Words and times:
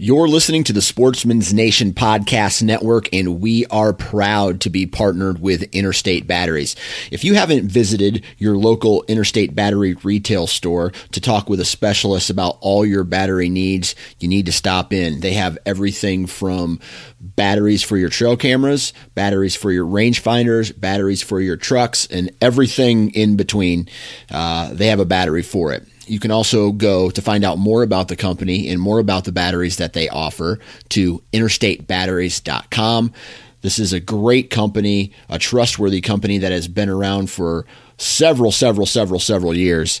You're 0.00 0.28
listening 0.28 0.62
to 0.62 0.72
the 0.72 0.80
Sportsman's 0.80 1.52
Nation 1.52 1.92
Podcast 1.92 2.62
Network, 2.62 3.12
and 3.12 3.40
we 3.40 3.66
are 3.66 3.92
proud 3.92 4.60
to 4.60 4.70
be 4.70 4.86
partnered 4.86 5.40
with 5.40 5.64
Interstate 5.74 6.24
Batteries. 6.24 6.76
If 7.10 7.24
you 7.24 7.34
haven't 7.34 7.66
visited 7.66 8.24
your 8.36 8.56
local 8.56 9.04
Interstate 9.08 9.56
Battery 9.56 9.94
retail 9.94 10.46
store 10.46 10.92
to 11.10 11.20
talk 11.20 11.48
with 11.48 11.58
a 11.58 11.64
specialist 11.64 12.30
about 12.30 12.58
all 12.60 12.86
your 12.86 13.02
battery 13.02 13.48
needs, 13.48 13.96
you 14.20 14.28
need 14.28 14.46
to 14.46 14.52
stop 14.52 14.92
in. 14.92 15.18
They 15.18 15.32
have 15.32 15.58
everything 15.66 16.28
from 16.28 16.78
batteries 17.20 17.82
for 17.82 17.96
your 17.96 18.08
trail 18.08 18.36
cameras, 18.36 18.92
batteries 19.16 19.56
for 19.56 19.72
your 19.72 19.84
rangefinders, 19.84 20.78
batteries 20.78 21.24
for 21.24 21.40
your 21.40 21.56
trucks, 21.56 22.06
and 22.06 22.30
everything 22.40 23.10
in 23.14 23.34
between. 23.34 23.88
Uh, 24.30 24.72
they 24.72 24.86
have 24.86 25.00
a 25.00 25.04
battery 25.04 25.42
for 25.42 25.72
it. 25.72 25.84
You 26.08 26.18
can 26.18 26.30
also 26.30 26.72
go 26.72 27.10
to 27.10 27.20
find 27.20 27.44
out 27.44 27.58
more 27.58 27.82
about 27.82 28.08
the 28.08 28.16
company 28.16 28.70
and 28.70 28.80
more 28.80 28.98
about 28.98 29.24
the 29.24 29.32
batteries 29.32 29.76
that 29.76 29.92
they 29.92 30.08
offer 30.08 30.58
to 30.88 31.22
interstatebatteries.com. 31.34 33.12
This 33.60 33.78
is 33.78 33.92
a 33.92 34.00
great 34.00 34.48
company, 34.48 35.12
a 35.28 35.38
trustworthy 35.38 36.00
company 36.00 36.38
that 36.38 36.50
has 36.50 36.66
been 36.66 36.88
around 36.88 37.30
for 37.30 37.66
several, 37.98 38.50
several, 38.50 38.86
several, 38.86 39.20
several 39.20 39.54
years. 39.54 40.00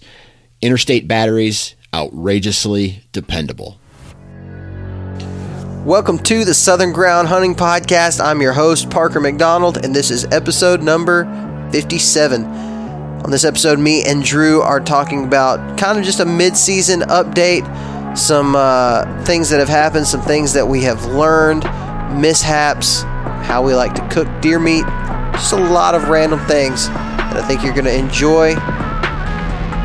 Interstate 0.62 1.06
Batteries, 1.06 1.74
outrageously 1.92 3.02
dependable. 3.12 3.78
Welcome 5.84 6.18
to 6.20 6.46
the 6.46 6.54
Southern 6.54 6.92
Ground 6.92 7.28
Hunting 7.28 7.54
Podcast. 7.54 8.24
I'm 8.24 8.40
your 8.40 8.54
host, 8.54 8.88
Parker 8.88 9.20
McDonald, 9.20 9.84
and 9.84 9.94
this 9.94 10.10
is 10.10 10.24
episode 10.26 10.80
number 10.82 11.24
57. 11.70 12.67
On 13.24 13.30
this 13.30 13.44
episode, 13.44 13.78
me 13.78 14.04
and 14.04 14.22
Drew 14.22 14.62
are 14.62 14.80
talking 14.80 15.24
about 15.24 15.76
kind 15.76 15.98
of 15.98 16.04
just 16.04 16.20
a 16.20 16.24
mid 16.24 16.56
season 16.56 17.00
update, 17.00 17.66
some 18.16 18.54
uh, 18.56 19.24
things 19.24 19.50
that 19.50 19.58
have 19.58 19.68
happened, 19.68 20.06
some 20.06 20.22
things 20.22 20.52
that 20.52 20.66
we 20.66 20.82
have 20.82 21.04
learned, 21.06 21.64
mishaps, 22.18 23.02
how 23.42 23.62
we 23.62 23.74
like 23.74 23.94
to 23.94 24.08
cook 24.08 24.28
deer 24.40 24.58
meat, 24.58 24.84
just 25.32 25.52
a 25.52 25.56
lot 25.56 25.94
of 25.94 26.08
random 26.08 26.38
things 26.46 26.88
that 26.88 27.36
I 27.36 27.46
think 27.46 27.62
you're 27.62 27.74
going 27.74 27.84
to 27.86 27.94
enjoy. 27.94 28.54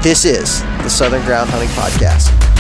This 0.04 0.26
is 0.26 0.62
the 0.84 0.90
Southern 0.90 1.24
Ground 1.26 1.50
Hunting 1.50 1.70
Podcast. 1.70 2.53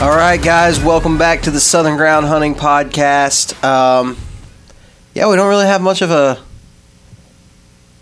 All 0.00 0.08
right, 0.16 0.40
guys, 0.42 0.80
welcome 0.82 1.18
back 1.18 1.42
to 1.42 1.50
the 1.50 1.60
Southern 1.60 1.96
Ground 1.98 2.24
Hunting 2.24 2.54
Podcast. 2.54 3.62
Um, 3.62 4.16
yeah, 5.14 5.28
we 5.28 5.36
don't 5.36 5.48
really 5.48 5.66
have 5.66 5.82
much 5.82 6.00
of 6.00 6.10
a 6.10 6.38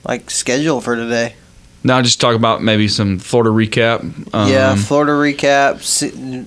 like 0.04 0.30
schedule 0.30 0.80
for 0.80 0.94
today. 0.94 1.34
Now, 1.82 2.00
just 2.00 2.20
talk 2.20 2.36
about 2.36 2.62
maybe 2.62 2.86
some 2.86 3.18
Florida 3.18 3.50
recap. 3.50 4.32
Um, 4.32 4.48
yeah, 4.48 4.76
Florida 4.76 5.10
recap. 5.12 5.82
Se- 5.82 6.44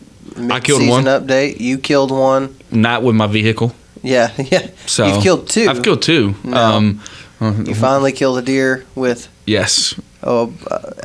I 0.50 0.60
killed 0.62 0.88
one. 0.88 1.04
update. 1.04 1.60
You 1.60 1.78
killed 1.80 2.12
one. 2.12 2.56
Not 2.72 3.04
with 3.04 3.16
my 3.16 3.28
vehicle. 3.28 3.76
Yeah, 4.02 4.32
yeah. 4.38 4.70
So 4.86 5.06
You've 5.08 5.22
killed 5.22 5.50
two. 5.50 5.68
I've 5.70 5.84
killed 5.84 6.02
two. 6.02 6.34
No. 6.46 6.58
Um, 6.58 7.02
You 7.66 7.76
finally 7.76 8.14
killed 8.14 8.38
a 8.38 8.42
deer 8.42 8.86
with 8.96 9.28
yes. 9.46 10.00
Uh, 10.24 10.46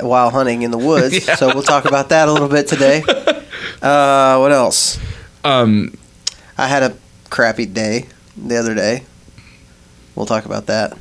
while 0.00 0.30
hunting 0.30 0.62
in 0.62 0.70
the 0.70 0.78
woods. 0.78 1.14
Yeah. 1.26 1.36
So 1.36 1.48
we'll 1.48 1.62
talk 1.62 1.84
about 1.86 2.10
that 2.10 2.28
a 2.28 2.32
little 2.32 2.48
bit 2.48 2.68
today. 2.68 3.02
Uh, 3.82 4.38
what 4.38 4.52
else? 4.52 4.98
Um, 5.44 5.96
I 6.56 6.66
had 6.66 6.82
a 6.82 6.96
crappy 7.30 7.66
day 7.66 8.06
the 8.36 8.56
other 8.56 8.74
day. 8.74 9.04
We'll 10.14 10.26
talk 10.26 10.44
about 10.46 10.66
that. 10.66 10.96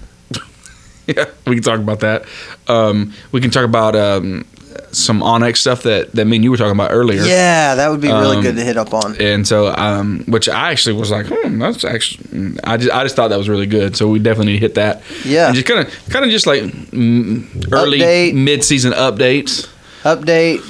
yeah, 1.07 1.25
we 1.47 1.55
can 1.55 1.63
talk 1.63 1.79
about 1.79 2.01
that. 2.01 2.25
Um, 2.67 3.13
we 3.31 3.39
can 3.39 3.49
talk 3.49 3.65
about 3.65 3.95
um, 3.95 4.45
some 4.91 5.21
Onyx 5.23 5.59
stuff 5.61 5.83
that, 5.83 6.11
that 6.13 6.25
me 6.25 6.37
and 6.37 6.43
you 6.43 6.51
were 6.51 6.57
talking 6.57 6.71
about 6.71 6.91
earlier. 6.91 7.21
Yeah, 7.23 7.75
that 7.75 7.89
would 7.89 8.01
be 8.01 8.07
really 8.07 8.37
Um, 8.37 8.43
good 8.43 8.55
to 8.55 8.63
hit 8.63 8.77
up 8.77 8.93
on. 8.93 9.15
And 9.19 9.47
so, 9.47 9.73
um, 9.75 10.23
which 10.27 10.47
I 10.49 10.71
actually 10.71 10.95
was 10.95 11.11
like, 11.11 11.27
hmm, 11.29 11.59
that's 11.59 11.83
actually, 11.83 12.57
I 12.63 12.77
just, 12.77 12.91
I 12.91 13.03
just 13.03 13.15
thought 13.15 13.29
that 13.29 13.37
was 13.37 13.49
really 13.49 13.65
good. 13.67 13.95
So 13.97 14.07
we 14.07 14.19
definitely 14.19 14.53
need 14.53 14.59
to 14.59 14.65
hit 14.65 14.75
that. 14.75 15.01
Yeah. 15.25 15.47
And 15.47 15.55
just 15.55 15.67
kind 15.67 15.85
of, 15.87 16.09
kind 16.09 16.23
of 16.25 16.31
just 16.31 16.47
like 16.47 16.63
mm, 16.63 17.73
early 17.73 18.31
mid-season 18.33 18.93
updates. 18.93 19.67
Update, 20.03 20.63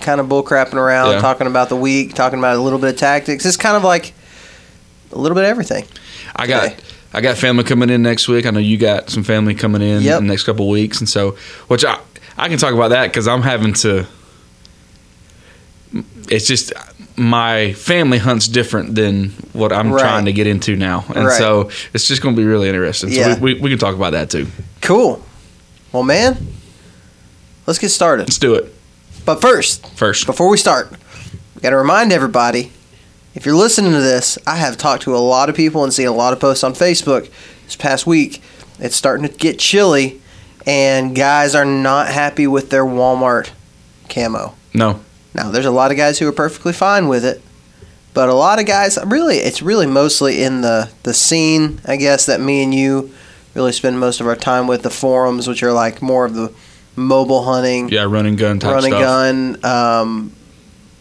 kind 0.00 0.20
of 0.20 0.28
bull 0.28 0.42
crapping 0.42 0.74
around, 0.74 1.12
Yeah. 1.12 1.20
talking 1.20 1.46
about 1.46 1.68
the 1.68 1.76
week, 1.76 2.14
talking 2.14 2.38
about 2.38 2.56
a 2.56 2.60
little 2.60 2.78
bit 2.78 2.90
of 2.90 2.96
tactics. 2.96 3.46
It's 3.46 3.56
kind 3.56 3.76
of 3.76 3.84
like 3.84 4.12
a 5.12 5.18
little 5.18 5.34
bit 5.34 5.44
of 5.44 5.50
everything. 5.50 5.84
I 6.34 6.46
got 6.46 6.64
Okay. 6.64 6.76
I 7.14 7.20
got 7.20 7.36
family 7.36 7.62
coming 7.62 7.90
in 7.90 8.02
next 8.02 8.26
week. 8.26 8.46
I 8.46 8.50
know 8.50 8.58
you 8.58 8.78
got 8.78 9.10
some 9.10 9.22
family 9.22 9.54
coming 9.54 9.82
in 9.82 10.00
Yep. 10.00 10.20
in 10.20 10.26
the 10.26 10.32
next 10.32 10.44
couple 10.44 10.64
of 10.64 10.70
weeks, 10.70 10.98
and 10.98 11.06
so 11.08 11.36
which 11.68 11.84
I 11.84 11.98
I 12.38 12.48
can 12.48 12.58
talk 12.58 12.72
about 12.74 12.88
that 12.88 13.08
because 13.08 13.28
I'm 13.28 13.42
having 13.42 13.72
to. 13.74 14.06
It's 16.28 16.46
just 16.46 16.72
my 17.16 17.74
family 17.74 18.16
hunts 18.18 18.48
different 18.48 18.94
than 18.94 19.30
what 19.52 19.72
I'm 19.72 19.92
Right. 19.92 20.00
trying 20.00 20.24
to 20.24 20.32
get 20.32 20.46
into 20.46 20.76
now, 20.76 21.04
and 21.14 21.26
Right. 21.26 21.36
so 21.38 21.68
it's 21.92 22.06
just 22.06 22.22
going 22.22 22.34
to 22.34 22.40
be 22.40 22.46
really 22.46 22.68
interesting. 22.68 23.10
So 23.10 23.16
Yeah. 23.20 23.38
we, 23.38 23.54
we, 23.54 23.60
we 23.60 23.70
can 23.70 23.78
talk 23.78 23.94
about 23.94 24.12
that 24.12 24.30
too. 24.30 24.46
Cool. 24.80 25.22
Well, 25.92 26.02
man, 26.04 26.46
let's 27.66 27.78
get 27.78 27.90
started. 27.90 28.22
Let's 28.28 28.38
do 28.38 28.54
it 28.54 28.74
But 29.26 29.42
first, 29.42 29.86
first. 29.94 30.24
before 30.24 30.48
we 30.48 30.56
start, 30.56 30.90
we 31.54 31.60
got 31.60 31.70
to 31.70 31.76
remind 31.76 32.12
everybody 32.12 32.72
if 33.34 33.44
you're 33.44 33.54
listening 33.54 33.92
to 33.92 34.00
this, 34.00 34.38
I 34.46 34.56
have 34.56 34.78
talked 34.78 35.02
to 35.04 35.14
a 35.14 35.18
lot 35.18 35.48
of 35.50 35.54
people 35.56 35.84
and 35.84 35.92
seen 35.92 36.06
a 36.06 36.12
lot 36.12 36.32
of 36.32 36.40
posts 36.40 36.64
on 36.64 36.74
Facebook 36.74 37.28
this 37.66 37.76
past 37.76 38.06
week. 38.06 38.42
It's 38.78 38.96
starting 38.96 39.28
to 39.28 39.32
get 39.34 39.58
chilly, 39.58 40.20
and 40.66 41.14
guys 41.14 41.54
are 41.54 41.64
not 41.64 42.08
happy 42.08 42.46
with 42.46 42.70
their 42.70 42.84
Walmart 42.84 43.50
camo. 44.08 44.54
No, 44.74 45.00
Now, 45.34 45.50
there's 45.50 45.66
a 45.66 45.70
lot 45.70 45.90
of 45.90 45.96
guys 45.96 46.18
who 46.18 46.28
are 46.28 46.32
perfectly 46.32 46.72
fine 46.72 47.08
with 47.08 47.24
it, 47.24 47.42
but 48.14 48.28
a 48.28 48.34
lot 48.34 48.58
of 48.58 48.66
guys 48.66 48.98
really, 49.06 49.36
it's 49.38 49.62
really 49.62 49.86
mostly 49.86 50.42
in 50.42 50.60
the 50.62 50.90
the 51.02 51.14
scene, 51.14 51.80
I 51.86 51.96
guess, 51.96 52.26
that 52.26 52.40
me 52.40 52.62
and 52.62 52.74
you 52.74 53.10
really 53.54 53.72
spend 53.72 53.98
most 54.00 54.20
of 54.20 54.26
our 54.26 54.36
time 54.36 54.66
with 54.66 54.82
the 54.82 54.90
forums, 54.90 55.46
which 55.48 55.62
are 55.62 55.72
like 55.72 56.00
more 56.02 56.24
of 56.24 56.34
the 56.34 56.52
mobile 56.96 57.42
hunting, 57.44 57.88
yeah, 57.90 58.04
running 58.04 58.36
gun 58.36 58.58
type 58.58 58.72
running 58.74 58.92
stuff. 58.92 59.02
gun, 59.02 59.64
um, 59.64 60.32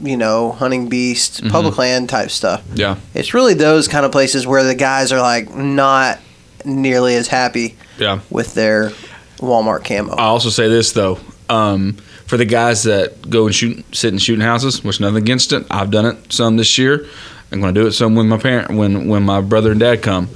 you 0.02 0.18
know, 0.18 0.52
hunting 0.54 0.88
beast, 0.90 1.44
Mhm. 1.44 1.52
public 1.52 1.78
land 1.78 2.10
type 2.10 2.32
stuff. 2.32 2.62
Yeah, 2.74 2.96
It's 3.14 3.34
really 3.34 3.54
those 3.54 3.88
kind 3.88 4.06
of 4.06 4.12
places 4.12 4.48
where 4.48 4.64
the 4.64 4.76
guys 4.76 5.12
are 5.12 5.22
like 5.22 5.54
not 5.54 6.20
nearly 6.66 7.16
as 7.16 7.28
happy 7.28 7.76
yeah. 8.00 8.20
with 8.30 8.54
their 8.54 8.92
Walmart 9.42 9.84
camo. 9.84 10.14
I 10.14 10.24
also 10.24 10.50
say 10.50 10.68
this 10.70 10.92
though, 10.94 11.20
um, 11.50 11.94
for 12.26 12.38
the 12.38 12.46
guys 12.46 12.84
that 12.84 13.30
go 13.30 13.46
and 13.48 13.54
shoot, 13.56 13.84
sit 13.96 14.14
in 14.14 14.20
shooting 14.20 14.46
houses, 14.46 14.84
which 14.84 15.00
nothing 15.02 15.18
against 15.18 15.52
it. 15.52 15.66
I've 15.70 15.92
done 15.92 16.06
it 16.06 16.32
some 16.32 16.58
this 16.58 16.78
year. 16.78 17.06
I'm 17.52 17.60
going 17.60 17.74
to 17.74 17.82
do 17.82 17.88
it 17.88 17.92
some 17.92 18.16
when 18.16 18.30
my 18.30 18.38
parent, 18.38 18.72
when 18.72 19.08
when 19.08 19.24
my 19.24 19.42
brother 19.42 19.72
and 19.72 19.80
dad 19.80 20.02
come. 20.02 20.30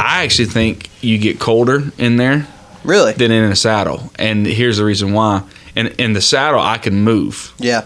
I 0.00 0.24
actually 0.24 0.46
think 0.46 0.90
you 1.00 1.18
get 1.18 1.38
colder 1.38 1.84
in 1.98 2.16
there 2.16 2.46
really? 2.84 3.12
than 3.12 3.30
in 3.30 3.44
a 3.44 3.56
saddle, 3.56 4.10
and 4.18 4.44
here's 4.46 4.78
the 4.78 4.84
reason 4.84 5.12
why. 5.12 5.42
In 5.76 5.88
in 5.98 6.12
the 6.14 6.20
saddle, 6.20 6.60
I 6.60 6.78
can 6.78 6.94
move. 7.04 7.52
Yeah. 7.58 7.84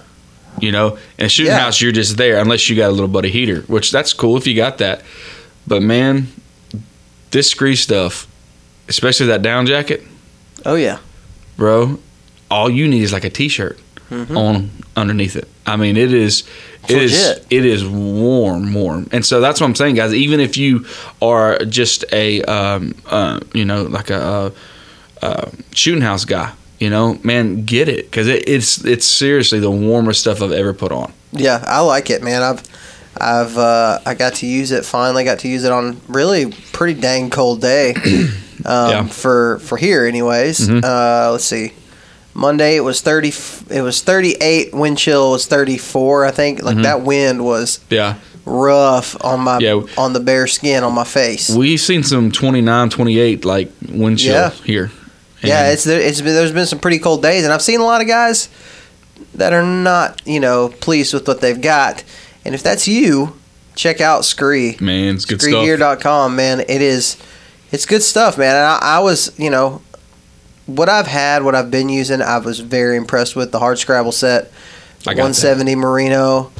You 0.58 0.72
know, 0.72 0.96
in 1.18 1.26
a 1.26 1.28
shooting 1.28 1.52
Yeah. 1.52 1.58
house, 1.60 1.82
you're 1.82 1.92
just 1.92 2.16
there 2.16 2.38
unless 2.38 2.70
you 2.70 2.76
got 2.76 2.88
a 2.88 2.92
little 2.92 3.08
buddy 3.08 3.28
heater, 3.30 3.60
which 3.62 3.92
that's 3.92 4.14
cool 4.14 4.38
if 4.38 4.46
you 4.46 4.56
got 4.56 4.78
that. 4.78 5.02
But 5.66 5.82
man, 5.82 6.28
this 7.30 7.50
scree 7.50 7.76
stuff, 7.76 8.26
especially 8.88 9.26
that 9.26 9.42
down 9.42 9.66
jacket, 9.66 10.02
Oh 10.66 10.74
yeah. 10.74 10.98
bro, 11.56 11.98
all 12.50 12.68
you 12.68 12.86
need 12.88 13.02
is 13.02 13.12
like 13.12 13.24
a 13.24 13.30
t-shirt 13.30 13.78
Mhm. 14.10 14.36
on 14.36 14.70
underneath 14.96 15.34
it. 15.36 15.48
I 15.66 15.76
mean, 15.76 15.96
it 15.96 16.12
is 16.12 16.42
it 16.88 16.98
is 17.02 17.40
it 17.50 17.64
is 17.64 17.84
warm, 17.84 18.72
warm, 18.74 19.08
and 19.12 19.24
so 19.24 19.40
that's 19.40 19.60
what 19.60 19.66
I'm 19.66 19.74
saying, 19.74 19.94
guys. 19.96 20.12
Even 20.14 20.38
if 20.40 20.56
you 20.56 20.84
are 21.22 21.58
just 21.64 22.04
a 22.12 22.42
um, 22.42 22.94
uh, 23.06 23.40
you 23.54 23.64
know 23.64 23.82
like 23.84 24.10
a, 24.10 24.20
uh 24.22 24.50
uh 25.22 25.50
shooting 25.72 26.02
house 26.02 26.24
guy, 26.24 26.52
you 26.78 26.90
know, 26.90 27.18
man, 27.24 27.64
get 27.64 27.88
it 27.88 28.04
because 28.10 28.28
it, 28.28 28.48
it's 28.48 28.84
it's 28.84 29.06
seriously 29.06 29.58
the 29.58 29.70
warmest 29.70 30.20
stuff 30.20 30.40
I've 30.42 30.52
ever 30.52 30.72
put 30.72 30.92
on. 30.92 31.12
Yeah, 31.32 31.64
I 31.66 31.80
like 31.80 32.10
it, 32.10 32.22
man. 32.22 32.42
I've 32.42 32.62
I've 33.20 33.56
uh, 33.58 33.98
I 34.06 34.14
got 34.14 34.34
to 34.36 34.46
use 34.46 34.72
it. 34.72 34.84
Finally, 34.84 35.24
got 35.24 35.40
to 35.40 35.48
use 35.48 35.64
it 35.64 35.72
on 35.72 36.00
really 36.08 36.52
pretty 36.72 36.98
dang 37.00 37.30
cold 37.30 37.60
day. 37.60 37.94
Um, 38.64 38.90
Yeah. 38.90 39.06
For 39.06 39.58
for 39.60 39.76
here, 39.76 40.06
anyways. 40.06 40.66
Mhm. 40.68 40.82
Uh, 40.82 41.30
let's 41.30 41.44
see. 41.44 41.72
Monday 42.34 42.74
it 42.76 42.80
was 42.80 43.00
thirty. 43.02 43.32
It 43.70 43.82
was 43.82 44.00
thirty 44.00 44.32
eight. 44.40 44.74
Wind 44.74 44.96
chill 44.98 45.30
was 45.32 45.46
thirty 45.46 45.76
four. 45.78 46.24
I 46.24 46.30
think 46.32 46.62
like 46.62 46.78
Mhm. 46.78 46.82
that 46.82 47.02
wind 47.02 47.44
was 47.44 47.80
Yeah, 47.90 48.14
rough 48.46 49.14
on 49.22 49.40
my 49.40 49.58
Yeah. 49.58 49.82
on 49.98 50.14
the 50.14 50.20
bare 50.20 50.46
skin 50.46 50.82
on 50.84 50.94
my 50.94 51.04
face. 51.04 51.50
we've 51.50 51.78
seen 51.80 52.02
some 52.02 52.32
29, 52.32 52.88
28 52.88 53.44
like 53.44 53.70
wind 53.90 54.18
chill 54.18 54.32
Yeah. 54.32 54.50
here. 54.64 54.90
yeah, 55.42 55.68
it's 55.70 55.84
there, 55.84 56.00
it's 56.00 56.22
been, 56.22 56.34
there's 56.34 56.50
been 56.52 56.66
some 56.66 56.78
pretty 56.80 56.98
cold 56.98 57.22
days, 57.22 57.44
and 57.44 57.52
I've 57.52 57.62
seen 57.62 57.80
a 57.80 57.84
lot 57.84 58.00
of 58.00 58.08
guys 58.08 58.48
that 59.34 59.52
are 59.52 59.62
not 59.62 60.22
you 60.24 60.40
know 60.40 60.68
pleased 60.80 61.12
with 61.14 61.28
what 61.28 61.40
they've 61.42 61.60
got. 61.60 62.02
And 62.46 62.54
if 62.54 62.62
that's 62.62 62.86
you, 62.88 63.36
check 63.74 64.00
out 64.00 64.24
Scree. 64.24 64.76
Man, 64.80 65.16
it's 65.16 65.24
good 65.24 65.42
stuff. 65.42 65.52
ScreeGear.com, 65.52 66.34
man. 66.36 66.60
It 66.60 66.80
is, 66.80 67.16
it's 67.72 67.84
good 67.86 68.02
stuff, 68.02 68.38
man. 68.38 68.54
And 68.54 68.64
I, 68.64 68.78
I 68.80 68.98
was, 69.00 69.38
you 69.38 69.50
know, 69.50 69.82
what 70.66 70.88
I've 70.88 71.06
had, 71.06 71.44
what 71.44 71.54
I've 71.54 71.70
been 71.70 71.88
using, 71.88 72.22
I 72.22 72.38
was 72.38 72.60
very 72.60 72.96
impressed 72.96 73.36
with 73.36 73.52
the 73.52 73.58
hard 73.58 73.78
Scrabble 73.78 74.12
set, 74.12 74.50
I 75.06 75.14
got 75.14 75.22
170 75.22 75.74
Merino. 75.76 76.50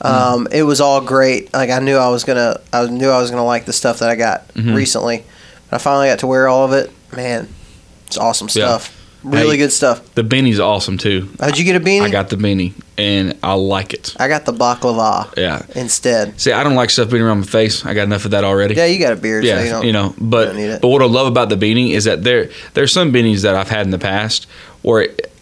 Um, 0.00 0.46
It 0.52 0.62
was 0.62 0.80
all 0.80 1.00
great. 1.00 1.52
Like 1.54 1.70
I 1.70 1.78
knew 1.80 1.96
I 1.96 2.08
was 2.10 2.22
gonna, 2.24 2.60
I 2.72 2.86
knew 2.86 3.08
I 3.08 3.18
was 3.20 3.30
gonna 3.30 3.44
like 3.44 3.64
the 3.64 3.72
stuff 3.72 4.00
that 4.00 4.08
I 4.10 4.14
got 4.16 4.46
Mm-hmm. 4.54 4.74
recently. 4.74 5.24
But 5.70 5.76
I 5.76 5.78
finally 5.78 6.08
got 6.08 6.20
to 6.20 6.26
wear 6.28 6.46
all 6.48 6.64
of 6.64 6.72
it. 6.72 6.92
Man, 7.16 7.48
it's 8.06 8.16
awesome 8.18 8.48
Yeah. 8.52 8.76
Really 9.26 9.50
Hey. 9.52 9.56
good 9.64 9.72
stuff. 9.72 10.00
The 10.14 10.22
beanie's 10.22 10.60
awesome 10.60 10.98
too. 10.98 11.28
How'd 11.40 11.58
you 11.58 11.64
get 11.64 11.74
a 11.76 11.80
beanie? 11.80 12.02
I 12.02 12.10
got 12.10 12.28
the 12.30 12.36
beanie 12.36 12.72
and 12.96 13.34
I 13.42 13.54
like 13.54 13.92
it. 13.92 14.14
I 14.18 14.28
got 14.28 14.44
the 14.44 14.52
baklava 14.52 15.36
Yeah. 15.36 15.62
instead. 15.74 16.40
See, 16.40 16.52
I 16.52 16.62
don't 16.62 16.76
like 16.76 16.90
stuff 16.90 17.10
being 17.10 17.22
around 17.22 17.40
my 17.40 17.46
face. 17.46 17.84
I 17.84 17.92
got 17.94 18.04
enough 18.04 18.24
of 18.24 18.30
that 18.30 18.44
already. 18.44 18.74
Yeah, 18.76 18.86
you 18.86 18.98
got 19.00 19.12
a 19.12 19.16
beard, 19.16 19.44
Yeah, 19.44 19.58
so 19.58 19.64
you 19.64 19.70
don't. 19.70 19.86
you 19.86 19.92
know, 19.92 20.14
but 20.18 20.44
don't 20.46 20.56
need 20.56 20.70
it. 20.70 20.80
but 20.80 20.88
what 20.88 21.02
I 21.02 21.06
love 21.06 21.26
about 21.26 21.48
the 21.48 21.56
beanie 21.56 21.90
is 21.90 22.04
that 22.04 22.22
there 22.24 22.50
there's 22.74 22.92
some 22.92 23.12
beanies 23.12 23.42
that 23.42 23.54
I've 23.56 23.68
had 23.68 23.84
in 23.84 23.90
the 23.90 23.98
past 23.98 24.46
where, 24.82 25.02
it, 25.02 25.32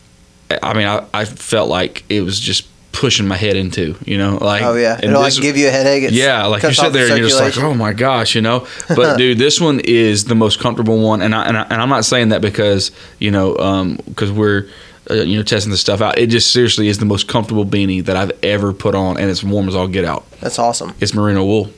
I 0.62 0.72
mean, 0.75 0.86
I, 0.86 1.04
I 1.12 1.25
felt 1.26 1.69
like 1.69 2.04
it 2.08 2.22
was 2.22 2.40
just 2.40 2.66
pushing 2.94 3.26
my 3.26 3.37
head 3.37 3.56
into, 3.56 3.96
you 4.06 4.17
know, 4.17 4.38
like 4.41 4.62
oh 4.62 4.75
yeah, 4.75 4.99
it'll 5.02 5.20
like 5.20 5.35
give 5.35 5.56
you 5.56 5.69
a 5.69 5.70
headache. 5.70 6.05
It's, 6.05 6.12
yeah, 6.12 6.46
like 6.46 6.62
you 6.62 6.73
sit 6.73 6.93
there 6.93 7.08
and 7.08 7.19
you're 7.19 7.29
just 7.29 7.41
like, 7.41 7.58
oh 7.58 7.75
my 7.75 7.93
gosh, 7.93 8.35
you 8.35 8.41
know. 8.41 8.67
But 8.88 9.17
dude, 9.19 9.37
this 9.37 9.61
one 9.61 9.81
is 9.81 10.25
the 10.25 10.35
most 10.35 10.61
comfortable 10.61 11.02
one, 11.02 11.20
and 11.20 11.35
I 11.35 11.44
and, 11.44 11.58
I, 11.58 11.62
and 11.64 11.82
I'm 11.82 11.88
not 11.88 12.05
saying 12.05 12.31
that 12.31 12.41
because 12.41 12.93
you 13.19 13.31
know 13.31 13.96
because 14.06 14.32
we're 14.32 14.69
uh, 15.11 15.14
you 15.14 15.37
know 15.37 15.43
testing 15.43 15.70
this 15.70 15.81
stuff 15.81 16.00
out. 16.00 16.19
It 16.19 16.29
just 16.29 16.52
seriously 16.52 16.88
is 16.88 16.99
the 16.99 17.05
most 17.05 17.29
comfortable 17.29 17.67
beanie 17.67 18.05
that 18.05 18.17
I've 18.17 18.32
ever 18.43 18.73
put 18.73 18.94
on, 18.94 19.19
and 19.19 19.29
it's 19.29 19.44
warm 19.44 19.69
as 19.69 19.75
all 19.75 19.88
get 19.88 20.05
out. 20.05 20.31
That's 20.41 20.58
awesome. 20.58 20.94
It's 21.00 21.14
merino 21.14 21.44
wool. 21.44 21.70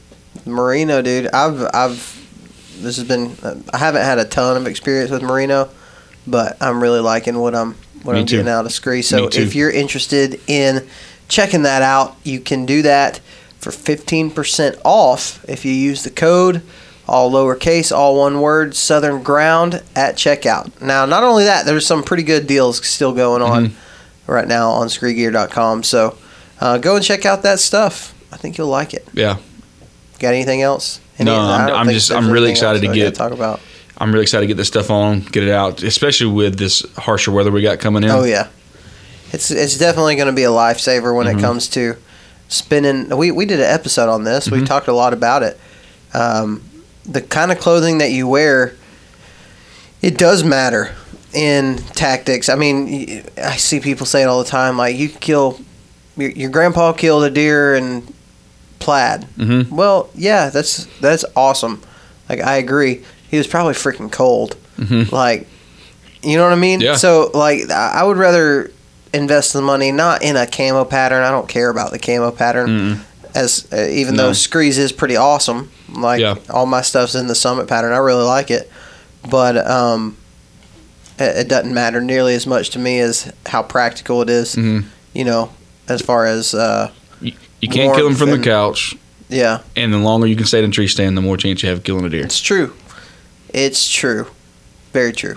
Merino, 0.45 1.03
dude. 1.03 1.29
I've 1.33 1.67
I've 1.75 2.17
this 2.83 2.97
has 2.97 3.09
been 3.09 3.35
I 3.73 3.79
haven't 3.79 4.03
had 4.03 4.19
a 4.19 4.25
ton 4.25 4.57
of 4.57 4.67
experience 4.67 5.11
with 5.11 5.23
merino, 5.23 5.71
but 6.27 6.57
I'm 6.61 6.83
really 6.83 7.01
liking 7.01 7.39
what 7.39 7.55
I'm 7.55 7.75
what 8.03 8.15
Me 8.15 8.21
I'm 8.21 8.27
too. 8.27 8.37
getting 8.37 8.51
out 8.53 8.67
of 8.67 8.73
Scree. 8.73 9.03
So 9.03 9.23
Me 9.23 9.29
too. 9.29 9.43
if 9.43 9.55
you're 9.55 9.71
interested 9.71 10.41
in 10.47 10.87
checking 11.29 11.63
that 11.63 11.83
out, 11.83 12.17
you 12.25 12.41
can 12.41 12.67
do 12.67 12.83
that 12.83 13.19
for 13.59 13.71
15% 13.71 14.81
off 14.85 15.45
if 15.49 15.65
you 15.65 15.73
use 15.73 16.05
the 16.05 16.11
code 16.11 16.63
all 17.09 17.31
lowercase, 17.31 17.97
all 17.97 18.19
one 18.19 18.41
word, 18.41 18.75
Southern 18.75 19.23
Ground 19.23 19.81
at 19.95 20.17
checkout. 20.17 20.81
Now, 20.83 21.07
not 21.07 21.23
only 21.23 21.45
that, 21.45 21.65
there's 21.65 21.87
some 21.87 22.03
pretty 22.03 22.25
good 22.25 22.49
deals 22.49 22.85
still 22.85 23.13
going 23.13 23.43
on 23.43 23.67
Mm-hmm. 23.69 24.33
right 24.33 24.49
now 24.49 24.71
on 24.71 24.89
ScreeGear.com. 24.89 25.85
So 25.85 26.19
uh, 26.61 26.79
go 26.79 26.97
and 26.97 27.05
check 27.05 27.25
out 27.25 27.43
that 27.45 27.61
stuff. 27.61 28.13
I 28.33 28.37
think 28.39 28.59
you'll 28.59 28.67
like 28.69 28.93
it. 28.93 29.07
Yeah, 29.13 29.37
Got 30.19 30.35
anything 30.35 30.63
else? 30.63 31.01
No, 31.21 31.35
I 31.37 31.67
I'm- 31.69 31.75
I'm 31.77 31.89
just- 31.91 32.11
I'm 32.11 32.29
really 32.31 32.51
excited 32.51 32.83
to 32.83 32.89
get- 32.93 33.15
talk 33.15 33.31
about. 33.33 33.61
I'm 33.99 34.13
really 34.13 34.23
excited 34.25 34.43
to 34.43 34.49
get 34.49 34.57
this 34.57 34.69
stuff 34.69 34.91
on, 34.91 35.21
get 35.21 35.43
it 35.43 35.51
out, 35.51 35.83
especially 35.83 36.31
with 36.33 36.59
this 36.59 36.85
harsher 36.97 37.31
weather 37.33 37.51
we 37.51 37.63
got 37.63 37.79
coming 37.79 38.03
in. 38.05 38.11
Oh 38.11 38.25
yeah, 38.25 38.49
it's 39.33 39.51
it's 39.51 39.79
definitely 39.79 40.17
going 40.17 40.27
to 40.29 40.35
be 40.35 40.45
a 40.45 40.51
lifesaver 40.51 41.15
when 41.17 41.27
Mm-hmm. 41.27 41.39
it 41.39 41.43
comes 41.43 41.69
to 41.71 41.97
spinning. 42.49 43.17
We 43.17 43.31
we 43.31 43.47
did 43.47 43.61
an 43.61 43.67
episode 43.67 44.09
on 44.11 44.25
this. 44.25 44.47
Mm-hmm. 44.49 44.61
We 44.61 44.67
talked 44.67 44.89
a 44.89 44.93
lot 44.93 45.13
about 45.13 45.43
it. 45.43 45.59
Um, 46.15 46.63
the 47.05 47.21
kind 47.23 47.51
of 47.53 47.59
clothing 47.59 47.99
that 47.99 48.11
you 48.11 48.27
wear, 48.29 48.75
it 50.03 50.19
does 50.19 50.45
matter 50.45 50.95
in 51.33 51.77
tactics. 51.95 52.49
I 52.49 52.55
mean, 52.55 53.23
I 53.43 53.57
see 53.57 53.81
people 53.81 54.07
say 54.07 54.23
it 54.23 54.27
all 54.27 54.43
the 54.43 54.49
time. 54.49 54.77
Like 54.77 54.97
you 54.97 55.09
kill 55.09 55.61
your, 56.17 56.31
your 56.31 56.51
grandpa 56.51 56.93
killed 56.93 57.25
a 57.25 57.31
deer 57.31 57.75
in 57.75 58.03
plaid. 58.79 59.27
Mhm. 59.37 59.71
Well, 59.71 60.11
yeah, 60.15 60.51
that's 60.51 60.87
that's 61.01 61.25
awesome. 61.35 61.83
Like 62.29 62.41
I 62.41 62.57
agree. 62.57 63.03
He 63.31 63.39
was 63.39 63.47
probably 63.47 63.75
freaking 63.75 64.11
cold. 64.11 64.57
Mhm. 64.79 65.11
Like, 65.13 65.49
you 66.23 66.37
know 66.37 66.45
what 66.45 66.53
I 66.53 66.57
mean? 66.57 66.81
Yeah. 66.81 66.97
So 66.97 67.31
like, 67.35 67.71
I 67.71 68.03
would 68.03 68.17
rather 68.17 68.71
invest 69.13 69.53
the 69.53 69.63
money 69.63 69.93
not 69.93 70.23
in 70.23 70.37
a 70.37 70.47
camo 70.47 70.85
pattern. 70.85 71.23
I 71.23 71.31
don't 71.31 71.49
care 71.49 71.71
about 71.71 71.91
the 71.91 71.99
camo 71.99 72.31
pattern. 72.31 72.69
Mm-mm. 72.69 73.01
As 73.35 73.67
uh, 73.73 73.87
even 73.91 74.15
No. 74.17 74.29
though 74.29 74.33
Screes 74.33 74.79
is 74.79 74.93
pretty 74.93 75.17
awesome, 75.17 75.71
like 75.93 76.21
Yeah. 76.21 76.37
all 76.51 76.65
my 76.67 76.81
stuff's 76.83 77.15
in 77.15 77.27
the 77.27 77.35
Summit 77.35 77.69
pattern. 77.69 77.93
I 77.93 77.99
really 77.99 78.25
like 78.25 78.51
it, 78.51 78.71
but 79.31 79.59
um, 79.69 80.17
it, 81.19 81.37
it 81.39 81.49
doesn't 81.49 81.73
matter 81.75 82.01
nearly 82.01 82.35
as 82.35 82.47
much 82.47 82.71
to 82.71 82.79
me 82.79 82.99
as 83.01 83.31
how 83.47 83.63
practical 83.63 84.23
it 84.23 84.31
is, 84.31 84.57
Mhm. 84.57 84.85
You 85.13 85.25
know, 85.25 85.51
as 85.89 86.01
far 86.03 86.25
as 86.27 86.55
uh, 86.55 86.91
You, 87.21 87.33
you 87.61 87.69
can't 87.69 87.95
kill 87.95 88.07
them 88.09 88.17
from 88.17 88.31
the 88.31 88.39
couch, 88.39 88.95
yeah, 89.29 89.59
and 89.77 89.93
the 89.93 89.99
longer 89.99 90.27
you 90.27 90.37
can 90.37 90.47
stay 90.47 90.59
in 90.61 90.65
a 90.67 90.69
tree 90.73 90.89
stand, 90.89 91.17
the 91.17 91.23
more 91.23 91.37
chance 91.37 91.63
you 91.63 91.69
have 91.69 91.79
of 91.79 91.85
killing 91.85 92.05
a 92.07 92.09
deer. 92.11 92.25
It's 92.25 92.41
true. 92.41 92.73
It's 93.53 93.89
true. 93.89 94.27
Very 94.93 95.13
true. 95.13 95.37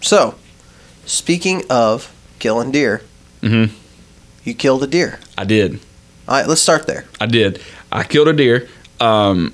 So, 0.00 0.34
speaking 1.04 1.62
of 1.70 2.12
killing 2.38 2.70
deer, 2.70 3.02
Mhm. 3.42 3.70
you 4.44 4.54
killed 4.54 4.82
a 4.82 4.86
deer. 4.86 5.18
I 5.38 5.44
did. 5.44 5.80
All 6.28 6.36
right, 6.38 6.48
let's 6.48 6.60
start 6.60 6.86
there. 6.86 7.04
I 7.20 7.26
did. 7.26 7.60
I 7.92 8.02
killed 8.02 8.28
a 8.28 8.32
deer. 8.32 8.68
Um, 9.00 9.52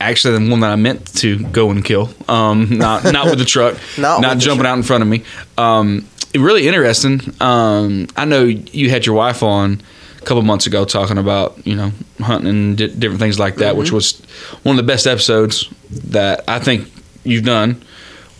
actually, 0.00 0.38
the 0.38 0.50
one 0.50 0.60
that 0.60 0.70
I 0.70 0.76
meant 0.76 1.12
to 1.16 1.38
go 1.38 1.70
and 1.70 1.84
kill. 1.84 2.12
Um, 2.28 2.78
not 2.78 3.04
not 3.12 3.26
with 3.26 3.38
the 3.38 3.44
truck. 3.44 3.76
Not 3.98 4.20
not 4.20 4.38
jumping 4.38 4.66
out 4.66 4.76
in 4.76 4.82
front 4.82 5.02
of 5.02 5.08
me. 5.08 5.22
Um, 5.58 6.06
really 6.34 6.66
interesting. 6.68 7.34
Um, 7.40 8.06
I 8.16 8.24
know 8.24 8.44
you 8.44 8.90
had 8.90 9.04
your 9.06 9.14
wife 9.16 9.42
on 9.42 9.80
a 10.18 10.24
couple 10.24 10.42
months 10.42 10.66
ago 10.66 10.84
talking 10.84 11.18
about 11.18 11.58
you 11.66 11.74
know 11.74 11.92
hunting 12.20 12.48
and 12.50 12.76
di- 12.76 12.88
different 12.88 13.20
things 13.20 13.38
like 13.38 13.56
that, 13.56 13.70
Mm-hmm. 13.70 13.78
which 13.80 13.92
was 13.92 14.20
one 14.62 14.78
of 14.78 14.84
the 14.86 14.90
best 14.92 15.06
episodes 15.06 15.68
that 16.10 16.44
I 16.46 16.58
think 16.60 16.88
you've 17.24 17.44
done. 17.44 17.82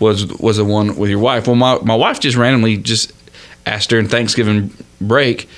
Was 0.00 0.26
was 0.38 0.56
the 0.56 0.64
one 0.64 0.96
with 0.96 1.10
your 1.10 1.20
wife? 1.20 1.46
Well, 1.46 1.56
my 1.56 1.78
my 1.82 1.94
wife 1.94 2.18
just 2.20 2.36
randomly 2.36 2.76
just 2.76 3.12
asked 3.66 3.90
during 3.90 4.08
Thanksgiving 4.08 4.72
break. 5.00 5.48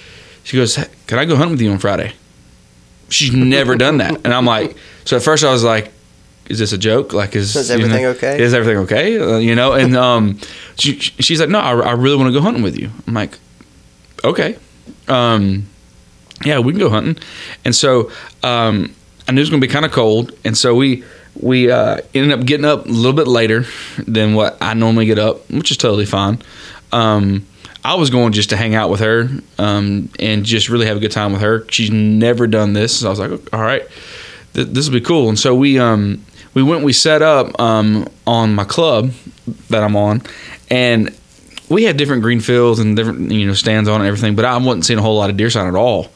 She 0.43 0.56
goes, 0.56 0.79
"Can 1.06 1.19
I 1.19 1.25
go 1.25 1.37
hunt 1.37 1.53
with 1.53 1.61
you 1.61 1.71
on 1.71 1.79
Friday?" 1.79 2.12
She's 3.09 3.32
never 3.32 3.76
done 3.76 3.99
that, 3.99 4.21
and 4.25 4.35
I'm 4.35 4.44
like, 4.44 4.76
so 5.05 5.17
at 5.17 5.23
first 5.23 5.44
I 5.44 5.53
was 5.53 5.62
like, 5.65 5.93
"Is 6.49 6.59
this 6.59 6.73
a 6.73 6.79
joke? 6.79 7.12
Like, 7.12 7.37
is, 7.37 7.55
Is 7.55 7.71
you 7.71 7.76
know, 7.79 7.85
everything 7.85 8.06
okay? 8.06 8.43
Is 8.43 8.53
everything 8.55 8.79
okay? 8.85 9.19
Uh, 9.19 9.38
you 9.38 9.55
know?" 9.55 9.73
And 9.73 9.97
um, 9.97 10.38
she, 10.76 10.99
she's 10.99 11.41
like, 11.41 11.49
"No, 11.49 11.61
I, 11.61 11.73
I 11.73 11.93
really 11.93 12.17
want 12.17 12.29
to 12.29 12.32
go 12.32 12.41
hunting 12.41 12.62
with 12.62 12.79
you." 12.79 12.91
I'm 13.06 13.15
like, 13.15 13.38
"Okay, 14.25 14.59
um, 15.09 15.67
yeah, 16.44 16.59
we 16.59 16.73
can 16.73 16.81
go 16.81 16.91
hunting." 16.91 17.23
And 17.65 17.75
so 17.75 18.11
um, 18.43 18.94
I 19.29 19.32
knew 19.32 19.41
it 19.41 19.43
was 19.43 19.50
going 19.50 19.61
to 19.61 19.67
be 19.67 19.73
kind 19.73 19.85
of 19.85 19.93
cold, 19.93 20.32
and 20.44 20.56
so 20.56 20.75
we 20.75 21.05
we 21.40 21.70
uh, 21.70 21.98
ended 22.14 22.38
up 22.38 22.47
getting 22.47 22.64
up 22.64 22.87
a 22.87 22.88
little 22.88 23.12
bit 23.12 23.26
later 23.26 23.64
than 23.99 24.35
what 24.35 24.56
I 24.61 24.75
normally 24.75 25.06
get 25.06 25.18
up, 25.18 25.50
which 25.50 25.70
is 25.70 25.76
totally 25.76 26.06
fine. 26.06 26.40
Um, 26.92 27.47
I 27.85 27.94
was 27.97 28.09
going 28.09 28.32
just 28.32 28.50
to 28.50 28.56
hang 28.56 28.75
out 28.75 28.88
with 28.88 29.00
her 29.00 29.28
um, 29.59 30.09
and 30.18 30.44
just 30.44 30.70
really 30.70 30.87
have 30.87 30.97
a 30.97 31.00
good 31.00 31.12
time 31.12 31.32
with 31.32 31.42
her. 31.42 31.68
She's 31.68 31.90
never 31.90 32.47
done 32.47 32.73
this, 32.73 33.00
so 33.00 33.09
I 33.09 33.11
was 33.11 33.18
like, 33.18 33.52
all 33.52 33.61
right, 33.61 33.82
th- 34.54 34.68
this 34.68 34.87
will 34.87 34.94
be 34.94 35.04
cool. 35.04 35.28
And 35.28 35.38
so 35.38 35.54
we 35.54 35.78
um, 35.78 36.25
we 36.54 36.62
went, 36.62 36.82
we 36.82 36.94
set 36.94 37.20
up 37.20 37.61
um, 37.61 38.09
on 38.26 38.54
my 38.54 38.64
club 38.64 39.11
that 39.68 39.82
I'm 39.82 39.97
on, 39.97 40.23
and 40.70 41.14
we 41.68 41.85
had 41.85 41.99
different 41.99 42.23
green 42.23 42.40
fields 42.40 42.78
and 42.78 42.97
different 42.97 43.30
you 43.30 43.47
know 43.47 43.54
stands 43.54 43.88
on 43.88 44.00
and 44.00 44.06
everything, 44.06 44.35
but 44.35 44.47
I 44.47 44.56
wasn't 44.56 44.87
seeing 44.87 44.99
a 44.99 45.02
whole 45.02 45.18
lot 45.18 45.28
of 45.28 45.37
deer 45.37 45.50
sign 45.50 45.66
at 45.66 45.75
all, 45.75 46.11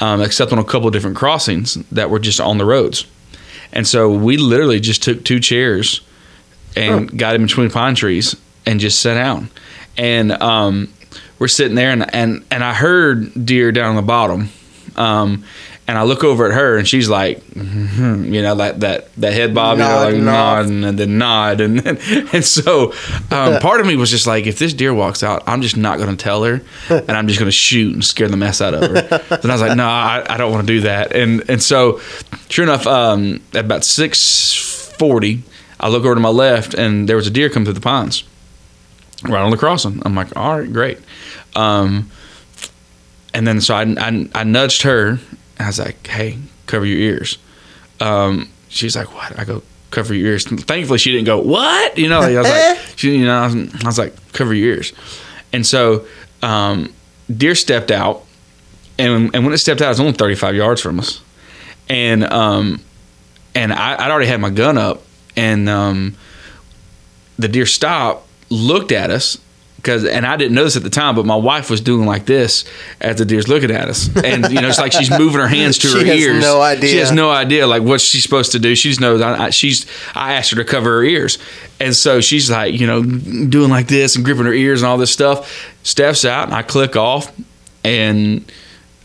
um, 0.00 0.22
except 0.22 0.50
on 0.50 0.58
a 0.58 0.64
couple 0.64 0.86
of 0.86 0.94
different 0.94 1.16
crossings 1.16 1.74
that 1.90 2.08
were 2.08 2.20
just 2.20 2.40
on 2.40 2.56
the 2.56 2.64
roads. 2.64 3.06
And 3.72 3.86
so 3.86 4.12
we 4.12 4.36
literally 4.36 4.80
just 4.80 5.02
took 5.02 5.24
two 5.24 5.40
chairs 5.40 6.00
and 6.76 7.18
got 7.18 7.34
in 7.34 7.42
between 7.42 7.70
pine 7.70 7.94
trees 7.94 8.36
and 8.66 8.80
just 8.80 9.00
sat 9.00 9.14
down. 9.14 9.50
And 9.96 10.32
um, 10.32 10.92
we're 11.38 11.48
sitting 11.48 11.74
there, 11.74 11.90
and, 11.90 12.14
and, 12.14 12.44
and 12.50 12.64
I 12.64 12.74
heard 12.74 13.46
deer 13.46 13.72
down 13.72 13.90
on 13.90 13.96
the 13.96 14.02
bottom. 14.02 14.48
Um, 14.96 15.44
and 15.92 15.98
I 15.98 16.04
look 16.04 16.24
over 16.24 16.46
at 16.46 16.54
her, 16.54 16.78
and 16.78 16.88
she's 16.88 17.06
like, 17.10 17.44
mhm, 17.50 18.32
you 18.32 18.40
know, 18.40 18.54
that 18.54 18.80
that 18.80 19.14
that 19.16 19.34
head 19.34 19.54
bob, 19.54 19.76
you 19.76 19.84
know, 19.84 19.96
like 19.96 20.14
Nodding 20.14 20.24
nod 20.24 20.66
and 20.88 20.98
then 20.98 21.18
nod, 21.18 21.60
and 21.60 21.86
and 22.32 22.42
so 22.42 22.94
um, 23.30 23.60
part 23.60 23.78
of 23.82 23.86
me 23.86 23.94
was 23.96 24.08
just 24.10 24.26
like, 24.26 24.46
if 24.46 24.58
this 24.58 24.72
deer 24.72 24.94
walks 24.94 25.22
out, 25.22 25.42
I'm 25.46 25.60
just 25.60 25.76
not 25.76 25.98
going 25.98 26.08
to 26.08 26.16
tell 26.16 26.44
her, 26.44 26.62
and 26.88 27.10
I'm 27.10 27.28
just 27.28 27.38
going 27.38 27.48
to 27.48 27.52
shoot 27.52 27.92
and 27.92 28.02
scare 28.02 28.28
the 28.28 28.38
mess 28.38 28.62
out 28.62 28.72
of 28.72 28.80
her. 28.80 29.18
then 29.36 29.50
I 29.50 29.52
was 29.52 29.60
like, 29.60 29.76
no, 29.76 29.84
I, 29.86 30.24
I 30.26 30.38
don't 30.38 30.50
want 30.50 30.66
to 30.66 30.72
do 30.72 30.80
that, 30.80 31.14
and 31.14 31.44
and 31.50 31.62
so 31.62 32.00
sure 32.48 32.62
enough, 32.62 32.86
um, 32.86 33.42
at 33.52 33.66
about 33.66 33.84
six 33.84 34.54
forty, 34.96 35.42
I 35.78 35.90
look 35.90 36.06
over 36.06 36.14
to 36.14 36.22
my 36.22 36.30
left, 36.30 36.72
and 36.72 37.06
there 37.06 37.16
was 37.16 37.26
a 37.26 37.30
deer 37.30 37.50
come 37.50 37.64
through 37.64 37.74
the 37.74 37.82
pines, 37.82 38.24
right 39.24 39.42
on 39.42 39.50
the 39.50 39.58
crossing. 39.58 40.00
I'm 40.06 40.14
like, 40.14 40.34
all 40.38 40.58
right, 40.58 40.72
great. 40.72 41.00
Um, 41.54 42.10
and 43.34 43.46
then 43.46 43.60
so 43.60 43.74
I, 43.74 43.82
I, 43.98 44.28
I 44.34 44.44
nudged 44.44 44.84
her. 44.84 45.18
I 45.58 45.66
was 45.66 45.78
like, 45.78 46.06
hey, 46.06 46.38
cover 46.66 46.84
your 46.86 46.98
ears. 46.98 47.38
Um, 48.00 48.48
she's 48.68 48.96
like, 48.96 49.14
what? 49.14 49.38
I 49.38 49.44
go, 49.44 49.62
cover 49.90 50.14
your 50.14 50.28
ears. 50.32 50.46
Thankfully, 50.46 50.98
she 50.98 51.12
didn't 51.12 51.26
go, 51.26 51.40
what? 51.40 51.96
You 51.98 52.08
know, 52.08 52.20
I 52.20 52.34
was 52.36 52.48
like, 52.48 52.78
she, 52.96 53.16
you 53.18 53.24
know, 53.24 53.36
I 53.36 53.46
was, 53.46 53.54
I 53.84 53.86
was 53.86 53.98
like, 53.98 54.14
cover 54.32 54.54
your 54.54 54.74
ears. 54.74 54.92
And 55.52 55.66
so 55.66 56.06
um, 56.42 56.92
deer 57.34 57.54
stepped 57.54 57.90
out, 57.90 58.24
and 58.98 59.34
and 59.34 59.44
when 59.44 59.52
it 59.52 59.58
stepped 59.58 59.80
out, 59.80 59.86
it 59.86 59.88
was 59.90 60.00
only 60.00 60.12
35 60.12 60.54
yards 60.54 60.80
from 60.80 60.98
us. 60.98 61.22
and 61.88 62.24
um, 62.24 62.80
and 63.54 63.72
I, 63.72 63.94
I'd 64.04 64.10
already 64.10 64.28
had 64.28 64.40
my 64.40 64.50
gun 64.50 64.78
up, 64.78 65.02
and 65.36 65.68
um, 65.68 66.16
the 67.38 67.48
deer 67.48 67.66
stopped, 67.66 68.26
looked 68.48 68.92
at 68.92 69.10
us. 69.10 69.38
Cause, 69.82 70.04
and 70.04 70.24
I 70.24 70.36
didn't 70.36 70.54
notice 70.54 70.76
at 70.76 70.84
the 70.84 70.90
time, 70.90 71.16
but 71.16 71.26
my 71.26 71.34
wife 71.34 71.68
was 71.68 71.80
doing 71.80 72.06
like 72.06 72.24
this 72.24 72.64
as 73.00 73.16
the 73.16 73.24
deer's 73.24 73.48
looking 73.48 73.72
at 73.72 73.88
us, 73.88 74.08
and 74.24 74.48
you 74.52 74.60
know 74.60 74.68
it's 74.68 74.78
like 74.78 74.92
she's 74.92 75.10
moving 75.10 75.40
her 75.40 75.48
hands 75.48 75.76
to 75.78 75.88
She 75.92 75.98
her 75.98 76.04
has 76.04 76.20
ears. 76.20 76.40
no 76.40 76.62
idea. 76.62 76.88
She 76.90 76.96
has 76.98 77.10
no 77.10 77.30
idea 77.32 77.66
like 77.66 77.82
what 77.82 78.00
she's 78.00 78.22
supposed 78.22 78.52
to 78.52 78.60
do. 78.60 78.76
She 78.76 78.90
just 78.90 79.00
knows 79.00 79.20
I, 79.20 79.46
I, 79.46 79.50
she's. 79.50 79.84
I 80.14 80.34
asked 80.34 80.50
her 80.50 80.56
to 80.56 80.64
cover 80.64 80.90
her 80.98 81.02
ears, 81.02 81.38
and 81.80 81.96
so 81.96 82.20
she's 82.20 82.48
like 82.48 82.78
you 82.78 82.86
know 82.86 83.02
doing 83.02 83.70
like 83.70 83.88
this 83.88 84.14
and 84.14 84.24
gripping 84.24 84.44
her 84.44 84.52
ears 84.52 84.82
and 84.82 84.88
all 84.88 84.98
this 84.98 85.10
stuff. 85.10 85.72
Steps 85.82 86.24
out, 86.24 86.44
and 86.46 86.54
I 86.54 86.62
click 86.62 86.94
off, 86.94 87.32
and 87.82 88.44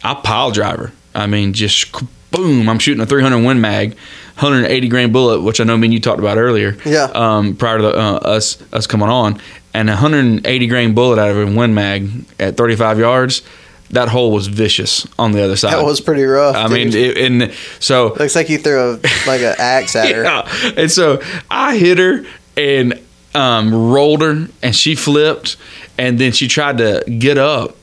I 0.03 0.13
pile 0.13 0.51
driver. 0.51 0.91
I 1.15 1.25
mean, 1.25 1.53
just 1.53 1.91
boom! 2.29 2.69
I'm 2.69 2.77
shooting 2.77 3.01
a 3.01 3.07
300 3.07 3.43
Win 3.43 3.60
Mag, 3.62 3.93
180 4.36 4.88
grain 4.89 5.12
bullet, 5.12 5.41
which 5.41 5.60
I 5.60 5.63
know 5.63 5.75
me 5.75 5.88
and 5.88 5.93
you 5.96 6.00
talked 6.00 6.19
about 6.19 6.38
earlier. 6.38 6.77
Yeah. 6.86 7.05
Um, 7.15 7.55
prior 7.55 7.77
to 7.77 7.84
the, 7.84 7.98
uh, 7.98 8.17
us 8.17 8.62
us 8.72 8.86
coming 8.86 9.10
on, 9.10 9.41
and 9.77 9.91
a 9.91 9.93
180 9.93 10.67
grain 10.67 10.96
bullet 10.96 11.19
out 11.19 11.29
of 11.29 11.38
a 11.38 11.55
Win 11.55 11.75
Mag 11.75 12.10
at 12.39 12.57
35 12.57 12.98
yards. 12.98 13.43
That 13.91 14.10
hole 14.10 14.31
was 14.31 14.48
vicious 14.48 15.07
on 15.19 15.34
the 15.34 15.43
other 15.43 15.55
side. 15.55 15.72
That 15.72 15.86
was 15.86 16.01
pretty 16.01 16.24
rough. 16.24 16.55
I 16.55 16.67
mean, 16.67 16.93
it, 16.93 17.15
and 17.17 17.53
so 17.79 18.07
looks 18.15 18.36
like 18.36 18.50
you 18.50 18.57
threw 18.57 18.79
a 18.79 18.93
like 19.27 19.41
an 19.41 19.55
axe 19.60 19.96
at 19.96 20.13
her. 20.13 20.24
yeah. 20.24 20.74
And 20.75 20.91
so 20.91 21.22
I 21.50 21.77
hit 21.77 22.00
her 22.00 22.25
and 22.57 23.00
um, 23.36 23.91
rolled 23.91 24.24
her, 24.24 24.48
and 24.63 24.75
she 24.75 24.96
flipped, 24.96 25.57
and 25.98 26.19
then 26.19 26.31
she 26.31 26.48
tried 26.48 26.79
to 26.79 27.03
get 27.07 27.38
up. 27.38 27.76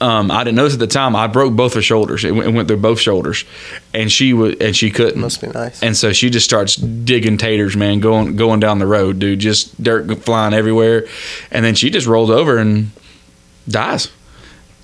Um, 0.00 0.30
I 0.30 0.44
didn't 0.44 0.56
notice 0.56 0.74
at 0.74 0.78
the 0.78 0.86
time. 0.86 1.16
I 1.16 1.26
broke 1.26 1.54
both 1.54 1.74
her 1.74 1.82
shoulders. 1.82 2.24
It 2.24 2.32
went, 2.32 2.48
it 2.48 2.52
went 2.52 2.68
through 2.68 2.76
both 2.78 3.00
shoulders, 3.00 3.44
and 3.92 4.10
she 4.12 4.32
was 4.32 4.54
and 4.60 4.76
she 4.76 4.90
couldn't. 4.90 5.20
Must 5.20 5.40
be 5.40 5.48
nice. 5.48 5.82
And 5.82 5.96
so 5.96 6.12
she 6.12 6.30
just 6.30 6.44
starts 6.44 6.76
digging 6.76 7.36
taters, 7.38 7.76
man, 7.76 8.00
going 8.00 8.36
going 8.36 8.60
down 8.60 8.78
the 8.78 8.86
road, 8.86 9.18
dude. 9.18 9.40
Just 9.40 9.82
dirt 9.82 10.22
flying 10.22 10.54
everywhere, 10.54 11.06
and 11.50 11.64
then 11.64 11.74
she 11.74 11.90
just 11.90 12.06
rolls 12.06 12.30
over 12.30 12.58
and 12.58 12.90
dies. 13.68 14.10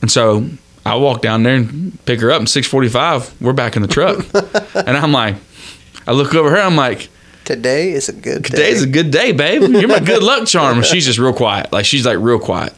And 0.00 0.10
so 0.10 0.46
I 0.84 0.96
walk 0.96 1.22
down 1.22 1.42
there 1.44 1.54
and 1.56 2.04
pick 2.04 2.20
her 2.20 2.30
up. 2.32 2.40
And 2.40 2.48
six 2.48 2.66
forty 2.66 2.88
five, 2.88 3.32
we're 3.40 3.52
back 3.52 3.76
in 3.76 3.82
the 3.82 3.88
truck, 3.88 4.24
and 4.74 4.96
I'm 4.96 5.12
like, 5.12 5.36
I 6.06 6.12
look 6.12 6.34
over 6.34 6.50
her. 6.50 6.58
I'm 6.60 6.76
like, 6.76 7.08
Today 7.44 7.90
is 7.92 8.08
a 8.08 8.12
good 8.12 8.42
day. 8.44 8.48
today's 8.50 8.82
a 8.82 8.86
good 8.86 9.10
day, 9.10 9.32
babe. 9.32 9.62
You're 9.62 9.88
my 9.88 10.00
good 10.00 10.22
luck 10.24 10.46
charm. 10.48 10.82
She's 10.82 11.06
just 11.06 11.18
real 11.18 11.32
quiet. 11.32 11.72
Like 11.72 11.84
she's 11.84 12.06
like 12.06 12.18
real 12.18 12.38
quiet. 12.38 12.72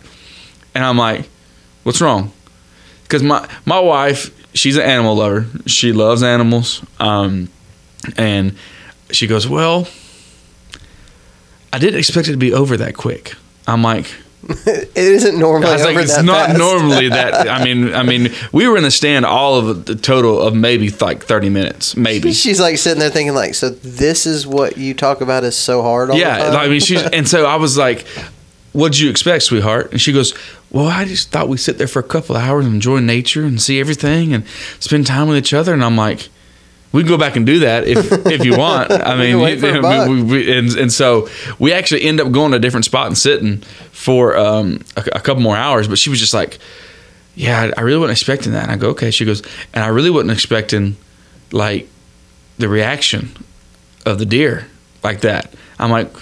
And 0.75 0.83
I'm 0.83 0.99
like, 0.99 1.29
what's 1.85 2.01
wrong? 2.01 2.33
Because 3.05 3.23
my 3.23 3.49
my 3.65 3.79
wife, 3.79 4.35
she's 4.55 4.77
an 4.77 4.83
animal 4.83 5.17
lover. 5.17 5.47
She 5.67 5.93
loves 5.93 6.23
animals. 6.23 6.85
Um, 6.99 7.49
and 8.17 8.57
she 9.11 9.27
goes, 9.27 9.49
well, 9.49 9.89
I 11.73 11.79
didn't 11.79 11.99
expect 11.99 12.29
it 12.29 12.33
to 12.33 12.37
be 12.37 12.53
over 12.53 12.77
that 12.77 12.97
quick. 12.97 13.35
I'm 13.67 13.83
like, 13.83 14.13
it 14.49 14.91
isn't 14.97 15.39
normally 15.39 15.69
I 15.69 15.73
was 15.73 15.85
like, 15.85 15.97
it's 15.97 16.17
that 16.17 16.25
not 16.25 16.47
fast. 16.47 16.59
normally 16.59 17.09
that. 17.09 17.49
I 17.49 17.65
mean, 17.65 17.95
I 17.95 18.03
mean, 18.03 18.29
we 18.53 18.69
were 18.69 18.77
in 18.77 18.83
the 18.83 18.91
stand 18.91 19.25
all 19.25 19.57
of 19.57 19.87
the 19.87 19.95
total 19.95 20.41
of 20.41 20.55
maybe 20.55 20.91
like 20.91 21.25
30 21.25 21.49
minutes, 21.49 21.97
maybe. 21.97 22.33
She's 22.35 22.61
like 22.61 22.79
sitting 22.79 23.01
there 23.01 23.11
thinking, 23.11 23.35
like, 23.35 23.55
so 23.55 23.71
this 23.71 24.27
is 24.27 24.47
what 24.47 24.77
you 24.77 24.95
talk 24.95 25.21
about 25.21 25.45
is 25.45 25.57
so 25.57 25.83
hard. 25.83 26.11
All 26.11 26.17
yeah, 26.17 26.45
the 26.45 26.51
time? 26.51 26.61
I 26.61 26.69
mean, 26.69 26.81
she's 26.81 27.03
and 27.03 27.27
so 27.27 27.47
I 27.47 27.57
was 27.57 27.79
like, 27.79 28.07
"What'd 28.73 28.99
you 28.99 29.09
expect, 29.09 29.45
sweetheart?" 29.45 29.93
And 29.93 30.01
she 30.01 30.13
goes, 30.13 30.35
"Well, 30.75 30.89
I 30.89 31.05
just 31.05 31.31
thought 31.31 31.49
we'd 31.49 31.59
sit 31.59 31.79
there 31.79 31.87
for 31.89 32.01
a 32.01 32.03
couple 32.15 32.37
of 32.37 32.43
hours 32.43 32.67
and 32.67 32.75
enjoy 32.75 32.99
nature 33.01 33.45
and 33.45 33.61
see 33.63 33.81
everything 33.81 34.35
and 34.35 34.45
spend 34.81 35.07
time 35.07 35.29
with 35.29 35.37
each 35.39 35.55
other." 35.55 35.73
And 35.73 35.85
I'm 35.85 35.97
like. 35.97 36.29
We 36.93 37.01
can 37.03 37.09
go 37.09 37.19
back 37.19 37.35
and 37.35 37.45
do 37.45 37.59
that 37.59 37.89
if 37.89 37.99
if 38.25 38.45
you 38.45 38.57
want. 38.57 38.93
I 38.93 39.17
mean, 39.23 39.41
wait 39.41 39.59
you- 39.61 39.83
buck. 39.83 40.09
we, 40.09 40.23
we, 40.23 40.57
and 40.57 40.71
and 40.77 40.93
so 40.93 41.29
we 41.59 41.73
actually 41.73 42.03
end 42.05 42.21
up 42.21 42.31
going 42.31 42.53
to 42.53 42.59
a 42.59 42.61
different 42.61 42.85
spot 42.85 43.09
and 43.09 43.19
sitting 43.19 43.63
for 43.91 44.37
um, 44.39 44.79
a, 44.97 45.01
a 45.17 45.21
couple 45.21 45.43
more 45.43 45.57
hours. 45.57 45.89
But 45.89 45.99
she 45.99 46.09
was 46.09 46.21
just 46.21 46.33
like, 46.35 46.61
"Yeah, 47.35 47.73
I 47.77 47.81
really 47.81 47.99
wasn't 47.99 48.17
expecting 48.17 48.53
that." 48.53 48.63
And 48.63 48.71
I 48.71 48.77
go, 48.77 48.91
"Okay." 48.91 49.11
She 49.11 49.25
goes, 49.25 49.43
"And 49.73 49.83
I 49.83 49.89
really 49.89 50.09
wasn't 50.11 50.31
expecting 50.31 50.97
like 51.51 51.89
the 52.59 52.69
reaction 52.69 53.31
of 54.07 54.21
the 54.21 54.27
deer 54.27 54.69
like 55.03 55.23
that." 55.23 55.53
I'm 55.81 55.91
like, 55.91 56.13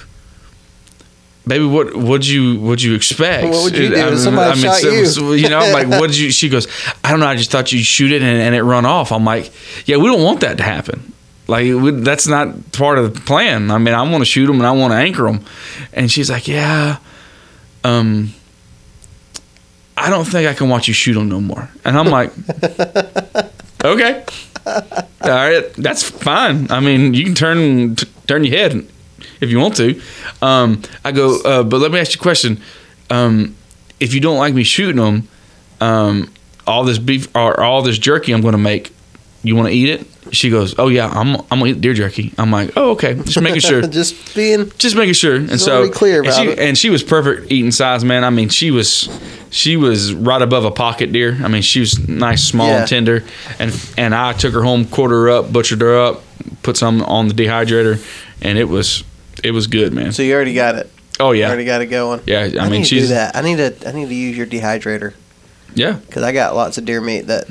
baby, 1.47 1.65
what 1.65 1.95
would 1.97 2.27
you 2.27 2.59
would 2.61 2.83
you 2.83 2.95
expect? 2.95 3.45
What 3.49 3.65
would 3.65 3.77
you 3.77 3.89
do 3.89 3.95
if 3.95 4.05
I 4.07 4.11
mean, 4.11 4.19
somebody 4.19 4.61
shot 4.61 4.83
you? 4.83 5.07
so- 5.07 5.33
you 5.33 5.49
know, 5.49 5.59
I'm 5.59 5.73
like, 5.73 5.89
what 6.01 6.09
did 6.09 6.19
you? 6.19 6.31
She 6.31 6.49
goes, 6.49 6.67
I 7.05 7.11
don't 7.11 7.21
know. 7.21 7.27
I 7.27 7.37
just 7.37 7.51
thought 7.51 7.73
you'd 7.73 7.85
shoot 7.85 8.13
it 8.13 8.23
and, 8.23 8.41
and 8.41 8.55
it 8.55 8.63
run 8.63 8.85
off. 8.87 9.13
I'm 9.13 9.25
like, 9.25 9.53
yeah, 9.87 9.97
we 9.97 10.07
don't 10.07 10.23
want 10.23 10.41
that 10.41 10.57
to 10.59 10.63
happen. 10.63 11.13
Like 11.49 11.65
we, 11.65 11.91
that's 11.91 12.27
not 12.27 12.73
part 12.73 12.99
of 12.99 13.13
the 13.13 13.21
plan. 13.21 13.71
I 13.71 13.79
mean, 13.79 13.95
I 13.95 14.03
want 14.03 14.21
to 14.21 14.25
shoot 14.25 14.47
them 14.47 14.57
and 14.57 14.67
I 14.67 14.73
want 14.73 14.93
to 14.93 14.97
anchor 14.97 15.25
them. 15.25 15.45
And 15.93 16.11
she's 16.11 16.31
like, 16.31 16.47
yeah, 16.49 16.99
um, 17.85 18.33
I 19.97 20.09
don't 20.09 20.25
think 20.25 20.49
I 20.49 20.55
can 20.55 20.69
watch 20.69 20.89
you 20.89 20.95
shoot 20.95 21.15
them 21.15 21.29
no 21.29 21.41
more. 21.41 21.69
And 21.85 21.99
I'm 21.99 22.07
like, 22.07 22.31
okay, 23.85 24.25
all 24.67 25.29
right, 25.29 25.73
that's 25.75 26.03
fine. 26.09 26.71
I 26.71 26.81
mean, 26.81 27.15
you 27.15 27.25
can 27.25 27.35
turn 27.35 27.97
t- 27.97 28.07
turn 28.27 28.45
your 28.45 28.57
head 28.57 28.87
if 29.43 29.51
you 29.51 29.59
want 29.61 29.77
to. 29.77 30.01
Um, 30.41 30.81
I 31.05 31.13
go, 31.13 31.41
uh, 31.43 31.63
but 31.63 31.81
let 31.81 31.91
me 31.93 31.99
ask 31.99 32.15
you 32.15 32.21
a 32.21 32.23
question. 32.23 32.61
Um, 33.11 33.57
if 34.01 34.15
you 34.15 34.21
don't 34.21 34.39
like 34.39 34.55
me 34.55 34.63
shooting 34.65 34.97
them, 34.97 35.29
um, 35.81 36.33
all 36.67 36.85
this 36.85 36.99
beef 36.99 37.35
or 37.37 37.61
all 37.61 37.83
this 37.83 37.99
jerky 37.99 38.33
I'm 38.33 38.41
going 38.41 38.53
to 38.53 38.59
make, 38.59 38.93
you 39.43 39.57
want 39.57 39.69
to 39.69 39.75
eat 39.75 39.89
it? 39.89 40.07
She 40.31 40.51
goes, 40.51 40.79
oh 40.79 40.87
yeah, 40.87 41.09
I'm 41.09 41.35
I'm 41.51 41.59
gonna 41.59 41.67
eat 41.67 41.81
deer 41.81 41.95
jerky. 41.95 42.33
I'm 42.39 42.53
like, 42.53 42.71
oh 42.77 42.93
okay, 42.93 43.15
just 43.15 43.41
making 43.41 43.61
sure. 43.71 43.83
just 43.83 44.35
being 44.37 44.71
just 44.79 44.95
making 44.95 45.15
sure. 45.15 45.35
And 45.35 45.61
so 45.61 45.91
clear 45.91 46.19
and 46.21 46.29
about 46.29 46.43
she, 46.43 46.49
it. 46.49 46.59
and 46.61 46.79
she 46.79 46.91
was 46.91 47.03
perfect 47.03 47.51
eating 47.51 47.73
size, 47.73 48.05
man. 48.05 48.23
I 48.23 48.31
mean, 48.31 48.49
she 48.49 48.71
was 48.71 49.09
she 49.51 49.77
was 49.77 50.15
right 50.15 50.41
above 50.41 50.65
a 50.65 50.71
pocket 50.71 51.11
deer. 51.13 51.37
I 51.43 51.49
mean, 51.49 51.63
she 51.63 51.81
was 51.81 52.09
nice, 52.09 52.45
small, 52.45 52.69
Yeah. 52.69 52.79
and 52.79 52.89
tender. 52.89 53.25
And 53.59 53.75
and 53.99 54.15
I 54.15 54.33
took 54.33 54.55
her 54.55 54.63
home, 54.63 54.85
quartered 54.85 55.17
her 55.19 55.31
up, 55.31 55.53
butchered 55.53 55.81
her 55.81 55.99
up, 55.99 56.23
put 56.63 56.77
some 56.77 57.03
on 57.03 57.27
the 57.27 57.35
dehydrator, 57.35 58.01
and 58.41 58.57
it 58.59 58.69
was 58.69 59.03
it 59.43 59.51
was 59.53 59.67
good, 59.67 59.93
man. 59.93 60.13
so 60.13 60.23
you 60.23 60.35
already 60.35 60.55
got 60.55 60.75
it. 60.77 60.91
Oh 61.21 61.33
You 61.33 61.41
yeah, 61.43 61.49
already 61.49 61.65
got 61.65 61.83
it 61.83 61.87
going. 61.87 62.21
yeah. 62.27 62.41
I, 62.41 62.43
I, 62.45 62.69
mean, 62.69 62.81
need 62.81 62.85
to 62.85 62.91
do 62.91 63.01
she's 63.01 63.09
that. 63.11 63.37
I 63.37 63.43
need 63.43 63.57
to. 63.57 63.75
I 63.89 63.93
need 63.93 64.09
to 64.09 64.15
use 64.15 64.37
your 64.37 64.47
dehydrator 64.47 65.15
yeah, 65.75 65.93
because 65.93 66.23
I 66.23 66.33
got 66.33 66.55
lots 66.55 66.79
of 66.79 66.85
deer 66.85 67.01
meat 67.01 67.23
that 67.29 67.45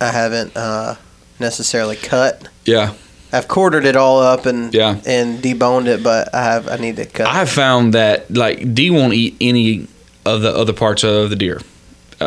I 0.00 0.08
haven't 0.10 0.56
uh, 0.56 0.96
necessarily 1.38 1.96
cut. 1.96 2.48
yeah. 2.64 2.94
I've 3.34 3.48
quartered 3.48 3.86
it 3.86 3.96
all 3.96 4.20
up 4.20 4.44
and 4.44 4.74
Yeah. 4.74 5.00
and 5.06 5.38
deboned 5.42 5.86
it, 5.86 6.02
but 6.02 6.34
I 6.34 6.42
have 6.44 6.68
I 6.68 6.76
need 6.76 6.96
to 6.96 7.06
cut. 7.06 7.26
I 7.26 7.34
have 7.34 7.48
found 7.48 7.94
that 7.94 8.30
like 8.30 8.74
D 8.74 8.90
won't 8.90 9.14
eat 9.14 9.36
any 9.40 9.86
of 10.26 10.42
the 10.42 10.54
other 10.54 10.74
parts 10.74 11.02
of 11.02 11.30
the 11.30 11.36
deer. 11.36 11.58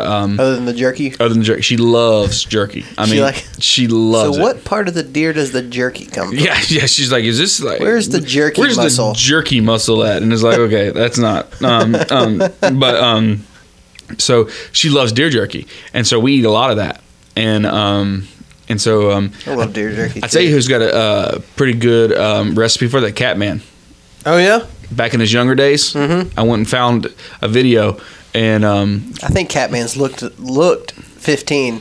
Um, 0.02 0.38
other 0.40 0.54
than 0.56 0.64
the 0.64 0.72
jerky. 0.72 1.14
other 1.20 1.28
than 1.34 1.42
jerky, 1.42 1.62
she 1.62 1.76
loves 1.76 2.44
jerky. 2.44 2.84
I 2.98 3.06
She 3.06 3.12
mean, 3.12 3.20
like- 3.22 3.44
she 3.58 3.86
loves 3.88 4.36
So 4.36 4.40
it. 4.40 4.42
what 4.42 4.64
part 4.64 4.88
of 4.88 4.94
the 4.94 5.02
deer 5.02 5.32
does 5.32 5.52
the 5.52 5.62
jerky 5.62 6.06
come 6.06 6.28
from? 6.28 6.38
Yeah, 6.38 6.54
yeah. 6.68 6.86
She's 6.86 7.10
like, 7.12 7.24
is 7.24 7.38
this 7.38 7.60
like 7.60 7.80
Where's 7.80 8.08
the 8.08 8.20
jerky 8.20 8.60
where's 8.60 8.76
muscle? 8.76 9.12
the 9.12 9.18
jerky 9.18 9.60
muscle 9.60 10.04
at? 10.04 10.22
And 10.22 10.32
it's 10.32 10.42
like, 10.42 10.58
okay, 10.58 10.90
that's 10.90 11.18
not. 11.18 11.62
Um, 11.62 11.94
um, 12.10 12.38
but 12.38 12.96
um, 12.96 13.44
so 14.18 14.48
she 14.72 14.88
loves 14.90 15.12
deer 15.12 15.30
jerky, 15.30 15.66
and 15.92 16.06
so 16.06 16.20
we 16.20 16.34
eat 16.34 16.44
a 16.44 16.50
lot 16.50 16.70
of 16.70 16.76
that, 16.76 17.00
and 17.34 17.66
um, 17.66 18.28
and 18.68 18.80
so 18.80 19.10
um, 19.10 19.32
I 19.46 19.54
love 19.54 19.72
deer 19.72 19.92
jerky. 19.92 20.20
I 20.22 20.28
tell 20.28 20.42
you 20.42 20.50
who's 20.50 20.68
got 20.68 20.80
a, 20.82 20.94
uh 20.94 21.38
pretty 21.56 21.76
good 21.78 22.12
um, 22.16 22.54
recipe 22.54 22.86
for 22.88 23.00
that 23.00 23.16
Catman. 23.16 23.62
Oh 24.24 24.38
yeah, 24.38 24.66
Back 24.92 25.14
in 25.14 25.20
his 25.20 25.32
younger 25.32 25.56
days, 25.56 25.92
Mhm. 25.94 26.30
I 26.36 26.42
went 26.42 26.60
and 26.60 26.68
found 26.70 27.12
a 27.42 27.48
video, 27.48 27.98
and 28.36 28.64
um, 28.64 29.12
I 29.22 29.28
think 29.28 29.48
Catman's 29.48 29.96
looked 29.96 30.22
looked 30.38 30.92
15 30.92 31.80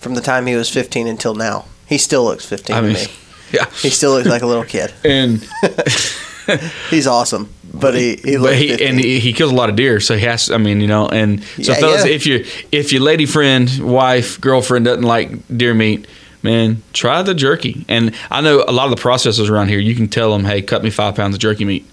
from 0.00 0.14
the 0.14 0.20
time 0.20 0.46
he 0.46 0.54
was 0.54 0.70
15 0.70 1.06
until 1.08 1.34
now. 1.34 1.64
He 1.86 1.98
still 1.98 2.24
looks 2.24 2.46
15 2.46 2.76
I 2.76 2.80
to 2.80 2.86
me. 2.86 3.06
yeah, 3.52 3.64
He 3.82 3.90
still 3.90 4.12
looks 4.12 4.28
like 4.28 4.42
a 4.42 4.46
little 4.46 4.64
kid. 4.64 4.92
and 5.04 5.46
He's 6.90 7.06
awesome, 7.06 7.52
but 7.74 7.94
he 7.94 8.16
he 8.16 8.32
but 8.36 8.40
looks 8.42 8.56
he 8.58 8.68
15. 8.70 8.88
and 8.88 9.00
he, 9.00 9.18
he 9.20 9.32
kills 9.34 9.52
a 9.52 9.54
lot 9.54 9.68
of 9.68 9.76
deer, 9.76 10.00
so 10.00 10.14
he 10.16 10.24
has. 10.24 10.50
I 10.50 10.56
mean, 10.56 10.80
you 10.80 10.86
know, 10.86 11.06
and 11.08 11.42
so 11.42 11.72
Yeah, 11.72 11.74
fellas, 11.74 12.06
yeah. 12.06 12.12
if 12.12 12.26
you 12.26 12.44
if 12.72 12.90
your 12.92 13.02
lady 13.02 13.26
friend, 13.26 13.68
wife, 13.80 14.40
girlfriend 14.40 14.86
doesn't 14.86 15.02
like 15.04 15.30
deer 15.54 15.74
meat, 15.74 16.06
man, 16.42 16.82
try 16.94 17.20
the 17.22 17.34
jerky. 17.34 17.84
And 17.88 18.14
I 18.30 18.40
know 18.40 18.64
a 18.66 18.72
lot 18.72 18.90
of 18.90 18.96
the 18.96 19.02
processors 19.02 19.50
around 19.50 19.68
here. 19.68 19.78
You 19.78 19.94
can 19.94 20.08
tell 20.08 20.32
them, 20.32 20.44
hey, 20.46 20.62
cut 20.62 20.82
me 20.82 20.88
five 20.90 21.14
pounds 21.16 21.34
of 21.34 21.40
jerky 21.40 21.66
meat, 21.66 21.84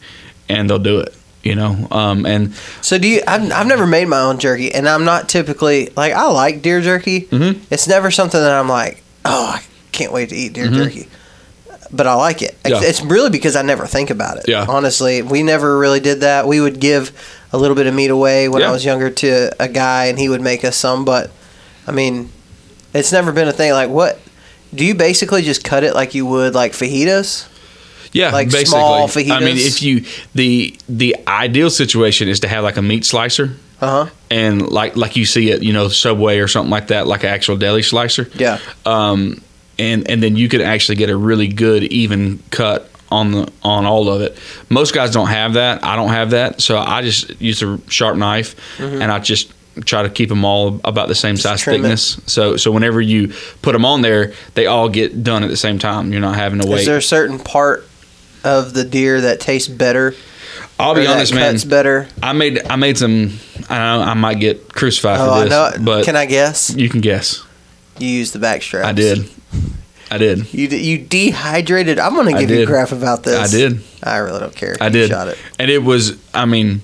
and 0.47 0.69
they'll 0.69 0.79
do 0.79 0.99
it. 0.99 1.13
You 1.45 1.53
know, 1.53 1.87
um, 1.91 2.25
and 2.25 2.53
So 2.81 2.97
do 2.97 3.07
you? 3.07 3.21
I've, 3.27 3.51
I've 3.51 3.67
never 3.67 3.85
made 3.85 4.07
my 4.07 4.19
own 4.19 4.39
jerky, 4.39 4.73
and 4.73 4.89
I'm 4.89 5.05
not 5.05 5.29
typically 5.29 5.91
like 5.95 6.11
I 6.11 6.25
like 6.25 6.63
deer 6.63 6.81
jerky. 6.81 7.21
Mhm. 7.27 7.59
It's 7.69 7.87
never 7.87 8.09
something 8.09 8.39
that 8.41 8.51
I'm 8.51 8.67
like, 8.67 9.03
oh, 9.25 9.51
I 9.55 9.61
can't 9.91 10.11
wait 10.11 10.29
to 10.29 10.35
eat 10.35 10.53
deer 10.53 10.65
Mhm. 10.65 10.75
jerky. 10.75 11.07
But 11.91 12.07
I 12.07 12.15
like 12.15 12.41
it. 12.41 12.57
Yeah. 12.67 12.79
It's 12.81 13.03
really 13.03 13.29
because 13.29 13.55
I 13.55 13.61
never 13.61 13.85
think 13.85 14.09
about 14.09 14.37
it. 14.37 14.45
Yeah. 14.47 14.65
Honestly, 14.67 15.21
we 15.21 15.43
never 15.43 15.77
really 15.77 15.99
did 15.99 16.21
that. 16.21 16.47
We 16.47 16.59
would 16.59 16.79
give 16.79 17.11
a 17.53 17.59
little 17.59 17.75
bit 17.75 17.85
of 17.85 17.93
meat 17.93 18.09
away 18.09 18.49
when 18.49 18.61
Yeah. 18.63 18.69
I 18.69 18.71
was 18.71 18.83
younger 18.83 19.11
to 19.11 19.51
a 19.61 19.67
guy, 19.67 20.05
and 20.05 20.17
he 20.17 20.27
would 20.27 20.41
make 20.41 20.65
us 20.65 20.75
some. 20.75 21.05
But 21.05 21.29
I 21.87 21.91
mean, 21.91 22.29
it's 22.91 23.11
never 23.11 23.31
been 23.31 23.47
a 23.47 23.53
thing. 23.53 23.71
Like 23.71 23.91
what? 23.91 24.19
Do 24.73 24.83
you 24.83 24.95
basically 24.95 25.43
just 25.43 25.63
cut 25.63 25.83
it 25.83 25.93
like 25.93 26.15
you 26.15 26.25
would 26.25 26.55
like 26.55 26.73
fajitas? 26.73 27.45
Yeah, 28.15 28.31
Like 28.31 28.47
basically. 28.47 28.65
small 28.65 29.09
I 29.13 29.39
mean, 29.41 29.57
if 29.57 29.81
you 29.83 30.05
the 30.33 30.75
the 30.87 31.15
ideal 31.27 31.69
situation 31.69 32.27
is 32.29 32.39
to 32.39 32.47
have 32.47 32.63
like 32.63 32.77
a 32.77 32.81
meat 32.81 33.03
slicer 33.05 33.51
Uh 33.81 34.05
huh. 34.05 34.09
and 34.31 34.61
like 34.69 34.95
like 34.95 35.15
you 35.17 35.25
see 35.25 35.51
it, 35.51 35.61
you 35.63 35.73
know, 35.73 35.89
Subway 35.89 36.39
or 36.39 36.47
something 36.47 36.71
like 36.71 36.87
that, 36.87 37.07
like 37.07 37.23
an 37.23 37.29
actual 37.29 37.57
deli 37.57 37.81
slicer. 37.83 38.29
Yeah. 38.35 38.59
Um, 38.85 39.41
and 39.77 40.09
and 40.09 40.23
then 40.23 40.37
you 40.37 40.47
could 40.47 40.61
actually 40.61 40.95
get 40.95 41.09
a 41.09 41.17
really 41.17 41.49
good 41.49 41.83
even 41.83 42.39
cut 42.51 42.89
on 43.11 43.31
the 43.33 43.51
on 43.63 43.85
all 43.85 44.07
of 44.09 44.21
it. 44.21 44.37
Most 44.69 44.93
guys 44.93 45.11
don't 45.11 45.27
have 45.27 45.53
that. 45.55 45.83
I 45.83 45.95
don't 45.97 46.09
have 46.11 46.29
that, 46.31 46.61
so 46.61 46.77
I 46.77 47.01
just 47.01 47.39
use 47.41 47.61
a 47.61 47.77
sharp 47.89 48.15
knife 48.17 48.55
and 48.79 49.11
I 49.11 49.19
just 49.19 49.51
try 49.83 50.03
to 50.03 50.09
keep 50.09 50.29
them 50.29 50.45
all 50.45 50.79
about 50.85 51.09
the 51.09 51.15
same 51.15 51.35
size 51.35 51.59
trim 51.59 51.75
it. 51.75 51.79
thickness. 51.81 52.17
So 52.27 52.55
so 52.55 52.71
whenever 52.71 53.01
you 53.01 53.33
put 53.61 53.73
them 53.73 53.83
on 53.83 54.01
there, 54.01 54.31
they 54.53 54.67
all 54.67 54.87
get 54.87 55.21
done 55.21 55.43
at 55.43 55.49
the 55.49 55.57
same 55.57 55.79
time. 55.79 56.13
You're 56.13 56.21
not 56.21 56.35
having 56.37 56.61
to 56.61 56.67
wait. 56.67 56.79
Is 56.79 56.85
there 56.85 56.97
a 56.97 57.01
certain 57.01 57.39
part 57.39 57.85
of 58.45 58.73
the 58.73 58.85
deer 58.85 59.19
that 59.21 59.39
tastes 59.41 59.67
better? 59.67 60.13
I'll 60.79 60.93
be 60.95 61.01
that 61.05 61.15
honest, 61.17 61.33
man. 61.33 61.53
cuts 61.53 61.63
better. 61.65 62.07
I 62.23 62.33
made 62.33 62.65
I 62.69 62.75
made 62.77 62.97
some. 62.97 63.31
I 63.69 63.77
know 63.77 64.01
I 64.03 64.13
might 64.13 64.39
get 64.39 64.73
crucified 64.73 65.19
Oh, 65.19 65.25
for 65.25 65.31
I 65.31 65.41
this, 65.43 65.49
know. 65.79 65.83
but 65.85 66.05
Can 66.05 66.15
I 66.15 66.25
guess? 66.25 66.73
you 66.75 66.87
can 66.89 67.01
guess. 67.01 67.43
You 67.97 68.07
used 68.09 68.33
the 68.33 68.39
back 68.39 68.61
straps. 68.61 68.87
I 68.87 68.91
did. 68.93 69.29
I 70.11 70.17
did. 70.17 70.53
You 70.53 70.67
you 70.67 70.97
dehydrated. 70.99 71.97
I'm 71.97 72.13
gonna 72.15 72.33
give 72.37 72.49
you 72.49 72.57
did. 72.57 72.67
crap 72.67 72.91
about 72.91 73.23
this. 73.23 73.37
I 73.37 73.47
did. 73.57 73.81
I 74.03 74.17
really 74.17 74.39
don't 74.39 74.55
care. 74.55 74.75
I 74.81 74.85
You 74.87 74.91
did. 74.91 75.09
Shot 75.09 75.27
it. 75.29 75.37
And 75.57 75.71
it 75.71 75.79
was. 75.83 76.17
I 76.33 76.45
mean, 76.45 76.81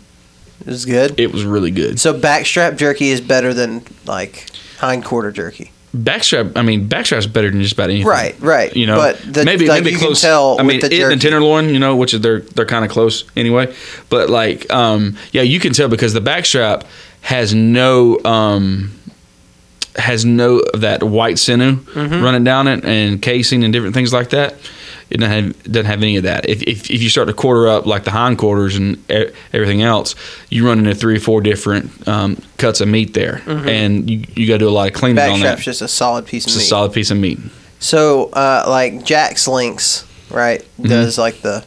It 0.62 0.68
was 0.68 0.86
good. 0.86 1.20
it 1.20 1.32
was 1.32 1.44
really 1.44 1.72
good. 1.72 2.00
so 2.00 2.18
backstrap 2.18 2.78
jerky 2.78 3.10
is 3.10 3.20
better 3.22 3.54
than 3.54 3.84
like 4.06 4.46
hind 4.80 5.04
quarter 5.06 5.32
jerky. 5.32 5.72
Backstrap. 5.96 6.54
I 6.56 6.62
mean, 6.62 6.88
backstrap's 6.88 7.28
better 7.28 7.52
than 7.52 7.62
just 7.62 7.74
about 7.74 7.90
anything. 7.90 8.08
Right, 8.08 8.40
right. 8.40 8.74
You 8.76 8.88
know, 8.88 8.96
But 8.96 9.18
the- 9.34 9.44
maybe 9.44 9.68
like, 9.68 9.84
maybe 9.84 9.92
you 9.92 9.98
can 9.98 10.08
close. 10.08 10.22
tell 10.22 10.52
I 10.58 10.64
with 10.64 10.66
mean, 10.68 10.80
the 10.80 10.88
it 10.88 10.92
jerky. 11.00 11.14
and 11.14 11.22
tenderloin. 11.22 11.70
You 11.70 11.80
know, 11.80 11.96
which 11.98 12.14
is 12.14 12.22
they're 12.22 12.40
they're 12.40 12.66
kind 12.66 12.86
of 12.86 12.92
close 12.92 13.26
anyway. 13.36 13.74
But 14.10 14.30
like, 14.30 14.72
um, 14.74 15.18
yeah, 15.34 15.42
you 15.42 15.60
can 15.60 15.74
tell 15.74 15.90
because 15.90 16.14
the 16.14 16.22
backstrap 16.22 16.84
has 17.22 17.54
no 17.54 18.20
um 18.24 18.92
has 19.98 20.24
no 20.24 20.60
of 20.60 20.80
that 20.82 21.04
white 21.04 21.38
sinew 21.38 21.76
Mm-hmm. 21.76 22.24
running 22.24 22.44
down 22.46 22.68
it 22.70 22.86
and 22.86 23.22
casing 23.22 23.64
and 23.66 23.74
different 23.74 23.94
things 23.94 24.14
like 24.14 24.30
that. 24.30 24.56
It 25.12 25.20
doesn't 25.20 25.44
have, 25.56 25.64
doesn't 25.64 25.86
have 25.86 26.02
any 26.02 26.16
of 26.18 26.24
that. 26.24 26.48
If, 26.50 26.64
if, 26.64 26.90
if 26.90 27.02
you 27.02 27.10
start 27.10 27.28
to 27.28 27.34
quarter 27.34 27.68
up 27.68 27.86
like 27.86 28.06
the 28.06 28.12
hind 28.12 28.38
quarters 28.38 28.76
and 28.78 28.98
everything 29.54 29.82
else, 29.82 30.16
you 30.50 30.66
run 30.66 30.80
into 30.80 30.96
three 30.96 31.18
or 31.18 31.20
four 31.20 31.42
different 31.42 32.08
um, 32.08 32.38
cuts 32.58 32.80
of 32.82 32.88
meat 32.88 33.14
there, 33.14 33.42
and 33.46 34.10
you, 34.10 34.24
you 34.36 34.48
got 34.48 34.54
to 34.54 34.60
do 34.60 34.70
a 34.70 34.72
lot 34.72 34.88
of 34.88 34.94
cleaning 34.94 35.20
on 35.20 35.40
that. 35.42 35.58
Backstrap's 35.58 35.66
just 35.66 35.82
a 35.82 35.88
solid 35.88 36.26
piece 36.26 36.46
of 36.46 36.50
It's 36.50 36.56
a 36.56 36.60
meat. 36.60 36.66
solid 36.68 36.94
piece 36.94 37.12
of 37.12 37.18
meat. 37.18 37.40
So, 37.80 38.30
uh, 38.32 38.64
like 38.68 39.04
Jack 39.04 39.38
Link's, 39.48 40.06
right? 40.30 40.62
Mm-hmm. 40.62 40.84
Does 40.88 41.18
like 41.18 41.42
the 41.42 41.66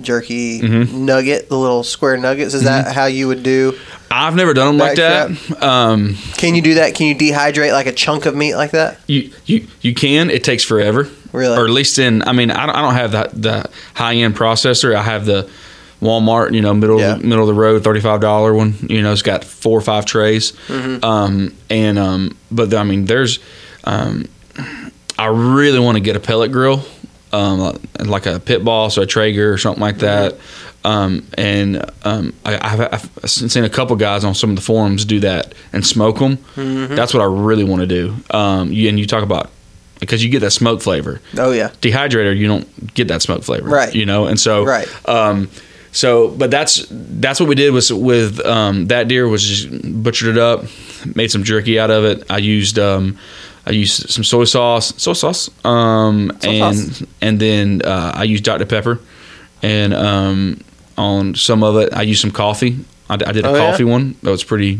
jerky 0.00 0.60
Mhm. 0.60 0.92
nugget, 0.92 1.48
the 1.48 1.58
little 1.58 1.82
square 1.82 2.16
nuggets. 2.16 2.54
Is 2.54 2.62
Mm-hmm. 2.62 2.84
that 2.84 2.94
how 2.94 3.06
you 3.06 3.28
would 3.28 3.42
do? 3.42 3.76
I've 4.10 4.34
never 4.34 4.52
done 4.54 4.76
them 4.76 4.78
like 4.78 4.96
that. 4.96 5.62
Um, 5.62 6.16
Can 6.36 6.54
you 6.54 6.62
do 6.62 6.74
that? 6.74 6.94
Can 6.94 7.06
you 7.06 7.14
dehydrate 7.14 7.72
like 7.72 7.86
a 7.86 7.92
chunk 7.92 8.26
of 8.26 8.34
meat 8.34 8.54
like 8.54 8.72
that? 8.72 8.98
you 9.06 9.30
you 9.46 9.66
you 9.80 9.94
can. 9.94 10.30
It 10.30 10.44
takes 10.44 10.64
forever. 10.64 11.08
Really? 11.32 11.56
Or 11.56 11.64
at 11.64 11.70
least 11.70 11.98
in. 11.98 12.22
I 12.22 12.32
mean, 12.32 12.50
I 12.50 12.66
don't, 12.66 12.74
I 12.76 12.82
don't 12.82 12.94
have 12.94 13.12
the 13.12 13.30
the 13.32 13.70
high 13.94 14.14
end 14.16 14.36
processor. 14.36 14.94
I 14.94 15.02
have 15.02 15.24
the 15.26 15.48
Walmart. 16.00 16.52
You 16.54 16.60
know, 16.60 16.74
middle 16.74 16.98
Yeah. 17.00 17.16
middle 17.16 17.48
of 17.48 17.54
the 17.54 17.60
road, 17.60 17.82
thirty 17.84 18.00
five 18.00 18.20
dollar 18.20 18.52
one. 18.54 18.74
You 18.88 19.02
know, 19.02 19.12
it's 19.12 19.22
got 19.22 19.44
four 19.44 19.78
or 19.78 19.82
five 19.82 20.04
trays. 20.04 20.52
Mm-hmm. 20.68 21.04
Um, 21.04 21.54
and 21.70 21.98
um, 21.98 22.36
but 22.50 22.72
I 22.74 22.82
mean, 22.84 23.04
there's. 23.06 23.38
Um, 23.84 24.26
I 25.18 25.26
really 25.26 25.78
want 25.78 25.96
to 25.96 26.00
get 26.00 26.16
a 26.16 26.20
pellet 26.20 26.50
grill, 26.52 26.84
um, 27.32 27.78
like 28.04 28.26
a 28.26 28.40
pit 28.40 28.64
boss 28.64 28.98
or 28.98 29.02
a 29.02 29.06
Traeger 29.06 29.52
or 29.52 29.58
something 29.58 29.80
like 29.80 29.98
that. 29.98 30.36
Um, 30.84 31.26
and 31.38 31.84
um, 32.02 32.32
I, 32.44 32.58
I've, 32.60 32.80
I've 33.22 33.30
seen 33.30 33.62
a 33.62 33.68
couple 33.68 33.94
guys 33.96 34.24
on 34.24 34.34
some 34.34 34.50
of 34.50 34.56
the 34.56 34.62
forums 34.62 35.04
do 35.04 35.20
that 35.20 35.54
and 35.72 35.86
smoke 35.86 36.18
them. 36.18 36.38
That's 36.56 37.14
what 37.14 37.22
I 37.22 37.26
really 37.26 37.62
want 37.62 37.80
to 37.82 37.86
do. 37.86 38.16
Um, 38.30 38.72
you, 38.72 38.88
and 38.88 38.98
you 38.98 39.06
talk 39.06 39.22
about 39.22 39.50
because 40.02 40.22
you 40.22 40.28
get 40.30 40.40
that 40.40 40.50
smoke 40.50 40.82
flavor. 40.82 41.20
Oh 41.38 41.52
yeah. 41.52 41.68
Dehydrator, 41.80 42.36
you 42.36 42.46
don't 42.46 42.94
get 42.94 43.08
that 43.08 43.22
smoke 43.22 43.42
flavor, 43.42 43.68
Right. 43.68 43.94
You 43.94 44.04
know, 44.04 44.26
and 44.26 44.38
so 44.38 44.64
Right. 44.64 44.88
Um, 45.08 45.48
so, 45.94 46.28
but 46.28 46.50
that's 46.50 46.86
that's 46.90 47.38
what 47.38 47.48
we 47.48 47.54
did 47.54 47.70
was 47.72 47.92
with 47.92 48.40
um, 48.46 48.86
that 48.86 49.08
deer 49.08 49.28
was 49.28 49.42
just 49.42 50.02
butchered 50.02 50.36
it 50.36 50.38
up, 50.38 50.64
made 51.14 51.30
some 51.30 51.44
jerky 51.44 51.78
out 51.78 51.90
of 51.90 52.04
it. 52.04 52.24
I 52.30 52.38
used 52.38 52.78
um, 52.78 53.18
I 53.66 53.70
used 53.72 54.08
some 54.10 54.24
soy 54.24 54.44
sauce, 54.44 54.94
soy 54.96 55.12
sauce, 55.12 55.50
um, 55.66 56.32
Soy 56.40 56.48
and 56.50 56.78
sauce. 56.78 57.02
and 57.20 57.38
then 57.38 57.82
uh, 57.84 58.12
I 58.14 58.24
used 58.24 58.42
Dr 58.44 58.64
Pepper, 58.66 59.00
and 59.62 59.92
um, 59.92 60.60
on 60.96 61.34
some 61.34 61.62
of 61.62 61.76
it 61.76 61.92
I 61.92 62.02
used 62.02 62.22
some 62.22 62.30
coffee. 62.32 62.78
I, 63.10 63.14
I 63.14 63.32
did 63.32 63.44
a 63.44 63.48
Oh, 63.48 63.54
yeah? 63.54 63.70
coffee 63.70 63.84
one 63.84 64.14
that 64.22 64.30
was 64.30 64.44
pretty 64.44 64.78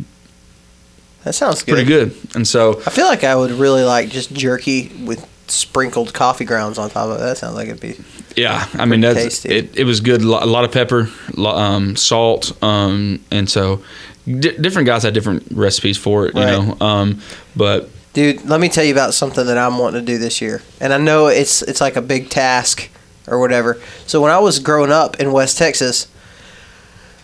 That 1.25 1.35
sounds 1.35 1.63
good. 1.63 1.73
pretty 1.75 1.89
good, 1.89 2.17
and 2.35 2.47
so 2.47 2.81
I 2.87 2.91
feel 2.91 3.07
like 3.07 3.23
I 3.25 3.35
would 3.37 3.53
really 3.53 3.85
like 3.85 4.09
just 4.09 4.33
jerky 4.33 4.91
with 5.05 5.29
sprinkled 5.49 6.13
coffee 6.15 6.45
grounds 6.45 6.79
on 6.79 6.91
top 6.91 7.09
of 7.11 7.17
it. 7.17 7.21
That 7.21 7.39
sounds 7.39 7.55
like 7.55 7.69
it'd 7.69 7.81
be. 7.81 7.97
Yeah, 8.37 8.67
I 8.75 8.87
mean 8.87 9.01
that's 9.01 9.19
tasty. 9.21 9.51
it. 9.55 9.77
It 9.77 9.85
was 9.85 10.01
good. 10.01 10.23
A 10.23 10.27
lot 10.27 10.65
of 10.65 10.73
pepper, 10.73 11.09
um, 11.39 11.95
salt, 11.97 12.53
um, 12.63 13.21
and 13.31 13.49
so 13.49 13.83
di 14.27 14.57
different 14.57 14.87
guys 14.87 15.03
had 15.05 15.15
different 15.15 15.45
recipes 15.53 15.97
for 15.99 16.27
it. 16.27 16.35
You 16.35 16.41
Right. 16.43 16.51
know, 16.59 16.77
um, 16.85 17.21
but 17.55 17.89
Dude, 18.15 18.45
let 18.45 18.61
me 18.61 18.69
tell 18.69 18.85
you 18.85 18.93
about 18.93 19.15
something 19.15 19.47
that 19.47 19.57
I'm 19.57 19.79
wanting 19.79 20.01
to 20.05 20.07
do 20.07 20.19
this 20.19 20.41
year. 20.43 20.61
And 20.81 20.93
I 20.93 20.99
know 20.99 21.29
it's 21.29 21.63
it's 21.63 21.81
like 21.81 21.97
a 21.97 22.03
big 22.03 22.29
task 22.31 22.91
or 23.29 23.39
whatever. 23.39 23.81
So 24.07 24.21
when 24.21 24.31
I 24.33 24.39
was 24.39 24.59
growing 24.59 24.91
up 24.93 25.19
in 25.21 25.31
West 25.33 25.57
Texas, 25.57 26.09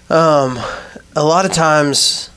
um, 0.08 0.58
a 1.14 1.22
lot 1.24 1.44
of 1.44 1.52
times 1.52 2.30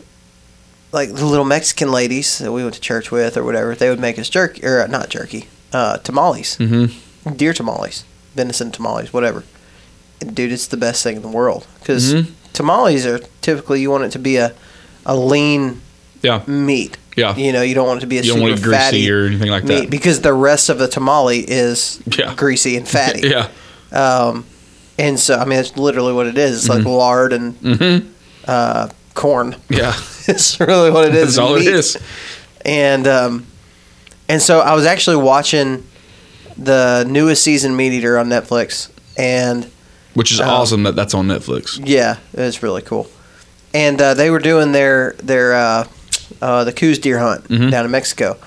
like 0.91 1.13
the 1.13 1.25
little 1.25 1.45
Mexican 1.45 1.91
ladies 1.91 2.37
that 2.39 2.51
we 2.51 2.63
went 2.63 2.75
to 2.75 2.81
church 2.81 3.11
with 3.11 3.37
or 3.37 3.43
whatever, 3.43 3.75
they 3.75 3.89
would 3.89 3.99
make 3.99 4.19
us 4.19 4.29
jerky 4.29 4.63
or 4.65 4.81
uh, 4.81 4.87
not 4.87 5.09
jerky, 5.09 5.47
uh, 5.73 5.97
tamales, 5.99 6.57
mhm. 6.57 6.91
deer 7.37 7.53
tamales, 7.53 8.03
venison 8.35 8.71
tamales, 8.71 9.13
whatever. 9.13 9.43
And 10.19 10.35
dude, 10.35 10.51
it's 10.51 10.67
the 10.67 10.77
best 10.77 11.03
thing 11.03 11.15
in 11.15 11.21
the 11.21 11.27
world 11.29 11.65
because 11.79 12.13
Mhm. 12.13 12.27
tamales 12.53 13.05
are 13.05 13.19
typically 13.41 13.81
you 13.81 13.89
want 13.89 14.03
it 14.03 14.11
to 14.11 14.19
be 14.19 14.35
a 14.37 14.53
a 15.05 15.15
lean 15.15 15.81
yeah, 16.21 16.41
meat. 16.45 16.95
yeah, 17.17 17.35
You 17.35 17.51
know, 17.51 17.63
you 17.63 17.73
don't 17.73 17.87
want 17.87 17.97
it 17.97 18.01
to 18.01 18.07
be 18.07 18.19
a 18.19 18.21
you 18.21 18.27
don't 18.33 18.37
super 18.37 18.49
want 18.51 18.59
it 18.59 18.63
greasy 18.63 18.77
fatty 18.83 19.11
or 19.11 19.25
anything 19.25 19.49
like 19.49 19.65
that. 19.65 19.89
because 19.89 20.21
the 20.21 20.33
rest 20.33 20.69
of 20.69 20.77
the 20.77 20.87
tamale 20.87 21.39
is 21.39 21.99
Yeah. 22.05 22.35
greasy 22.35 22.77
and 22.77 22.87
fatty. 22.97 23.27
yeah, 23.27 23.47
Um, 23.91 24.45
and 24.99 25.19
so 25.19 25.37
I 25.39 25.45
mean, 25.45 25.57
it's 25.57 25.75
literally 25.75 26.13
what 26.13 26.27
it 26.27 26.37
is. 26.37 26.57
It's 26.59 26.69
like 26.69 26.85
lard 26.85 27.33
and 27.33 27.59
mm-hmm. 27.61 28.07
uh, 28.47 28.89
corn. 29.13 29.55
yeah. 29.69 29.93
it's 30.27 30.59
really 30.59 30.91
what 30.91 31.05
it 31.07 31.15
is. 31.15 31.35
That's 31.35 31.37
all 31.37 31.55
it 31.55 31.59
meat. 31.59 31.67
is. 31.67 31.97
And 32.65 33.07
um, 33.07 33.45
and 34.29 34.41
so 34.41 34.59
I 34.59 34.73
was 34.75 34.85
actually 34.85 35.17
watching 35.17 35.85
the 36.57 37.05
newest 37.07 37.43
season 37.43 37.75
MeatEater 37.77 38.19
on 38.19 38.27
Netflix, 38.29 38.89
and 39.17 39.69
Which 40.13 40.31
is 40.31 40.39
Um, 40.39 40.49
awesome 40.49 40.83
that 40.83 40.95
that's 40.95 41.13
on 41.13 41.27
Netflix. 41.27 41.79
yeah, 41.83 42.17
it's 42.33 42.61
really 42.61 42.81
cool. 42.81 43.07
And 43.73 44.01
uh, 44.01 44.13
they 44.13 44.29
were 44.29 44.39
doing 44.39 44.73
their 44.73 45.13
their 45.23 45.53
uh, 45.55 45.87
uh, 46.41 46.63
the 46.65 46.73
Coues 46.73 46.99
deer 46.99 47.19
hunt 47.19 47.47
Mhm. 47.47 47.71
down 47.71 47.85
in 47.85 47.91
Mexico, 47.91 48.37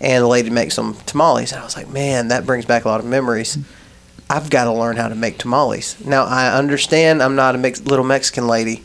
and 0.00 0.22
the 0.22 0.28
lady 0.28 0.50
makes 0.50 0.74
some 0.74 0.96
tamales, 1.06 1.52
and 1.52 1.60
I 1.60 1.64
was 1.64 1.76
like, 1.76 1.88
man, 1.88 2.28
that 2.28 2.46
brings 2.46 2.64
back 2.64 2.84
a 2.84 2.88
lot 2.88 3.00
of 3.00 3.06
memories. 3.06 3.58
I've 4.30 4.50
got 4.50 4.64
to 4.64 4.72
learn 4.72 4.96
how 4.96 5.08
to 5.08 5.14
make 5.14 5.38
tamales. 5.38 5.96
Now 6.04 6.24
I 6.24 6.52
understand 6.56 7.22
I'm 7.22 7.34
not 7.34 7.54
a 7.54 7.58
mix, 7.58 7.80
little 7.82 8.04
Mexican 8.04 8.46
lady, 8.46 8.84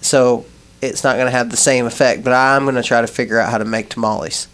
so 0.00 0.44
it's 0.82 1.02
not 1.04 1.14
going 1.16 1.26
to 1.26 1.30
have 1.30 1.50
the 1.50 1.56
same 1.56 1.86
effect. 1.86 2.22
But 2.24 2.32
I'm 2.34 2.64
going 2.64 2.74
to 2.74 2.82
try 2.82 3.00
to 3.00 3.06
figure 3.06 3.38
out 3.38 3.50
how 3.50 3.58
to 3.58 3.64
make 3.64 3.88
tamales. 3.88 4.48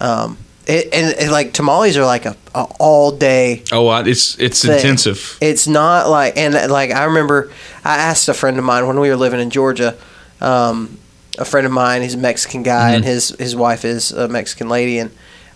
Um, 0.00 0.38
it, 0.66 0.92
and, 0.92 1.14
and 1.18 1.30
like 1.32 1.52
tamales 1.52 1.96
are 1.96 2.04
like 2.06 2.24
a, 2.24 2.36
a 2.54 2.64
all 2.78 3.10
day 3.12 3.62
Oh, 3.72 3.90
it's 4.04 4.38
it's 4.38 4.62
thing. 4.64 4.72
intensive. 4.74 5.36
It's 5.40 5.66
not 5.66 6.08
like 6.08 6.36
and 6.36 6.54
like 6.70 6.90
I 6.92 7.04
remember 7.04 7.50
I 7.84 7.96
asked 7.96 8.28
a 8.28 8.34
friend 8.34 8.58
of 8.58 8.64
mine 8.64 8.86
when 8.86 8.98
we 9.00 9.08
were 9.10 9.16
living 9.16 9.40
in 9.40 9.50
Georgia. 9.50 9.96
Um, 10.40 10.98
a 11.38 11.44
friend 11.44 11.66
of 11.66 11.72
mine, 11.72 12.02
he's 12.02 12.14
a 12.14 12.18
Mexican 12.18 12.62
guy, 12.62 12.92
and 12.92 13.02
Mhm. 13.04 13.06
his 13.08 13.28
his 13.38 13.56
wife 13.56 13.84
is 13.84 14.12
a 14.12 14.28
Mexican 14.28 14.68
lady, 14.68 14.98
and 14.98 15.10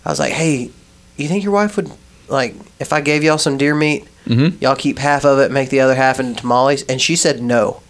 I 0.05 0.09
was 0.09 0.19
like, 0.19 0.33
"Hey, 0.33 0.71
you 1.17 1.27
think 1.29 1.43
your 1.43 1.53
wife 1.53 1.77
would 1.77 1.89
like 2.27 2.55
if 2.79 2.91
I 2.91 2.99
gave 3.01 3.23
y'all 3.23 3.37
some 3.37 3.57
deer 3.57 3.75
meat, 3.75 4.05
Mm-hmm. 4.27 4.57
y'all 4.61 4.75
keep 4.75 4.99
half 4.99 5.23
of 5.23 5.39
it, 5.39 5.51
make 5.51 5.69
the 5.69 5.79
other 5.79 5.95
half 5.95 6.19
into 6.19 6.41
tamales?" 6.41 6.83
And 6.83 7.01
she 7.01 7.15
said 7.15 7.41
no. 7.41 7.81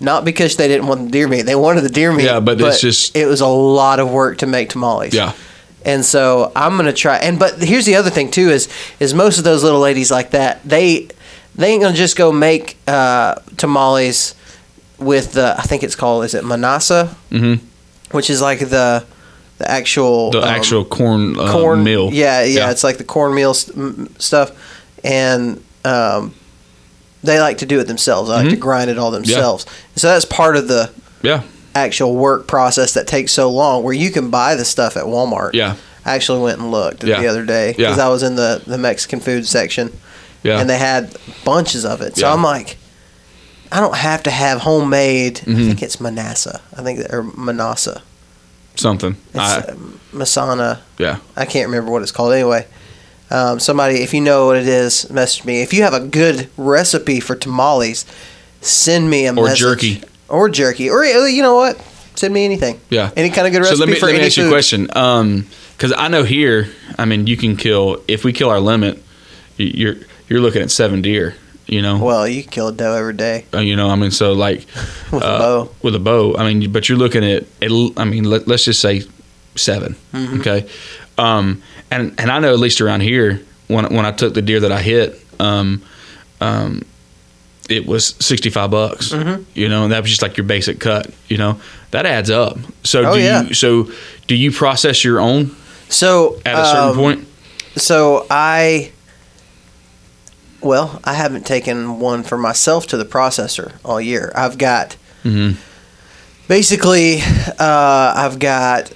Not 0.00 0.24
because 0.24 0.56
they 0.56 0.66
didn't 0.68 0.86
want 0.88 1.04
the 1.06 1.10
deer 1.10 1.28
meat; 1.28 1.42
they 1.42 1.54
wanted 1.54 1.82
the 1.82 1.88
deer 1.88 2.12
meat. 2.12 2.24
Yeah, 2.24 2.40
but 2.40 2.60
it's 2.60 2.80
just- 2.80 3.16
it 3.16 3.26
was 3.26 3.40
a 3.40 3.46
lot 3.46 4.00
of 4.00 4.10
work 4.10 4.38
to 4.38 4.46
make 4.46 4.70
tamales. 4.70 5.14
Yeah, 5.14 5.32
And 5.84 6.04
so 6.04 6.50
I'm 6.56 6.76
gonna 6.76 6.92
try. 6.92 7.16
And 7.18 7.38
but 7.38 7.62
here's 7.62 7.86
the 7.86 7.94
other 7.96 8.10
thing 8.10 8.30
too 8.30 8.50
is 8.50 8.68
is 8.98 9.14
most 9.14 9.38
of 9.38 9.44
those 9.44 9.62
little 9.62 9.80
ladies 9.80 10.10
like 10.10 10.30
that 10.32 10.60
they 10.64 11.08
they 11.54 11.68
ain't 11.72 11.82
gonna 11.82 11.94
just 11.94 12.16
go 12.16 12.32
make 12.32 12.76
uh, 12.88 13.36
tamales 13.56 14.34
with 14.98 15.32
the 15.34 15.54
I 15.58 15.62
think 15.62 15.82
it's 15.82 15.94
called 15.96 16.24
is 16.24 16.34
it 16.34 16.44
manasa, 16.44 17.14
mm-hmm. 17.30 17.64
which 18.10 18.30
is 18.30 18.40
like 18.42 18.58
the 18.58 19.04
the 19.58 19.70
actual 19.70 20.30
The 20.32 20.38
um, 20.42 20.48
actual 20.48 20.84
corn 20.84 21.38
uh, 21.38 21.52
corn 21.52 21.84
meal. 21.84 22.10
Yeah, 22.12 22.42
yeah, 22.42 22.58
Yeah. 22.64 22.70
it's 22.72 22.82
like 22.82 22.98
the 22.98 23.04
cornmeal 23.04 23.54
st- 23.54 23.78
m- 23.78 24.08
stuff, 24.18 24.50
and 25.04 25.62
um, 25.84 26.34
they 27.24 27.40
like 27.40 27.58
to 27.58 27.66
do 27.66 27.80
it 27.80 27.84
themselves. 27.88 28.28
They 28.28 28.34
like 28.36 28.50
to 28.50 28.56
grind 28.56 28.90
it 28.90 28.98
all 28.98 29.10
themselves. 29.10 29.66
So 29.96 30.08
that's 30.08 30.24
part 30.24 30.56
of 30.56 30.68
the 30.68 30.90
Mm-hmm. 30.92 31.26
Yeah. 31.26 31.42
actual 31.74 32.14
work 32.14 32.46
process 32.46 32.92
that 32.94 33.06
takes 33.06 33.32
so 33.32 33.50
long. 33.50 33.82
Where 33.82 33.94
you 33.94 34.10
can 34.10 34.28
buy 34.30 34.54
the 34.56 34.64
stuff 34.64 34.96
at 34.96 35.04
Walmart. 35.04 35.54
Yeah. 35.54 35.76
I 36.04 36.14
actually 36.14 36.42
went 36.42 36.58
and 36.60 36.70
looked 36.70 37.02
Yeah. 37.02 37.18
the 37.20 37.26
other 37.28 37.44
day 37.46 37.72
because 37.74 37.96
Yeah. 37.96 38.06
I 38.06 38.08
was 38.10 38.22
in 38.22 38.36
the 38.36 38.60
the 38.66 38.76
Mexican 38.78 39.20
food 39.20 39.46
section, 39.46 39.90
Yeah. 40.42 40.60
and 40.60 40.68
they 40.68 40.76
had 40.78 41.16
bunches 41.44 41.84
of 41.86 42.00
it. 42.02 42.16
So 42.16 42.26
Yeah. 42.26 42.34
I'm 42.34 42.42
like. 42.42 42.76
I 43.72 43.80
don't 43.80 43.96
have 43.96 44.22
to 44.24 44.30
have 44.30 44.60
homemade. 44.60 45.40
I 45.46 45.50
Mhm. 45.50 45.66
think 45.66 45.82
it's 45.82 45.96
Manassa. 45.96 46.60
I 46.78 46.82
think 46.82 47.00
or 47.12 47.24
Manassa. 47.24 48.02
Something. 48.76 49.16
It's 49.30 49.38
I, 49.38 49.56
uh, 49.58 49.74
Masana. 50.12 50.78
yeah. 50.98 51.16
I 51.36 51.44
can't 51.44 51.66
remember 51.68 51.90
what 51.90 52.02
it's 52.02 52.12
called 52.12 52.34
anyway. 52.34 52.66
Um, 53.30 53.58
somebody, 53.58 53.96
if 54.02 54.12
you 54.14 54.20
know 54.20 54.46
what 54.46 54.56
it 54.56 54.68
is, 54.68 55.10
message 55.10 55.44
me. 55.44 55.62
If 55.62 55.72
you 55.72 55.82
have 55.82 55.94
a 55.94 56.00
good 56.00 56.48
recipe 56.56 57.20
for 57.20 57.34
tamales, 57.34 58.04
send 58.60 59.10
me 59.10 59.26
a 59.26 59.30
Or 59.32 59.44
message. 59.46 59.58
jerky. 59.60 60.02
Or 60.28 60.48
jerky. 60.48 60.88
Or 60.90 61.04
uh, 61.04 61.26
you 61.26 61.42
know 61.42 61.54
what? 61.56 61.80
Send 62.16 62.32
me 62.32 62.44
anything. 62.44 62.80
Yeah. 62.90 63.10
Any 63.16 63.30
kind 63.30 63.46
of 63.46 63.52
good 63.52 63.64
So 63.64 63.70
recipe 63.70 63.80
let 63.80 63.88
me 63.88 63.94
for 63.98 64.06
let 64.06 64.12
me 64.12 64.18
any 64.18 64.26
ask 64.26 64.36
you 64.36 64.44
a 64.44 64.46
food. 64.46 64.52
question. 64.52 65.44
Because 65.76 65.92
I 65.96 66.08
know 66.08 66.22
here, 66.22 66.68
I 66.98 67.04
mean, 67.06 67.26
you 67.26 67.36
can 67.36 67.56
kill 67.56 68.02
if 68.06 68.24
we 68.24 68.32
kill 68.32 68.50
our 68.50 68.60
limit, 68.60 69.02
you're 69.56 69.96
you're 70.28 70.40
looking 70.40 70.62
at 70.62 70.70
seven 70.70 71.02
deer. 71.02 71.34
You 71.66 71.80
know. 71.82 71.98
Well, 71.98 72.28
you 72.28 72.42
can 72.42 72.52
kill 72.52 72.68
a 72.68 72.72
doe 72.72 72.92
every 72.94 73.14
day 73.14 73.46
Uh, 73.52 73.58
you 73.60 73.74
know, 73.74 73.88
I 73.88 73.96
mean, 73.96 74.10
so 74.10 74.32
like 74.34 74.58
with 75.10 75.22
uh, 75.22 75.26
a 75.26 75.38
bow. 75.38 75.70
with 75.82 75.94
a 75.94 75.98
bow. 75.98 76.36
I 76.36 76.52
mean, 76.52 76.70
but 76.70 76.88
you're 76.90 76.98
looking 76.98 77.24
at, 77.24 77.44
at 77.62 77.70
I 77.96 78.04
mean, 78.04 78.24
let, 78.24 78.46
let's 78.46 78.64
just 78.66 78.80
say 78.80 79.02
7 79.56 79.96
Mm-hmm. 80.12 80.40
Okay, 80.40 80.68
um, 81.18 81.62
and 81.90 82.14
and 82.18 82.30
I 82.30 82.38
know 82.38 82.52
at 82.52 82.58
least 82.58 82.80
around 82.80 83.00
here 83.00 83.40
when 83.68 83.84
when 83.94 84.04
I 84.06 84.12
took 84.12 84.34
the 84.34 84.42
deer 84.42 84.60
that 84.60 84.72
I 84.72 84.82
hit, 84.82 85.20
um, 85.40 85.82
um, 86.40 86.82
it 87.68 87.86
was 87.86 88.14
65 88.20 88.70
bucks. 88.70 89.08
Mhm. 89.10 89.44
You 89.54 89.68
know, 89.68 89.84
and 89.84 89.92
that 89.92 90.02
was 90.02 90.10
just 90.10 90.22
like 90.22 90.36
your 90.36 90.44
basic 90.44 90.80
cut. 90.80 91.10
You 91.28 91.38
know, 91.38 91.60
that 91.92 92.04
adds 92.06 92.30
up. 92.30 92.58
So 92.82 93.04
Oh, 93.04 93.14
do 93.14 93.20
yeah. 93.20 93.42
you 93.44 93.54
so 93.54 93.88
do 94.26 94.34
you 94.34 94.50
process 94.52 95.02
your 95.04 95.20
own 95.20 95.54
So 95.88 96.40
at 96.44 96.54
a 96.58 96.66
certain 96.66 96.88
um, 96.90 96.96
point? 96.96 97.28
So 97.76 98.26
I, 98.30 98.92
well, 100.60 101.00
I 101.04 101.14
haven't 101.14 101.44
taken 101.46 101.98
one 101.98 102.22
for 102.22 102.36
myself 102.38 102.86
to 102.88 102.96
the 102.96 103.04
processor 103.04 103.72
all 103.84 104.00
year. 104.00 104.32
I've 104.34 104.58
got 104.58 104.96
hmm 105.22 105.52
basically 106.48 107.20
uh, 107.58 108.12
I've 108.16 108.38
got 108.38 108.92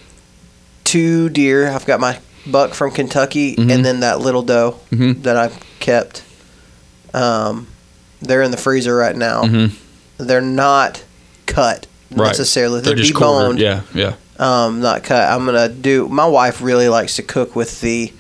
two 0.89 1.29
deer. 1.29 1.69
I've 1.71 1.85
got 1.87 2.01
my 2.01 2.19
buck 2.47 2.73
from 2.75 2.91
Kentucky, 2.93 3.57
Mhm. 3.57 3.71
and 3.71 3.85
then 3.85 4.01
that 4.01 4.21
little 4.21 4.43
doe 4.43 4.77
Mhm. 4.91 5.23
that 5.25 5.37
I've 5.37 5.57
kept. 5.81 6.23
Um, 7.15 7.67
they're 8.23 8.43
in 8.43 8.51
the 8.51 8.57
freezer 8.57 8.95
right 8.97 9.17
now. 9.17 9.43
hmm 9.47 9.67
They're 10.19 10.41
not 10.41 11.03
cut 11.47 11.87
Right. 12.11 12.27
necessarily. 12.29 12.81
They're, 12.81 12.95
They're 12.95 13.05
just 13.05 13.15
deboned. 13.15 13.59
Yeah, 13.59 13.83
yeah. 13.95 14.15
um, 14.39 14.81
not 14.81 15.03
cut. 15.05 15.29
I'm 15.31 15.45
gonna 15.45 15.69
do. 15.69 16.09
My 16.09 16.27
wife 16.27 16.61
really 16.63 16.89
likes 16.89 17.17
to 17.17 17.23
cook 17.23 17.55
with 17.55 17.81
the 17.83 18.13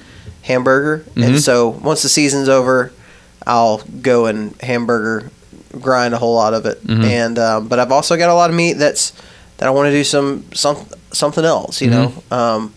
hamburger, 0.42 1.04
and 1.16 1.40
so 1.40 1.68
once 1.82 2.02
the 2.02 2.08
season's 2.08 2.48
over, 2.48 2.92
I'll 3.46 3.80
go 4.02 4.26
and 4.26 4.54
hamburger 4.60 5.30
grind 5.80 6.12
a 6.14 6.18
whole 6.18 6.34
lot 6.34 6.54
of 6.54 6.66
it. 6.66 6.86
Mhm. 6.86 7.04
And 7.04 7.38
um, 7.38 7.66
but 7.68 7.78
I've 7.78 7.92
also 7.92 8.16
got 8.16 8.28
a 8.30 8.34
lot 8.34 8.50
of 8.50 8.56
meat 8.56 8.74
that's 8.74 9.12
that 9.58 9.66
I 9.66 9.70
want 9.70 9.86
to 9.86 9.92
do 9.92 10.04
some 10.04 10.44
some 10.54 10.76
something 11.12 11.44
else. 11.44 11.80
You 11.80 11.90
know, 11.90 12.12
um, 12.30 12.72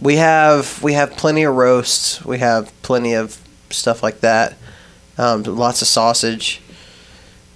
we 0.00 0.16
have 0.16 0.82
we 0.82 0.92
have 0.94 1.12
plenty 1.16 1.44
of 1.44 1.54
roasts. 1.54 2.24
We 2.24 2.38
have 2.38 2.72
plenty 2.82 3.14
of 3.14 3.40
stuff 3.70 4.02
like 4.02 4.20
that. 4.20 4.54
Um, 5.18 5.42
lots 5.44 5.80
of 5.82 5.88
sausage. 5.88 6.60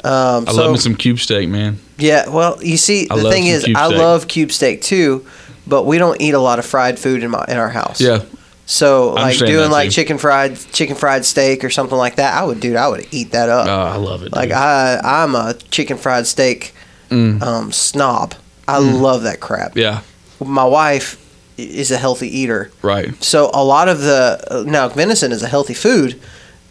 Um, 0.03 0.45
I 0.49 0.53
so, 0.53 0.63
love 0.63 0.73
me 0.73 0.79
some 0.79 0.95
cube 0.95 1.19
steak, 1.19 1.49
man. 1.51 1.79
yeah, 1.99 2.29
well, 2.31 2.63
you 2.65 2.79
see, 2.79 3.07
I 3.11 3.19
the 3.19 3.31
thing 3.31 3.47
is, 3.47 3.65
I 3.65 3.87
steak. 3.89 3.99
love 3.99 4.29
cube 4.29 4.51
steak 4.51 4.81
too, 4.81 5.27
but 5.67 5.85
we 5.85 5.99
don't 5.99 6.19
eat 6.23 6.33
a 6.33 6.39
lot 6.39 6.59
of 6.59 6.65
fried 6.65 6.99
food 6.99 7.23
in 7.23 7.31
my 7.31 7.45
in 7.49 7.59
our 7.59 7.69
house. 7.69 8.01
Yeah, 8.01 8.23
So 8.65 9.13
like 9.13 9.37
doing 9.37 9.71
like 9.71 9.89
too. 9.91 9.97
chicken 9.97 10.17
fried 10.17 10.57
chicken 10.73 10.97
fried 10.97 11.27
steak 11.27 11.65
or 11.65 11.69
something 11.71 11.99
like 11.99 12.17
that, 12.17 12.33
I 12.33 12.47
would, 12.47 12.61
dude, 12.61 12.77
I 12.77 12.89
would 12.89 13.07
eat 13.11 13.33
that 13.33 13.51
up. 13.51 13.67
oh, 13.69 13.93
I 13.95 13.97
love 13.97 14.23
it. 14.23 14.33
like 14.33 14.49
dude. 14.49 14.57
I, 14.57 15.01
I'm 15.23 15.35
a 15.35 15.53
chicken 15.71 15.99
fried 15.99 16.27
steak 16.27 16.73
Mm. 17.11 17.43
um, 17.43 17.73
snob. 17.73 18.35
I 18.77 18.81
Mm. 18.81 19.01
love 19.01 19.23
that 19.25 19.41
crap. 19.41 19.77
yeah, 19.77 20.01
My 20.45 20.65
wife 20.65 21.17
is 21.59 21.91
a 21.91 21.99
healthy 21.99 22.29
eater, 22.41 22.71
right. 22.83 23.13
so 23.23 23.51
a 23.53 23.63
lot 23.65 23.89
of 23.89 24.01
the 24.01 24.65
now 24.67 24.89
venison 24.89 25.33
is 25.33 25.43
a 25.43 25.49
healthy 25.49 25.75
food. 25.75 26.19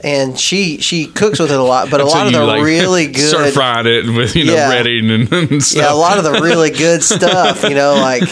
And 0.02 0.40
she 0.40 0.78
she 0.80 1.08
cooks 1.08 1.40
with 1.40 1.52
it 1.52 1.60
a 1.60 1.62
lot, 1.62 1.90
but 1.92 2.00
a 2.00 2.06
lot 2.16 2.26
of 2.26 2.32
the 2.32 2.46
like, 2.46 2.64
really 2.64 3.08
good 3.20 3.30
Stir 3.30 3.52
fried 3.52 3.86
it 3.86 4.06
with 4.06 4.34
you 4.34 4.46
know 4.46 4.54
Yeah. 4.54 4.72
breading 4.72 5.12
and, 5.14 5.34
and 5.52 5.62
stuff. 5.64 5.84
Yeah, 5.84 5.92
a 5.94 6.00
lot 6.08 6.18
of 6.18 6.24
the 6.24 6.40
really 6.40 6.70
good 6.72 7.04
stuff, 7.04 7.64
you 7.64 7.76
know, 7.76 7.96
like 7.96 8.24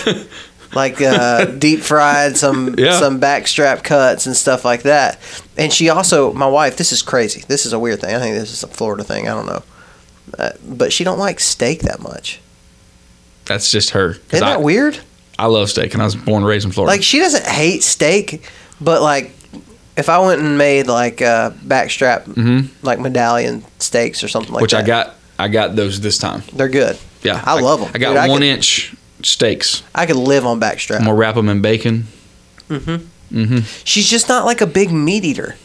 like 0.74 1.02
uh, 1.02 1.44
deep 1.46 1.82
fried, 1.82 2.38
some 2.38 2.76
Yeah. 2.78 2.98
some 2.98 3.20
backstrap 3.20 3.84
cuts 3.84 4.26
and 4.28 4.36
stuff 4.36 4.64
like 4.64 4.84
that. 4.84 5.20
And 5.58 5.74
she 5.74 5.90
also, 5.90 6.32
my 6.32 6.48
wife, 6.48 6.78
this 6.78 6.94
is 6.94 7.02
crazy. 7.02 7.44
This 7.50 7.66
is 7.66 7.74
a 7.74 7.80
weird 7.80 8.00
thing. 8.00 8.16
I 8.16 8.20
think 8.20 8.36
this 8.38 8.54
is 8.54 8.64
a 8.64 8.68
Florida 8.68 9.04
thing. 9.04 9.28
I 9.28 9.34
don't 9.34 9.46
know, 9.48 9.64
uh, 10.40 10.52
but 10.66 10.94
she 10.94 11.04
don't 11.04 11.20
like 11.20 11.42
steak 11.42 11.82
that 11.82 12.00
much. 12.02 12.40
That's 13.48 13.72
just 13.72 13.92
her. 13.92 14.18
Isn't 14.32 14.44
I, 14.44 14.52
that 14.52 14.62
weird? 14.62 15.00
I 15.40 15.46
love 15.46 15.70
steak, 15.70 15.94
and 15.94 16.02
I 16.02 16.06
was 16.06 16.16
born 16.16 16.38
and 16.44 16.48
raised 16.48 16.66
in 16.66 16.72
Florida. 16.72 16.92
Like 16.94 17.04
she 17.04 17.20
doesn't 17.20 17.46
hate 17.46 17.84
steak, 17.84 18.50
but 18.82 19.02
like 19.02 19.32
if 19.96 20.10
I 20.10 20.20
went 20.20 20.42
and 20.42 20.58
made 20.58 20.88
like 20.88 21.22
uh, 21.22 21.52
backstrap, 21.52 22.24
hmm 22.26 22.62
like 22.86 23.00
medallion 23.00 23.64
steaks 23.80 24.24
or 24.24 24.28
something 24.28 24.54
like 24.54 24.62
which 24.62 24.72
that, 24.72 24.84
which 24.84 24.86
I 24.86 24.88
got. 25.06 25.14
I 25.40 25.48
got 25.50 25.76
those 25.76 26.02
this 26.02 26.18
time. 26.18 26.42
they're 26.54 26.68
good. 26.70 26.98
Yeah, 27.22 27.42
I 27.46 27.60
love 27.62 27.80
them. 27.82 27.92
I 27.94 28.00
got 28.00 28.10
Dude, 28.10 28.18
I 28.18 28.28
one 28.28 28.40
could- 28.40 28.48
inch 28.48 28.96
steaks. 29.22 29.84
I 29.94 30.06
could 30.08 30.16
live 30.16 30.46
on 30.48 30.60
backstrap. 30.60 30.98
I'm 31.00 31.06
gonna 31.06 31.16
wrap 31.16 31.36
them 31.36 31.48
in 31.50 31.62
bacon. 31.62 32.08
Mm 32.70 32.82
hmm 32.84 33.38
Mm 33.38 33.48
hmm 33.48 33.58
She's 33.84 34.10
just 34.10 34.28
not 34.30 34.46
like 34.46 34.62
a 34.62 34.66
big 34.68 34.92
meat 34.92 35.24
eater. 35.26 35.56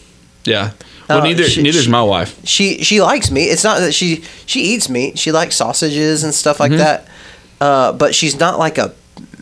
Yeah. 0.44 0.72
Well, 1.08 1.20
Uh, 1.20 1.24
neither 1.24 1.44
she- 1.44 1.62
neither's 1.62 1.84
she- 1.84 1.90
my 1.90 2.02
wife. 2.02 2.38
she 2.44 2.82
she 2.84 3.00
likes 3.00 3.30
meat. 3.30 3.46
It's 3.48 3.64
not 3.64 3.80
that 3.80 3.92
she 3.94 4.22
she 4.46 4.60
eats 4.60 4.88
meat. 4.90 5.18
She 5.18 5.32
likes 5.32 5.56
sausages 5.56 6.22
and 6.24 6.34
stuff 6.34 6.60
like 6.60 6.72
Mhm. 6.72 6.78
that. 6.78 7.06
Uh, 7.62 7.92
but 7.92 8.14
she's 8.14 8.38
not 8.40 8.58
like 8.58 8.78
a 8.78 8.92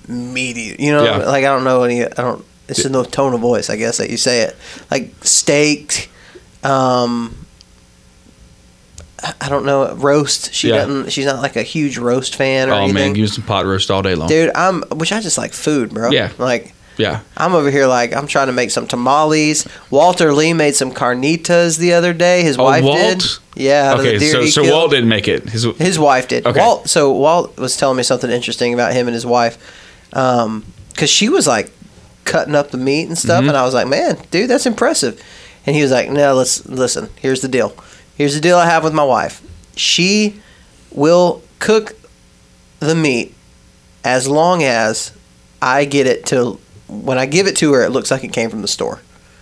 meat 0.08 0.56
eater. 0.58 0.82
You 0.82 0.92
know, 0.92 1.04
Yeah. 1.04 1.16
like 1.18 1.44
I 1.44 1.48
don't 1.48 1.64
know 1.64 1.82
any. 1.84 2.04
I 2.04 2.08
don't. 2.08 2.44
It's 2.68 2.84
in 2.84 2.92
the 2.92 3.02
tone 3.04 3.32
of 3.34 3.40
voice, 3.40 3.70
I 3.70 3.76
guess, 3.76 3.96
that 3.96 4.10
you 4.10 4.16
say 4.16 4.42
it. 4.42 4.56
Like 4.90 5.12
steak. 5.22 6.10
Um, 6.62 7.34
I- 9.40 9.48
don't 9.48 9.64
know 9.66 9.92
roast. 9.94 10.52
She 10.54 10.68
Yeah. 10.68 10.78
doesn't. 10.84 11.12
She's 11.12 11.26
not 11.26 11.42
like 11.42 11.56
a 11.56 11.62
huge 11.62 11.98
roast 11.98 12.34
fan 12.36 12.68
or 12.68 12.72
Oh 12.72 12.76
man, 12.86 12.96
anything. 12.96 13.12
give 13.14 13.22
me 13.22 13.28
some 13.28 13.44
pot 13.44 13.66
roast 13.66 13.90
all 13.90 14.02
day 14.02 14.14
long. 14.14 14.28
Dude, 14.28 14.50
I'm 14.54 14.82
which 14.94 15.12
I 15.12 15.20
just 15.20 15.36
like 15.38 15.52
food, 15.52 15.90
bro. 15.90 16.10
Yeah. 16.10 16.30
Like 16.38 16.74
Yeah. 17.00 17.20
I'm 17.36 17.54
over 17.54 17.70
here 17.70 17.86
like 17.86 18.14
I'm 18.14 18.26
trying 18.26 18.46
to 18.48 18.52
make 18.52 18.70
some 18.70 18.86
tamales. 18.86 19.66
Walter 19.90 20.32
Lee 20.32 20.52
made 20.52 20.74
some 20.74 20.92
carnitas 20.92 21.78
the 21.78 21.94
other 21.94 22.12
day. 22.12 22.42
His 22.42 22.58
Oh, 22.58 22.64
wife 22.64 22.84
Walt? 22.84 22.98
did. 22.98 23.24
Yeah. 23.56 23.90
out 23.92 23.98
of 23.98 24.04
the 24.04 24.16
Okay, 24.16 24.26
so 24.26 24.46
so 24.46 24.62
killed. 24.62 24.74
Walt 24.74 24.90
didn't 24.90 25.08
make 25.08 25.26
it. 25.28 25.48
His, 25.48 25.64
His 25.78 25.98
wife 25.98 26.28
did. 26.28 26.46
Okay. 26.46 26.60
Walt. 26.60 26.88
So 26.88 27.10
Walt 27.12 27.56
was 27.58 27.76
telling 27.76 27.96
me 27.96 28.02
something 28.02 28.30
interesting 28.30 28.74
about 28.74 28.92
him 28.92 29.06
and 29.08 29.14
his 29.14 29.26
wife, 29.26 29.56
because 30.10 31.10
she 31.10 31.28
was 31.28 31.46
like 31.46 31.70
cutting 32.24 32.54
up 32.54 32.70
the 32.70 32.78
meat 32.78 33.08
and 33.08 33.18
stuff, 33.18 33.42
Mhm. 33.44 33.48
and 33.48 33.56
I 33.56 33.64
was 33.64 33.74
like, 33.74 33.88
"Man, 33.88 34.18
dude, 34.30 34.48
that's 34.50 34.66
impressive." 34.66 35.20
And 35.66 35.74
he 35.74 35.82
was 35.82 35.90
like, 35.90 36.10
"No, 36.10 36.34
let's 36.34 36.64
listen. 36.66 37.08
Here's 37.16 37.40
the 37.40 37.48
deal. 37.48 37.72
Here's 38.16 38.34
the 38.34 38.40
deal 38.40 38.56
I 38.58 38.66
have 38.66 38.84
with 38.84 38.92
my 38.92 39.02
wife. 39.04 39.40
She 39.76 40.34
will 40.92 41.42
cook 41.58 41.94
the 42.80 42.94
meat 42.94 43.34
as 44.04 44.28
long 44.28 44.62
as 44.62 45.12
I 45.62 45.84
get 45.84 46.06
it 46.06 46.24
to 46.26 46.58
when 46.90 47.18
I 47.18 47.26
give 47.26 47.46
it 47.46 47.56
to 47.56 47.72
her, 47.74 47.82
it 47.84 47.90
looks 47.90 48.10
like 48.10 48.24
it 48.24 48.32
came 48.32 48.50
from 48.50 48.62
the 48.62 48.68
store. 48.68 49.00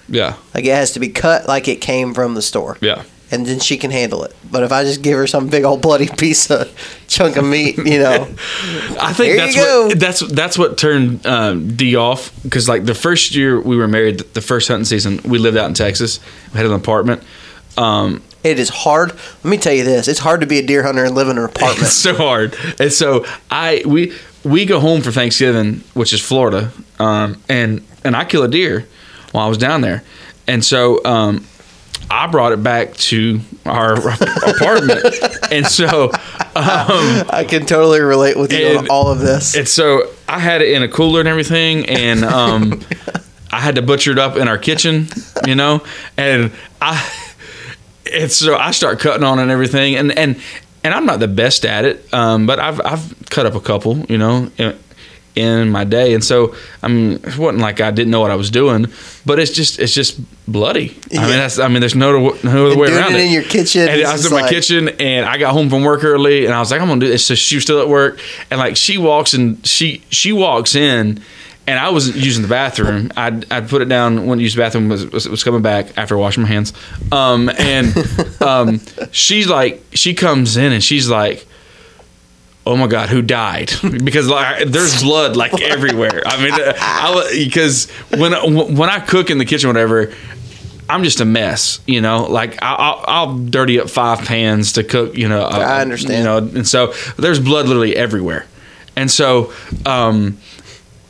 yeah. 0.08 0.36
Like 0.54 0.64
it 0.64 0.74
has 0.74 0.92
to 0.92 1.00
be 1.00 1.08
cut 1.08 1.46
like 1.48 1.68
it 1.68 1.80
came 1.80 2.14
from 2.14 2.34
the 2.34 2.42
store." 2.42 2.76
Yeah. 2.80 3.02
and 3.30 3.44
then 3.46 3.60
she 3.60 3.76
can 3.76 3.90
handle 3.90 4.24
it. 4.24 4.34
But 4.50 4.62
if 4.62 4.72
I 4.72 4.84
just 4.84 5.02
give 5.02 5.18
her 5.18 5.26
some 5.26 5.48
big 5.48 5.64
old 5.64 5.82
bloody 5.82 6.08
piece 6.16 6.50
of 6.50 6.72
chunk 7.08 7.36
of 7.36 7.44
meat, 7.44 7.76
you 7.76 7.98
know, 7.98 8.22
I 9.00 9.12
think 9.12 9.36
that's 9.36 9.56
what 9.56 9.98
that's 10.00 10.20
that's 10.32 10.56
what 10.58 10.78
turned 10.78 11.26
um, 11.26 11.76
D 11.76 11.94
off 11.96 12.32
because 12.42 12.68
like 12.68 12.84
the 12.86 12.94
first 12.94 13.34
year 13.34 13.60
we 13.60 13.76
were 13.76 13.88
married, 13.88 14.20
the 14.34 14.40
first 14.40 14.68
hunting 14.68 14.86
season, 14.86 15.20
we 15.24 15.38
lived 15.38 15.56
out 15.56 15.66
in 15.68 15.74
Texas. 15.74 16.20
We 16.52 16.56
had 16.58 16.66
an 16.66 16.72
apartment. 16.72 17.22
Um, 17.76 18.22
it 18.44 18.58
is 18.58 18.68
hard. 18.70 19.10
Let 19.44 19.50
me 19.50 19.58
tell 19.58 19.72
you 19.74 19.84
this: 19.84 20.08
it's 20.08 20.20
hard 20.20 20.40
to 20.40 20.46
be 20.46 20.58
a 20.58 20.66
deer 20.66 20.82
hunter 20.82 21.04
and 21.04 21.14
live 21.14 21.28
in 21.28 21.36
an 21.38 21.44
apartment. 21.52 21.82
it's 21.82 21.92
so 21.92 22.14
hard, 22.14 22.56
and 22.80 22.90
so 22.92 23.26
I 23.50 23.82
we 23.84 24.14
we 24.44 24.64
go 24.64 24.80
home 24.80 25.00
for 25.00 25.10
Thanksgiving, 25.10 25.82
which 25.94 26.12
is 26.12 26.20
Florida, 26.20 26.72
um, 26.98 27.40
and 27.48 27.82
and 28.04 28.16
I 28.16 28.24
kill 28.24 28.42
a 28.42 28.48
deer 28.48 28.86
while 29.32 29.46
I 29.46 29.48
was 29.48 29.58
down 29.58 29.80
there, 29.80 30.02
and 30.46 30.64
so 30.64 31.04
um, 31.04 31.44
I 32.10 32.26
brought 32.26 32.52
it 32.52 32.62
back 32.62 32.94
to 32.94 33.40
our 33.66 33.94
apartment, 34.46 35.04
and 35.50 35.66
so 35.66 36.10
um, 36.10 37.24
I 37.30 37.44
can 37.48 37.66
totally 37.66 38.00
relate 38.00 38.36
with 38.36 38.52
you 38.52 38.78
on 38.78 38.88
all 38.88 39.08
of 39.08 39.20
this. 39.20 39.54
And 39.56 39.68
so 39.68 40.10
I 40.28 40.38
had 40.38 40.62
it 40.62 40.72
in 40.72 40.82
a 40.82 40.88
cooler 40.88 41.20
and 41.20 41.28
everything, 41.28 41.86
and 41.86 42.24
um, 42.24 42.80
I 43.52 43.60
had 43.60 43.74
to 43.74 43.82
butcher 43.82 44.12
it 44.12 44.18
up 44.18 44.36
in 44.36 44.48
our 44.48 44.58
kitchen, 44.58 45.08
you 45.46 45.54
know, 45.54 45.82
and 46.16 46.52
I. 46.80 47.24
It's 48.10 48.36
so 48.36 48.56
I 48.56 48.70
start 48.70 49.00
cutting 49.00 49.22
on 49.22 49.38
it 49.38 49.42
and 49.42 49.50
everything, 49.50 49.94
and 49.94 50.16
and 50.16 50.40
and 50.88 50.94
I'm 50.94 51.04
not 51.04 51.20
the 51.20 51.28
best 51.28 51.66
at 51.66 51.84
it, 51.84 51.96
um, 52.14 52.46
but 52.46 52.58
I've 52.58 52.80
I've 52.84 53.14
cut 53.28 53.44
up 53.44 53.54
a 53.54 53.60
couple, 53.60 53.98
you 54.08 54.16
know, 54.16 54.50
in, 54.56 54.74
in 55.36 55.68
my 55.70 55.84
day, 55.84 56.14
and 56.14 56.24
so 56.24 56.54
I 56.82 56.88
mean, 56.88 57.12
it 57.22 57.36
wasn't 57.36 57.58
like 57.60 57.80
I 57.82 57.90
didn't 57.90 58.10
know 58.10 58.20
what 58.20 58.30
I 58.30 58.36
was 58.36 58.50
doing, 58.50 58.86
but 59.26 59.38
it's 59.38 59.52
just 59.52 59.78
it's 59.78 59.92
just 59.92 60.18
bloody. 60.50 60.96
I 61.12 61.20
mean, 61.20 61.36
that's 61.38 61.58
I 61.58 61.68
mean, 61.68 61.80
there's 61.80 61.94
no 61.94 62.10
no 62.42 62.66
other 62.66 62.72
And 62.72 62.80
way 62.80 62.88
around 62.88 63.14
it 63.14 63.20
it. 63.20 63.26
in 63.26 63.32
your 63.32 63.42
kitchen 63.42 63.82
and 63.88 64.02
I 64.02 64.12
was 64.12 64.24
in 64.24 64.32
my 64.32 64.40
like- 64.40 64.50
kitchen, 64.50 64.88
and 64.88 65.26
I 65.26 65.36
got 65.36 65.52
home 65.52 65.68
from 65.68 65.82
work 65.84 66.02
early, 66.04 66.46
and 66.46 66.54
I 66.54 66.58
was 66.60 66.70
like, 66.70 66.80
I'm 66.80 66.88
gonna 66.88 67.00
do 67.00 67.08
this. 67.08 67.26
So 67.26 67.34
she 67.34 67.56
was 67.56 67.64
still 67.64 67.80
at 67.82 67.88
work, 67.88 68.18
and 68.50 68.58
like 68.58 68.76
she 68.76 68.96
walks 68.98 69.34
and 69.34 69.64
she 69.66 70.02
she 70.10 70.32
walks 70.32 70.74
in. 70.74 71.20
And 71.68 71.78
I 71.78 71.90
was 71.90 72.16
using 72.16 72.40
the 72.40 72.48
bathroom. 72.48 73.12
I'd, 73.14 73.52
I'd 73.52 73.68
put 73.68 73.82
it 73.82 73.90
down 73.90 74.26
when 74.26 74.40
use 74.40 74.54
the 74.54 74.62
bathroom 74.62 74.88
was, 74.88 75.06
was, 75.08 75.28
was 75.28 75.44
coming 75.44 75.60
back 75.60 75.98
after 75.98 76.16
washing 76.16 76.44
my 76.44 76.48
hands. 76.48 76.72
Um, 77.12 77.50
and 77.58 77.94
um, 78.42 78.80
she's 79.12 79.48
like, 79.48 79.82
she 79.92 80.14
comes 80.14 80.56
in 80.56 80.72
and 80.72 80.82
she's 80.82 81.10
like, 81.10 81.46
oh 82.66 82.74
my 82.76 82.86
god 82.86 83.08
who 83.08 83.22
died 83.22 83.70
because 84.04 84.28
like 84.28 84.68
there's 84.68 85.02
blood 85.02 85.36
like 85.36 85.58
everywhere 85.62 86.20
i 86.26 86.42
mean 86.42 86.52
uh, 86.52 86.74
I, 86.76 87.44
because 87.46 87.90
when 88.14 88.32
when 88.76 88.90
i 88.90 89.00
cook 89.00 89.30
in 89.30 89.38
the 89.38 89.46
kitchen 89.46 89.68
whatever 89.70 90.12
i'm 90.86 91.02
just 91.02 91.20
a 91.20 91.24
mess 91.24 91.80
you 91.86 92.02
know 92.02 92.24
like 92.24 92.62
I'll, 92.62 93.02
I'll 93.06 93.38
dirty 93.38 93.80
up 93.80 93.88
five 93.88 94.18
pans 94.18 94.74
to 94.74 94.84
cook 94.84 95.16
you 95.16 95.30
know 95.30 95.44
I 95.44 95.80
understand. 95.80 96.18
you 96.18 96.24
know 96.24 96.36
and 96.36 96.68
so 96.68 96.92
there's 97.16 97.40
blood 97.40 97.68
literally 97.68 97.96
everywhere 97.96 98.44
and 98.96 99.10
so 99.10 99.50
um 99.86 100.36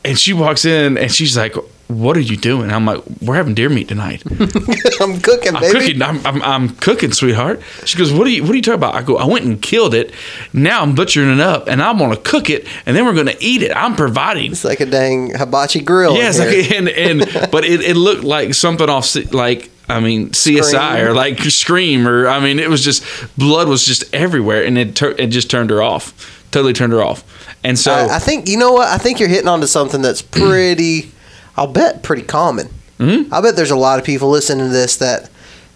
and 0.05 0.17
she 0.17 0.33
walks 0.33 0.65
in 0.65 0.97
and 0.97 1.11
she's 1.11 1.35
like 1.37 1.55
what 1.87 2.15
are 2.15 2.21
you 2.21 2.37
doing 2.37 2.71
i'm 2.71 2.85
like 2.85 3.01
we're 3.21 3.35
having 3.35 3.53
deer 3.55 3.69
meat 3.69 3.87
tonight 3.87 4.21
I'm 5.01 5.19
cooking, 5.21 5.55
I'm 5.55 5.61
baby. 5.61 5.79
cooking. 5.79 6.01
I'm, 6.01 6.25
I'm, 6.27 6.41
I'm 6.41 6.69
cooking, 6.75 7.13
sweetheart. 7.13 7.61
She 7.85 7.97
goes, 7.97 8.11
"What 8.11 8.27
are 8.27 8.29
you 8.29 8.43
What 8.43 8.51
are 8.51 8.55
you 8.55 8.61
talking 8.61 8.75
about?" 8.79 8.95
I 8.95 9.01
go, 9.01 9.17
"I 9.17 9.23
went 9.25 9.45
and 9.45 9.61
killed 9.61 9.93
it. 9.93 10.13
Now 10.51 10.81
I'm 10.81 10.93
butchering 10.93 11.29
it 11.31 11.39
up, 11.39 11.67
and 11.69 11.81
I'm 11.81 11.97
gonna 11.97 12.17
cook 12.17 12.49
it, 12.49 12.67
and 12.85 12.97
then 12.97 13.05
we're 13.05 13.13
gonna 13.13 13.35
eat 13.39 13.61
it. 13.61 13.71
I'm 13.73 13.95
providing." 13.95 14.51
It's 14.51 14.65
like 14.65 14.81
a 14.81 14.85
dang 14.85 15.33
hibachi 15.35 15.79
grill. 15.79 16.15
Yes, 16.15 16.37
here. 16.37 16.47
like, 16.47 16.71
and 16.71 16.89
and 16.89 17.51
but 17.51 17.63
it, 17.63 17.79
it 17.81 17.95
looked 17.95 18.23
like 18.25 18.53
something 18.53 18.89
off 18.89 19.15
like 19.33 19.71
I 19.87 20.01
mean 20.01 20.31
CSI 20.31 20.63
Scream. 20.63 21.07
or 21.07 21.13
like 21.13 21.39
Scream 21.39 22.07
or 22.07 22.27
I 22.27 22.41
mean 22.41 22.59
it 22.59 22.69
was 22.69 22.83
just 22.83 23.03
blood 23.37 23.69
was 23.69 23.85
just 23.85 24.13
everywhere, 24.13 24.63
and 24.65 24.77
it 24.77 24.95
tur- 24.97 25.15
it 25.17 25.27
just 25.27 25.49
turned 25.49 25.69
her 25.69 25.81
off, 25.81 26.43
totally 26.51 26.73
turned 26.73 26.91
her 26.91 27.01
off. 27.01 27.23
And 27.63 27.77
so 27.77 27.91
I, 27.91 28.15
I 28.15 28.19
think 28.19 28.47
you 28.47 28.57
know 28.57 28.71
what? 28.73 28.87
I 28.87 28.97
think 28.97 29.19
you're 29.19 29.29
hitting 29.29 29.47
onto 29.47 29.67
something 29.67 30.01
that's 30.01 30.21
pretty. 30.21 31.11
I'll 31.57 31.67
bet 31.67 32.03
pretty 32.03 32.23
common. 32.23 32.69
Mhm. 32.99 33.31
I 33.31 33.41
bet 33.41 33.55
there's 33.55 33.71
a 33.71 33.75
lot 33.75 33.99
of 33.99 34.05
people 34.05 34.29
listening 34.29 34.65
to 34.67 34.71
this 34.71 34.97
that, 34.97 35.29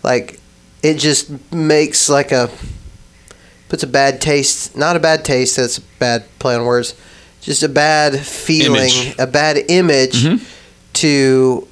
like, 0.04 0.40
it 0.82 0.96
just 0.96 1.30
makes 1.52 2.08
like 2.10 2.32
a 2.32 2.50
puts 3.70 3.84
a 3.84 3.88
bad 3.88 4.22
taste. 4.22 4.76
Not 4.78 4.96
a 4.96 5.00
bad 5.00 5.26
taste. 5.26 5.58
That's 5.58 5.78
a 5.78 5.82
bad 6.00 6.24
play 6.40 6.56
on 6.56 6.66
words. 6.66 6.96
Just 7.42 7.64
a 7.64 7.70
bad 7.70 8.20
feeling, 8.20 8.90
Image. 8.90 9.16
a 9.20 9.28
bad 9.28 9.58
image 9.70 10.24
Mhm. 10.24 10.42
to, 10.94 11.68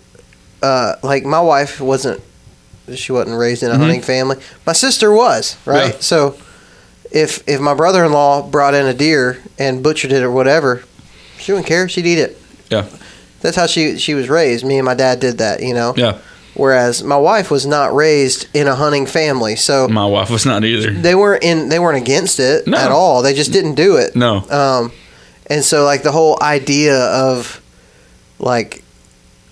uh, 0.61 0.95
like 1.03 1.23
my 1.25 1.39
wife 1.39 1.79
wasn't. 1.79 2.21
She 2.95 3.13
wasn't 3.13 3.37
raised 3.37 3.63
in 3.63 3.71
a 3.71 3.77
hunting 3.77 4.01
family. 4.01 4.35
My 4.65 4.73
sister 4.73 5.13
was 5.13 5.55
right. 5.65 5.83
Mm-hmm. 5.83 5.91
Yeah. 5.93 5.99
So 6.01 6.35
if 7.11 7.47
if 7.47 7.59
my 7.59 7.73
brother 7.73 8.03
in 8.05 8.11
law 8.11 8.41
brought 8.47 8.73
in 8.73 8.85
a 8.85 8.93
deer 8.93 9.41
and 9.59 9.83
butchered 9.83 10.11
it 10.11 10.23
or 10.23 10.31
whatever, 10.31 10.83
she 11.37 11.51
wouldn't 11.51 11.67
care. 11.67 11.87
She'd 11.89 12.05
eat 12.05 12.19
it. 12.19 12.37
yeah, 12.69 12.87
That's 13.41 13.55
how 13.55 13.67
she 13.67 13.97
she 13.97 14.13
was 14.13 14.29
raised. 14.29 14.65
Me 14.65 14.77
and 14.77 14.85
my 14.85 14.93
dad 14.95 15.19
did 15.19 15.37
that, 15.39 15.61
you 15.61 15.73
know. 15.73 15.93
yeah, 15.97 16.19
Whereas 16.53 17.03
my 17.03 17.17
wife 17.17 17.49
was 17.51 17.65
not 17.65 17.93
raised 17.95 18.47
in 18.53 18.67
a 18.67 18.75
hunting 18.75 19.05
family, 19.05 19.55
so 19.55 19.87
my 19.87 20.05
wife 20.05 20.29
was 20.29 20.45
not 20.45 20.63
either. 20.63 20.91
they 20.91 21.15
weren't 21.15 21.43
in 21.43 21.69
they 21.69 21.79
weren't 21.79 21.97
against 21.97 22.39
it 22.39 22.67
No. 22.67 22.77
at 22.77 22.91
all. 22.91 23.21
They 23.21 23.33
just 23.33 23.51
didn't 23.51 23.75
do 23.75 23.97
it. 23.97 24.15
No, 24.15 24.47
Um, 24.49 24.91
and 25.47 25.63
so 25.63 25.83
like 25.85 26.03
the 26.03 26.11
whole 26.11 26.37
idea 26.41 26.97
of 26.97 27.61
like 28.39 28.83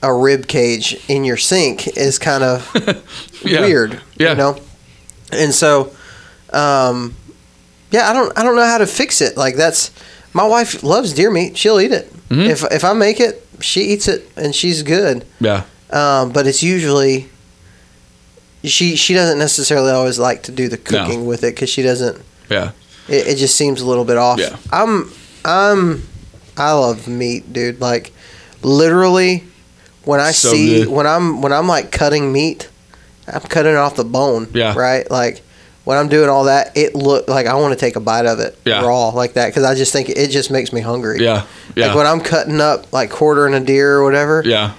a 0.01 0.13
rib 0.13 0.47
cage 0.47 0.97
in 1.09 1.25
your 1.25 1.35
sink 1.37 1.87
is 1.97 2.17
kind 2.19 2.43
of 2.43 2.69
Yeah. 3.43 3.61
weird, 3.61 3.99
Yeah. 4.17 4.29
you 4.31 4.35
know. 4.37 4.57
And 5.31 5.53
so, 5.53 5.91
um, 6.53 7.15
yeah, 7.91 8.09
I 8.09 8.13
don't 8.13 8.31
I 8.37 8.43
don't 8.43 8.55
know 8.55 8.65
how 8.65 8.77
to 8.79 8.87
fix 8.87 9.21
it. 9.21 9.37
Like 9.37 9.55
that's 9.55 9.91
my 10.33 10.45
wife 10.45 10.83
loves 10.83 11.13
deer 11.13 11.31
meat. 11.31 11.57
She'll 11.57 11.79
eat 11.79 11.91
it 11.91 12.11
Mhm. 12.29 12.47
if 12.49 12.63
if 12.71 12.83
I 12.83 12.93
make 12.93 13.19
it. 13.19 13.45
She 13.61 13.81
eats 13.81 14.07
it 14.07 14.29
and 14.37 14.55
she's 14.55 14.83
good. 14.83 15.25
yeah, 15.41 15.63
Um, 15.91 16.31
but 16.31 16.47
it's 16.47 16.63
usually 16.63 17.29
she 18.63 18.95
she 18.95 19.13
doesn't 19.13 19.37
necessarily 19.39 19.91
always 19.91 20.19
like 20.19 20.43
to 20.43 20.51
do 20.51 20.67
the 20.67 20.77
cooking 20.77 21.25
with 21.25 21.43
it 21.43 21.55
because 21.55 21.69
she 21.69 21.81
doesn't. 21.81 22.21
yeah, 22.49 22.71
It, 23.07 23.27
it 23.27 23.35
just 23.37 23.55
seems 23.55 23.81
a 23.81 23.85
little 23.85 24.05
bit 24.05 24.17
off. 24.17 24.39
Yeah. 24.39 24.55
I'm 24.71 25.11
I'm 25.45 26.07
I 26.57 26.71
love 26.73 27.07
meat, 27.07 27.51
dude. 27.53 27.79
Like 27.81 28.11
literally, 28.61 29.43
when 30.05 30.19
I 30.19 30.31
So 30.31 30.51
see 30.51 30.79
good. 30.83 30.87
when 30.89 31.07
I'm 31.07 31.41
when 31.41 31.51
I'm 31.53 31.67
like 31.67 31.91
cutting 31.91 32.31
meat, 32.31 32.69
I'm 33.27 33.41
cutting 33.41 33.75
off 33.75 33.95
the 33.95 34.03
bone. 34.05 34.47
Yeah. 34.53 34.73
Right. 34.77 35.09
Like 35.09 35.41
when 35.89 35.97
I'm 35.97 36.07
doing 36.07 36.29
all 36.29 36.43
that, 36.43 36.77
it 36.77 36.93
look 36.93 37.27
like 37.27 37.47
I 37.47 37.55
want 37.55 37.73
to 37.73 37.79
take 37.79 37.95
a 37.95 37.99
bite 37.99 38.27
of 38.27 38.39
it 38.39 38.55
Yeah. 38.63 38.85
raw 38.85 39.07
like 39.09 39.33
that 39.33 39.47
because 39.47 39.63
I 39.63 39.73
just 39.73 39.91
think 39.91 40.07
it 40.09 40.29
just 40.29 40.51
makes 40.51 40.71
me 40.71 40.81
hungry. 40.81 41.19
yeah, 41.19 41.47
yeah, 41.75 41.87
Like 41.87 41.95
when 41.95 42.05
I'm 42.05 42.21
cutting 42.21 42.61
up 42.61 42.93
like 42.93 43.09
quartering 43.09 43.55
a 43.55 43.59
deer 43.59 43.97
or 43.97 44.03
whatever, 44.03 44.43
yeah. 44.45 44.73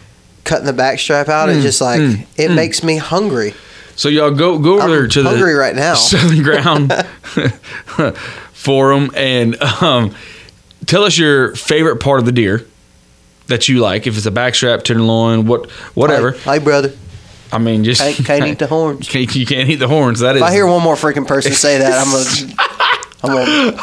cutting 0.45 0.67
the 0.67 0.73
back 0.73 1.01
strap 1.01 1.29
out, 1.29 1.49
it 1.49 1.57
Mm, 1.57 1.63
just 1.63 1.81
like 1.81 2.01
mm, 2.01 2.25
it 2.37 2.51
mm. 2.51 2.55
makes 2.55 2.85
me 2.85 2.97
hungry. 2.97 3.55
So 3.97 4.09
y'all 4.09 4.31
go 4.31 4.57
go 4.61 4.75
over 4.75 4.83
I'm 4.85 4.91
there 4.91 5.09
to 5.09 5.23
hungry 5.25 5.53
the 5.53 5.59
right 5.59 5.75
now. 5.75 5.95
Southern 6.13 6.45
Ground 6.45 6.93
Forum 8.53 9.11
and 9.17 9.61
um, 9.61 10.15
tell 10.87 11.03
us 11.03 11.19
your 11.19 11.57
favorite 11.57 11.97
part 11.97 12.21
of 12.21 12.25
the 12.27 12.33
deer 12.33 12.65
that 13.49 13.69
you 13.69 13.81
like. 13.81 14.07
If 14.07 14.17
it's 14.17 14.27
a 14.27 14.31
backstrap, 14.31 14.85
tenderloin, 14.85 15.45
what 15.47 15.69
whatever. 15.97 16.31
Hey, 16.33 16.59
brother, 16.61 16.93
I 17.53 17.59
mean, 17.59 17.85
just 17.85 18.01
can't, 18.01 18.27
can't 18.27 18.47
eat 18.47 18.59
the 18.59 18.67
horns. 18.69 19.09
Can't- 19.09 19.35
you 19.35 19.47
can't 19.47 19.69
eat 19.69 19.77
the 19.77 19.89
horns. 19.89 20.21
That 20.21 20.37
is 20.37 20.43
If 20.43 20.49
I 20.49 20.53
hear 20.53 20.67
one 20.67 20.83
more 20.83 20.95
freaking 20.97 21.27
person 21.27 21.53
say 21.53 21.79
that, 21.79 21.99
I'm 21.99 22.13
gonna. 22.13 22.55
I'm 23.23 23.35
gonna. 23.35 23.77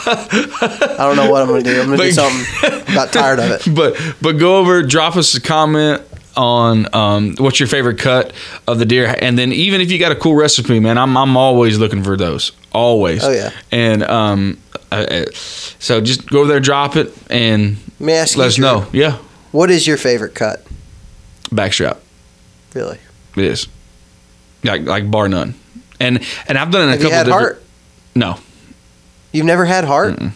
I 0.94 0.96
don't 1.00 1.16
know 1.16 1.30
what 1.30 1.42
I'm 1.44 1.48
gonna 1.48 1.62
do. 1.62 1.80
I'm 1.82 1.88
gonna 1.90 1.98
do 1.98 2.12
something. 2.12 2.46
I'm 2.64 2.94
about 2.94 3.14
tired 3.14 3.40
of 3.40 3.52
it. 3.52 3.68
but 3.76 3.96
but 4.22 4.34
go 4.34 4.58
over, 4.58 4.82
drop 4.84 5.16
us 5.16 5.36
a 5.36 5.42
comment 5.42 6.02
on 6.36 6.88
um, 6.96 7.36
what's 7.38 7.60
your 7.60 7.68
favorite 7.68 8.00
cut 8.00 8.32
of 8.68 8.80
the 8.80 8.86
deer, 8.86 9.16
and 9.20 9.38
then 9.38 9.52
even 9.52 9.82
if 9.82 9.92
you 9.92 10.00
got 10.00 10.12
a 10.12 10.16
cool 10.16 10.34
recipe, 10.36 10.80
man, 10.80 10.98
I'm 10.98 11.16
I'm 11.18 11.38
always 11.38 11.78
looking 11.78 12.04
for 12.04 12.18
those, 12.18 12.52
always. 12.74 13.24
Oh, 13.24 13.32
yeah. 13.32 13.52
And 13.72 14.02
um, 14.04 14.60
uh, 14.92 14.96
uh, 14.96 15.26
so 15.34 16.02
just 16.02 16.28
go 16.28 16.40
over 16.40 16.48
there, 16.48 16.60
drop 16.60 16.96
it, 16.96 17.14
and 17.30 17.78
Let 18.00 18.06
me 18.06 18.14
ask 18.14 18.38
let 18.38 18.46
you, 18.46 18.48
us 18.48 18.58
know. 18.60 18.88
Yeah, 18.92 19.18
what 19.52 19.70
is 19.70 19.86
your 19.86 19.98
favorite 19.98 20.34
cut? 20.36 20.64
backstrap. 21.50 21.98
Really? 22.74 22.98
It 23.38 23.45
is 23.45 23.67
like 24.63 24.84
like 24.84 25.10
bar 25.10 25.28
none. 25.30 25.54
And 26.00 26.19
and 26.47 26.58
I've 26.58 26.71
done 26.71 26.84
it 26.84 26.86
a 26.88 26.91
Have 26.91 27.00
you 27.02 27.06
couple 27.06 27.17
had 27.17 27.23
different. 27.26 27.41
heart? 27.58 27.63
No, 28.15 28.39
You've 29.32 29.45
never 29.45 29.65
had 29.65 29.84
heart? 29.86 30.15
Mm-mm. 30.15 30.32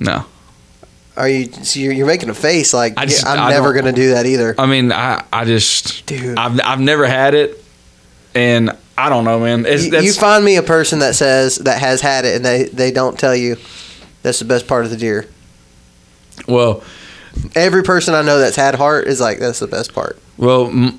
no. 0.00 0.24
Are 1.16 1.28
you? 1.28 1.52
So 1.52 1.78
you're, 1.80 1.92
you're 1.92 2.06
making 2.06 2.30
a 2.30 2.34
face 2.34 2.72
like 2.72 2.94
I 2.96 3.04
just- 3.06 3.26
I'm 3.26 3.38
I 3.38 3.50
never 3.50 3.72
don't- 3.72 3.84
gonna 3.84 3.96
do 3.96 4.10
that 4.14 4.24
either. 4.26 4.54
I 4.58 4.66
mean, 4.66 4.92
I 4.92 5.24
I 5.32 5.44
just 5.44 6.06
Dude. 6.06 6.38
I've 6.38 6.58
I've 6.64 6.80
never 6.80 7.06
had 7.06 7.34
it, 7.34 7.62
and 8.34 8.70
I 8.96 9.08
don't 9.08 9.24
know, 9.24 9.38
man. 9.40 9.66
It's, 9.66 9.84
You, 9.84 9.90
that's, 9.90 10.04
you 10.04 10.12
find 10.12 10.44
me 10.44 10.56
a 10.56 10.62
person 10.62 11.00
that 11.00 11.14
says 11.14 11.56
that 11.56 11.80
has 11.80 12.00
had 12.00 12.24
it 12.24 12.36
and 12.36 12.44
they 12.44 12.64
they 12.64 12.90
don't 12.92 13.18
tell 13.18 13.34
you 13.36 13.56
that's 14.22 14.38
the 14.38 14.44
best 14.46 14.66
part 14.66 14.84
of 14.84 14.90
the 14.90 14.96
deer. 14.96 15.26
well, 16.48 16.82
Every 17.54 17.82
person 17.82 18.14
I 18.14 18.20
know 18.22 18.38
that's 18.38 18.56
had 18.56 18.74
heart 18.74 19.06
is 19.06 19.20
like 19.20 19.38
that's 19.38 19.58
the 19.58 19.66
best 19.66 19.92
part. 19.94 20.18
well. 20.38 20.66
M- 20.68 20.98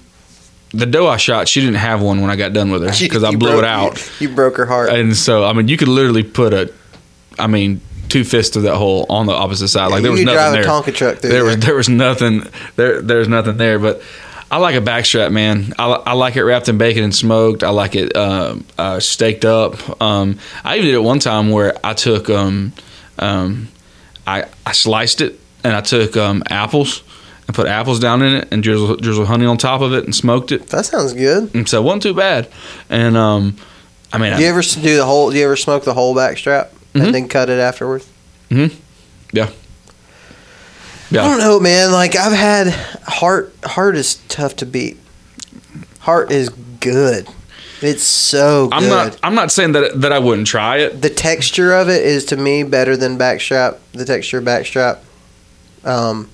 the 0.74 0.86
doe 0.86 1.08
I 1.08 1.18
shot, 1.18 1.48
she 1.48 1.62
didn't 1.62 1.76
have 1.76 2.02
one 2.02 2.22
when 2.22 2.32
I 2.32 2.36
got 2.36 2.54
done 2.54 2.72
with 2.72 2.82
her 2.84 2.92
because 3.00 3.24
I 3.24 3.32
blew 3.32 3.52
broke- 3.52 3.60
it 3.60 3.66
out. 3.66 4.20
You, 4.20 4.30
you 4.30 4.36
broke 4.36 4.58
her 4.58 4.66
heart. 4.66 4.90
And 4.90 5.16
so, 5.16 5.44
I 5.46 5.54
mean, 5.54 5.68
you 5.68 5.78
could 5.78 5.88
literally 5.88 6.24
put 6.24 6.54
a, 6.54 6.74
I 7.38 7.48
mean, 7.48 7.82
two 8.10 8.24
fists 8.24 8.56
of 8.56 8.64
that 8.64 8.76
hole 8.76 9.06
on 9.10 9.26
the 9.26 9.34
opposite 9.34 9.70
side. 9.70 9.88
Like 9.88 10.04
there 10.04 10.12
was 10.12 10.24
nothing 10.24 10.36
drive 10.36 10.54
there. 10.54 10.64
a 10.64 10.66
Tonka 10.66 10.94
truck 10.94 11.20
there 11.20 11.32
there. 11.32 11.44
was 11.44 11.58
there 11.58 11.76
was 11.76 11.90
nothing 11.90 12.44
there. 12.76 13.02
There's 13.02 13.28
nothing 13.28 13.58
there. 13.58 13.80
But 13.80 14.04
I 14.52 14.58
like 14.58 14.76
a 14.76 14.82
backstrap, 14.82 15.32
man. 15.32 15.74
I, 15.80 15.92
I 15.94 16.14
like 16.14 16.36
it 16.36 16.44
wrapped 16.44 16.70
in 16.70 16.78
bacon 16.78 17.04
and 17.04 17.16
smoked. 17.16 17.64
I 17.64 17.70
like 17.70 17.96
it 17.96 18.16
um, 18.16 18.66
uh, 18.78 19.00
staked 19.00 19.46
up. 19.46 20.00
Um, 20.00 20.38
I 20.64 20.76
even 20.76 20.86
did 20.86 20.94
it 20.94 21.00
one 21.00 21.18
time 21.18 21.50
where 21.50 21.76
I 21.84 21.94
took 21.94 22.30
um, 22.30 22.74
um, 23.18 23.68
I 24.28 24.46
I 24.66 24.74
sliced 24.74 25.22
it 25.22 25.40
and 25.64 25.76
I 25.76 25.82
took 25.82 26.16
um, 26.16 26.44
apples 26.52 27.02
and 27.54 27.56
put 27.66 27.68
apples 27.72 28.00
down 28.00 28.22
in 28.24 28.34
it 28.36 28.48
and 28.52 28.64
drizzle 28.64 28.96
drizzle 28.98 29.26
honey 29.26 29.46
on 29.46 29.58
top 29.58 29.82
of 29.82 29.94
it 29.94 30.06
and 30.06 30.16
smoked 30.16 30.52
it. 30.52 30.68
that 30.70 30.86
sounds 30.86 31.14
good. 31.14 31.54
And 31.54 31.68
so 31.70 31.80
it 31.82 31.84
wasn't 31.86 32.04
too 32.04 32.14
bad. 32.14 32.48
And 32.90 33.16
um, 33.16 33.56
I 34.12 34.18
mean, 34.18 34.32
Do 34.32 34.38
I- 34.38 34.40
you 34.42 34.48
ever 34.48 34.62
do 34.62 34.98
the 34.98 35.06
whole? 35.06 35.32
Do 35.32 35.38
you 35.38 35.46
ever 35.46 35.56
smoke 35.56 35.84
the 35.86 35.94
whole 35.94 36.16
back 36.16 36.38
strap 36.38 36.72
Mhm. 36.94 37.06
and 37.06 37.16
then 37.16 37.28
cut 37.28 37.50
it 37.50 37.60
afterwards? 37.60 38.08
Mhm. 38.50 38.74
Yeah. 39.32 39.50
I 41.12 41.16
don't 41.18 41.38
know, 41.38 41.60
man. 41.60 41.92
Like 41.92 42.16
I've 42.16 42.34
had 42.34 42.70
heart. 43.06 43.54
Heart 43.64 43.96
is 43.98 44.16
tough 44.30 44.56
to 44.58 44.66
beat. 44.66 44.98
Heart 46.00 46.32
is 46.32 46.50
good. 46.80 47.28
It's 47.82 48.04
so 48.04 48.68
good. 48.70 48.74
I'm 48.76 48.88
not. 48.90 49.18
I'm 49.22 49.36
not 49.36 49.52
saying 49.52 49.74
that 49.74 50.02
that 50.02 50.12
I 50.12 50.18
wouldn't 50.18 50.48
try 50.48 50.78
it. 50.78 51.02
the 51.04 51.12
texture 51.12 51.72
of 51.74 51.88
it 51.88 52.04
is 52.04 52.26
to 52.26 52.38
me 52.38 52.64
better 52.64 52.98
than 52.98 53.18
backstrap. 53.20 53.78
The 53.92 54.06
texture 54.06 54.40
of 54.40 54.44
backstrap. 54.46 55.00
Um, 55.86 56.30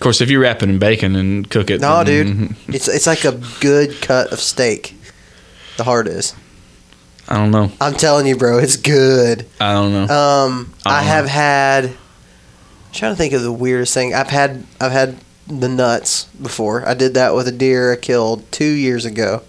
Of 0.00 0.04
course, 0.04 0.22
if 0.22 0.30
you 0.30 0.40
wrap 0.40 0.62
it 0.62 0.70
in 0.70 0.78
bacon 0.78 1.14
and 1.14 1.50
cook 1.50 1.68
it, 1.68 1.82
no, 1.82 2.02
dude, 2.02 2.56
it's 2.68 2.88
it's 2.88 3.06
like 3.06 3.26
a 3.26 3.38
good 3.60 4.00
cut 4.00 4.32
of 4.32 4.40
steak. 4.40 4.94
The 5.76 5.84
heart 5.84 6.08
is. 6.08 6.34
I 7.28 7.36
don't 7.36 7.50
know. 7.50 7.70
I'm 7.82 7.92
telling 7.92 8.26
you, 8.26 8.34
bro, 8.34 8.56
it's 8.56 8.76
good. 8.76 9.46
I 9.60 9.74
don't 9.74 9.92
know. 9.92 10.04
Um, 10.04 10.72
I 10.86 11.00
I 11.00 11.02
have 11.02 11.26
know. 11.26 11.30
had. 11.32 11.84
I'm 11.84 12.92
trying 12.94 13.12
to 13.12 13.16
think 13.16 13.34
of 13.34 13.42
the 13.42 13.52
weirdest 13.52 13.92
thing. 13.92 14.14
I've 14.14 14.28
had 14.30 14.64
I've 14.80 14.90
had 14.90 15.18
the 15.46 15.68
nuts 15.68 16.24
before. 16.40 16.88
I 16.88 16.94
did 16.94 17.12
that 17.12 17.34
with 17.34 17.46
a 17.46 17.52
deer 17.52 17.92
I 17.92 17.96
killed 17.96 18.50
two 18.50 18.64
years 18.64 19.04
ago 19.04 19.42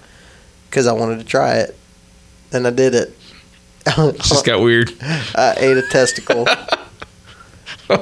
because 0.70 0.86
I 0.86 0.92
wanted 0.92 1.20
to 1.20 1.26
try 1.26 1.60
it, 1.60 1.78
and 2.52 2.68
I 2.68 2.72
did 2.72 2.94
it. 2.94 3.18
it 3.88 4.18
just 4.18 4.44
got 4.44 4.60
weird. 4.60 4.92
I 5.02 5.56
ate 5.58 5.78
a 5.78 5.84
testicle. 5.84 6.46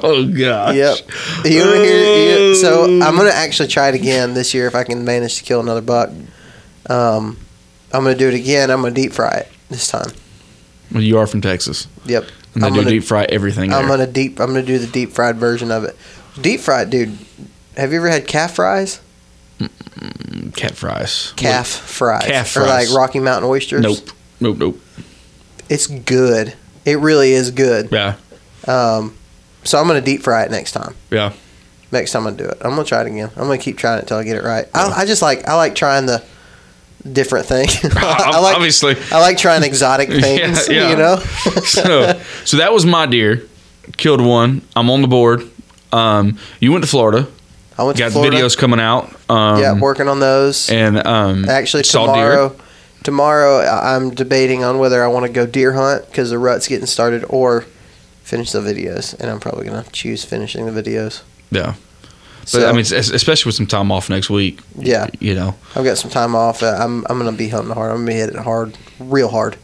Oh 0.02 0.26
gosh. 0.26 0.74
Yep. 0.76 0.98
You 1.44 1.60
wanna 1.60 1.76
hear- 1.84 2.38
you- 2.48 2.54
so 2.56 2.84
I'm 2.84 3.16
gonna 3.16 3.30
actually 3.30 3.68
try 3.68 3.88
it 3.88 3.94
again 3.94 4.34
this 4.34 4.54
year 4.54 4.66
if 4.66 4.74
I 4.74 4.84
can 4.84 5.04
manage 5.04 5.36
to 5.38 5.44
kill 5.44 5.60
another 5.60 5.80
buck. 5.80 6.10
Um, 6.88 7.36
I'm 7.92 8.02
gonna 8.04 8.14
do 8.16 8.28
it 8.28 8.34
again. 8.34 8.70
I'm 8.70 8.82
gonna 8.82 8.94
deep 8.94 9.12
fry 9.12 9.30
it 9.38 9.48
this 9.68 9.88
time. 9.88 10.10
Well, 10.92 11.02
you 11.02 11.18
are 11.18 11.26
from 11.26 11.40
Texas, 11.40 11.86
Yep. 12.06 12.24
and 12.54 12.62
they 12.62 12.66
I'm 12.66 12.72
do 12.72 12.80
gonna, 12.80 12.90
deep 12.90 13.04
fry 13.04 13.24
everything. 13.28 13.72
I'm 13.72 13.86
there. 13.88 13.96
gonna 13.98 14.06
deep. 14.06 14.40
I'm 14.40 14.48
gonna 14.48 14.62
do 14.62 14.78
the 14.78 14.86
deep 14.86 15.12
fried 15.12 15.36
version 15.36 15.70
of 15.70 15.84
it. 15.84 15.96
Deep 16.40 16.60
fried, 16.60 16.90
dude. 16.90 17.16
Have 17.76 17.92
you 17.92 17.98
ever 17.98 18.08
had 18.08 18.26
calf 18.26 18.54
fries? 18.56 19.00
cat 20.56 20.74
fries. 20.74 21.32
Calf 21.36 21.66
fries. 21.68 22.24
Calf 22.24 22.48
fries. 22.50 22.64
Or 22.64 22.66
like. 22.66 22.88
Rocky 22.96 23.20
Mountain 23.20 23.48
oysters. 23.50 23.82
Nope. 23.82 24.10
Nope. 24.40 24.58
Nope. 24.58 24.80
It's 25.68 25.86
good. 25.86 26.54
It 26.84 26.98
really 26.98 27.32
is 27.32 27.50
good. 27.50 27.90
Yeah. 27.92 28.14
Um, 28.66 29.14
so 29.64 29.78
I'm 29.78 29.86
gonna 29.86 30.00
deep 30.00 30.22
fry 30.22 30.42
it 30.44 30.50
next 30.50 30.72
time. 30.72 30.94
Yeah. 31.10 31.32
Next 31.92 32.12
time 32.12 32.26
I 32.26 32.30
do 32.30 32.44
it, 32.44 32.58
I'm 32.60 32.70
gonna 32.70 32.84
try 32.84 33.00
it 33.02 33.06
again. 33.08 33.30
I'm 33.36 33.42
gonna 33.44 33.58
keep 33.58 33.76
trying 33.76 33.98
it 33.98 34.02
until 34.02 34.18
I 34.18 34.24
get 34.24 34.36
it 34.36 34.44
right. 34.44 34.66
I, 34.74 35.02
I 35.02 35.04
just 35.06 35.22
like 35.22 35.48
I 35.48 35.54
like 35.56 35.74
trying 35.74 36.06
the 36.06 36.22
different 37.10 37.46
thing. 37.46 37.66
I 37.96 38.38
like 38.40 38.56
Obviously. 38.56 38.96
I 39.10 39.20
like 39.20 39.38
trying 39.38 39.62
exotic 39.64 40.08
things. 40.10 40.68
Yeah, 40.68 40.74
yeah. 40.74 40.90
You 40.90 40.96
know. 40.96 41.16
so, 41.16 42.20
so 42.44 42.56
that 42.58 42.72
was 42.72 42.86
my 42.86 43.06
deer. 43.06 43.42
Killed 43.96 44.20
one. 44.20 44.62
I'm 44.76 44.88
on 44.90 45.02
the 45.02 45.08
board. 45.08 45.50
Um, 45.92 46.38
you 46.60 46.70
went 46.70 46.84
to 46.84 46.90
Florida. 46.90 47.26
I 47.76 47.82
went 47.82 47.96
to 47.96 48.04
Got 48.04 48.12
Florida. 48.12 48.36
videos 48.36 48.56
coming 48.56 48.78
out. 48.78 49.12
Um, 49.28 49.60
yeah, 49.60 49.72
working 49.78 50.06
on 50.06 50.20
those. 50.20 50.70
and 50.70 51.04
um, 51.06 51.48
Actually, 51.48 51.82
tomorrow, 51.82 52.50
deer. 52.50 52.58
tomorrow 53.02 53.60
I'm 53.66 54.10
debating 54.14 54.62
on 54.62 54.78
whether 54.78 55.02
I 55.02 55.08
want 55.08 55.26
to 55.26 55.32
go 55.32 55.46
deer 55.46 55.72
hunt 55.72 56.06
because 56.06 56.30
the 56.30 56.38
rut's 56.38 56.68
getting 56.68 56.86
started, 56.86 57.24
or 57.28 57.64
finish 58.30 58.52
the 58.52 58.60
videos. 58.60 59.14
And 59.18 59.30
I'm 59.30 59.40
probably 59.40 59.66
gonna 59.66 59.84
choose 59.92 60.24
finishing 60.24 60.62
the 60.72 60.82
videos. 60.82 61.20
Yeah. 61.50 61.74
But 62.42 62.48
So, 62.48 62.68
I 62.68 62.72
mean, 62.72 62.80
especially 62.80 63.48
with 63.48 63.54
some 63.56 63.66
time 63.66 63.92
off 63.92 64.08
next 64.08 64.30
week. 64.30 64.60
yeah, 64.78 65.08
You 65.20 65.34
know. 65.34 65.54
I've 65.76 65.84
got 65.84 65.98
some 65.98 66.10
time 66.10 66.34
off. 66.34 66.62
I'm 66.62 67.04
I'm 67.10 67.18
gonna 67.18 67.32
be 67.32 67.48
hunting 67.48 67.74
hard. 67.74 67.90
I'm 67.90 67.98
gonna 67.98 68.06
be 68.12 68.14
hitting 68.14 68.42
hard, 68.42 68.76
real 68.98 69.28
hard. 69.28 69.56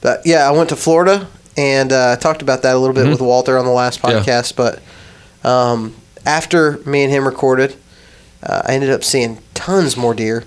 But 0.00 0.22
yeah, 0.24 0.48
I 0.48 0.52
went 0.52 0.68
to 0.70 0.76
Florida 0.76 1.26
and 1.56 1.92
uh, 1.92 2.16
talked 2.16 2.42
about 2.42 2.62
that 2.62 2.74
a 2.74 2.78
little 2.78 2.94
bit 2.94 3.06
Mhm. 3.06 3.10
with 3.10 3.20
Walter 3.20 3.58
on 3.58 3.64
the 3.64 3.72
last 3.72 4.00
Yeah. 4.02 4.10
podcast. 4.22 4.54
But 4.56 4.78
um, 5.48 5.94
after 6.24 6.78
me 6.86 7.02
and 7.04 7.12
him 7.12 7.26
recorded, 7.26 7.74
uh, 8.42 8.62
I 8.66 8.74
ended 8.74 8.90
up 8.90 9.02
seeing 9.04 9.38
tons 9.54 9.96
more 9.96 10.14
deer, 10.14 10.44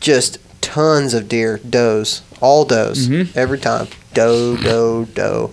just 0.00 0.38
tons 0.60 1.12
of 1.14 1.28
deer, 1.28 1.60
does, 1.68 2.22
all 2.40 2.64
does, 2.64 3.08
Mhm. 3.08 3.28
every 3.34 3.58
time, 3.58 3.88
doe, 4.14 4.56
doe, 4.56 5.06
doe, 5.14 5.50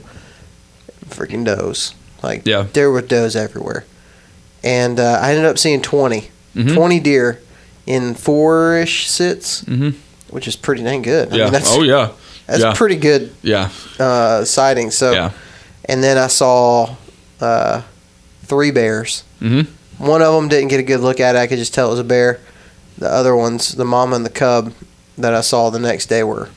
freaking 1.10 1.46
does. 1.46 1.94
Like 2.24 2.42
Yeah. 2.46 2.66
there 2.74 2.90
were 2.92 3.02
does 3.02 3.36
everywhere, 3.36 3.86
and 4.64 5.00
uh, 5.00 5.20
I 5.22 5.32
ended 5.32 5.46
up 5.46 5.58
seeing 5.60 5.82
20, 5.82 6.30
Mhm. 6.56 6.74
20 6.74 7.00
deer 7.00 7.40
in 7.86 8.16
four-ish 8.16 9.08
sits 9.10 9.62
hmm 9.62 9.90
which 10.30 10.48
is 10.48 10.56
pretty 10.56 10.84
dang 10.84 11.02
good. 11.04 11.32
I 11.32 11.36
Yeah. 11.38 11.44
mean, 11.46 11.54
that's 11.54 11.72
oh 11.72 11.84
yeah. 11.84 12.10
that's 12.48 12.62
yeah. 12.64 12.74
pretty 12.74 12.96
good 12.98 13.32
Yeah. 13.42 13.70
uh, 14.00 14.44
sighting. 14.44 14.92
So, 14.92 15.12
Yeah. 15.12 15.30
and 15.86 16.04
then 16.04 16.18
I 16.18 16.28
saw 16.28 16.96
uh, 17.40 17.82
three 18.46 18.72
bears. 18.72 19.24
hmm 19.40 19.62
One 19.98 20.22
of 20.22 20.34
them 20.34 20.50
didn't 20.50 20.70
get 20.70 20.80
a 20.80 20.84
good 20.84 21.00
look 21.00 21.20
at 21.22 21.36
it. 21.36 21.40
I 21.40 21.48
could 21.48 21.58
just 21.60 21.74
tell 21.74 21.88
it 21.88 21.92
was 21.92 22.00
a 22.00 22.04
bear. 22.04 22.40
The 22.98 23.08
other 23.10 23.34
ones, 23.36 23.76
the 23.76 23.86
mama 23.86 24.16
and 24.16 24.26
the 24.26 24.30
cub, 24.30 24.74
that 25.18 25.34
I 25.34 25.42
saw 25.42 25.70
the 25.70 25.80
next 25.80 26.08
day 26.08 26.24
were 26.24 26.50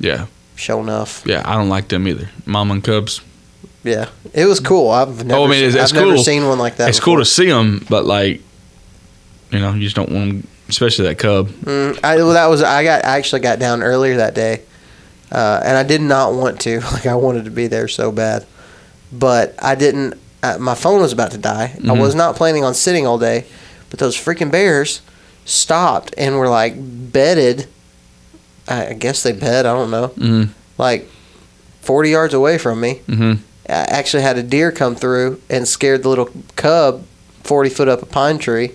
Yeah. 0.00 0.26
show 0.56 0.80
enough. 0.80 1.22
Yeah. 1.24 1.42
I 1.44 1.54
don't 1.54 1.68
like 1.68 1.88
them 1.88 2.08
either. 2.08 2.30
Mama 2.46 2.74
and 2.74 2.82
cubs. 2.84 3.20
Yeah, 3.84 4.08
it 4.32 4.44
was 4.46 4.60
cool. 4.60 4.90
I've 4.90 5.24
never, 5.24 5.40
Oh, 5.40 5.44
I 5.44 5.48
mean, 5.48 5.64
it's- 5.64 5.74
I've 5.74 5.82
it's 5.84 5.92
never 5.92 6.16
seen 6.18 6.46
one 6.46 6.58
like 6.58 6.76
that. 6.76 6.88
it's 6.88 7.00
cool 7.00 7.18
to 7.18 7.24
see 7.24 7.46
them, 7.46 7.84
but 7.90 8.04
like, 8.04 8.40
you 9.50 9.58
know, 9.58 9.72
you 9.74 9.80
just 9.82 9.96
don't 9.96 10.10
want 10.10 10.28
them, 10.30 10.46
especially 10.68 11.06
that 11.08 11.18
cub. 11.18 11.48
Mm, 11.48 11.98
I, 12.04 12.16
well, 12.16 12.30
that 12.34 12.46
was 12.46 12.62
I 12.62 12.84
got 12.84 13.04
I 13.04 13.16
actually 13.18 13.40
got 13.40 13.58
down 13.58 13.82
earlier 13.82 14.16
that 14.18 14.34
day, 14.34 14.62
uh, 15.32 15.60
and 15.64 15.76
I 15.76 15.82
did 15.82 16.00
not 16.00 16.32
want 16.34 16.60
to. 16.62 16.80
Like 16.92 17.06
I 17.06 17.14
wanted 17.16 17.44
to 17.46 17.50
be 17.50 17.66
there 17.66 17.88
so 17.88 18.12
bad, 18.12 18.46
but 19.12 19.54
I 19.58 19.74
didn't. 19.74 20.14
Uh, 20.44 20.58
my 20.58 20.74
phone 20.74 21.00
was 21.00 21.12
about 21.12 21.30
to 21.32 21.38
die. 21.38 21.74
I 21.76 21.78
Mhm. 21.86 22.00
was 22.00 22.14
not 22.14 22.34
planning 22.36 22.64
on 22.64 22.74
sitting 22.74 23.06
all 23.06 23.18
day, 23.18 23.44
but 23.90 23.98
those 24.00 24.16
freaking 24.16 24.50
bears 24.50 25.00
stopped 25.44 26.14
and 26.16 26.38
were 26.38 26.48
like 26.48 26.74
bedded. 26.78 27.66
I, 28.68 28.88
I 28.88 28.92
guess 28.94 29.22
they 29.24 29.32
bed. 29.32 29.66
I 29.66 29.72
don't 29.74 29.90
know. 29.90 30.06
hmm 30.08 30.44
Like 30.78 31.08
forty 31.80 32.10
yards 32.10 32.32
away 32.32 32.58
from 32.58 32.80
me. 32.80 33.00
hmm 33.06 33.32
I 33.32 33.38
actually 33.68 34.22
had 34.22 34.38
a 34.38 34.42
deer 34.42 34.72
come 34.72 34.94
through 34.96 35.40
and 35.48 35.66
scared 35.66 36.02
the 36.02 36.08
little 36.08 36.30
cub 36.56 37.04
forty 37.42 37.70
foot 37.70 37.88
up 37.88 38.02
a 38.02 38.06
pine 38.06 38.38
tree. 38.38 38.72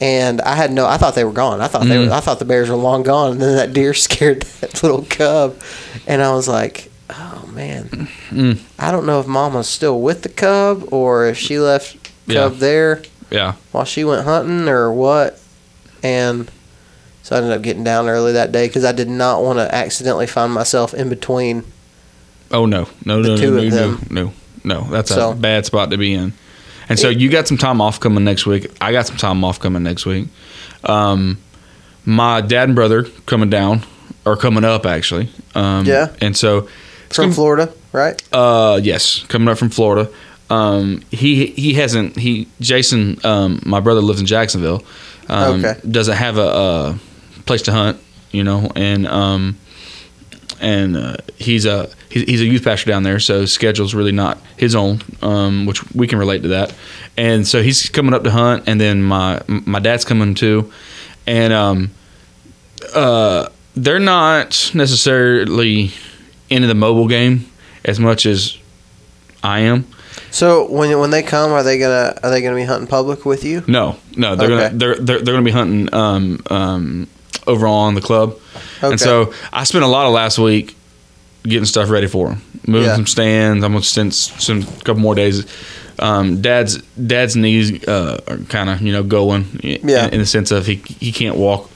And 0.00 0.40
I 0.40 0.56
had 0.56 0.72
no. 0.72 0.86
I 0.86 0.96
thought 0.96 1.14
they 1.14 1.24
were 1.24 1.32
gone. 1.32 1.60
I 1.60 1.68
thought 1.68 1.84
they. 1.86 1.94
Mhm. 1.96 2.08
Were, 2.08 2.14
I 2.14 2.20
thought 2.20 2.38
the 2.40 2.44
bears 2.44 2.68
were 2.68 2.74
long 2.76 3.02
gone. 3.04 3.32
And 3.32 3.40
then 3.40 3.54
that 3.56 3.72
deer 3.72 3.94
scared 4.08 4.42
that 4.60 4.82
little 4.82 5.06
cub, 5.08 5.56
and 6.08 6.20
I 6.20 6.32
was 6.34 6.48
like, 6.48 6.90
"Oh 7.10 7.48
man, 7.52 8.08
Mm. 8.30 8.58
I 8.80 8.90
don't 8.90 9.06
know 9.06 9.20
if 9.20 9.26
Mama's 9.28 9.68
still 9.68 10.00
with 10.00 10.22
the 10.22 10.28
cub 10.28 10.92
or 10.92 11.26
if 11.26 11.38
she 11.38 11.58
left 11.60 11.94
cub 12.02 12.10
Yeah. 12.26 12.48
there 12.48 13.02
Yeah. 13.30 13.52
while 13.70 13.84
she 13.84 14.02
went 14.02 14.24
hunting 14.24 14.68
or 14.68 14.92
what." 14.92 15.38
And 16.02 16.50
so 17.22 17.36
I 17.36 17.38
ended 17.38 17.52
up 17.52 17.62
getting 17.62 17.84
down 17.84 18.08
early 18.08 18.32
that 18.32 18.50
day 18.50 18.66
because 18.66 18.84
I 18.84 18.90
did 18.92 19.08
not 19.08 19.40
want 19.44 19.60
to 19.60 19.72
accidentally 19.72 20.26
find 20.26 20.52
myself 20.52 20.92
in 20.94 21.08
between. 21.10 21.62
Oh 22.52 22.66
no, 22.66 22.88
no, 23.04 23.20
no, 23.20 23.36
no, 23.36 23.48
no, 23.48 23.68
no, 23.68 23.98
no, 24.10 24.32
no. 24.64 24.80
That's 24.90 25.10
So- 25.14 25.30
a 25.32 25.34
bad 25.34 25.66
spot 25.66 25.90
to 25.90 25.96
be 25.96 26.12
in. 26.12 26.32
And 26.88 26.98
so 26.98 27.08
you 27.08 27.30
got 27.30 27.48
some 27.48 27.56
time 27.56 27.80
off 27.80 28.00
coming 28.00 28.24
next 28.24 28.44
week. 28.44 28.70
I 28.80 28.92
got 28.92 29.06
some 29.06 29.16
time 29.16 29.42
off 29.44 29.58
coming 29.60 29.82
next 29.82 30.04
week. 30.04 30.28
Um, 30.84 31.38
my 32.04 32.40
dad 32.40 32.68
and 32.68 32.74
brother 32.74 33.04
coming 33.26 33.48
down 33.50 33.82
or 34.26 34.36
coming 34.36 34.64
up 34.64 34.84
actually. 34.84 35.30
Um, 35.54 35.86
Yeah. 35.86 36.08
And 36.20 36.36
so 36.36 36.68
From 37.10 37.24
gonna- 37.26 37.34
Florida, 37.34 37.72
right? 37.92 38.20
Uh, 38.32 38.80
yes, 38.82 39.24
coming 39.28 39.48
up 39.48 39.58
from 39.58 39.70
Florida. 39.70 40.08
Um, 40.50 41.00
he 41.10 41.46
he 41.46 41.74
hasn't 41.74 42.18
he 42.18 42.46
Jason 42.60 43.18
um 43.24 43.60
my 43.64 43.80
brother 43.80 44.00
lives 44.02 44.20
in 44.20 44.26
Jacksonville. 44.26 44.82
Um, 45.28 45.64
Okay. 45.64 45.80
Doesn't 45.88 46.16
have 46.16 46.36
a, 46.36 46.40
a 46.46 46.98
place 47.46 47.62
to 47.62 47.72
hunt, 47.72 47.96
you 48.32 48.44
know, 48.44 48.70
and 48.76 49.06
um 49.06 49.56
and 50.60 50.96
uh, 50.96 51.16
he's 51.36 51.64
a 51.66 51.88
he's, 52.08 52.24
he's 52.24 52.40
a 52.40 52.44
youth 52.46 52.64
pastor 52.64 52.90
down 52.90 53.02
there, 53.02 53.18
so 53.20 53.44
schedule's 53.46 53.94
really 53.94 54.12
not 54.12 54.38
his 54.56 54.74
own, 54.74 55.00
um, 55.22 55.66
which 55.66 55.82
we 55.92 56.06
can 56.06 56.18
relate 56.18 56.42
to 56.42 56.48
that. 56.48 56.74
And 57.16 57.46
so 57.46 57.62
he's 57.62 57.88
coming 57.88 58.14
up 58.14 58.24
to 58.24 58.30
hunt, 58.30 58.64
and 58.66 58.80
then 58.80 59.02
my 59.02 59.40
my 59.48 59.78
dad's 59.80 60.04
coming 60.04 60.34
too, 60.34 60.72
and 61.26 61.52
um 61.52 61.90
uh 62.94 63.48
they're 63.74 63.98
not 63.98 64.70
necessarily 64.74 65.92
into 66.50 66.68
the 66.68 66.74
mobile 66.74 67.08
game 67.08 67.46
as 67.84 67.98
much 67.98 68.26
as 68.26 68.58
I 69.42 69.60
am. 69.60 69.86
So 70.30 70.70
when 70.70 70.98
when 70.98 71.10
they 71.10 71.22
come, 71.22 71.52
are 71.52 71.62
they 71.62 71.78
gonna 71.78 72.14
are 72.22 72.30
they 72.30 72.42
gonna 72.42 72.56
be 72.56 72.64
hunting 72.64 72.86
public 72.86 73.24
with 73.24 73.44
you? 73.44 73.62
No, 73.66 73.96
no, 74.16 74.36
they're 74.36 74.50
Okay. 74.50 74.64
gonna 74.68 74.78
they're, 74.78 74.94
they're 74.96 75.18
they're 75.20 75.34
gonna 75.34 75.42
be 75.44 75.50
hunting 75.50 75.92
um, 75.94 76.40
um, 76.50 77.08
over 77.46 77.66
on 77.66 77.94
the 77.94 78.00
club, 78.00 78.36
Okay. 78.78 78.92
and 78.92 79.00
so 79.00 79.32
I 79.52 79.64
spent 79.64 79.84
a 79.84 79.88
lot 79.88 80.06
of 80.06 80.12
last 80.12 80.38
week 80.38 80.76
getting 81.44 81.64
stuff 81.66 81.90
ready 81.90 82.06
for 82.06 82.30
him, 82.30 82.42
moving 82.66 82.88
Yeah. 82.88 82.94
some 82.96 83.06
stands. 83.06 83.64
I'm 83.64 83.72
gonna 83.72 83.84
spend 83.84 84.14
some 84.14 84.62
couple 84.84 85.00
more 85.00 85.14
days. 85.14 85.44
Um, 85.98 86.40
dad's 86.40 86.78
dad's 87.06 87.36
knees 87.36 87.86
uh, 87.86 88.18
are 88.28 88.38
kind 88.48 88.70
of 88.70 88.80
you 88.80 88.92
know 88.92 89.02
going 89.02 89.46
Yeah. 89.62 90.06
in, 90.06 90.14
in 90.14 90.20
the 90.20 90.26
sense 90.26 90.50
of 90.50 90.66
he 90.66 90.76
he 91.00 91.12
can't 91.12 91.36
walk 91.36 91.70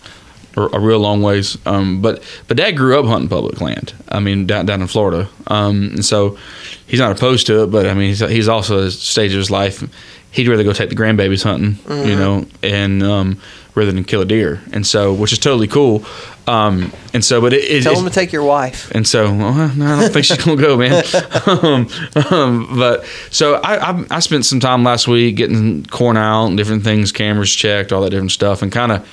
a, 0.57 0.63
a 0.63 0.79
real 0.81 0.99
long 1.01 1.23
ways. 1.23 1.59
Um, 1.67 2.01
but 2.01 2.23
but 2.49 2.57
dad 2.57 2.73
grew 2.77 2.99
up 2.99 3.07
hunting 3.07 3.29
public 3.29 3.61
land. 3.61 3.93
I 4.09 4.21
mean 4.21 4.47
down 4.47 4.67
down 4.67 4.81
in 4.81 4.87
Florida, 4.89 5.29
um, 5.49 5.91
and 5.95 6.05
so 6.05 6.39
he's 6.87 7.01
not 7.01 7.13
opposed 7.13 7.47
to 7.49 7.65
it. 7.65 7.71
But 7.71 7.87
I 7.87 7.95
mean 7.95 8.09
he's, 8.09 8.21
he's 8.21 8.49
also 8.49 8.79
at 8.79 8.85
a 8.85 8.91
stage 8.91 9.33
of 9.33 9.39
his 9.39 9.51
life. 9.51 9.85
he'd 10.31 10.49
rather 10.49 10.65
go 10.65 10.73
take 10.73 10.91
the 10.91 10.97
grandbabies 10.97 11.43
hunting, 11.43 11.75
Mm-hmm. 11.87 12.09
you 12.09 12.17
know, 12.17 12.47
and 12.63 13.03
um, 13.03 13.39
rather 13.77 13.93
than 13.93 14.03
kill 14.03 14.21
a 14.23 14.25
deer. 14.25 14.61
And 14.73 14.85
so, 14.85 15.13
which 15.15 15.33
is 15.33 15.39
totally 15.39 15.69
cool. 15.69 16.05
Um, 16.49 16.93
and 17.15 17.25
so, 17.25 17.41
but 17.41 17.53
it, 17.53 17.63
it, 17.65 17.83
Tell 17.83 17.93
it- 17.93 17.99
him 17.99 18.05
to 18.07 18.11
take 18.11 18.33
your 18.33 18.43
wife. 18.43 18.91
and 18.93 19.07
so, 19.07 19.25
well, 19.33 19.71
no, 19.77 19.87
I 19.97 20.01
don't 20.01 20.13
think 20.13 20.25
she's 20.25 20.45
gonna 20.45 20.61
go, 20.61 20.77
man. 20.77 21.05
um, 21.47 21.89
um, 22.31 22.77
but 22.79 23.05
so 23.31 23.55
I, 23.55 23.91
I 23.93 24.05
I 24.11 24.19
spent 24.21 24.45
some 24.45 24.59
time 24.61 24.83
last 24.83 25.07
week 25.07 25.37
getting 25.37 25.85
corn 25.87 26.17
out 26.17 26.47
and 26.47 26.57
different 26.57 26.83
things, 26.85 27.13
cameras 27.13 27.53
checked, 27.55 27.93
all 27.93 28.03
that 28.03 28.11
different 28.11 28.33
stuff, 28.33 28.63
and 28.63 28.73
kind 28.73 28.91
of 28.93 29.09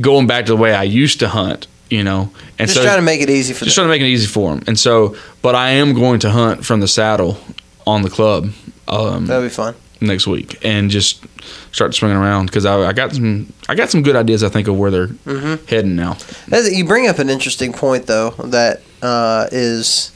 going 0.00 0.26
back 0.26 0.46
to 0.46 0.52
the 0.52 0.56
way 0.56 0.74
I 0.74 0.82
used 0.84 1.20
to 1.20 1.28
hunt, 1.28 1.66
you 1.90 2.04
know. 2.04 2.30
And 2.58 2.68
Just 2.68 2.74
so 2.74 2.84
trying 2.84 2.96
to 2.98 3.02
make 3.02 3.20
it 3.22 3.30
easy 3.30 3.54
for 3.54 3.64
just 3.64 3.76
them. 3.76 3.84
trying 3.86 3.98
to 3.98 4.04
make 4.04 4.08
it 4.08 4.12
easy 4.12 4.26
for 4.26 4.54
them. 4.54 4.64
And 4.66 4.78
so, 4.78 5.16
but 5.42 5.54
I 5.54 5.70
am 5.70 5.94
going 5.94 6.20
to 6.20 6.30
hunt 6.30 6.64
from 6.64 6.80
the 6.80 6.88
saddle 6.88 7.38
on 7.86 8.02
the 8.02 8.10
club 8.10 8.50
um, 8.88 9.26
That'll 9.26 9.42
be 9.42 9.48
fun. 9.48 9.74
Next 10.00 10.26
week 10.26 10.58
and 10.64 10.90
just 10.90 11.24
start 11.72 11.94
swinging 11.94 12.16
around 12.18 12.46
because 12.46 12.64
I, 12.66 12.88
I 12.88 12.92
got 12.92 13.12
some 13.14 13.52
I 13.68 13.74
got 13.74 13.90
some 13.90 14.02
good 14.02 14.16
ideas 14.16 14.42
I 14.44 14.48
think 14.48 14.68
of 14.68 14.76
where 14.78 14.90
they're 14.90 15.06
Mm-hmm. 15.08 15.66
heading 15.66 15.96
now. 15.96 16.16
You 16.52 16.84
bring 16.84 17.06
up 17.08 17.18
an 17.18 17.30
interesting 17.30 17.72
point, 17.72 18.06
though, 18.06 18.30
that 18.30 18.82
uh, 19.02 19.46
is, 19.52 20.12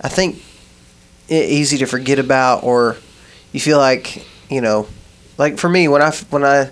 I 0.00 0.08
think, 0.08 0.42
easy 1.28 1.78
to 1.78 1.86
forget 1.86 2.18
about, 2.18 2.62
or 2.64 2.96
you 3.52 3.60
feel 3.60 3.78
like, 3.78 4.24
you 4.50 4.60
know, 4.60 4.86
like 5.38 5.58
for 5.58 5.68
me, 5.68 5.88
when 5.88 6.02
I 6.02 6.08
f- 6.08 6.30
when 6.30 6.44
I 6.44 6.70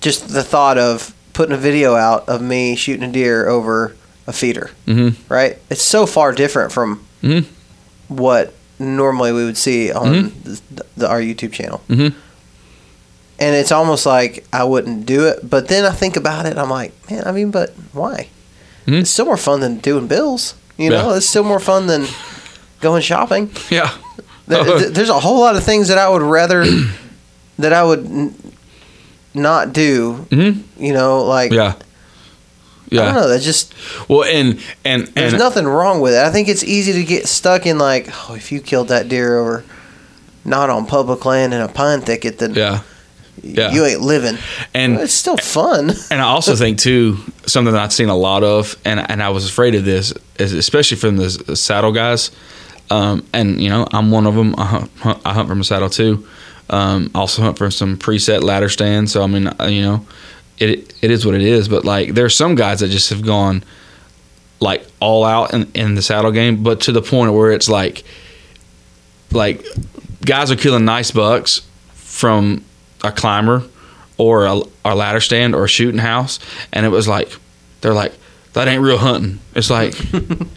just 0.00 0.28
the 0.28 0.42
thought 0.42 0.78
of 0.78 1.14
putting 1.32 1.54
a 1.54 1.58
video 1.58 1.94
out 1.96 2.28
of 2.28 2.40
me 2.42 2.76
shooting 2.76 3.02
a 3.08 3.10
deer 3.12 3.48
over 3.48 3.96
a 4.26 4.32
feeder, 4.32 4.70
Mhm. 4.86 5.14
right? 5.28 5.58
It's 5.70 5.82
so 5.82 6.06
far 6.06 6.32
different 6.32 6.70
from 6.72 7.04
Mhm. 7.22 7.44
what 8.08 8.52
normally 8.78 9.32
we 9.32 9.44
would 9.44 9.56
see 9.56 9.92
on 9.92 10.32
the, 10.44 10.60
the, 10.96 11.08
our 11.08 11.20
YouTube 11.20 11.52
channel. 11.52 11.80
Mhm. 11.88 12.14
And 13.38 13.54
it's 13.56 13.72
almost 13.72 14.06
like 14.06 14.44
I 14.52 14.64
wouldn't 14.64 15.06
do 15.06 15.26
it, 15.26 15.48
but 15.48 15.68
then 15.68 15.84
I 15.84 15.90
think 15.90 16.16
about 16.16 16.46
it. 16.46 16.56
I'm 16.56 16.70
like, 16.70 16.92
man, 17.10 17.24
I 17.26 17.32
mean, 17.32 17.50
but 17.50 17.70
why? 17.92 18.28
Mhm. 18.86 19.00
It's 19.00 19.10
still 19.10 19.26
more 19.26 19.36
fun 19.36 19.60
than 19.60 19.78
doing 19.78 20.06
bills. 20.06 20.54
You 20.76 20.90
know, 20.90 21.10
Yeah. 21.10 21.16
it's 21.16 21.28
still 21.28 21.44
more 21.44 21.60
fun 21.60 21.86
than 21.86 22.06
going 22.80 23.02
shopping. 23.02 23.50
Yeah. 23.70 23.90
Th- 24.48 24.64
th- 24.64 24.92
There's 24.94 25.08
a 25.08 25.18
whole 25.20 25.40
lot 25.40 25.56
of 25.56 25.64
things 25.64 25.88
that 25.88 25.98
I 25.98 26.08
would 26.08 26.22
rather 26.22 26.64
that 27.58 27.72
I 27.72 27.82
would 27.82 28.04
n- 28.06 28.34
not 29.34 29.72
do. 29.72 30.26
Mhm. 30.30 30.62
You 30.78 30.92
know, 30.92 31.24
like 31.24 31.50
Yeah. 31.52 31.74
I 33.02 33.04
don't 33.06 33.14
know. 33.14 33.28
That 33.28 33.40
just 33.40 33.74
Well, 34.08 34.24
and 34.24 34.60
and 34.84 35.06
there's 35.08 35.32
and 35.32 35.40
nothing 35.40 35.66
wrong 35.66 36.00
with 36.00 36.14
it. 36.14 36.22
I 36.24 36.30
think 36.30 36.48
it's 36.48 36.64
easy 36.64 36.92
to 36.92 37.04
get 37.04 37.26
stuck 37.26 37.66
in 37.66 37.78
like, 37.78 38.08
oh, 38.28 38.34
if 38.34 38.52
you 38.52 38.60
killed 38.60 38.88
that 38.88 39.08
deer 39.08 39.38
over 39.38 39.64
not 40.44 40.70
on 40.70 40.86
public 40.86 41.24
land 41.24 41.54
in 41.54 41.60
a 41.60 41.68
pine 41.68 42.00
thicket, 42.00 42.38
then 42.38 42.54
yeah. 42.54 42.82
Yeah. 43.42 43.72
you 43.72 43.84
ain't 43.84 44.00
living. 44.00 44.38
And 44.74 44.94
it's 45.00 45.12
still 45.12 45.36
fun. 45.36 45.92
And 46.10 46.20
I 46.20 46.24
also 46.24 46.54
think 46.54 46.78
too 46.78 47.18
something 47.46 47.72
that 47.72 47.82
I've 47.82 47.92
seen 47.92 48.08
a 48.08 48.16
lot 48.16 48.42
of, 48.44 48.76
and 48.84 49.00
and 49.10 49.22
I 49.22 49.30
was 49.30 49.48
afraid 49.48 49.74
of 49.74 49.84
this, 49.84 50.12
is 50.38 50.52
especially 50.52 50.96
from 50.96 51.16
the 51.16 51.24
s- 51.24 51.60
saddle 51.60 51.92
guys. 51.92 52.30
Um, 52.90 53.26
and 53.32 53.60
you 53.60 53.70
know, 53.70 53.86
I'm 53.92 54.10
one 54.10 54.26
of 54.26 54.34
them. 54.34 54.54
I 54.58 54.64
hunt, 54.66 54.90
I 55.24 55.32
hunt 55.32 55.48
from 55.48 55.60
a 55.60 55.64
saddle 55.64 55.90
too. 55.90 56.26
Um, 56.70 57.10
I 57.14 57.18
also 57.18 57.42
hunt 57.42 57.58
from 57.58 57.70
some 57.70 57.96
preset 57.96 58.42
ladder 58.42 58.68
stands. 58.68 59.12
So 59.12 59.22
I 59.22 59.26
mean, 59.26 59.48
uh, 59.48 59.66
you 59.66 59.82
know, 59.82 60.06
it 60.58 60.94
it 61.02 61.10
is 61.10 61.26
what 61.26 61.34
it 61.34 61.42
is. 61.42 61.68
But 61.68 61.84
like, 61.84 62.14
there's 62.14 62.34
some 62.34 62.54
guys 62.54 62.80
that 62.80 62.88
just 62.88 63.10
have 63.10 63.24
gone 63.24 63.64
like 64.60 64.86
all 65.00 65.24
out 65.24 65.52
in, 65.52 65.70
in 65.74 65.94
the 65.94 66.02
saddle 66.02 66.32
game, 66.32 66.62
but 66.62 66.80
to 66.82 66.92
the 66.92 67.02
point 67.02 67.32
where 67.34 67.52
it's 67.52 67.68
like, 67.68 68.04
like 69.32 69.64
guys 70.24 70.50
are 70.50 70.56
killing 70.56 70.84
nice 70.84 71.10
bucks 71.10 71.66
from 71.92 72.64
a 73.02 73.12
climber 73.12 73.62
or 74.16 74.46
a, 74.46 74.60
a 74.84 74.94
ladder 74.94 75.20
stand 75.20 75.54
or 75.54 75.64
a 75.64 75.68
shooting 75.68 75.98
house, 75.98 76.38
and 76.72 76.86
it 76.86 76.90
was 76.90 77.08
like 77.08 77.36
they're 77.80 77.94
like 77.94 78.12
that 78.54 78.68
ain't 78.68 78.82
real 78.82 78.98
hunting. 78.98 79.40
It's 79.54 79.68
like, 79.70 79.94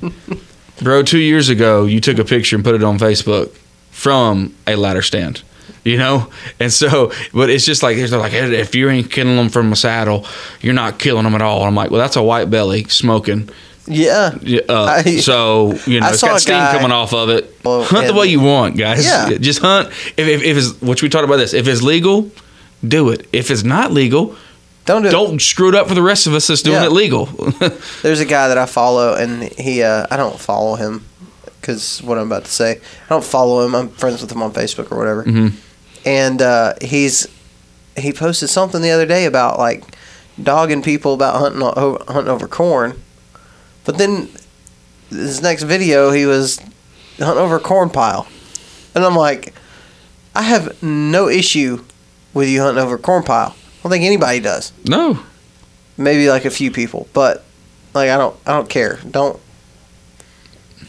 bro, 0.82 1.04
two 1.04 1.20
years 1.20 1.50
ago 1.50 1.86
you 1.86 2.00
took 2.00 2.20
a 2.20 2.26
picture 2.26 2.56
and 2.56 2.64
put 2.64 2.76
it 2.76 2.84
on 2.84 3.00
Facebook 3.00 3.50
from 3.92 4.56
a 4.68 4.76
ladder 4.76 5.02
stand. 5.02 5.42
You 5.88 5.98
know, 5.98 6.30
and 6.60 6.72
so, 6.74 7.12
but 7.34 7.50
it's 7.50 7.66
just 7.66 7.82
like 7.84 7.96
they're 7.98 8.08
like, 8.20 8.34
if 8.34 8.76
you 8.76 8.90
ain't 8.90 9.10
killing 9.12 9.36
them 9.38 9.50
from 9.50 9.72
a 9.72 9.76
saddle, 9.76 10.26
you're 10.62 10.74
not 10.74 11.00
killing 11.00 11.24
them 11.24 11.34
at 11.36 11.42
all. 11.42 11.64
I'm 11.64 11.76
like, 11.76 11.92
well, 11.92 12.02
that's 12.02 12.16
a 12.18 12.24
white 12.24 12.50
belly 12.50 12.84
smoking. 12.86 13.50
Yeah. 13.90 14.36
Uh, 14.68 14.84
I- 14.84 15.18
so 15.20 15.74
you 15.86 16.02
know, 16.02 16.08
I 16.08 16.10
it's 16.12 16.22
got 16.22 16.42
steam 16.42 16.56
guy- 16.56 16.74
coming 16.78 16.92
off 16.92 17.14
of 17.14 17.30
it. 17.30 17.56
Well, 17.64 17.84
hunt 17.84 18.08
the 18.08 18.14
way 18.14 18.28
you 18.28 18.42
want, 18.42 18.76
guys. 18.78 19.06
Yeah. 19.06 19.38
just 19.38 19.60
hunt. 19.60 19.88
If, 20.18 20.28
if, 20.28 20.44
if 20.44 20.58
it's 20.58 20.82
which 20.82 21.02
we 21.02 21.08
talked 21.10 21.24
about 21.26 21.38
this. 21.38 21.54
If 21.54 21.68
it's 21.70 21.82
legal, 21.82 22.30
do 22.86 23.10
it. 23.10 23.28
If 23.32 23.50
it's 23.50 23.64
not 23.64 23.94
legal, 23.94 24.36
Don't 24.86 25.04
do 25.04 25.10
don't 25.10 25.42
screw 25.42 25.70
it 25.70 25.76
up 25.76 25.88
for 25.88 25.96
the 25.96 26.02
rest 26.02 26.28
of 26.28 26.34
us 26.34 26.48
that's 26.48 26.62
doing 26.64 26.82
Yeah. 26.82 26.88
it 26.88 26.92
legal. 26.92 27.26
There's 28.02 28.20
a 28.20 28.26
guy 28.26 28.50
that 28.50 28.58
I 28.58 28.66
follow, 28.66 29.14
and 29.16 29.44
he, 29.44 29.84
uh, 29.84 30.06
I 30.12 30.18
don't 30.18 30.38
follow 30.38 30.76
him 30.76 31.06
because 31.62 32.02
what 32.04 32.18
I'm 32.18 32.28
about 32.28 32.44
to 32.46 32.52
say. 32.52 32.72
I 33.06 33.10
don't 33.10 33.24
follow 33.24 33.66
him. 33.66 33.74
I'm 33.76 33.90
friends 33.90 34.22
with 34.22 34.32
him 34.32 34.42
on 34.44 34.52
Facebook 34.54 34.92
or 34.92 34.98
whatever. 34.98 35.24
Mhm. 35.24 35.54
And 36.08 36.42
uh, 36.42 36.76
he's 36.82 37.28
he 37.98 38.14
posted 38.14 38.50
something 38.50 38.82
the 38.82 38.92
other 38.92 39.06
day 39.06 39.26
about 39.26 39.60
like 39.60 39.84
dogging 40.42 40.82
people 40.82 41.14
about 41.14 41.40
hunting 41.40 41.62
o- 41.64 42.02
hunting 42.08 42.32
over 42.32 42.48
corn, 42.48 43.02
but 43.84 43.98
then 43.98 44.30
his 45.10 45.42
next 45.42 45.64
video 45.64 46.12
he 46.12 46.26
was 46.26 46.60
hunting 47.20 47.44
over 47.44 47.58
a 47.58 47.60
corn 47.60 47.90
pile, 47.90 48.26
and 48.96 49.04
I'm 49.04 49.16
like, 49.16 49.54
I 50.34 50.44
have 50.44 50.82
no 50.82 51.28
issue 51.28 51.84
with 52.34 52.48
you 52.48 52.62
hunting 52.62 52.82
over 52.84 52.96
a 52.96 53.00
corn 53.00 53.24
pile. 53.24 53.56
I 53.58 53.84
don't 53.84 53.92
think 53.92 54.06
anybody 54.06 54.40
does 54.40 54.72
no, 54.86 55.20
maybe 55.98 56.30
like 56.30 56.46
a 56.46 56.50
few 56.50 56.72
people, 56.72 57.08
but 57.14 57.44
like 57.94 58.10
I 58.10 58.18
don't 58.18 58.36
I 58.46 58.52
don't 58.54 58.70
care. 58.70 59.00
Don't 59.10 59.40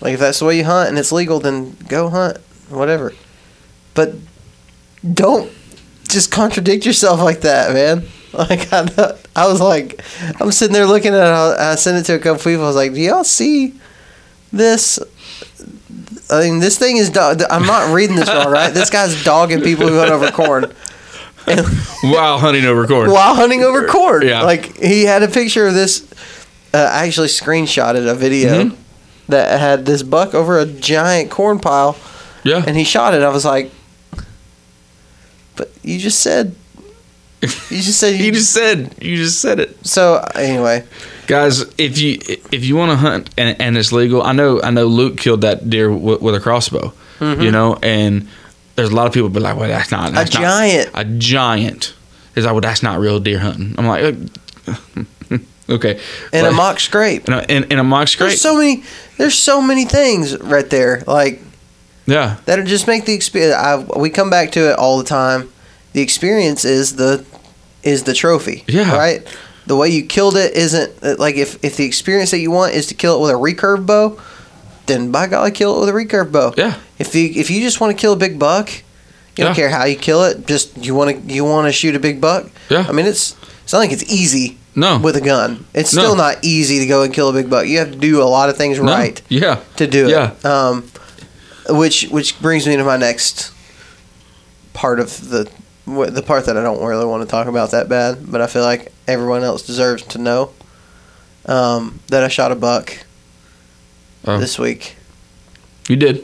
like 0.00 0.14
if 0.14 0.20
that's 0.20 0.38
the 0.38 0.44
way 0.44 0.58
you 0.58 0.64
hunt 0.64 0.90
and 0.90 0.98
it's 0.98 1.10
legal, 1.10 1.40
then 1.40 1.76
go 1.88 2.08
hunt, 2.08 2.38
whatever. 2.68 3.14
But 3.94 4.14
don't 5.14 5.50
just 6.08 6.30
contradict 6.30 6.86
yourself 6.86 7.20
like 7.20 7.40
that, 7.42 7.72
man. 7.72 8.04
Like 8.30 8.70
I, 8.72 9.16
I 9.34 9.48
was 9.48 9.58
like, 9.58 10.02
I'm 10.38 10.52
sitting 10.52 10.74
there 10.74 10.86
looking 10.86 11.14
at 11.14 11.22
it. 11.22 11.58
I 11.60 11.74
sent 11.76 11.96
it 11.96 12.04
to 12.04 12.14
a 12.14 12.18
couple 12.18 12.42
people. 12.44 12.64
I 12.64 12.66
was 12.66 12.76
like, 12.76 12.92
do 12.92 13.00
y'all 13.00 13.24
see 13.24 13.72
this? 14.52 14.98
I 16.30 16.42
mean, 16.42 16.60
this 16.60 16.78
thing 16.78 16.98
is. 16.98 17.08
Dog- 17.08 17.40
I'm 17.50 17.64
not 17.66 17.92
reading 17.94 18.16
this 18.16 18.28
wrong, 18.28 18.50
right? 18.50 18.72
This 18.72 18.90
guy's 18.90 19.24
dogging 19.24 19.62
people 19.62 19.88
who 19.88 19.96
hunt 19.98 20.10
over 20.10 20.30
corn. 20.30 20.64
And, 21.46 21.66
while 22.02 22.38
hunting 22.38 22.66
over 22.66 22.86
corn. 22.86 23.10
while 23.10 23.34
hunting 23.34 23.62
over 23.64 23.86
corn. 23.88 24.26
Yeah. 24.28 24.42
Like 24.42 24.76
he 24.76 25.04
had 25.04 25.22
a 25.22 25.28
picture 25.28 25.66
of 25.66 25.72
this. 25.74 26.06
Uh, 26.74 26.78
I 26.78 27.06
actually 27.06 27.28
screenshotted 27.28 28.06
a 28.06 28.14
video 28.14 28.64
Mhm. 28.64 28.76
that 29.30 29.58
had 29.58 29.86
this 29.86 30.02
buck 30.02 30.34
over 30.34 30.58
a 30.58 30.66
giant 30.66 31.30
corn 31.30 31.60
pile, 31.60 31.96
yeah, 32.44 32.62
and 32.66 32.76
he 32.76 32.84
shot 32.84 33.14
it. 33.14 33.22
I 33.22 33.30
was 33.30 33.46
like, 33.46 33.70
"But 35.58 35.70
you 35.82 35.98
just 35.98 36.20
said, 36.20 36.54
you 37.42 37.48
just 37.82 37.98
said 38.00 38.14
you, 38.18 38.24
you 38.26 38.32
just 38.32 38.52
said 38.52 38.94
you 39.02 39.16
just 39.16 39.40
said 39.40 39.60
it, 39.60 39.86
So 39.86 40.24
anyway, 40.34 40.84
guys. 41.26 41.62
If 41.76 41.98
you 41.98 42.18
if 42.50 42.64
you 42.64 42.76
want 42.76 42.90
to 42.92 42.96
hunt 42.96 43.30
and, 43.36 43.60
and 43.60 43.76
it's 43.76 43.92
legal, 43.92 44.22
I 44.22 44.32
know 44.32 44.62
I 44.62 44.70
know 44.70 44.86
Luke 44.86 45.18
killed 45.18 45.42
that 45.42 45.68
deer 45.68 45.92
with, 45.92 46.22
with 46.22 46.34
a 46.34 46.40
crossbow. 46.40 46.92
You 47.20 47.50
know, 47.50 47.76
and 47.82 48.28
there's 48.76 48.90
a 48.90 48.94
lot 48.94 49.08
of 49.08 49.12
people 49.12 49.28
be 49.28 49.40
like, 49.40 49.56
well, 49.56 49.68
that's 49.68 49.90
not 49.90 50.12
that's 50.12 50.32
not- 50.32 50.40
giant. 50.40 50.90
a 50.94 51.04
giant. 51.04 51.94
Is 52.36 52.44
like, 52.44 52.52
well, 52.52 52.60
that's 52.60 52.82
not 52.84 53.00
real 53.00 53.18
deer 53.18 53.40
hunting. 53.40 53.74
I'm 53.76 53.86
like, 53.88 54.14
uh, 54.68 55.38
okay, 55.68 55.98
and 56.32 56.46
a 56.46 56.52
mock 56.52 56.78
scrape. 56.78 57.26
in 57.26 57.34
a, 57.34 57.40
in, 57.48 57.64
in 57.72 57.78
a 57.80 57.82
mock 57.84 58.06
scrape. 58.06 58.28
There's 58.28 58.40
so 58.40 58.56
many. 58.56 58.84
There's 59.16 59.34
so 59.34 59.60
many 59.60 59.84
things 59.84 60.38
right 60.38 60.70
there. 60.70 61.02
Like 61.08 61.42
yeah, 62.08 62.36
that'll 62.46 62.64
just 62.64 62.86
make 62.86 63.04
the 63.04 63.12
experience. 63.14 63.54
I, 63.54 63.76
we 63.98 64.10
come 64.10 64.30
back 64.30 64.52
to 64.52 64.70
it 64.70 64.78
all 64.78 64.98
the 64.98 65.04
time. 65.04 65.50
The 65.92 66.00
experience 66.02 66.64
is 66.64 66.96
the 66.96 67.24
is 67.82 68.02
the 68.04 68.14
trophy. 68.14 68.64
Yeah. 68.66 68.96
Right. 68.96 69.26
The 69.66 69.76
way 69.76 69.88
you 69.90 70.04
killed 70.06 70.36
it 70.36 70.54
isn't 70.54 71.18
like 71.18 71.36
if 71.36 71.62
if 71.64 71.76
the 71.76 71.84
experience 71.84 72.30
that 72.30 72.38
you 72.38 72.50
want 72.50 72.72
is 72.74 72.86
to 72.86 72.94
kill 72.94 73.16
it 73.18 73.20
with 73.22 73.30
a 73.30 73.34
recurve 73.34 73.84
bow, 73.86 74.18
then 74.86 75.12
by 75.12 75.26
golly, 75.26 75.50
kill 75.50 75.76
it 75.76 75.80
with 75.80 75.88
a 75.90 75.92
recurve 75.92 76.32
bow. 76.32 76.54
yeah, 76.56 76.74
If 76.98 77.14
you 77.14 77.30
if 77.34 77.50
you 77.50 77.60
just 77.60 77.80
want 77.80 77.94
to 77.96 78.00
kill 78.00 78.14
a 78.14 78.16
big 78.16 78.38
buck, 78.38 78.70
you 79.36 79.44
don't 79.44 79.48
Yeah. 79.50 79.54
care 79.54 79.68
how 79.70 79.84
you 79.84 79.96
kill 79.96 80.24
it. 80.24 80.46
Just 80.46 80.76
you 80.78 80.94
want 80.94 81.10
to 81.28 81.32
you 81.34 81.44
want 81.44 81.66
to 81.68 81.72
shoot 81.72 81.94
a 81.94 82.00
big 82.00 82.20
buck. 82.20 82.46
Yeah. 82.70 82.86
I 82.88 82.92
mean 82.92 83.06
it's 83.06 83.36
it's 83.62 83.72
not 83.74 83.80
like 83.80 83.92
it's 83.92 84.04
easy 84.10 84.56
no, 84.74 84.98
with 84.98 85.16
a 85.16 85.20
gun. 85.20 85.66
It's 85.74 85.92
No. 85.94 86.02
still 86.02 86.16
not 86.16 86.36
easy 86.42 86.78
to 86.78 86.86
go 86.86 87.02
and 87.02 87.12
kill 87.12 87.28
a 87.28 87.32
big 87.34 87.50
buck. 87.50 87.66
You 87.66 87.78
have 87.78 87.90
to 87.92 87.98
do 87.98 88.22
a 88.22 88.24
lot 88.24 88.48
of 88.48 88.56
things 88.56 88.78
no. 88.78 88.84
right 88.90 89.20
Yeah, 89.28 89.58
to 89.76 89.86
do 89.86 90.08
Yeah. 90.08 90.30
it. 90.32 90.44
Um, 90.46 90.84
which 91.68 92.04
which 92.08 92.40
brings 92.40 92.66
me 92.66 92.76
to 92.76 92.84
my 92.84 92.96
next 92.96 93.52
part 94.72 95.00
of 95.00 95.28
the 95.30 95.50
the 95.86 96.22
part 96.22 96.46
that 96.46 96.56
I 96.56 96.62
don't 96.62 96.84
really 96.84 97.06
want 97.06 97.22
to 97.22 97.28
talk 97.28 97.46
about 97.46 97.70
that 97.70 97.88
bad, 97.88 98.30
but 98.30 98.40
I 98.40 98.46
feel 98.46 98.62
like 98.62 98.92
everyone 99.06 99.42
else 99.42 99.62
deserves 99.62 100.02
to 100.04 100.18
know 100.18 100.50
um, 101.46 102.00
that 102.08 102.22
I 102.22 102.28
shot 102.28 102.52
a 102.52 102.54
buck 102.56 102.98
Oh. 104.26 104.38
this 104.38 104.58
week. 104.58 104.96
you 105.88 105.96
did. 105.96 106.22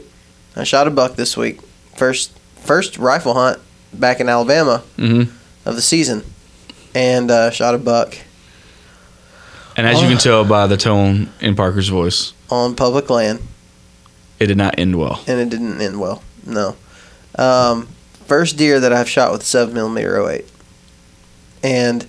I 0.57 0.65
shot 0.65 0.87
a 0.87 0.91
buck 0.91 1.17
this 1.17 1.37
week. 1.37 1.61
First 1.97 2.33
first 2.57 2.99
rifle 2.99 3.35
hunt 3.35 3.59
back 3.93 4.21
in 4.21 4.29
Alabama 4.29 4.83
Mhm. 4.99 5.29
of 5.65 5.77
the 5.77 5.83
season, 5.83 6.23
and 6.95 7.31
uh, 7.31 7.51
shot 7.51 7.75
a 7.75 7.79
buck 7.79 8.17
And 9.77 9.87
as 9.89 10.01
you 10.01 10.07
Oh. 10.07 10.11
can 10.11 10.19
tell 10.19 10.45
by 10.45 10.67
the 10.69 10.77
tone 10.77 11.31
in 11.41 11.57
Parker's 11.57 11.89
voice, 11.89 12.33
on 12.51 12.75
public 12.77 13.09
land, 13.11 13.41
it 14.41 14.47
did 14.47 14.57
not 14.57 14.79
end 14.79 14.97
well. 14.99 15.23
and 15.27 15.41
it 15.41 15.51
didn't 15.51 15.81
end 15.81 15.99
well. 16.01 16.23
No, 16.47 16.77
um, 17.37 17.89
first 18.27 18.57
deer 18.57 18.81
that 18.81 18.93
I've 18.93 19.09
shot 19.09 19.33
with 19.33 19.43
seven 19.45 19.75
millimeter 19.75 20.21
08. 20.29 20.47
And 21.63 22.07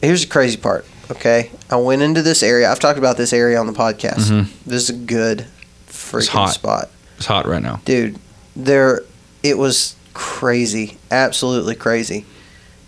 here's 0.00 0.22
the 0.22 0.28
crazy 0.30 0.56
part. 0.56 0.86
Okay, 1.10 1.50
I 1.70 1.76
went 1.76 2.00
into 2.02 2.22
this 2.22 2.42
area. 2.42 2.70
I've 2.70 2.80
talked 2.80 2.98
about 2.98 3.16
this 3.16 3.32
area 3.32 3.58
on 3.60 3.66
the 3.66 3.72
podcast. 3.74 4.30
Mhm. 4.30 4.46
This 4.64 4.84
is 4.84 4.90
a 4.90 4.94
good 4.94 5.46
freaking 5.88 6.28
hot. 6.28 6.46
spot. 6.54 6.90
It's 7.18 7.26
hot 7.26 7.46
right 7.46 7.62
now. 7.62 7.80
dude 7.84 8.18
there 8.56 9.02
it 9.42 9.56
was 9.58 9.94
crazy 10.14 10.96
absolutely 11.10 11.74
crazy 11.74 12.24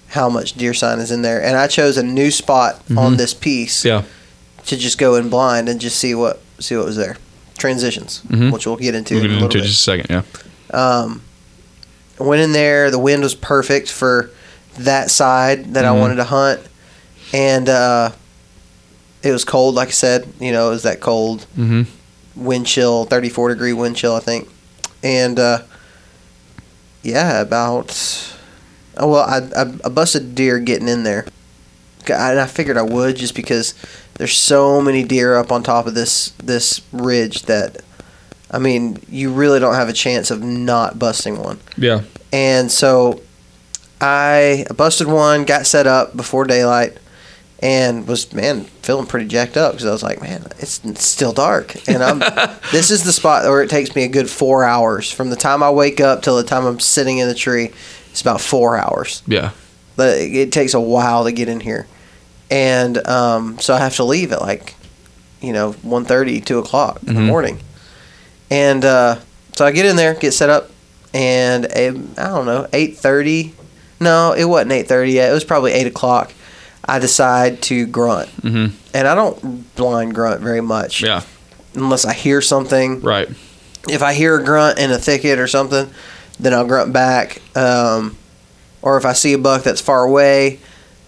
how 0.09 0.29
much 0.29 0.53
deer 0.55 0.73
sign 0.75 0.99
is 1.01 1.11
in 1.11 1.23
there 1.23 1.43
and 1.43 1.57
i 1.57 1.67
chose 1.67 1.97
a 1.97 2.03
new 2.03 2.31
spot 2.31 2.81
on 2.97 3.15
Mhm. 3.15 3.17
this 3.19 3.35
piece 3.35 3.85
Yeah. 3.85 4.03
to 4.67 4.77
just 4.77 4.97
go 4.99 5.15
in 5.17 5.29
blind 5.29 5.69
and 5.69 5.81
just 5.81 5.97
see 5.99 6.15
what 6.15 6.41
see 6.61 6.77
what 6.77 6.87
was 6.87 6.97
there 6.97 7.17
transitions 7.57 8.23
Mhm. 8.29 8.53
which 8.53 8.67
we'll 8.67 8.77
get 8.77 8.95
into 8.95 9.15
We'll 9.15 9.25
in 9.25 9.31
get 9.31 9.37
a 9.39 9.41
little 9.41 9.47
into 9.49 9.59
bit 9.59 9.67
just 9.67 9.81
a 9.81 9.83
second. 9.83 10.07
Yeah. 10.11 10.23
um, 10.79 11.23
went 12.19 12.41
in 12.43 12.53
there. 12.53 12.91
The 12.91 12.99
wind 12.99 13.23
was 13.23 13.35
perfect 13.35 13.91
for 13.91 14.31
that 14.79 15.11
side 15.11 15.75
that 15.75 15.85
I 15.85 15.89
Mhm. 15.89 15.99
wanted 16.01 16.17
to 16.17 16.25
hunt, 16.25 16.61
and 17.33 17.69
uh, 17.69 18.11
it 19.23 19.33
was 19.33 19.45
cold. 19.45 19.75
Like 19.75 19.89
I 19.89 19.93
said, 19.93 20.27
you 20.41 20.53
know, 20.53 20.69
it 20.69 20.71
was 20.71 20.83
that 20.83 21.01
cold 21.01 21.47
Mm-hmm. 21.59 21.83
wind 22.45 22.67
chill, 22.67 23.05
thirty 23.05 23.29
four 23.29 23.49
degree 23.49 23.73
wind 23.73 23.97
chill, 23.97 24.15
I 24.15 24.21
think, 24.21 24.49
and 25.03 25.39
uh, 25.39 25.61
yeah, 27.03 27.41
about. 27.41 28.33
Oh, 28.99 29.09
well, 29.09 29.25
I, 29.25 29.39
I 29.61 29.67
I 29.85 29.89
busted 29.91 30.35
deer 30.35 30.59
getting 30.59 30.89
in 30.89 31.03
there, 31.05 31.27
and 32.09 32.41
I 32.41 32.47
figured 32.47 32.77
I 32.79 32.83
would 32.83 33.17
just 33.17 33.35
because 33.35 33.75
there's 34.19 34.37
so 34.37 34.81
many 34.81 35.05
deer 35.05 35.37
up 35.37 35.53
on 35.53 35.63
top 35.63 35.87
of 35.87 35.95
this 35.95 36.31
this 36.43 36.81
ridge 36.93 37.43
that 37.43 37.83
I 38.51 38.59
mean, 38.59 38.99
you 39.09 39.33
really 39.33 39.59
don't 39.59 39.75
have 39.75 39.89
a 39.89 39.93
chance 39.93 40.31
of 40.31 40.43
not 40.43 40.99
busting 40.99 41.39
one. 41.39 41.59
Yeah. 41.77 42.03
And 42.33 42.71
so 42.71 43.23
I 44.01 44.67
busted 44.77 45.09
one, 45.09 45.45
got 45.45 45.67
set 45.67 45.87
up 45.87 46.17
before 46.17 46.45
daylight, 46.45 46.99
and 47.61 48.07
was 48.07 48.33
man 48.33 48.65
feeling 48.83 49.07
pretty 49.07 49.27
jacked 49.27 49.57
up 49.57 49.73
because 49.73 49.87
I 49.87 49.93
was 49.93 50.03
like, 50.03 50.21
man, 50.21 50.47
it's 50.59 50.81
still 51.05 51.33
dark, 51.33 51.89
and 51.89 52.03
I'm. 52.03 52.19
this 52.73 52.91
is 52.91 53.05
the 53.05 53.13
spot 53.13 53.45
where 53.45 53.63
it 53.63 53.71
takes 53.71 53.95
me 53.95 54.05
a 54.05 54.09
good 54.09 54.29
four 54.29 54.65
hours 54.65 55.11
from 55.11 55.31
the 55.31 55.37
time 55.37 55.63
I 55.63 55.71
wake 55.71 56.01
up 56.01 56.23
till 56.23 56.37
the 56.37 56.45
time 56.45 56.65
I'm 56.67 56.81
sitting 56.81 57.19
in 57.19 57.29
the 57.29 57.35
tree. 57.35 57.71
It's 58.11 58.21
about 58.21 58.41
four 58.41 58.77
hours. 58.77 59.23
Yeah. 59.27 59.53
But 59.97 60.19
it 60.19 60.53
takes 60.53 60.75
a 60.75 60.81
while 60.81 61.25
to 61.25 61.33
get 61.33 61.49
in 61.49 61.61
here, 61.61 61.87
and 62.51 63.05
um, 63.07 63.59
so 63.59 63.75
I 63.75 63.79
have 63.79 63.97
to 63.97 64.05
leave 64.05 64.33
at 64.33 64.41
like, 64.41 64.75
you 65.41 65.53
know, 65.53 65.73
1.30, 65.85 66.45
2 66.45 66.59
o'clock 66.59 67.01
in 67.07 67.15
the 67.15 67.21
Mhm. 67.21 67.27
morning, 67.27 67.61
and 68.51 68.85
uh, 68.85 69.17
so 69.55 69.65
I 69.67 69.73
get 69.73 69.87
in 69.87 69.97
there, 69.97 70.15
get 70.15 70.33
set 70.33 70.51
up, 70.51 70.71
and 71.15 71.67
I 71.75 71.87
I 72.19 72.29
don't 72.29 72.47
know, 72.47 72.67
eight 72.73 72.97
thirty. 72.99 73.55
No, 74.01 74.33
it 74.33 74.45
wasn't 74.45 74.73
eight 74.73 74.89
thirty 74.89 75.13
yet. 75.13 75.31
It 75.31 75.35
was 75.35 75.45
probably 75.45 75.73
eight 75.73 75.87
o'clock. 75.87 76.33
I 76.89 76.99
decide 77.01 77.63
to 77.63 77.87
grunt, 77.87 78.29
Mm-hmm. 78.43 78.75
and 78.95 79.09
I 79.09 79.15
don't 79.15 79.75
blind 79.75 80.15
grunt 80.15 80.41
very 80.41 80.61
much 80.61 81.03
Yeah. 81.03 81.23
unless 81.75 82.05
I 82.05 82.13
hear 82.13 82.41
something 82.41 83.01
Right. 83.01 83.29
if 83.89 84.03
I 84.03 84.15
hear 84.15 84.39
a 84.39 84.45
grunt 84.45 84.79
in 84.79 84.93
a 84.93 84.99
thicket 84.99 85.39
or 85.41 85.49
something, 85.49 85.89
then 86.39 86.53
I'll 86.55 86.65
grunt 86.67 86.93
back. 86.93 87.41
Um, 87.57 88.17
or 88.83 88.97
if 88.99 89.05
I 89.05 89.15
see 89.15 89.33
a 89.33 89.39
buck 89.39 89.65
that's 89.65 89.81
far 89.81 90.05
away, 90.05 90.61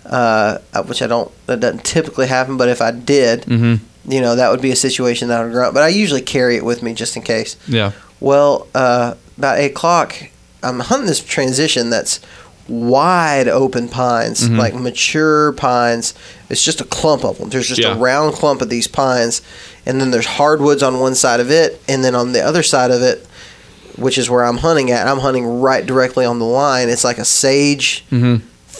uh, 0.08 0.58
which 0.86 1.02
I 1.02 1.06
don't, 1.06 1.30
that 1.46 1.60
doesn't 1.60 1.84
typically 1.84 2.26
happen, 2.26 2.56
but 2.56 2.68
if 2.68 2.80
I 2.80 2.90
did, 2.90 3.42
Mm-hmm. 3.42 4.10
you 4.10 4.20
know, 4.20 4.36
that 4.36 4.50
would 4.50 4.62
be 4.62 4.70
a 4.70 4.76
situation 4.76 5.28
that 5.28 5.40
I 5.40 5.44
would 5.44 5.52
grunt. 5.52 5.74
But 5.74 5.82
I 5.82 5.88
usually 5.88 6.22
carry 6.22 6.56
it 6.56 6.64
with 6.64 6.82
me 6.82 6.94
just 6.94 7.16
in 7.16 7.22
case. 7.22 7.56
Yeah. 7.66 7.92
Well, 8.20 8.66
uh, 8.74 9.14
about 9.36 9.58
eight 9.58 9.72
o'clock, 9.72 10.14
I'm 10.62 10.80
hunting 10.80 11.06
this 11.06 11.20
transition 11.20 11.90
that's 11.90 12.20
wide 12.68 13.48
open 13.48 13.88
pines, 13.88 14.48
Mhm. 14.48 14.58
like 14.58 14.74
mature 14.74 15.52
pines. 15.52 16.12
It's 16.50 16.62
just 16.64 16.80
a 16.80 16.84
clump 16.84 17.24
of 17.24 17.38
them. 17.38 17.48
There's 17.48 17.66
just 17.68 17.80
Yeah. 17.80 17.94
a 17.94 17.96
round 17.96 18.34
clump 18.34 18.60
of 18.60 18.68
these 18.68 18.86
pines, 18.86 19.40
and 19.86 20.00
then 20.00 20.10
there's 20.10 20.26
hardwoods 20.26 20.82
on 20.82 20.98
one 21.00 21.14
side 21.14 21.40
of 21.40 21.50
it, 21.50 21.80
and 21.88 22.04
then 22.04 22.14
on 22.14 22.32
the 22.32 22.42
other 22.42 22.62
side 22.62 22.90
of 22.90 23.00
it, 23.02 23.24
which 23.96 24.18
is 24.18 24.28
where 24.28 24.44
I'm 24.44 24.58
hunting 24.58 24.90
at, 24.90 25.06
I'm 25.08 25.20
hunting 25.20 25.60
right 25.60 25.84
directly 25.84 26.24
on 26.26 26.38
the 26.38 26.44
line. 26.44 26.88
It's 26.88 27.04
like 27.04 27.18
a 27.18 27.24
sage 27.24 28.04
Mm-hmm. 28.12 28.36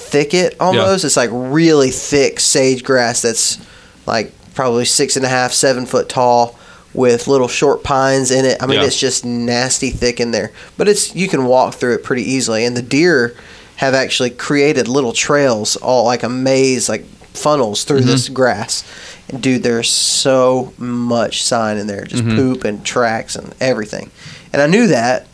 Thicket 0.08 0.56
almost. 0.60 1.04
It's 1.04 1.16
like 1.16 1.30
really 1.32 1.90
thick 1.90 2.40
sage 2.40 2.82
grass 2.84 3.22
that's 3.22 3.58
like 4.06 4.32
probably 4.54 4.84
six 4.84 5.16
and 5.16 5.24
a 5.24 5.28
half, 5.28 5.52
seven 5.52 5.86
foot 5.86 6.08
tall 6.08 6.58
with 6.94 7.28
little 7.28 7.48
short 7.48 7.84
pines 7.84 8.30
in 8.30 8.44
it. 8.44 8.62
I 8.62 8.66
mean, 8.66 8.80
Yeah. 8.80 8.86
it's 8.86 8.98
just 8.98 9.24
nasty 9.24 9.90
thick 9.90 10.20
in 10.20 10.30
there, 10.30 10.50
but 10.76 10.88
it's 10.88 11.14
you 11.14 11.28
can 11.28 11.44
walk 11.44 11.74
through 11.74 11.94
it 11.94 12.02
pretty 12.04 12.22
easily. 12.22 12.64
And 12.64 12.76
the 12.76 12.82
deer 12.82 13.34
have 13.76 13.94
actually 13.94 14.30
created 14.30 14.88
little 14.88 15.12
trails, 15.12 15.76
all 15.76 16.04
like 16.04 16.22
a 16.24 16.28
maze, 16.28 16.88
like 16.88 17.04
funnels 17.34 17.84
through 17.84 18.00
this 18.00 18.28
grass. 18.28 18.82
And 19.28 19.40
dude, 19.42 19.62
there's 19.62 19.90
so 19.90 20.72
much 20.78 21.44
sign 21.44 21.76
in 21.76 21.86
there, 21.86 22.04
just 22.04 22.24
Mhm. 22.24 22.34
poop 22.34 22.64
and 22.64 22.82
tracks 22.84 23.36
and 23.36 23.54
everything. 23.60 24.10
And 24.52 24.60
I 24.62 24.66
knew 24.66 24.88
that, 24.88 25.26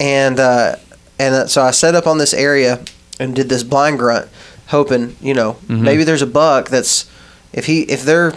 and 0.00 0.38
uh, 0.40 0.76
and 1.18 1.34
uh, 1.34 1.46
so 1.48 1.60
I 1.62 1.72
set 1.72 1.94
up 1.94 2.06
on 2.06 2.18
this 2.18 2.32
area 2.32 2.78
and 3.20 3.34
did 3.34 3.48
this 3.48 3.62
blind 3.62 3.98
grunt, 3.98 4.28
hoping 4.68 5.16
you 5.20 5.34
know 5.34 5.56
Mhm. 5.68 5.80
maybe 5.80 6.04
there's 6.04 6.22
a 6.22 6.26
buck 6.26 6.68
that's 6.68 7.06
if 7.52 7.66
he 7.66 7.82
if 7.82 8.02
they're 8.04 8.34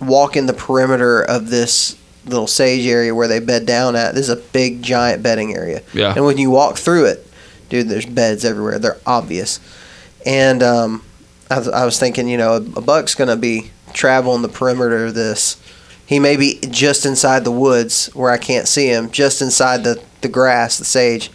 walking 0.00 0.46
the 0.46 0.52
perimeter 0.52 1.20
of 1.22 1.50
this 1.50 1.96
little 2.26 2.46
sage 2.46 2.86
area 2.86 3.14
where 3.14 3.28
they 3.28 3.38
bed 3.38 3.64
down 3.66 3.96
at. 3.96 4.14
This 4.14 4.24
is 4.24 4.30
a 4.30 4.36
big 4.36 4.82
giant 4.82 5.22
bedding 5.22 5.54
area, 5.56 5.82
Yeah. 5.92 6.12
and 6.14 6.24
when 6.24 6.38
you 6.38 6.50
walk 6.50 6.76
through 6.78 7.06
it, 7.06 7.26
dude, 7.70 7.88
there's 7.88 8.06
beds 8.06 8.44
everywhere. 8.44 8.78
They're 8.78 8.98
obvious, 9.06 9.58
and 10.26 10.62
um, 10.62 11.02
I, 11.50 11.58
was, 11.58 11.68
I 11.68 11.84
was 11.84 11.98
thinking, 11.98 12.28
you 12.28 12.36
know, 12.36 12.52
a, 12.52 12.56
a 12.56 12.80
buck's 12.82 13.14
gonna 13.14 13.36
be 13.36 13.70
traveling 13.92 14.42
the 14.42 14.48
perimeter 14.48 15.06
of 15.06 15.14
this. 15.14 15.56
He 16.06 16.18
may 16.18 16.36
be 16.36 16.58
just 16.68 17.06
inside 17.06 17.44
the 17.44 17.50
woods 17.52 18.10
where 18.14 18.30
I 18.30 18.36
can't 18.38 18.66
see 18.68 18.86
him, 18.88 19.10
just 19.10 19.40
inside 19.40 19.84
the, 19.84 20.00
the 20.22 20.28
grass, 20.28 20.76
the 20.76 20.84
sage, 20.84 21.30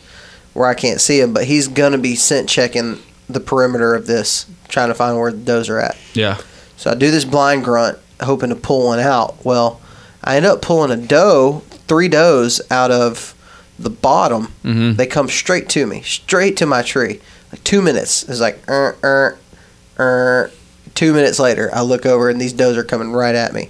where 0.56 0.68
I 0.68 0.74
can't 0.74 1.00
see 1.00 1.20
him, 1.20 1.34
but 1.34 1.44
he's 1.44 1.68
gonna 1.68 2.00
be 2.00 2.16
scent 2.16 2.50
checking 2.50 3.00
the 3.30 3.40
perimeter 3.40 3.94
of 3.94 4.08
this, 4.08 4.48
trying 4.68 4.88
to 4.88 4.96
find 4.96 5.18
where 5.20 5.32
the 5.32 5.38
does 5.38 5.70
are 5.70 5.80
at. 5.80 5.98
Yeah. 6.14 6.38
So 6.78 6.90
I 6.90 6.96
do 6.96 7.12
this 7.12 7.26
blind 7.26 7.64
grunt, 7.64 8.00
hoping 8.22 8.50
to 8.50 8.56
pull 8.56 8.86
one 8.88 9.00
out. 9.00 9.44
Well, 9.46 9.82
I 10.24 10.38
end 10.38 10.46
up 10.46 10.62
pulling 10.62 10.92
a 10.92 10.98
doe, 10.98 11.62
three 11.88 12.08
does 12.08 12.62
out 12.72 12.90
of 12.90 13.36
the 13.78 13.90
bottom. 13.90 14.48
Mm-hmm. 14.64 14.94
They 14.94 15.06
come 15.06 15.28
straight 15.28 15.70
to 15.70 15.86
me, 15.86 16.02
straight 16.02 16.58
to 16.58 16.66
my 16.66 16.82
tree. 16.82 17.20
Like 17.52 17.64
two 17.64 17.82
minutes. 17.82 18.24
It's 18.24 18.40
like, 18.40 18.60
er, 18.70 18.96
er, 19.04 19.38
er. 20.00 20.52
Two 20.94 21.14
minutes 21.14 21.40
later, 21.40 21.70
I 21.74 21.82
look 21.82 22.06
over 22.06 22.30
and 22.30 22.40
these 22.40 22.54
does 22.54 22.78
are 22.78 22.84
coming 22.84 23.12
right 23.12 23.36
at 23.36 23.54
me. 23.54 23.70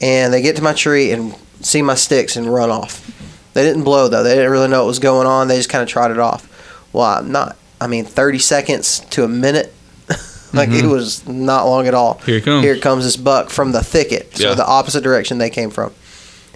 And 0.00 0.32
they 0.32 0.42
get 0.42 0.56
to 0.56 0.62
my 0.62 0.72
tree 0.72 1.10
and 1.10 1.34
see 1.60 1.82
my 1.82 1.96
sticks 1.96 2.36
and 2.36 2.52
run 2.52 2.70
off. 2.70 3.08
They 3.54 3.62
didn't 3.64 3.84
blow 3.84 4.08
though. 4.08 4.22
They 4.22 4.34
didn't 4.34 4.50
really 4.50 4.68
know 4.68 4.80
what 4.80 4.86
was 4.88 4.98
going 4.98 5.26
on. 5.26 5.48
They 5.48 5.56
just 5.56 5.68
kind 5.68 5.82
of 5.82 5.88
trotted 5.88 6.18
off. 6.18 6.48
Well, 6.92 7.06
I'm 7.06 7.30
not. 7.32 7.56
I 7.80 7.86
mean, 7.86 8.04
30 8.04 8.38
seconds 8.38 9.00
to 9.10 9.24
a 9.24 9.28
minute. 9.28 9.72
like 10.52 10.68
it 10.70 10.84
Mhm. 10.84 10.90
was 10.90 11.26
not 11.26 11.64
long 11.66 11.86
at 11.86 11.94
all. 11.94 12.20
Here 12.26 12.36
it 12.36 12.44
comes. 12.44 12.62
Here 12.64 12.76
comes 12.78 13.04
this 13.04 13.16
buck 13.16 13.50
from 13.50 13.72
the 13.72 13.82
thicket, 13.82 14.36
so 14.36 14.50
Yeah. 14.50 14.54
the 14.54 14.66
opposite 14.66 15.02
direction 15.02 15.38
they 15.38 15.50
came 15.50 15.70
from. 15.70 15.92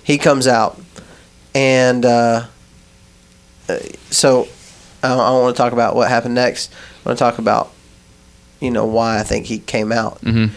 He 0.02 0.18
comes 0.18 0.46
out, 0.46 0.80
and 1.54 2.04
uh, 2.04 2.44
uh, 3.68 3.76
so 4.10 4.46
I 5.02 5.08
don't, 5.08 5.20
I 5.20 5.28
don't 5.30 5.42
want 5.42 5.56
to 5.56 5.62
talk 5.62 5.72
about 5.72 5.96
what 5.96 6.08
happened 6.08 6.34
next. 6.34 6.70
I 7.04 7.08
want 7.08 7.18
to 7.18 7.24
talk 7.24 7.38
about, 7.38 7.70
you 8.60 8.70
know, 8.70 8.84
why 8.84 9.18
I 9.18 9.22
think 9.22 9.46
he 9.46 9.58
came 9.58 9.90
out. 9.92 10.20
Mm-hmm. 10.22 10.54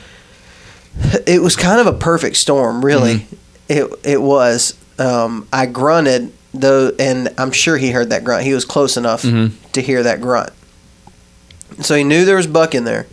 It 1.25 1.41
was 1.41 1.55
kind 1.55 1.79
of 1.79 1.87
a 1.87 1.93
perfect 1.97 2.35
storm, 2.37 2.83
really. 2.83 3.15
Mm-hmm. 3.15 3.35
It 3.69 3.99
it 4.03 4.21
was. 4.21 4.73
Um, 4.99 5.47
I 5.53 5.65
grunted 5.65 6.31
though, 6.53 6.91
and 6.99 7.29
I'm 7.37 7.51
sure 7.51 7.77
he 7.77 7.91
heard 7.91 8.09
that 8.09 8.23
grunt. 8.23 8.43
He 8.43 8.53
was 8.53 8.65
close 8.65 8.97
enough 8.97 9.23
Mhm. 9.23 9.51
to 9.71 9.81
hear 9.81 10.03
that 10.03 10.19
grunt, 10.21 10.51
so 11.81 11.95
he 11.95 12.03
knew 12.03 12.25
there 12.25 12.35
was 12.35 12.47
buck 12.47 12.73
in 12.75 12.83
there. 12.83 13.05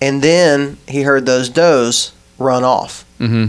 And 0.00 0.22
then 0.22 0.76
he 0.86 1.02
heard 1.02 1.26
those 1.26 1.48
does 1.48 2.12
run 2.38 2.62
off. 2.62 3.04
Mm-hmm. 3.20 3.46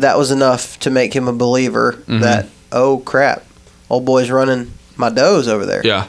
That 0.00 0.18
was 0.18 0.30
enough 0.32 0.78
to 0.80 0.90
make 0.90 1.14
him 1.14 1.28
a 1.28 1.32
believer 1.32 2.02
Mhm. 2.08 2.20
that 2.20 2.48
oh 2.72 2.98
crap, 3.04 3.44
old 3.88 4.04
boy's 4.04 4.28
running 4.30 4.72
my 4.96 5.08
does 5.10 5.46
over 5.46 5.64
there. 5.64 5.82
Yeah. 5.84 6.06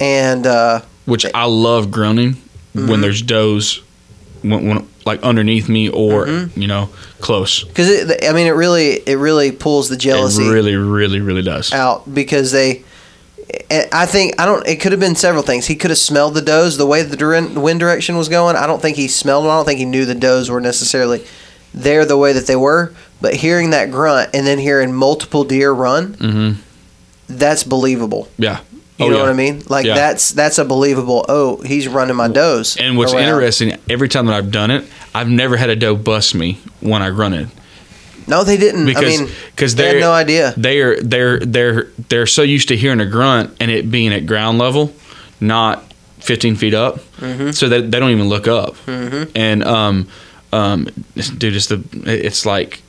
And 0.00 0.46
uh, 0.46 0.80
Which 1.04 1.24
I 1.32 1.44
love 1.44 1.92
grunting 1.92 2.36
when 2.74 3.00
there's 3.00 3.22
does, 3.22 3.80
when, 4.42 4.66
when, 4.68 4.86
like 5.04 5.22
underneath 5.22 5.68
me 5.68 5.88
or 5.88 6.26
Mhm. 6.26 6.50
you 6.56 6.66
know 6.66 6.88
close. 7.20 7.64
because 7.64 7.88
I 8.22 8.32
mean 8.32 8.46
it 8.46 8.54
really 8.54 8.94
it 9.06 9.18
really 9.18 9.52
pulls 9.52 9.88
the 9.88 9.96
jealousy 9.96 10.44
It 10.46 10.50
really, 10.50 10.74
really, 10.76 11.20
really 11.20 11.42
does. 11.42 11.72
out 11.72 12.12
because 12.12 12.52
they 12.52 12.82
I 13.92 14.06
think 14.06 14.40
I 14.40 14.46
don't. 14.46 14.66
It 14.66 14.76
could 14.80 14.90
have 14.92 15.00
been 15.00 15.14
several 15.14 15.42
things. 15.42 15.66
He 15.66 15.76
could 15.76 15.90
have 15.90 15.98
smelled 15.98 16.34
the 16.34 16.40
does 16.42 16.76
the 16.76 16.86
way 16.86 17.02
the 17.02 17.16
dir- 17.16 17.40
wind 17.60 17.78
direction 17.78 18.16
was 18.16 18.28
going. 18.28 18.56
I 18.56 18.66
don't 18.66 18.82
think 18.82 18.96
he 18.96 19.06
smelled 19.06 19.44
them. 19.44 19.50
I 19.52 19.56
don't 19.56 19.64
think 19.64 19.78
he 19.78 19.84
knew 19.84 20.04
the 20.06 20.14
does 20.14 20.50
were 20.50 20.60
necessarily 20.60 21.22
there 21.72 22.04
the 22.04 22.16
way 22.16 22.32
that 22.32 22.46
they 22.46 22.56
were. 22.56 22.92
But 23.20 23.34
hearing 23.34 23.70
that 23.70 23.90
grunt 23.92 24.30
and 24.34 24.46
then 24.46 24.58
hearing 24.58 24.92
multiple 24.92 25.44
deer 25.44 25.70
run, 25.72 26.16
Mhm. 26.18 26.54
that's 27.28 27.62
believable. 27.62 28.28
Yeah. 28.38 28.58
You 28.98 29.06
Oh, 29.06 29.08
know 29.08 29.16
yeah. 29.16 29.22
what 29.22 29.30
I 29.30 29.34
mean? 29.34 29.62
Like 29.68 29.86
Yeah. 29.86 29.94
that's 29.94 30.30
that's 30.30 30.58
a 30.58 30.64
believable. 30.64 31.24
Oh, 31.28 31.56
he's 31.62 31.88
running 31.88 32.14
my 32.16 32.28
does. 32.28 32.76
And 32.76 32.96
what's 32.96 33.12
around. 33.12 33.24
interesting, 33.24 33.76
every 33.90 34.08
time 34.08 34.26
that 34.26 34.34
I've 34.36 34.50
done 34.52 34.70
it, 34.70 34.84
I've 35.14 35.28
never 35.28 35.56
had 35.56 35.68
a 35.70 35.76
doe 35.76 35.96
bust 35.96 36.34
me 36.34 36.58
when 36.80 37.02
I 37.02 37.10
grunted. 37.10 37.50
No, 38.26 38.42
they 38.44 38.56
didn't. 38.56 38.86
because 38.86 39.02
I 39.20 39.24
mean, 39.24 39.30
because 39.50 39.74
they 39.74 39.88
had 39.88 40.00
no 40.00 40.12
idea. 40.12 40.54
They're 40.56 41.00
they're 41.00 41.40
they're 41.40 41.88
they're 42.08 42.26
so 42.26 42.42
used 42.42 42.68
to 42.68 42.76
hearing 42.76 43.00
a 43.00 43.06
grunt 43.06 43.56
and 43.60 43.70
it 43.70 43.90
being 43.90 44.12
at 44.14 44.26
ground 44.26 44.58
level, 44.58 44.94
not 45.40 45.92
15 46.20 46.56
feet 46.56 46.72
up, 46.74 47.00
Mm-hmm. 47.20 47.50
so 47.50 47.68
that 47.68 47.90
they 47.90 47.98
don't 48.00 48.10
even 48.10 48.28
look 48.28 48.46
up. 48.48 48.76
And 48.88 49.64
um 49.64 50.06
um 50.52 50.84
dude, 51.36 51.56
it's 51.56 51.66
the 51.66 51.82
it's 52.06 52.46
like 52.46 52.80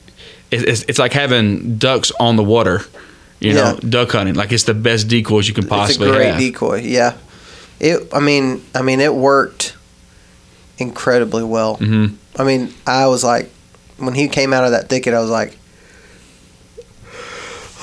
it's 0.52 0.84
it's 0.88 0.98
like 1.00 1.12
having 1.12 1.76
ducks 1.78 2.12
on 2.20 2.36
the 2.36 2.44
water. 2.44 2.82
You 3.40 3.52
know, 3.52 3.74
Yeah. 3.82 3.88
duck 3.90 4.12
hunting 4.12 4.34
like 4.34 4.50
it's 4.52 4.64
the 4.64 4.74
best 4.74 5.08
decoys 5.08 5.46
you 5.46 5.54
can 5.54 5.66
possibly 5.66 6.08
It's 6.08 6.14
a 6.14 6.18
great 6.18 6.28
have. 6.30 6.38
decoy. 6.38 6.80
Yeah. 6.82 7.12
It. 7.80 8.08
I 8.12 8.20
mean. 8.20 8.62
I 8.74 8.82
mean, 8.82 9.00
it 9.00 9.14
worked 9.14 9.74
incredibly 10.78 11.42
well. 11.44 11.76
Mhm. 11.76 12.14
I 12.38 12.44
mean, 12.44 12.72
I 12.86 13.06
was 13.06 13.22
like, 13.24 13.50
when 13.98 14.14
he 14.14 14.28
came 14.28 14.52
out 14.52 14.64
of 14.64 14.70
that 14.72 14.88
thicket, 14.88 15.12
I 15.14 15.20
was 15.20 15.30
like, 15.30 15.56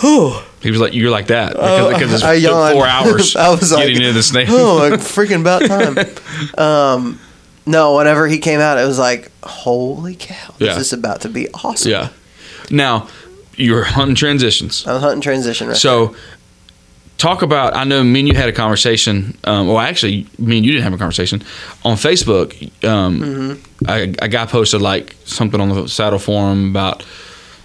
"Oh, 0.04 0.46
He 0.62 0.72
was 0.72 0.80
like, 0.80 0.94
"You're 0.94 1.12
like 1.12 1.28
that 1.28 1.54
because, 1.54 1.94
because 1.94 2.14
it's 2.14 2.24
I 2.34 2.36
took 2.36 2.44
yawned. 2.44 2.74
four 2.74 2.88
hours 2.88 3.36
I 3.36 3.50
was 3.50 3.72
like, 3.72 3.82
getting 3.88 3.98
into 4.02 4.14
the 4.14 4.24
snake." 4.24 4.48
oh, 4.50 4.76
like 4.78 4.94
freaking 5.00 5.42
about 5.42 5.66
time." 5.66 5.98
um, 6.58 7.20
no, 7.66 7.96
whenever 7.96 8.28
he 8.28 8.38
came 8.40 8.60
out, 8.60 8.78
it 8.78 8.86
was 8.88 9.00
like, 9.00 9.32
"Holy 9.44 10.16
cow! 10.16 10.54
This 10.58 10.78
is 10.78 10.94
about 10.94 11.22
to 11.22 11.30
be 11.30 11.48
awesome." 11.64 11.92
yeah. 11.92 12.10
Now 12.70 13.08
you're 13.56 13.84
hunting 13.84 14.16
transitions. 14.16 14.86
I 14.88 14.94
was 14.94 15.02
hunting 15.04 15.22
transition. 15.22 15.68
Right 15.68 15.78
So, 15.78 16.16
talk 17.18 17.42
about. 17.42 17.76
I 17.76 17.84
know 17.84 18.04
me 18.04 18.20
and 18.22 18.28
you 18.28 18.36
had 18.36 18.50
a 18.50 18.54
conversation. 18.54 19.38
Um, 19.44 19.68
well, 19.68 19.80
actually, 19.80 20.28
me 20.38 20.58
and 20.58 20.66
you 20.66 20.72
didn't 20.74 20.84
have 20.84 20.94
a 20.94 20.98
conversation 20.98 21.44
on 21.84 21.96
Facebook. 21.98 22.54
Um, 22.88 23.20
Mm-hmm. 23.22 23.90
a, 23.90 24.26
a 24.26 24.28
guy 24.28 24.46
posted 24.46 24.82
like 24.82 25.16
something 25.26 25.60
on 25.62 25.70
the 25.70 25.88
saddle 25.88 26.20
forum 26.20 26.70
about. 26.70 27.06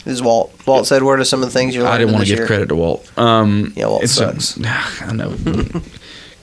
This 0.05 0.15
is 0.15 0.23
Walt. 0.23 0.53
Walt 0.67 0.87
said, 0.87 1.03
"What 1.03 1.19
are 1.19 1.25
some 1.25 1.43
of 1.43 1.49
the 1.49 1.53
things 1.53 1.75
you? 1.75 1.87
I 1.87 1.99
didn't 1.99 2.13
want 2.15 2.25
to 2.25 2.29
give 2.31 2.39
year? 2.39 2.47
credit 2.47 2.69
to 2.69 2.77
Walt. 2.77 3.11
Um, 3.19 3.73
Yeah, 3.77 3.89
Walt 3.89 4.09
sucks. 4.09 4.59
I 4.65 5.13
know. 5.13 5.35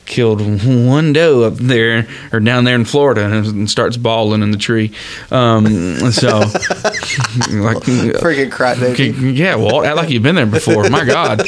Killed 0.05 0.39
one 0.63 1.13
doe 1.13 1.43
up 1.43 1.55
there 1.55 2.07
or 2.31 2.39
down 2.39 2.63
there 2.63 2.75
in 2.75 2.85
Florida 2.85 3.25
and 3.25 3.69
starts 3.69 3.97
bawling 3.97 4.43
in 4.43 4.51
the 4.51 4.57
tree. 4.57 4.91
Um, 5.31 5.65
so, 6.11 6.39
like, 6.39 7.77
Freaking 8.21 8.51
crap, 8.51 8.77
yeah, 8.97 9.55
Walt, 9.55 9.85
act 9.85 9.95
like 9.97 10.09
you've 10.09 10.21
been 10.23 10.35
there 10.35 10.45
before. 10.45 10.87
My 10.89 11.05
God, 11.05 11.39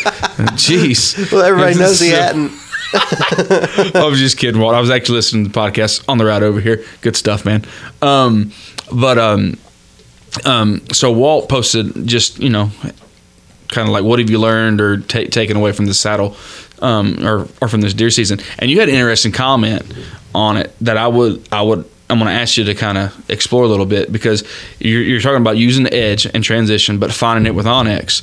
jeez. 0.57 1.31
Well, 1.31 1.43
everybody 1.43 1.77
knows 1.77 1.99
he 1.99 2.09
So- 2.09 2.15
hadn't. 2.15 2.51
I 2.93 4.07
was 4.09 4.17
just 4.19 4.37
kidding, 4.37 4.61
Walt. 4.61 4.73
I 4.73 4.79
was 4.79 4.89
actually 4.89 5.15
listening 5.15 5.43
to 5.45 5.51
the 5.51 5.59
podcast 5.59 6.03
on 6.07 6.17
the 6.17 6.25
ride 6.25 6.41
over 6.41 6.59
here. 6.61 6.83
Good 7.01 7.15
stuff, 7.17 7.43
man. 7.45 7.65
Um, 8.01 8.53
but 8.91 9.17
um, 9.17 9.57
um, 10.45 10.81
so 10.93 11.11
Walt 11.11 11.49
posted 11.49 12.07
just 12.07 12.39
you 12.39 12.49
know, 12.49 12.71
kind 13.67 13.87
of 13.87 13.93
like 13.93 14.03
what 14.05 14.19
have 14.19 14.29
you 14.29 14.39
learned 14.39 14.79
or 14.79 14.97
ta 15.01 15.23
taken 15.29 15.57
away 15.57 15.73
from 15.73 15.85
the 15.85 15.93
saddle, 15.93 16.35
um, 16.81 17.25
or 17.25 17.47
or 17.61 17.67
from 17.67 17.81
this 17.81 17.93
deer 17.93 18.09
season. 18.09 18.39
And 18.59 18.69
you 18.71 18.79
had 18.79 18.89
an 18.89 18.95
interesting 18.95 19.31
comment 19.31 19.83
on 20.33 20.57
it 20.57 20.73
that 20.81 20.97
I 20.97 21.07
would 21.07 21.47
I 21.51 21.61
would. 21.61 21.85
I'm 22.09 22.19
going 22.19 22.29
to 22.29 22.39
ask 22.39 22.55
you 22.55 22.63
to 22.63 22.73
kind 22.73 22.97
of 22.97 23.29
explore 23.29 23.65
a 23.65 23.67
little 23.67 23.85
bit 23.85 24.09
because 24.13 24.45
you're, 24.79 25.01
you're 25.01 25.19
talking 25.19 25.41
about 25.41 25.57
using 25.57 25.83
the 25.83 25.93
edge 25.93 26.25
and 26.25 26.41
transition, 26.41 26.99
but 26.99 27.11
finding 27.11 27.45
it 27.45 27.53
with 27.53 27.65
onX, 27.65 28.21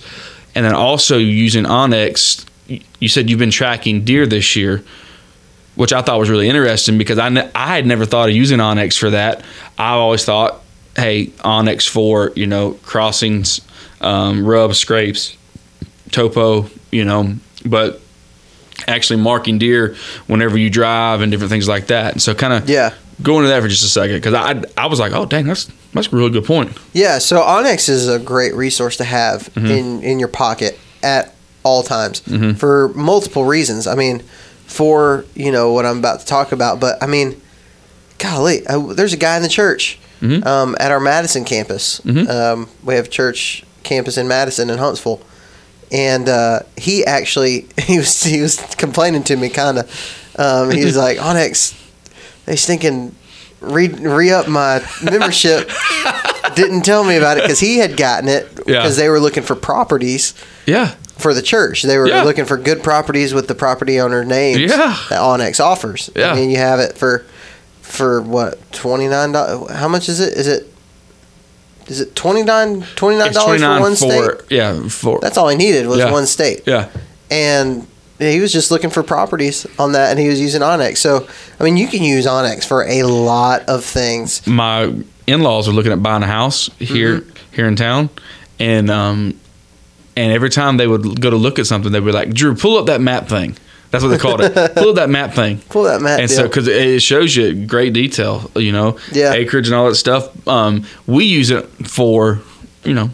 and 0.55 0.65
then 0.65 0.75
also 0.75 1.19
using 1.19 1.65
onX. 1.65 2.47
You 2.99 3.09
said 3.09 3.29
you've 3.29 3.39
been 3.39 3.51
tracking 3.51 4.05
deer 4.05 4.25
this 4.25 4.57
year 4.57 4.83
which 5.75 5.93
I 5.93 6.03
thought 6.03 6.19
was 6.19 6.31
really 6.31 6.49
interesting 6.49 6.99
because 6.99 7.19
I, 7.19 7.29
ne- 7.29 7.51
I 7.55 7.77
had 7.77 7.87
never 7.87 8.05
thought 8.05 8.29
of 8.29 8.35
using 8.35 8.59
onX 8.59 8.99
for 8.99 9.11
that. 9.11 9.43
I 9.79 9.91
always 9.91 10.25
thought, 10.25 10.63
hey, 10.97 11.27
onX 11.39 11.89
for 11.89 12.33
you 12.37 12.47
know 12.47 12.73
crossings, 12.85 13.61
um, 14.01 14.47
rubs, 14.47 14.79
scrapes, 14.79 15.37
topo, 16.11 16.69
you 16.91 17.05
know, 17.05 17.35
but 17.65 18.01
actually 18.89 19.20
marking 19.20 19.59
deer 19.59 19.97
whenever 20.26 20.57
you 20.59 20.70
drive 20.70 21.20
and 21.20 21.30
different 21.30 21.51
things 21.51 21.68
like 21.68 21.87
that. 21.89 22.12
And 22.12 22.22
so 22.22 22.35
kind 22.35 22.53
of 22.53 22.68
Yeah. 22.68 22.93
go 23.22 23.37
into 23.39 23.49
that 23.49 23.62
for 23.62 23.68
just 23.68 23.85
a 23.85 23.89
second 23.89 24.16
because 24.16 24.35
I 24.35 24.62
I 24.76 24.87
was 24.87 24.99
like, 25.01 25.12
oh 25.12 25.26
dang, 25.26 25.47
that's 25.47 25.68
that's 25.93 26.09
a 26.12 26.16
really 26.16 26.30
good 26.30 26.45
point. 26.45 26.76
Yeah, 26.93 27.18
so 27.18 27.41
onX 27.41 27.89
is 27.89 28.09
a 28.09 28.18
great 28.18 28.55
resource 28.55 28.97
to 28.99 29.05
have 29.05 29.53
Mm-hmm. 29.55 29.66
in 29.66 30.03
in 30.03 30.18
your 30.18 30.28
pocket 30.28 30.78
at 31.03 31.35
all 31.62 31.82
times 31.82 32.20
for 32.59 32.89
multiple 32.95 33.45
reasons. 33.45 33.87
I 33.87 33.95
mean, 33.95 34.22
for 34.66 35.24
you 35.35 35.51
know 35.53 35.72
what 35.72 35.87
I'm 35.87 35.99
about 35.99 36.20
to 36.20 36.26
talk 36.26 36.53
about, 36.53 36.80
but 36.80 37.03
I 37.03 37.07
mean, 37.07 37.41
golly, 38.18 38.66
I, 38.68 38.76
there's 38.95 39.12
a 39.12 39.16
guy 39.18 39.37
in 39.37 39.43
the 39.43 39.49
church 39.49 39.99
Mhm. 40.22 40.47
um, 40.47 40.76
at 40.80 40.91
our 40.91 41.01
Madison 41.01 41.45
campus. 41.45 42.01
Mhm. 42.05 42.28
Um, 42.28 42.68
we 42.82 42.95
have 42.95 43.11
church 43.11 43.64
campus 43.82 44.16
in 44.16 44.26
Madison 44.28 44.70
and 44.70 44.78
Huntsville, 44.80 45.20
and 45.93 46.28
uh, 46.28 46.61
he 46.76 47.05
actually 47.05 47.66
he 47.78 47.99
was 47.99 48.22
he 48.22 48.41
was 48.41 48.59
complaining 48.76 49.22
to 49.24 49.37
me 49.37 49.49
kind 49.49 49.78
of. 49.78 50.20
Um, 50.37 50.70
he 50.70 50.85
was 50.85 50.97
like, 50.97 51.18
onX, 51.28 51.74
they 52.47 52.57
stinking 52.57 53.14
re 53.61 53.89
re 53.89 54.30
up 54.32 54.49
my 54.49 54.85
membership. 55.03 55.70
Didn't 56.55 56.82
tell 56.82 57.03
me 57.05 57.16
about 57.16 57.39
it 57.39 57.43
because 57.45 57.59
he 57.61 57.78
had 57.78 57.97
gotten 57.97 58.28
it 58.28 58.47
Yeah. 58.66 58.82
because 58.82 58.97
they 58.97 59.09
were 59.09 59.18
looking 59.18 59.43
for 59.43 59.55
properties 59.57 60.35
Yeah, 60.66 60.89
for 61.16 61.35
the 61.35 61.43
church. 61.43 61.82
They 61.82 61.99
were 61.99 62.07
Yeah. 62.07 62.22
looking 62.22 62.45
for 62.45 62.57
good 62.57 62.82
properties 62.82 63.32
with 63.35 63.49
the 63.49 63.55
property 63.55 63.99
owner 64.01 64.24
names 64.24 64.70
Yeah. 64.70 64.97
that 65.09 65.20
onX 65.20 65.59
offers. 65.59 66.11
Yeah. 66.14 66.30
I 66.32 66.35
mean, 66.35 66.51
you 66.51 66.59
have 66.59 66.78
it 66.80 66.97
for 66.99 67.24
for 67.82 68.20
what 68.20 68.59
twenty 68.72 69.09
nine 69.09 69.32
dollars? 69.32 69.70
How 69.72 69.89
much 69.89 70.09
is 70.09 70.20
it? 70.20 70.35
Is 70.35 70.47
it 70.47 70.72
is 71.87 72.01
it 72.01 72.14
twenty 72.16 72.43
nine 72.43 72.82
twenty 72.97 73.18
nine 73.18 73.32
dollars 73.32 73.61
for 73.62 73.80
one 73.80 73.97
state? 73.97 74.30
yeah 74.51 74.89
for 74.89 75.18
That's 75.20 75.37
all 75.39 75.49
he 75.49 75.57
needed 75.57 75.87
was 75.87 75.99
Yeah. 75.99 76.11
one 76.12 76.26
state, 76.26 76.62
yeah 76.66 76.89
and 77.30 77.87
he 78.18 78.39
was 78.41 78.53
just 78.53 78.70
looking 78.70 78.91
for 78.91 79.03
properties 79.03 79.66
on 79.78 79.93
that, 79.93 80.11
and 80.11 80.20
he 80.20 80.28
was 80.28 80.41
using 80.41 80.61
onX. 80.62 80.99
So, 80.99 81.26
I 81.59 81.64
mean, 81.64 81.76
you 81.76 81.89
can 81.89 82.03
use 82.05 82.26
onX 82.26 82.64
for 82.64 82.85
a 82.87 83.03
lot 83.03 83.62
of 83.68 83.85
things. 83.85 84.47
my 84.47 84.95
in-laws 85.26 85.66
are 85.68 85.72
looking 85.72 85.91
at 85.91 86.01
buying 86.03 86.22
a 86.22 86.26
house 86.26 86.70
here 86.78 87.20
Mm-hmm. 87.20 87.55
here 87.57 87.66
in 87.66 87.76
town 87.76 88.11
and 88.61 88.91
um 88.91 89.39
and 90.16 90.32
every 90.32 90.51
time 90.51 90.76
they 90.76 90.87
would 90.87 91.20
go 91.20 91.28
to 91.30 91.37
look 91.37 91.59
at 91.59 91.66
something 91.66 91.91
they'd 91.93 92.05
be 92.05 92.12
like 92.12 92.32
drew 92.32 92.55
pull 92.55 92.76
up 92.78 92.87
that 92.87 93.01
map 93.01 93.26
thing 93.28 93.57
that's 93.95 94.05
what 94.05 94.11
they 94.11 94.19
called 94.19 94.41
it 94.43 94.75
pull 94.77 94.93
that 94.95 95.09
map 95.09 95.33
thing 95.35 95.59
Pull 95.71 95.85
that 95.85 96.03
map 96.03 96.19
and 96.21 96.29
deal. 96.29 96.37
so 96.39 96.43
because 96.49 96.69
it 96.69 97.01
shows 97.03 97.35
you 97.37 97.67
great 97.67 97.93
detail 97.95 98.51
you 98.57 98.73
know 98.73 98.99
Yeah. 99.13 99.33
acreage 99.33 99.67
and 99.69 99.75
all 99.75 99.89
that 99.89 99.95
stuff 99.97 100.29
um 100.49 100.85
we 101.07 101.25
use 101.25 101.51
it 101.51 101.65
for 101.89 102.41
you 102.85 102.95
know 102.95 103.11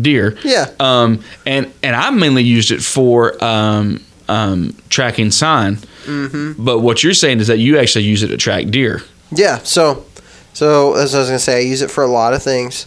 deer 0.00 0.36
Yeah. 0.44 0.70
um 0.80 1.22
and 1.46 1.72
and 1.82 1.96
i 1.96 2.10
mainly 2.10 2.42
used 2.44 2.70
it 2.70 2.82
for 2.82 3.42
um 3.44 4.00
um 4.28 4.74
tracking 4.90 5.30
sign 5.30 5.78
Mm-hmm. 6.06 6.62
but 6.64 6.80
what 6.80 7.02
you're 7.02 7.14
saying 7.14 7.40
is 7.40 7.48
that 7.48 7.58
you 7.58 7.78
actually 7.78 8.04
use 8.04 8.22
it 8.22 8.28
to 8.28 8.36
track 8.36 8.66
deer 8.68 9.02
Yeah, 9.32 9.58
so 9.64 10.04
so 10.52 10.94
as 10.94 11.14
I 11.14 11.18
was 11.18 11.28
gonna 11.28 11.38
say, 11.40 11.56
I 11.56 11.60
use 11.60 11.82
it 11.82 11.90
for 11.90 12.04
a 12.04 12.06
lot 12.06 12.32
of 12.32 12.42
things. 12.42 12.86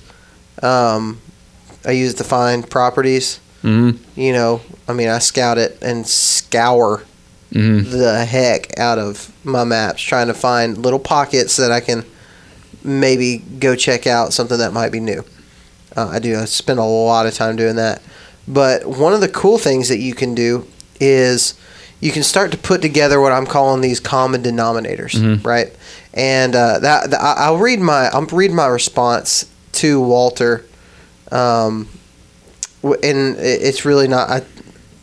Um, 0.64 1.20
I 1.86 1.92
use 1.92 2.14
it 2.14 2.18
to 2.18 2.24
find 2.24 2.68
properties. 2.70 3.40
hmm 3.62 3.92
You 4.16 4.32
know, 4.34 4.62
I 4.88 4.94
mean, 4.94 5.10
I 5.10 5.20
scout 5.20 5.58
it 5.58 5.78
and 5.82 6.08
scour 6.08 7.04
hmm 7.54 7.80
the 7.90 8.26
heck 8.26 8.78
out 8.80 9.00
of 9.00 9.32
my 9.44 9.64
maps, 9.64 10.02
trying 10.02 10.28
to 10.28 10.34
find 10.34 10.78
little 10.78 11.00
pockets 11.00 11.56
that 11.58 11.72
I 11.72 11.80
can 11.80 12.06
maybe 12.84 13.40
go 13.60 13.76
check 13.76 14.06
out 14.08 14.34
something 14.34 14.58
that 14.60 14.72
might 14.74 14.92
be 14.92 15.00
new. 15.00 15.24
Uh, 15.98 16.08
I 16.14 16.20
do. 16.20 16.38
I 16.40 16.46
spend 16.46 16.80
a 16.80 16.84
lot 16.84 17.26
of 17.26 17.34
time 17.34 17.56
doing 17.56 17.76
that. 17.78 18.02
But 18.48 18.86
one 18.86 19.14
of 19.14 19.22
the 19.22 19.28
cool 19.30 19.58
things 19.58 19.90
that 19.90 19.98
you 19.98 20.14
can 20.14 20.36
do 20.36 20.68
is 21.00 21.56
you 22.00 22.12
can 22.12 22.24
start 22.24 22.52
to 22.52 22.58
put 22.58 22.82
together 22.82 23.20
what 23.20 23.32
I'm 23.32 23.46
calling 23.46 23.82
these 23.82 24.00
common 24.00 24.42
denominators, 24.44 25.16
Mhm. 25.16 25.44
right? 25.46 25.74
And 26.14 26.56
uh, 26.56 26.80
that, 26.80 27.14
I'll 27.14 27.58
read 27.58 27.80
my 27.80 28.10
I'm 28.10 28.26
read 28.28 28.52
my 28.52 28.68
response 28.68 29.46
to 29.74 30.00
Walter, 30.00 30.64
um, 31.32 31.88
and 32.84 33.38
it's 33.38 33.86
really 33.86 34.08
not. 34.08 34.30
I 34.30 34.42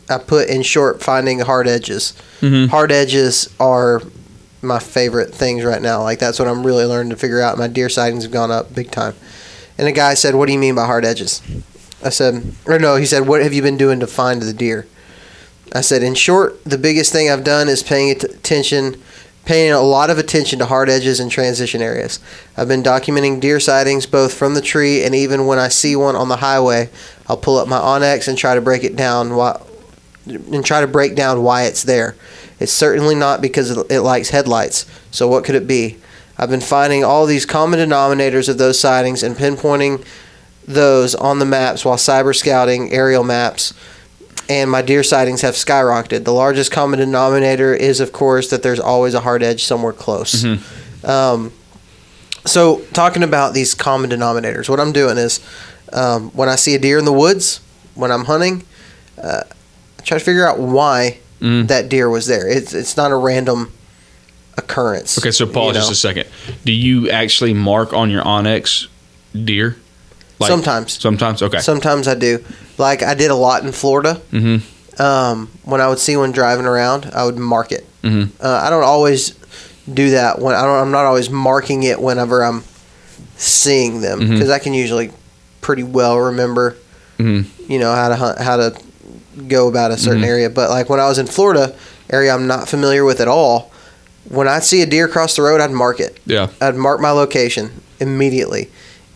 I 0.09 0.17
put 0.17 0.47
in 0.49 0.61
short 0.63 1.03
finding 1.03 1.39
hard 1.39 1.67
edges. 1.67 2.13
Mhm. 2.41 2.69
Hard 2.69 2.91
edges 2.91 3.49
are 3.59 4.01
my 4.61 4.79
favorite 4.79 5.33
things 5.33 5.63
right 5.63 5.81
now. 5.81 6.03
Like 6.03 6.19
that's 6.19 6.39
what 6.39 6.47
I'm 6.47 6.65
really 6.65 6.85
learning 6.85 7.09
to 7.11 7.15
figure 7.15 7.41
out. 7.41 7.57
My 7.57 7.67
deer 7.67 7.89
sightings 7.89 8.23
have 8.23 8.31
gone 8.31 8.51
up 8.51 8.73
big 8.73 8.91
time. 8.91 9.13
And 9.77 9.87
a 9.87 9.91
guy 9.91 10.13
said, 10.15 10.35
"What 10.35 10.47
do 10.47 10.53
you 10.53 10.59
mean 10.59 10.75
by 10.75 10.85
hard 10.85 11.05
edges?" 11.05 11.41
I 12.03 12.09
said, 12.09 12.53
or 12.65 12.79
no, 12.79 12.95
he 12.95 13.05
said, 13.05 13.27
"What 13.27 13.41
have 13.43 13.53
you 13.53 13.61
been 13.61 13.77
doing 13.77 13.99
to 13.99 14.07
find 14.07 14.41
the 14.41 14.53
deer?" 14.53 14.85
I 15.73 15.81
said, 15.81 16.01
in 16.01 16.15
short, 16.15 16.63
the 16.63 16.77
biggest 16.77 17.11
thing 17.11 17.29
I've 17.29 17.43
done 17.43 17.67
is 17.67 17.83
paying 17.83 18.09
attention, 18.11 18.95
paying 19.45 19.71
a 19.71 19.81
lot 19.81 20.09
of 20.09 20.17
attention 20.17 20.59
to 20.59 20.65
hard 20.65 20.89
edges 20.89 21.19
and 21.19 21.29
transition 21.29 21.81
areas. 21.81 22.19
I've 22.55 22.69
been 22.69 22.81
documenting 22.83 23.39
deer 23.41 23.59
sightings 23.59 24.05
both 24.05 24.33
from 24.33 24.53
the 24.53 24.61
tree 24.61 25.03
and 25.03 25.13
even 25.13 25.45
when 25.45 25.59
I 25.59 25.67
see 25.67 25.95
one 25.95 26.15
on 26.15 26.29
the 26.29 26.37
highway, 26.37 26.89
I'll 27.27 27.35
pull 27.37 27.57
up 27.57 27.67
my 27.67 27.77
onX 27.79 28.27
and 28.29 28.37
try 28.37 28.55
to 28.55 28.61
break 28.61 28.83
it 28.85 28.95
down 28.95 29.35
why, 29.35 29.59
and 30.31 30.65
try 30.65 30.81
to 30.81 30.87
break 30.87 31.15
down 31.15 31.43
why 31.43 31.63
it's 31.63 31.83
there. 31.83 32.15
It's 32.59 32.71
certainly 32.71 33.15
not 33.15 33.41
because 33.41 33.71
it 33.71 34.01
likes 34.01 34.29
headlights. 34.29 34.85
So 35.11 35.27
what 35.27 35.43
could 35.43 35.55
it 35.55 35.67
be? 35.67 35.97
I've 36.37 36.49
been 36.49 36.61
finding 36.61 37.03
all 37.03 37.25
these 37.25 37.45
common 37.45 37.79
denominators 37.79 38.49
of 38.49 38.57
those 38.57 38.79
sightings 38.79 39.23
and 39.23 39.35
pinpointing 39.35 40.05
those 40.67 41.15
on 41.15 41.39
the 41.39 41.45
maps 41.45 41.85
while 41.85 41.97
cyber 41.97 42.35
scouting 42.35 42.91
aerial 42.91 43.23
maps 43.23 43.73
and 44.49 44.69
my 44.71 44.81
deer 44.81 45.03
sightings 45.03 45.41
have 45.41 45.55
skyrocketed. 45.55 46.23
The 46.23 46.33
largest 46.33 46.71
common 46.71 46.99
denominator 46.99 47.73
is, 47.73 47.99
of 47.99 48.11
course, 48.11 48.49
that 48.49 48.63
there's 48.63 48.79
always 48.79 49.13
a 49.13 49.19
hard 49.19 49.43
edge 49.43 49.63
somewhere 49.63 49.93
close. 49.93 50.43
Um, 51.03 51.51
so, 52.45 52.79
talking 52.93 53.23
about 53.23 53.53
these 53.53 53.73
common 53.73 54.09
denominators, 54.09 54.69
what 54.69 54.79
I'm 54.79 54.93
doing 54.93 55.17
is 55.17 55.45
um, 55.91 56.29
when 56.31 56.47
I 56.47 56.55
see 56.55 56.75
a 56.75 56.79
deer 56.79 56.97
in 56.97 57.05
the 57.05 57.13
woods, 57.13 57.59
when 57.95 58.09
I'm 58.11 58.25
hunting, 58.25 58.63
uh, 59.21 59.41
try 60.07 60.17
to 60.17 60.23
figure 60.23 60.47
out 60.47 60.57
why 60.59 61.17
Mhm. 61.41 61.67
that 61.67 61.89
deer 61.89 62.09
was 62.09 62.25
there. 62.25 62.47
It's 62.47 62.73
it's 62.73 62.97
not 62.97 63.11
a 63.11 63.15
random 63.15 63.71
occurrence. 64.57 65.17
Okay, 65.19 65.31
so 65.31 65.45
pause 65.45 65.67
you 65.67 65.73
know? 65.73 65.79
just 65.79 65.91
a 65.91 65.95
second. 65.95 66.25
Do 66.65 66.71
you 66.71 67.09
actually 67.09 67.53
mark 67.53 67.93
on 67.93 68.09
your 68.09 68.23
onX 68.23 68.87
deer? 69.33 69.75
Sometimes. 70.41 70.93
Sometimes. 70.99 71.41
Okay. 71.41 71.59
Sometimes 71.59 72.07
I 72.07 72.15
do. 72.15 72.39
Like 72.77 73.01
I 73.03 73.13
did 73.13 73.31
a 73.31 73.35
lot 73.35 73.63
in 73.63 73.71
Florida. 73.71 74.21
mm-hmm. 74.31 74.57
Um, 75.01 75.49
when 75.63 75.79
I 75.79 75.87
would 75.89 75.99
see 75.99 76.17
one 76.17 76.31
driving 76.31 76.65
around, 76.65 77.11
I 77.13 77.23
would 77.23 77.37
mark 77.37 77.71
it. 77.71 77.85
Mhm. 78.03 78.29
Uh, 78.41 78.61
I 78.63 78.71
don't 78.71 78.83
always 78.83 79.33
do 79.91 80.09
that 80.11 80.39
when 80.41 80.55
I 80.55 80.63
don't. 80.63 80.79
I'm 80.81 80.91
not 80.91 81.05
always 81.05 81.29
marking 81.29 81.83
it 81.83 82.01
whenever 82.01 82.43
I'm 82.43 82.63
seeing 83.37 84.01
them 84.01 84.19
because 84.19 84.49
I 84.49 84.57
can 84.59 84.73
usually 84.73 85.11
pretty 85.61 85.83
well 85.83 86.17
remember, 86.17 86.75
Mhm. 87.19 87.45
you 87.67 87.77
know, 87.77 87.93
how 87.93 88.09
to 88.09 88.15
hunt, 88.15 88.39
how 88.39 88.57
to 88.57 88.73
go 89.47 89.67
about 89.67 89.91
a 89.91 89.97
certain 89.97 90.21
Mhm. 90.23 90.27
area. 90.27 90.49
But 90.49 90.69
like 90.69 90.89
when 90.89 90.99
I 90.99 91.07
was 91.07 91.17
in 91.17 91.27
Florida, 91.27 91.73
area 92.09 92.33
I'm 92.33 92.47
not 92.47 92.67
familiar 92.69 93.03
with 93.05 93.19
at 93.21 93.27
all, 93.27 93.71
when 94.29 94.47
I'd 94.47 94.63
see 94.63 94.81
a 94.81 94.85
deer 94.85 95.07
cross 95.07 95.35
the 95.35 95.41
road, 95.41 95.61
I'd 95.61 95.71
mark 95.71 95.99
it. 95.99 96.17
Yeah. 96.25 96.47
I'd 96.61 96.75
mark 96.75 96.99
my 97.01 97.11
location 97.11 97.69
immediately. 97.99 98.69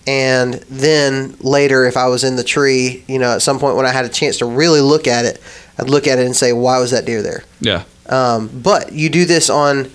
And 0.08 0.56
then 0.70 1.36
later, 1.42 1.86
if 1.86 1.96
I 1.96 2.08
was 2.08 2.24
in 2.24 2.36
the 2.36 2.44
tree, 2.44 3.04
you 3.08 3.20
know, 3.20 3.34
at 3.34 3.42
some 3.42 3.60
point 3.60 3.76
when 3.76 3.86
I 3.86 3.92
had 3.92 4.06
a 4.06 4.10
chance 4.10 4.38
to 4.40 4.46
really 4.46 4.82
look 4.82 5.08
at 5.08 5.26
it, 5.26 5.42
I'd 5.78 5.90
look 5.90 6.08
at 6.08 6.18
it 6.18 6.26
and 6.26 6.36
say, 6.36 6.54
why 6.54 6.80
was 6.80 6.92
that 6.92 7.06
deer 7.06 7.22
there? 7.22 7.44
Yeah. 7.60 7.84
Um, 8.10 8.50
but 8.54 8.94
you 8.94 9.10
do 9.10 9.26
this 9.26 9.50
on 9.50 9.92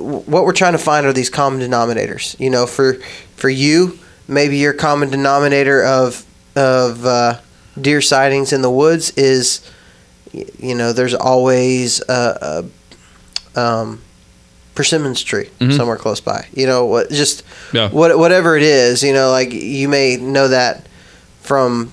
what 0.00 0.44
we're 0.44 0.52
trying 0.52 0.72
to 0.72 0.78
find 0.78 1.06
are 1.06 1.12
these 1.12 1.30
common 1.30 1.60
denominators. 1.60 2.38
You 2.40 2.50
know, 2.50 2.66
for 2.66 2.98
for 3.36 3.48
you, 3.48 3.98
maybe 4.26 4.56
your 4.56 4.72
common 4.72 5.08
denominator 5.10 5.84
of 5.84 6.24
of 6.56 7.06
uh, 7.06 7.34
deer 7.82 8.00
sightings 8.00 8.52
in 8.52 8.62
the 8.62 8.70
woods 8.70 9.10
is, 9.16 9.60
you 10.32 10.74
know, 10.74 10.92
there's 10.92 11.14
always 11.14 12.00
a, 12.08 12.64
a 13.54 13.60
um, 13.60 14.00
persimmons 14.74 15.22
tree 15.22 15.50
Mhm. 15.60 15.76
somewhere 15.76 15.96
close 15.96 16.20
by. 16.20 16.46
You 16.54 16.66
know, 16.66 16.84
what 16.86 17.10
just 17.10 17.42
Yeah. 17.72 17.88
what 17.90 18.16
whatever 18.18 18.56
it 18.56 18.62
is. 18.62 19.02
You 19.02 19.12
know, 19.12 19.30
like 19.30 19.52
you 19.52 19.88
may 19.88 20.16
know 20.16 20.48
that 20.48 20.86
from 21.42 21.92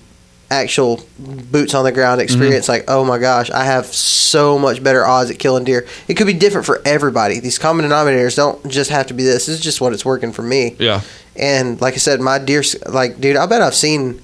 actual 0.52 1.04
boots 1.18 1.74
on 1.74 1.84
the 1.84 1.92
ground 1.92 2.22
experience 2.22 2.70
like 2.70 2.84
oh 2.88 3.04
my 3.04 3.18
gosh 3.18 3.50
i 3.50 3.64
have 3.64 3.84
so 3.88 4.60
much 4.60 4.82
better 4.84 5.04
odds 5.04 5.32
at 5.32 5.40
killing 5.40 5.64
deer 5.64 5.88
it 6.08 6.14
could 6.14 6.28
be 6.28 6.34
different 6.34 6.68
for 6.68 6.84
everybody 6.86 7.40
these 7.40 7.58
common 7.58 7.84
denominators 7.84 8.36
don't 8.36 8.66
just 8.70 8.92
have 8.92 9.08
to 9.08 9.14
be 9.16 9.24
this 9.24 9.48
this 9.48 9.56
is 9.56 9.60
just 9.60 9.82
what 9.82 9.92
it's 9.92 10.06
working 10.06 10.32
for 10.32 10.44
me 10.44 10.76
Yeah. 10.78 11.02
and 11.36 11.82
like 11.82 11.96
i 11.96 11.98
said 11.98 12.22
my 12.22 12.38
deer 12.38 12.62
like 12.88 13.20
dude 13.20 13.38
i 13.38 13.46
bet 13.48 13.64
i've 13.64 13.74
seen 13.74 14.22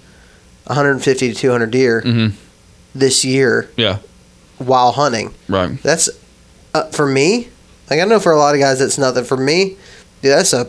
150 0.71 1.33
to 1.33 1.35
200 1.39 1.71
deer 1.71 2.01
Mm-hmm. 2.01 2.35
this 2.95 3.23
year 3.25 3.69
Yeah. 3.77 3.97
while 4.57 4.91
hunting 4.91 5.33
Right. 5.47 5.81
that's 5.83 6.09
uh, 6.73 6.83
for 6.91 7.05
me 7.07 7.49
like 7.89 7.99
i 7.99 8.05
know 8.05 8.19
for 8.19 8.31
a 8.31 8.37
lot 8.37 8.53
of 8.55 8.61
guys 8.61 8.79
that's 8.79 8.97
nothing 8.97 9.23
for 9.25 9.37
me 9.37 9.75
dude 10.21 10.31
that's 10.31 10.53
a 10.53 10.67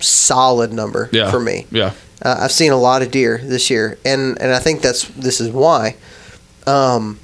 solid 0.00 0.72
number 0.72 1.08
Yeah. 1.12 1.30
for 1.30 1.40
me 1.40 1.66
Yeah. 1.70 1.92
uh, 2.22 2.36
I've 2.40 2.52
seen 2.52 2.72
a 2.72 2.76
lot 2.76 3.02
of 3.02 3.10
deer 3.10 3.38
this 3.42 3.70
year, 3.70 3.98
and 4.04 4.40
and 4.40 4.52
I 4.52 4.58
think 4.58 4.82
that's 4.82 5.04
this 5.16 5.40
is 5.40 5.50
why. 5.50 5.94
Um, 6.66 7.18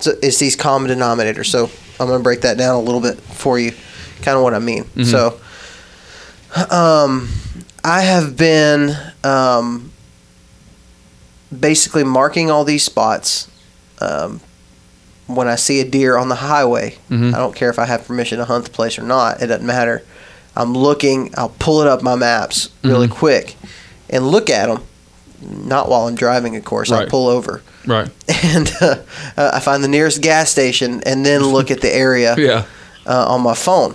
so 0.00 0.12
it's 0.22 0.38
these 0.38 0.56
common 0.56 0.90
denominators. 0.90 1.46
So 1.46 1.70
I'm 1.98 2.06
gonna 2.08 2.22
break 2.22 2.40
that 2.42 2.56
down 2.58 2.74
a 2.74 2.80
little 2.80 3.00
bit 3.00 3.18
for 3.20 3.58
you, 3.58 3.72
kind 4.22 4.36
of 4.36 4.42
what 4.42 4.54
I 4.54 4.58
mean. 4.58 4.84
Mhm. 4.96 5.06
So, 5.06 5.38
um, 6.70 7.28
I 7.84 8.02
have 8.02 8.36
been 8.36 8.96
um, 9.24 9.89
basically 11.58 12.04
marking 12.04 12.50
all 12.50 12.64
these 12.64 12.84
spots. 12.84 13.48
Um, 14.00 14.40
when 15.26 15.46
I 15.46 15.54
see 15.56 15.80
a 15.80 15.84
deer 15.84 16.16
on 16.16 16.28
the 16.28 16.34
highway, 16.36 16.96
Mhm. 17.10 17.32
I 17.34 17.38
don't 17.38 17.54
care 17.54 17.70
if 17.70 17.78
I 17.78 17.84
have 17.86 18.06
permission 18.06 18.38
to 18.38 18.44
hunt 18.46 18.64
the 18.64 18.70
place 18.70 18.98
or 18.98 19.02
not. 19.02 19.40
It 19.42 19.46
doesn't 19.46 19.66
matter. 19.66 20.02
I'm 20.56 20.74
looking. 20.76 21.32
I'll 21.36 21.54
pull 21.60 21.80
it 21.82 21.86
up 21.86 22.02
my 22.02 22.16
maps 22.16 22.70
really 22.82 23.06
Mhm. 23.06 23.12
quick 23.12 23.56
and 24.08 24.28
look 24.28 24.50
at 24.50 24.66
them. 24.68 24.82
Not 25.40 25.88
while 25.88 26.06
I'm 26.08 26.16
driving, 26.16 26.56
of 26.56 26.64
course. 26.64 26.90
I'll 26.90 27.06
pull 27.06 27.28
over 27.28 27.62
Right. 27.86 28.08
and 28.42 28.70
uh, 28.80 28.96
uh, 29.38 29.50
I 29.54 29.60
find 29.60 29.82
the 29.84 29.88
nearest 29.88 30.20
gas 30.20 30.50
station 30.50 31.02
and 31.06 31.24
then 31.24 31.44
look 31.44 31.70
at 31.70 31.80
the 31.80 31.94
area 31.94 32.34
Yeah. 32.38 32.64
uh, 33.06 33.24
on 33.28 33.40
my 33.42 33.54
phone. 33.54 33.94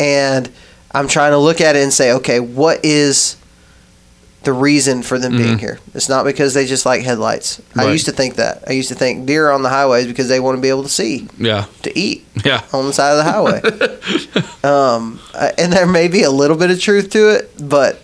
And 0.00 0.50
I'm 0.92 1.06
trying 1.08 1.30
to 1.32 1.38
look 1.38 1.60
at 1.60 1.76
it 1.76 1.82
and 1.82 1.92
say, 1.94 2.12
okay, 2.12 2.40
what 2.40 2.80
is 2.84 3.36
the 4.44 4.52
reason 4.52 5.02
for 5.02 5.18
them 5.18 5.36
being 5.36 5.56
Mhm. 5.56 5.60
here? 5.60 5.78
It's 5.94 6.08
not 6.08 6.24
because 6.24 6.54
they 6.54 6.66
just 6.66 6.84
like 6.84 7.02
headlights. 7.02 7.60
I 7.76 7.90
used 7.90 8.06
to 8.06 8.12
think 8.12 8.36
that. 8.36 8.64
I 8.66 8.72
used 8.72 8.88
to 8.88 8.94
think 8.94 9.26
deer 9.26 9.50
on 9.50 9.62
the 9.62 9.68
highways 9.68 10.06
because 10.06 10.28
they 10.28 10.40
want 10.40 10.56
to 10.58 10.60
be 10.62 10.68
able 10.68 10.82
to 10.82 10.88
see, 10.88 11.28
Yeah. 11.38 11.66
to 11.82 11.96
eat 11.98 12.26
Yeah. 12.44 12.62
on 12.72 12.86
the 12.86 12.92
side 12.92 13.12
of 13.12 13.18
the 13.18 13.30
highway. 13.30 13.60
um, 14.64 15.20
and 15.58 15.72
there 15.72 15.86
may 15.86 16.08
be 16.08 16.22
a 16.22 16.30
little 16.30 16.56
bit 16.56 16.70
of 16.70 16.80
truth 16.80 17.10
to 17.10 17.28
it, 17.30 17.50
but 17.58 18.00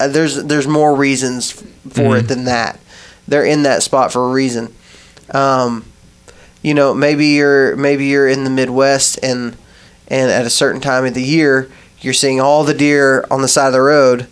uh, 0.00 0.08
there's 0.08 0.36
there's 0.44 0.66
more 0.68 0.94
reasons 0.94 1.50
for 1.90 2.16
it 2.16 2.24
Mhm. 2.24 2.28
than 2.28 2.44
that. 2.44 2.78
They're 3.26 3.44
in 3.44 3.62
that 3.64 3.82
spot 3.82 4.12
for 4.12 4.24
a 4.24 4.28
reason. 4.30 4.68
Um, 5.32 5.84
you 6.62 6.74
know, 6.74 6.94
maybe 6.94 7.26
you're 7.28 7.76
maybe 7.76 8.06
you're 8.06 8.28
in 8.28 8.44
the 8.44 8.50
Midwest 8.50 9.18
and 9.22 9.56
and 10.08 10.30
at 10.30 10.46
a 10.46 10.50
certain 10.50 10.80
time 10.80 11.04
of 11.04 11.14
the 11.14 11.22
year 11.22 11.68
you're 12.00 12.14
seeing 12.14 12.40
all 12.40 12.62
the 12.64 12.74
deer 12.74 13.24
on 13.30 13.42
the 13.42 13.48
side 13.48 13.66
of 13.68 13.72
the 13.72 13.80
road. 13.82 14.26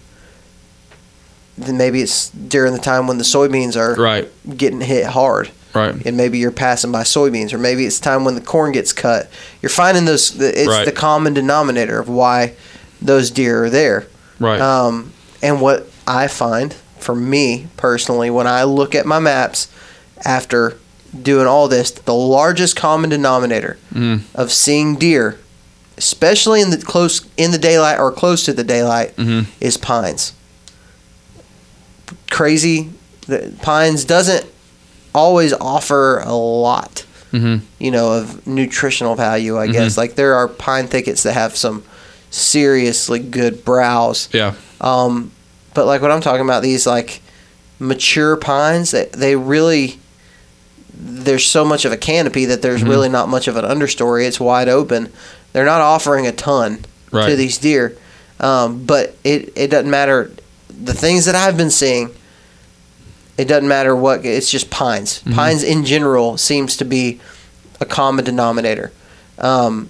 Then 1.58 1.76
maybe 1.78 2.02
it's 2.02 2.28
during 2.30 2.72
the 2.74 2.78
time 2.78 3.06
when 3.06 3.18
the 3.18 3.24
soybeans 3.24 3.76
are 3.76 3.94
Right. 3.94 4.30
getting 4.56 4.80
hit 4.82 5.06
hard 5.06 5.50
Right. 5.74 5.94
and 6.04 6.16
maybe 6.16 6.38
you're 6.38 6.50
passing 6.50 6.92
by 6.92 7.02
soybeans, 7.02 7.52
or 7.52 7.58
maybe 7.58 7.86
it's 7.86 7.98
time 7.98 8.24
when 8.24 8.34
the 8.34 8.40
corn 8.40 8.72
gets 8.72 8.92
cut. 8.92 9.28
You're 9.62 9.70
finding 9.70 10.04
those. 10.04 10.34
It's 10.38 10.68
Right. 10.68 10.84
the 10.84 10.92
common 10.92 11.32
denominator 11.34 11.98
of 11.98 12.08
why 12.08 12.52
those 13.00 13.30
deer 13.30 13.64
are 13.64 13.70
there. 13.70 14.06
Right. 14.38 14.60
Um, 14.60 15.12
and 15.42 15.60
what 15.60 15.88
I 16.06 16.26
find 16.28 16.74
for 16.98 17.14
me 17.14 17.68
personally, 17.76 18.30
when 18.30 18.46
I 18.46 18.64
look 18.64 18.94
at 18.94 19.06
my 19.06 19.18
maps 19.18 19.68
after 20.24 20.74
doing 21.22 21.46
all 21.46 21.68
this, 21.68 21.90
the 21.90 22.14
largest 22.14 22.76
common 22.76 23.08
denominator 23.10 23.78
Mhm. 23.94 24.20
of 24.34 24.52
seeing 24.52 24.96
deer, 24.96 25.36
especially 25.96 26.60
in 26.60 26.70
the 26.70 26.76
close 26.78 27.22
in 27.38 27.50
the 27.52 27.58
daylight 27.58 27.98
or 27.98 28.10
close 28.12 28.44
to 28.44 28.52
the 28.52 28.64
daylight, 28.64 29.16
Mhm. 29.16 29.46
is 29.60 29.76
pines. 29.78 30.32
Crazy, 32.30 32.90
the 33.26 33.52
pines 33.62 34.04
doesn't 34.04 34.46
always 35.14 35.52
offer 35.54 36.20
a 36.20 36.34
lot 36.34 37.04
Mhm. 37.32 37.60
you 37.78 37.90
know, 37.90 38.12
of 38.12 38.46
nutritional 38.46 39.14
value, 39.14 39.58
I 39.58 39.66
Mhm. 39.68 39.72
guess. 39.72 39.96
Like 39.98 40.14
there 40.14 40.34
are 40.34 40.46
pine 40.48 40.86
thickets 40.88 41.22
that 41.24 41.32
have 41.34 41.56
some 41.56 41.82
seriously 42.30 43.18
good 43.18 43.64
browse. 43.64 44.28
Yeah. 44.32 44.52
Um, 44.80 45.30
but 45.74 45.86
like 45.86 46.02
what 46.02 46.10
I'm 46.10 46.20
talking 46.20 46.44
about, 46.44 46.62
these 46.62 46.86
like 46.86 47.20
mature 47.78 48.36
pines, 48.36 48.90
they, 48.92 49.08
they 49.12 49.36
really, 49.36 49.98
there's 50.98 51.44
so 51.44 51.64
much 51.64 51.84
of 51.84 51.92
a 51.92 51.96
canopy 51.96 52.44
that 52.46 52.62
there's 52.62 52.82
Mhm. 52.82 52.88
really 52.88 53.08
not 53.08 53.28
much 53.28 53.48
of 53.48 53.56
an 53.56 53.64
understory. 53.64 54.24
It's 54.26 54.40
wide 54.40 54.68
open. 54.68 55.08
They're 55.52 55.64
not 55.64 55.80
offering 55.80 56.26
a 56.26 56.32
ton 56.32 56.84
Right. 57.10 57.28
to 57.28 57.36
these 57.36 57.58
deer. 57.58 57.94
Um, 58.40 58.82
but 58.84 59.14
it, 59.24 59.52
it 59.56 59.68
doesn't 59.70 59.90
matter. 59.90 60.30
The 60.82 60.94
things 60.94 61.24
that 61.24 61.34
I've 61.34 61.56
been 61.56 61.70
seeing, 61.70 62.10
it 63.38 63.46
doesn't 63.46 63.68
matter 63.68 63.94
what, 63.96 64.24
it's 64.24 64.50
just 64.50 64.70
pines. 64.70 65.22
Mhm. 65.26 65.34
Pines 65.34 65.62
in 65.62 65.84
general 65.84 66.36
seems 66.38 66.76
to 66.78 66.84
be 66.84 67.20
a 67.80 67.84
common 67.84 68.24
denominator. 68.24 68.92
Um, 69.38 69.88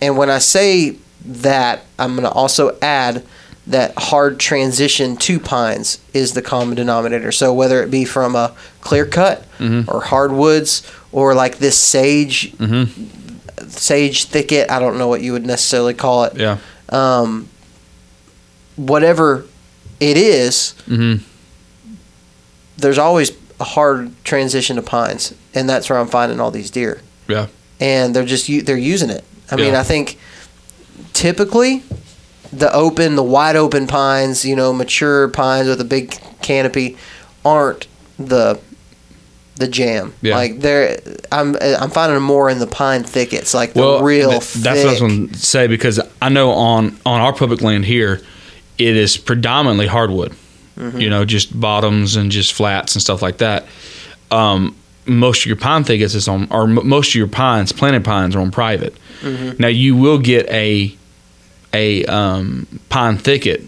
and 0.00 0.16
when 0.16 0.30
I 0.30 0.38
say 0.38 0.96
that, 1.24 1.84
I'm 1.98 2.12
going 2.16 2.24
to 2.24 2.30
also 2.30 2.76
add 2.82 3.22
that 3.68 3.92
hard 3.96 4.40
transition 4.40 5.16
to 5.16 5.38
pines 5.38 5.98
is 6.12 6.32
the 6.32 6.42
common 6.42 6.74
denominator. 6.74 7.30
So 7.30 7.52
whether 7.52 7.80
it 7.82 7.90
be 7.92 8.04
from 8.04 8.34
a 8.34 8.52
clear 8.80 9.06
cut 9.06 9.44
Mhm. 9.60 9.86
or 9.86 10.00
hardwoods 10.00 10.82
or 11.12 11.32
like 11.34 11.58
this 11.58 11.76
sage 11.78 12.52
Mm-hmm. 12.58 13.68
sage 13.68 14.24
thicket. 14.24 14.68
I 14.70 14.80
don't 14.80 14.98
know 14.98 15.06
what 15.06 15.20
you 15.22 15.32
would 15.32 15.46
necessarily 15.46 15.94
call 15.94 16.24
it. 16.24 16.32
Yeah. 16.36 16.56
Um, 16.88 17.48
whatever 18.76 19.44
it 20.02 20.16
is, 20.16 20.74
Mm-hmm. 20.88 21.22
there's 22.76 22.98
always 22.98 23.32
a 23.60 23.64
hard 23.64 24.12
transition 24.24 24.76
to 24.76 24.82
pines, 24.82 25.34
and 25.54 25.68
that's 25.68 25.88
where 25.88 25.98
I'm 25.98 26.08
finding 26.08 26.40
all 26.40 26.50
these 26.50 26.70
deer. 26.70 27.00
Yeah. 27.28 27.46
and 27.80 28.14
they're 28.14 28.24
just 28.26 28.46
they're 28.66 28.76
using 28.76 29.10
it. 29.10 29.24
I 29.50 29.56
mean, 29.56 29.74
I 29.74 29.82
think 29.82 30.18
typically 31.12 31.82
the 32.52 32.72
open, 32.74 33.16
the 33.16 33.22
wide 33.22 33.56
open 33.56 33.86
pines, 33.86 34.44
you 34.44 34.56
know, 34.56 34.72
mature 34.72 35.28
pines 35.28 35.68
with 35.68 35.80
a 35.80 35.84
big 35.84 36.10
canopy, 36.42 36.96
aren't 37.44 37.86
the 38.18 38.58
the 39.56 39.68
jam. 39.68 40.14
Yeah. 40.22 40.34
Like 40.36 40.58
they're, 40.60 40.98
I'm 41.30 41.56
I'm 41.60 41.90
finding 41.90 42.14
them 42.14 42.24
more 42.24 42.50
in 42.50 42.58
the 42.58 42.66
pine 42.66 43.04
thickets, 43.04 43.54
like 43.54 43.74
the 43.74 43.80
well, 43.80 44.02
real. 44.02 44.30
th- 44.40 44.54
that's 44.54 44.78
what 44.80 44.88
I 44.88 44.90
was 44.90 45.00
going 45.00 45.28
to 45.28 45.38
say 45.38 45.66
because 45.66 46.00
I 46.20 46.28
know 46.28 46.50
on 46.52 46.98
on 47.06 47.20
our 47.20 47.32
public 47.32 47.60
land 47.62 47.84
here, 47.84 48.20
it 48.78 48.96
is 48.96 49.16
predominantly 49.16 49.86
hardwood. 49.86 50.34
Mm-hmm. 50.76 51.00
You 51.00 51.10
know, 51.10 51.24
just 51.24 51.58
bottoms 51.58 52.16
and 52.16 52.30
just 52.30 52.52
flats 52.54 52.94
and 52.94 53.02
stuff 53.02 53.20
like 53.20 53.38
that. 53.38 53.66
Um, 54.30 54.74
most 55.04 55.42
of 55.42 55.46
your 55.46 55.56
pine 55.56 55.84
thickets 55.84 56.14
is 56.14 56.28
on, 56.28 56.48
or 56.50 56.62
m- 56.62 56.86
most 56.86 57.10
of 57.10 57.14
your 57.16 57.28
pines, 57.28 57.72
planted 57.72 58.04
pines, 58.04 58.34
are 58.34 58.40
on 58.40 58.50
private. 58.50 58.94
Mm-hmm. 59.20 59.60
Now 59.60 59.68
you 59.68 59.96
will 59.96 60.18
get 60.18 60.48
a 60.48 60.96
a 61.74 62.04
um, 62.06 62.66
pine 62.88 63.18
thicket 63.18 63.62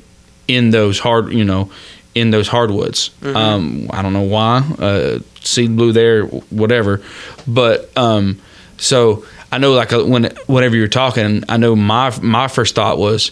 in 0.49 0.71
those 0.71 0.99
hard, 0.99 1.33
you 1.33 1.45
know, 1.45 1.71
in 2.15 2.31
those 2.31 2.49
hardwoods. 2.49 3.11
Mm-hmm. 3.21 3.37
Um, 3.37 3.91
I 3.91 4.03
don't 4.03 4.13
know 4.13 4.23
why, 4.23 4.59
uh, 4.79 5.19
seed 5.41 5.77
blew 5.77 5.93
there, 5.93 6.25
whatever, 6.25 7.03
but 7.47 7.97
um, 7.97 8.41
so 8.77 9.25
I 9.51 9.59
know 9.59 9.73
like 9.73 9.93
uh, 9.93 10.05
when 10.05 10.35
whenever 10.47 10.77
you're 10.77 10.89
talking, 10.89 11.45
I 11.49 11.57
know 11.57 11.77
my 11.77 12.17
my 12.23 12.49
first 12.49 12.75
thought 12.75 12.99
was, 12.99 13.31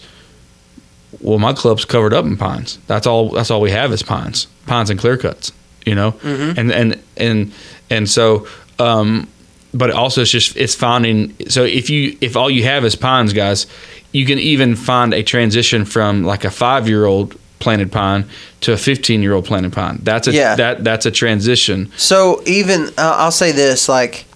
well, 1.20 1.38
my 1.38 1.52
club's 1.52 1.84
covered 1.84 2.12
up 2.14 2.24
in 2.24 2.36
pines. 2.36 2.78
That's 2.86 3.06
all. 3.06 3.30
That's 3.30 3.50
all 3.50 3.60
we 3.60 3.70
have 3.70 3.92
is 3.92 4.02
pines, 4.02 4.46
pines 4.66 4.90
and 4.90 4.98
clear 4.98 5.16
cuts. 5.16 5.52
You 5.86 5.94
know, 5.94 6.14
and 6.22 6.70
and 6.72 7.00
and 7.16 7.52
and 7.90 8.08
so. 8.08 8.46
Um, 8.78 9.28
but 9.74 9.90
also 9.90 10.20
it's 10.22 10.30
just 10.30 10.56
it's 10.56 10.74
finding 10.74 11.34
so 11.48 11.64
if 11.64 11.88
you 11.88 12.16
if 12.20 12.36
all 12.36 12.50
you 12.50 12.64
have 12.64 12.84
is 12.84 12.94
pines 12.94 13.32
guys 13.32 13.66
you 14.12 14.26
can 14.26 14.38
even 14.38 14.76
find 14.76 15.14
a 15.14 15.22
transition 15.22 15.86
from 15.86 16.24
like 16.24 16.44
a 16.44 16.50
five 16.50 16.86
year 16.88 17.06
old 17.06 17.34
planted 17.58 17.90
pine 17.90 18.26
to 18.60 18.72
a 18.72 18.76
15 18.76 19.22
year 19.22 19.32
old 19.32 19.46
planted 19.46 19.72
pine 19.72 19.98
that's 20.02 20.28
a 20.28 20.32
Yeah. 20.32 20.56
that 20.56 20.84
that's 20.84 21.06
a 21.06 21.10
transition 21.10 21.90
So 21.96 22.42
even 22.44 22.88
uh, 22.98 23.14
I'll 23.18 23.30
say 23.30 23.50
this: 23.52 23.88
like, 23.88 24.26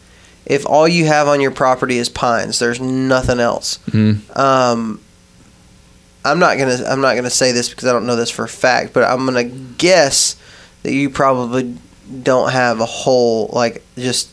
if 0.47 0.65
all 0.65 0.89
you 0.89 1.05
have 1.07 1.29
on 1.29 1.41
your 1.43 1.51
property 1.51 1.99
is 1.99 2.09
pines, 2.09 2.59
there's 2.59 2.81
nothing 2.81 3.39
else. 3.41 3.79
Mhm. 3.91 4.39
Um, 4.39 5.01
I'm 6.27 6.39
not 6.39 6.59
gonna 6.59 6.79
I'm 6.87 7.01
not 7.01 7.15
gonna 7.17 7.31
say 7.31 7.53
this 7.53 7.69
because 7.69 7.89
I 7.89 7.93
don't 7.93 8.07
know 8.07 8.17
this 8.17 8.31
for 8.31 8.45
a 8.45 8.49
fact, 8.49 8.93
but 8.93 9.05
I'm 9.05 9.25
gonna 9.27 9.45
guess 9.45 10.37
that 10.83 10.93
you 10.93 11.11
probably 11.11 11.77
don't 12.23 12.53
have 12.53 12.81
a 12.81 12.87
whole 12.87 13.51
like 13.53 13.83
just 13.97 14.31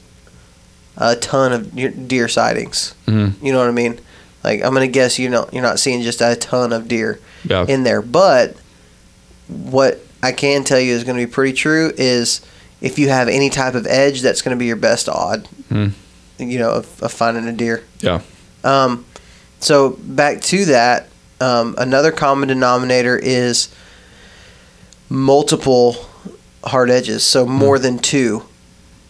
a 0.97 1.15
ton 1.15 1.51
of 1.53 2.07
deer- 2.07 2.27
sightings. 2.27 2.93
Mhm. 3.07 3.33
You 3.41 3.51
know 3.51 3.59
what 3.59 3.67
I 3.67 3.71
mean? 3.71 3.99
Like 4.43 4.63
I'm 4.63 4.73
gonna 4.73 4.87
guess 4.87 5.17
you 5.19 5.29
know 5.29 5.47
you're 5.51 5.61
not 5.63 5.79
seeing 5.79 6.01
just 6.03 6.21
a 6.21 6.35
ton 6.35 6.73
of 6.73 6.87
deer 6.87 7.19
yeah 7.45 7.65
in 7.67 7.83
there. 7.83 8.01
But 8.01 8.55
what 9.47 9.99
I 10.21 10.31
can 10.31 10.63
tell 10.63 10.79
you 10.79 10.93
is 10.93 11.03
going 11.03 11.17
to 11.19 11.25
be 11.25 11.29
pretty 11.29 11.51
true 11.51 11.91
is 11.97 12.39
if 12.79 12.97
you 12.97 13.09
have 13.09 13.27
any 13.27 13.49
type 13.49 13.75
of 13.75 13.85
edge, 13.85 14.21
that's 14.21 14.41
going 14.41 14.55
to 14.55 14.59
be 14.59 14.65
your 14.67 14.77
best 14.77 15.09
odd. 15.09 15.47
Hmm. 15.67 15.89
You 16.39 16.59
know, 16.59 16.71
of, 16.71 17.03
of 17.03 17.11
finding 17.11 17.45
a 17.47 17.51
deer. 17.51 17.83
Yeah. 17.99 18.21
Um, 18.63 19.05
so 19.59 19.91
back 20.01 20.41
to 20.43 20.63
that, 20.65 21.09
um, 21.41 21.75
another 21.77 22.11
common 22.11 22.47
denominator 22.49 23.17
is 23.17 23.69
multiple 25.09 26.05
hard 26.63 26.89
edges. 26.89 27.23
So 27.23 27.45
more 27.45 27.77
than 27.79 27.99
two 27.99 28.43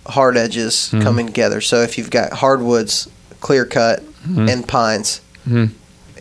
hard 0.07 0.35
edges 0.37 0.89
Mhm. 0.91 1.03
coming 1.03 1.25
together. 1.27 1.61
So 1.61 1.81
if 1.81 1.97
you've 1.97 2.09
got 2.09 2.33
hardwoods, 2.33 3.07
clear 3.39 3.65
cut, 3.65 4.03
Mhm. 4.27 4.49
and 4.51 4.67
pines, 4.67 5.21
Mhm. 5.47 5.69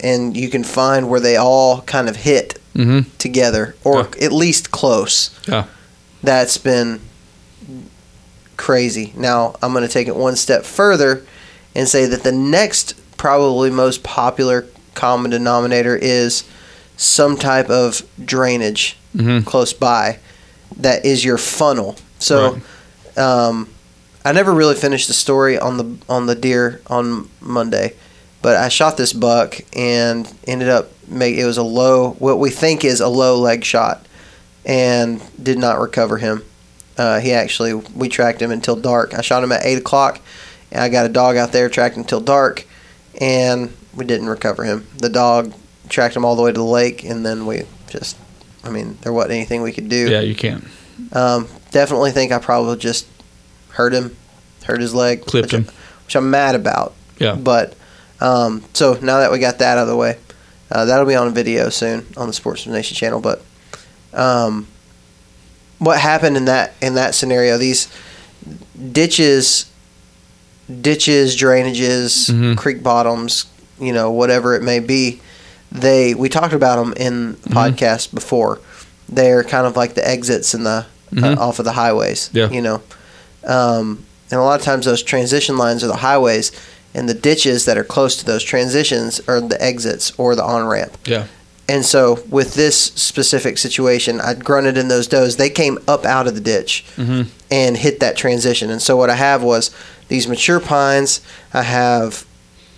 and 0.00 0.36
you 0.36 0.48
can 0.48 0.62
find 0.64 1.08
where 1.08 1.20
they 1.20 1.36
all 1.36 1.80
kind 1.82 2.08
of 2.08 2.16
hit 2.16 2.58
mm-hmm 2.76 3.00
together 3.18 3.74
or 3.84 4.08
at 4.20 4.32
least 4.32 4.70
close. 4.70 5.30
Yeah. 5.46 5.64
That's 6.22 6.56
been 6.58 7.00
crazy. 8.56 9.12
Now, 9.16 9.54
I'm 9.62 9.72
going 9.72 9.86
to 9.86 9.92
take 9.92 10.08
it 10.08 10.16
one 10.16 10.36
step 10.36 10.64
further 10.64 11.22
and 11.74 11.88
say 11.88 12.06
that 12.06 12.22
the 12.22 12.32
next 12.32 12.94
probably 13.16 13.70
most 13.70 14.02
popular 14.02 14.66
common 14.94 15.30
denominator 15.30 15.96
is 15.96 16.44
some 16.96 17.36
type 17.36 17.70
of 17.70 18.02
drainage 18.24 18.96
mm-hmm 19.16 19.44
close 19.44 19.72
by 19.72 20.18
that 20.78 21.04
is 21.04 21.24
your 21.24 21.38
funnel. 21.38 21.96
So 22.18 22.60
um, 23.16 23.68
I 24.24 24.32
never 24.32 24.52
really 24.52 24.74
finished 24.74 25.08
the 25.08 25.14
story 25.14 25.58
on 25.58 25.76
the 25.76 25.96
on 26.08 26.26
the 26.26 26.34
deer 26.34 26.80
on 26.86 27.28
Monday, 27.40 27.94
but 28.40 28.56
I 28.56 28.68
shot 28.68 28.96
this 28.96 29.12
buck 29.12 29.60
and 29.76 30.32
ended 30.46 30.68
up 30.68 30.90
make 31.08 31.36
it 31.36 31.44
was 31.44 31.58
a 31.58 31.62
low 31.62 32.12
what 32.12 32.38
we 32.38 32.50
think 32.50 32.84
is 32.84 33.00
a 33.00 33.08
low 33.08 33.38
leg 33.38 33.64
shot, 33.64 34.06
and 34.64 35.20
did 35.42 35.58
not 35.58 35.80
recover 35.80 36.18
him. 36.18 36.42
Uh, 36.96 37.20
he 37.20 37.32
actually 37.32 37.74
we 37.74 38.08
tracked 38.08 38.40
him 38.40 38.50
until 38.50 38.76
dark. 38.76 39.14
I 39.14 39.20
shot 39.22 39.42
him 39.42 39.52
at 39.52 39.64
eight 39.64 39.78
o'clock, 39.78 40.20
and 40.70 40.82
I 40.82 40.88
got 40.88 41.06
a 41.06 41.10
dog 41.10 41.36
out 41.36 41.52
there 41.52 41.68
tracked 41.68 41.96
until 41.96 42.20
dark, 42.20 42.66
and 43.20 43.72
we 43.94 44.04
didn't 44.04 44.28
recover 44.28 44.64
him. 44.64 44.86
The 44.98 45.08
dog 45.08 45.52
tracked 45.88 46.16
him 46.16 46.24
all 46.24 46.36
the 46.36 46.42
way 46.42 46.50
to 46.52 46.58
the 46.58 46.64
lake, 46.64 47.04
and 47.04 47.24
then 47.26 47.46
we 47.46 47.62
just, 47.90 48.16
I 48.64 48.70
mean, 48.70 48.98
there 49.02 49.12
wasn't 49.12 49.32
anything 49.32 49.62
we 49.62 49.72
could 49.72 49.88
do. 49.88 50.08
yeah 50.10 50.20
you 50.20 50.34
can't 50.34 50.64
Um, 51.12 51.48
definitely 51.70 52.10
think 52.12 52.32
I 52.32 52.38
probably 52.38 52.76
just 52.78 53.06
hurt 53.70 53.92
him, 53.92 54.16
hurt 54.64 54.80
his 54.80 54.94
leg, 54.94 55.22
Clipped 55.26 55.52
which, 55.52 55.52
him. 55.52 55.74
which 56.06 56.14
I'm 56.16 56.30
mad 56.30 56.54
about. 56.54 56.94
Yeah. 57.18 57.34
But 57.34 57.74
um, 58.20 58.64
so 58.72 58.94
now 59.02 59.18
that 59.18 59.30
we 59.32 59.38
got 59.38 59.58
that 59.58 59.78
out 59.78 59.82
of 59.82 59.88
the 59.88 59.96
way, 59.96 60.16
uh, 60.70 60.84
that'll 60.86 61.06
be 61.06 61.14
on 61.14 61.32
video 61.34 61.68
soon 61.68 62.06
on 62.16 62.26
the 62.28 62.32
Sportsman 62.32 62.74
Nation 62.74 62.94
channel. 62.96 63.20
But 63.20 63.42
um, 64.14 64.66
what 65.78 65.98
happened 66.00 66.36
in 66.36 66.44
that 66.46 66.72
in 66.80 66.94
that 66.94 67.14
scenario? 67.14 67.58
These 67.58 67.88
ditches, 68.92 69.66
ditches, 70.80 71.36
drainages, 71.36 72.30
Mhm. 72.30 72.56
creek 72.56 72.82
bottoms, 72.82 73.46
you 73.82 73.92
know, 73.92 74.10
whatever 74.10 74.54
it 74.54 74.62
may 74.62 74.78
be. 74.80 75.20
They 75.70 76.14
we 76.14 76.28
talked 76.28 76.52
about 76.54 76.76
them 76.76 76.92
in 76.96 77.32
the 77.42 77.50
Mhm. 77.50 77.54
podcast 77.54 78.14
before. 78.14 78.58
They're 79.08 79.42
kind 79.44 79.66
of 79.66 79.76
like 79.76 79.94
the 79.94 80.06
exits 80.08 80.54
in 80.54 80.64
the 80.64 80.86
Mhm. 81.14 81.36
uh, 81.36 81.40
off 81.40 81.58
of 81.58 81.64
the 81.64 81.72
highways. 81.72 82.30
Yeah. 82.32 82.48
You 82.50 82.62
know, 82.62 82.80
um, 83.46 84.04
and 84.30 84.40
a 84.40 84.42
lot 84.44 84.58
of 84.60 84.64
times 84.64 84.86
those 84.86 85.02
transition 85.02 85.56
lines 85.58 85.82
are 85.84 85.88
the 85.88 85.96
highways, 85.96 86.52
and 86.94 87.08
the 87.08 87.14
ditches 87.14 87.64
that 87.64 87.76
are 87.76 87.84
close 87.84 88.16
to 88.16 88.24
those 88.24 88.42
transitions 88.42 89.20
are 89.28 89.40
the 89.40 89.62
exits 89.62 90.12
or 90.16 90.34
the 90.34 90.44
on 90.44 90.66
ramp. 90.66 90.96
Yeah. 91.04 91.24
And 91.68 91.86
so 91.86 92.20
with 92.28 92.54
this 92.54 92.76
specific 92.96 93.56
situation, 93.56 94.20
I 94.20 94.34
grunted 94.34 94.76
in 94.76 94.88
those 94.88 95.06
does. 95.06 95.36
They 95.36 95.48
came 95.48 95.78
up 95.88 96.04
out 96.04 96.26
of 96.26 96.34
the 96.34 96.40
ditch 96.40 96.84
mm-hmm 96.98 97.22
and 97.50 97.76
hit 97.76 98.00
that 98.00 98.16
transition. 98.16 98.70
And 98.70 98.80
so 98.80 98.96
what 98.96 99.10
I 99.10 99.14
have 99.16 99.42
was 99.42 99.70
these 100.08 100.26
mature 100.26 100.58
pines. 100.60 101.20
I 101.52 101.62
have 101.62 102.24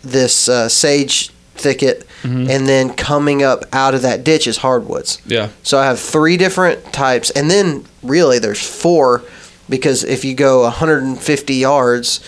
this 0.05 0.49
uh, 0.49 0.69
sage 0.69 1.31
thicket, 1.57 2.07
Mhm. 2.25 2.49
and 2.51 2.67
then 2.69 2.91
coming 2.95 3.43
up 3.43 3.65
out 3.73 3.95
of 3.95 4.03
that 4.03 4.25
ditch 4.25 4.47
is 4.47 4.59
hardwoods. 4.59 5.19
yeah 5.27 5.49
So 5.63 5.79
I 5.79 5.85
have 5.87 5.99
three 6.01 6.37
different 6.37 6.93
types, 6.93 7.31
and 7.31 7.51
then 7.51 7.85
really 8.03 8.39
there's 8.39 8.61
four 8.63 9.23
because 9.69 10.03
if 10.05 10.25
you 10.25 10.35
go 10.35 10.63
150 10.65 11.55
yards 11.55 12.21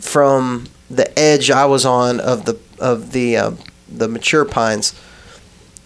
from 0.00 0.66
the 0.90 1.06
edge 1.18 1.50
I 1.50 1.64
was 1.66 1.84
on 1.86 2.20
of 2.20 2.44
the 2.44 2.56
of 2.78 3.12
the 3.12 3.36
uh, 3.36 3.50
the 3.88 4.08
mature 4.08 4.44
pines, 4.44 4.92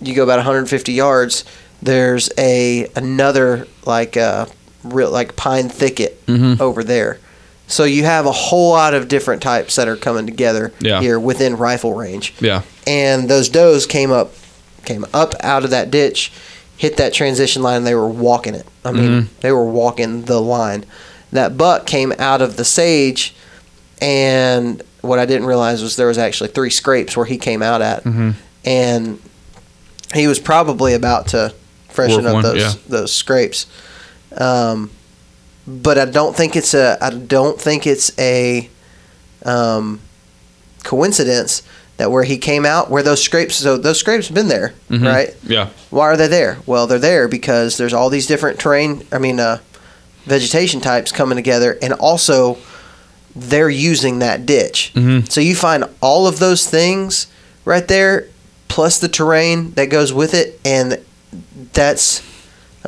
you 0.01 0.15
go 0.15 0.23
about 0.23 0.39
150 0.39 0.93
yards. 0.93 1.45
There's 1.83 2.31
a 2.39 2.89
another 2.97 3.67
like 3.85 4.17
uh, 4.17 4.47
real 4.83 5.11
like 5.11 5.37
pine 5.37 5.69
thicket 5.69 6.25
Mhm. 6.27 6.61
over 6.61 6.83
there. 6.83 7.19
So 7.69 7.85
you 7.85 8.03
have 8.05 8.25
a 8.27 8.33
whole 8.33 8.71
lot 8.73 8.95
of 8.95 9.07
different 9.09 9.43
types 9.43 9.77
that 9.77 9.87
are 9.89 9.97
coming 9.97 10.27
together 10.27 10.73
Yeah. 10.81 11.01
here 11.01 11.21
within 11.21 11.57
rifle 11.57 11.93
range. 11.95 12.35
Yeah. 12.41 12.63
And 12.87 13.29
those 13.29 13.49
does 13.49 13.87
came 13.87 14.11
up 14.11 14.33
came 14.85 15.05
up 15.13 15.35
out 15.41 15.65
of 15.65 15.71
that 15.71 15.91
ditch 15.91 16.33
hit 16.79 16.97
that 16.97 17.13
transition 17.13 17.61
line 17.63 17.77
and 17.79 17.87
they 17.87 17.95
were 17.95 18.09
walking 18.09 18.55
it. 18.55 18.67
I 18.85 18.93
mean 18.93 19.11
Mhm. 19.23 19.27
they 19.41 19.53
were 19.53 19.65
walking 19.67 20.25
the 20.25 20.41
line. 20.41 20.85
That 21.33 21.57
buck 21.59 21.85
came 21.87 22.13
out 22.19 22.41
of 22.41 22.57
the 22.57 22.65
sage 22.65 23.35
and 24.01 24.83
what 25.03 25.19
i 25.19 25.27
didn't 25.27 25.47
realize 25.47 25.83
was 25.83 25.97
there 25.97 26.07
was 26.07 26.19
actually 26.19 26.49
three 26.51 26.71
scrapes 26.71 27.17
where 27.17 27.27
he 27.27 27.37
came 27.37 27.63
out 27.63 27.83
at. 27.83 28.03
Mm-hmm. 28.05 28.31
And 28.65 29.19
he 30.15 30.27
was 30.27 30.39
probably 30.39 30.95
about 30.95 31.29
to 31.29 31.53
freshen 31.89 32.25
Work 32.25 32.27
up 32.27 32.33
one, 32.35 32.43
those 32.45 32.63
yeah. 32.63 32.73
those 32.89 33.13
scrapes. 33.13 33.67
Um, 34.37 34.91
but 35.69 35.99
I 35.99 36.07
don't 36.07 36.35
think 36.35 36.57
it's 36.57 36.73
a 36.75 36.97
I 37.01 37.11
don't 37.11 37.61
think 37.61 37.87
it's 37.87 38.11
a 38.19 38.69
um, 39.45 40.01
coincidence 40.83 41.63
that 41.99 42.11
where 42.11 42.25
he 42.25 42.39
came 42.39 42.65
out 42.65 42.91
where 42.91 43.03
those 43.03 43.23
scrapes 43.23 43.57
so 43.57 43.77
those 43.77 43.99
scrapes 44.01 44.29
have 44.29 44.35
been 44.35 44.49
there 44.49 44.73
Mhm. 44.91 45.05
right 45.07 45.35
Yeah. 45.47 45.69
why 45.91 46.05
are 46.07 46.17
they 46.17 46.29
there 46.29 46.59
well 46.67 46.87
they're 46.87 46.99
there 46.99 47.29
because 47.29 47.77
there's 47.77 47.93
all 47.93 48.09
these 48.09 48.27
different 48.27 48.59
terrain 48.59 49.05
I 49.13 49.19
mean 49.19 49.39
uh, 49.41 49.59
vegetation 50.25 50.81
types 50.81 51.11
coming 51.13 51.37
together 51.37 51.77
and 51.83 51.93
also 51.95 52.57
they're 53.37 53.69
using 53.71 54.21
that 54.21 54.47
ditch 54.47 54.93
Mhm. 54.95 55.31
so 55.31 55.41
you 55.41 55.55
find 55.57 55.85
all 56.01 56.27
of 56.27 56.39
those 56.39 56.65
things 56.67 57.27
right 57.65 57.87
there 57.87 58.27
plus 58.69 58.99
the 58.99 59.09
terrain 59.09 59.73
that 59.75 59.87
goes 59.87 60.13
with 60.13 60.35
it 60.35 60.59
and 60.65 60.99
that's 61.73 62.23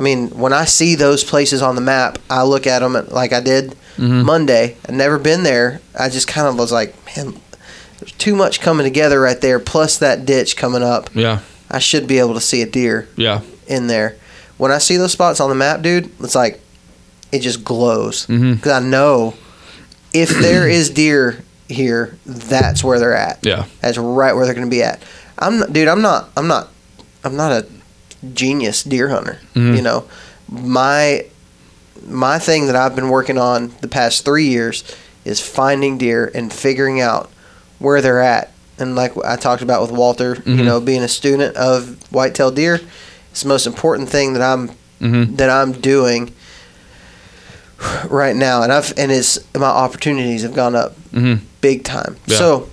I 0.01 0.03
mean, 0.03 0.29
when 0.29 0.51
I 0.51 0.65
see 0.65 0.95
those 0.95 1.23
places 1.23 1.61
on 1.61 1.75
the 1.75 1.81
map, 1.81 2.17
I 2.27 2.41
look 2.41 2.65
at 2.65 2.79
them 2.79 2.93
like 3.11 3.33
I 3.33 3.39
did 3.39 3.75
Mhm. 3.99 4.23
Monday. 4.25 4.75
I've 4.89 4.95
never 4.95 5.19
been 5.19 5.43
there. 5.43 5.79
I 5.97 6.09
just 6.09 6.27
kind 6.27 6.47
of 6.47 6.57
was 6.57 6.71
like, 6.71 6.95
man, 7.15 7.35
there's 7.99 8.11
too 8.13 8.33
much 8.35 8.61
coming 8.61 8.83
together 8.83 9.21
right 9.21 9.39
there. 9.39 9.59
Plus 9.59 9.97
that 9.99 10.25
ditch 10.25 10.57
coming 10.57 10.81
up, 10.81 11.11
Yeah. 11.13 11.39
I 11.69 11.77
should 11.77 12.07
be 12.07 12.17
able 12.17 12.33
to 12.33 12.41
see 12.41 12.63
a 12.63 12.65
deer 12.65 13.07
Yeah. 13.15 13.41
in 13.67 13.85
there. 13.85 14.15
When 14.57 14.71
I 14.71 14.79
see 14.79 14.97
those 14.97 15.11
spots 15.11 15.39
on 15.39 15.49
the 15.49 15.55
map, 15.55 15.83
dude, 15.83 16.09
it's 16.19 16.33
like 16.33 16.59
it 17.31 17.41
just 17.43 17.63
glows 17.63 18.25
because 18.25 18.71
I 18.71 18.79
know 18.79 19.35
if 20.13 20.29
there 20.41 20.67
is 20.67 20.89
deer 20.89 21.43
here, 21.69 22.15
that's 22.25 22.83
where 22.83 22.97
they're 22.99 23.15
at. 23.15 23.37
Yeah. 23.43 23.65
That's 23.81 23.99
right 23.99 24.33
where 24.35 24.45
they're 24.45 24.55
going 24.55 24.65
to 24.65 24.71
be 24.71 24.81
at. 24.81 24.99
I'm 25.37 25.59
not, 25.59 25.71
dude. 25.71 25.87
I'm 25.87 26.01
not. 26.01 26.29
I'm 26.35 26.47
not. 26.47 26.69
I'm 27.23 27.35
not 27.35 27.51
a 27.51 27.65
genius 28.33 28.83
deer 28.83 29.09
hunter. 29.09 29.39
Mhm. 29.55 29.75
You 29.75 29.81
know, 29.81 30.03
my 30.49 31.25
my 32.07 32.39
thing 32.39 32.65
that 32.67 32.75
I've 32.75 32.95
been 32.95 33.09
working 33.09 33.37
on 33.37 33.71
the 33.81 33.87
past 33.87 34.25
three 34.25 34.47
years 34.47 34.83
is 35.23 35.39
finding 35.39 35.97
deer 35.99 36.31
and 36.33 36.51
figuring 36.51 36.99
out 36.99 37.29
where 37.79 38.01
they're 38.01 38.21
at. 38.21 38.51
And 38.79 38.95
like 38.95 39.13
I 39.23 39.35
talked 39.35 39.61
about 39.61 39.81
with 39.83 39.91
Walter, 39.91 40.41
you 40.45 40.55
Mhm. 40.55 40.65
know, 40.65 40.79
being 40.79 41.03
a 41.03 41.07
student 41.07 41.55
of 41.55 41.95
whitetail 42.11 42.49
deer, 42.51 42.81
it's 43.31 43.41
the 43.43 43.47
most 43.47 43.67
important 43.67 44.09
thing 44.09 44.33
that 44.33 44.41
I'm 44.41 44.71
Mm-hmm. 45.01 45.35
that 45.37 45.49
I'm 45.49 45.71
doing 45.73 46.31
right 48.09 48.35
now. 48.35 48.61
And 48.63 48.71
I've 48.71 48.93
and 48.97 49.11
it's 49.11 49.39
my 49.55 49.65
opportunities 49.65 50.43
have 50.43 50.53
gone 50.55 50.75
up 50.75 50.95
Mm-hmm. 51.13 51.43
big 51.61 51.83
time. 51.83 52.17
Yeah. 52.25 52.37
So 52.37 52.69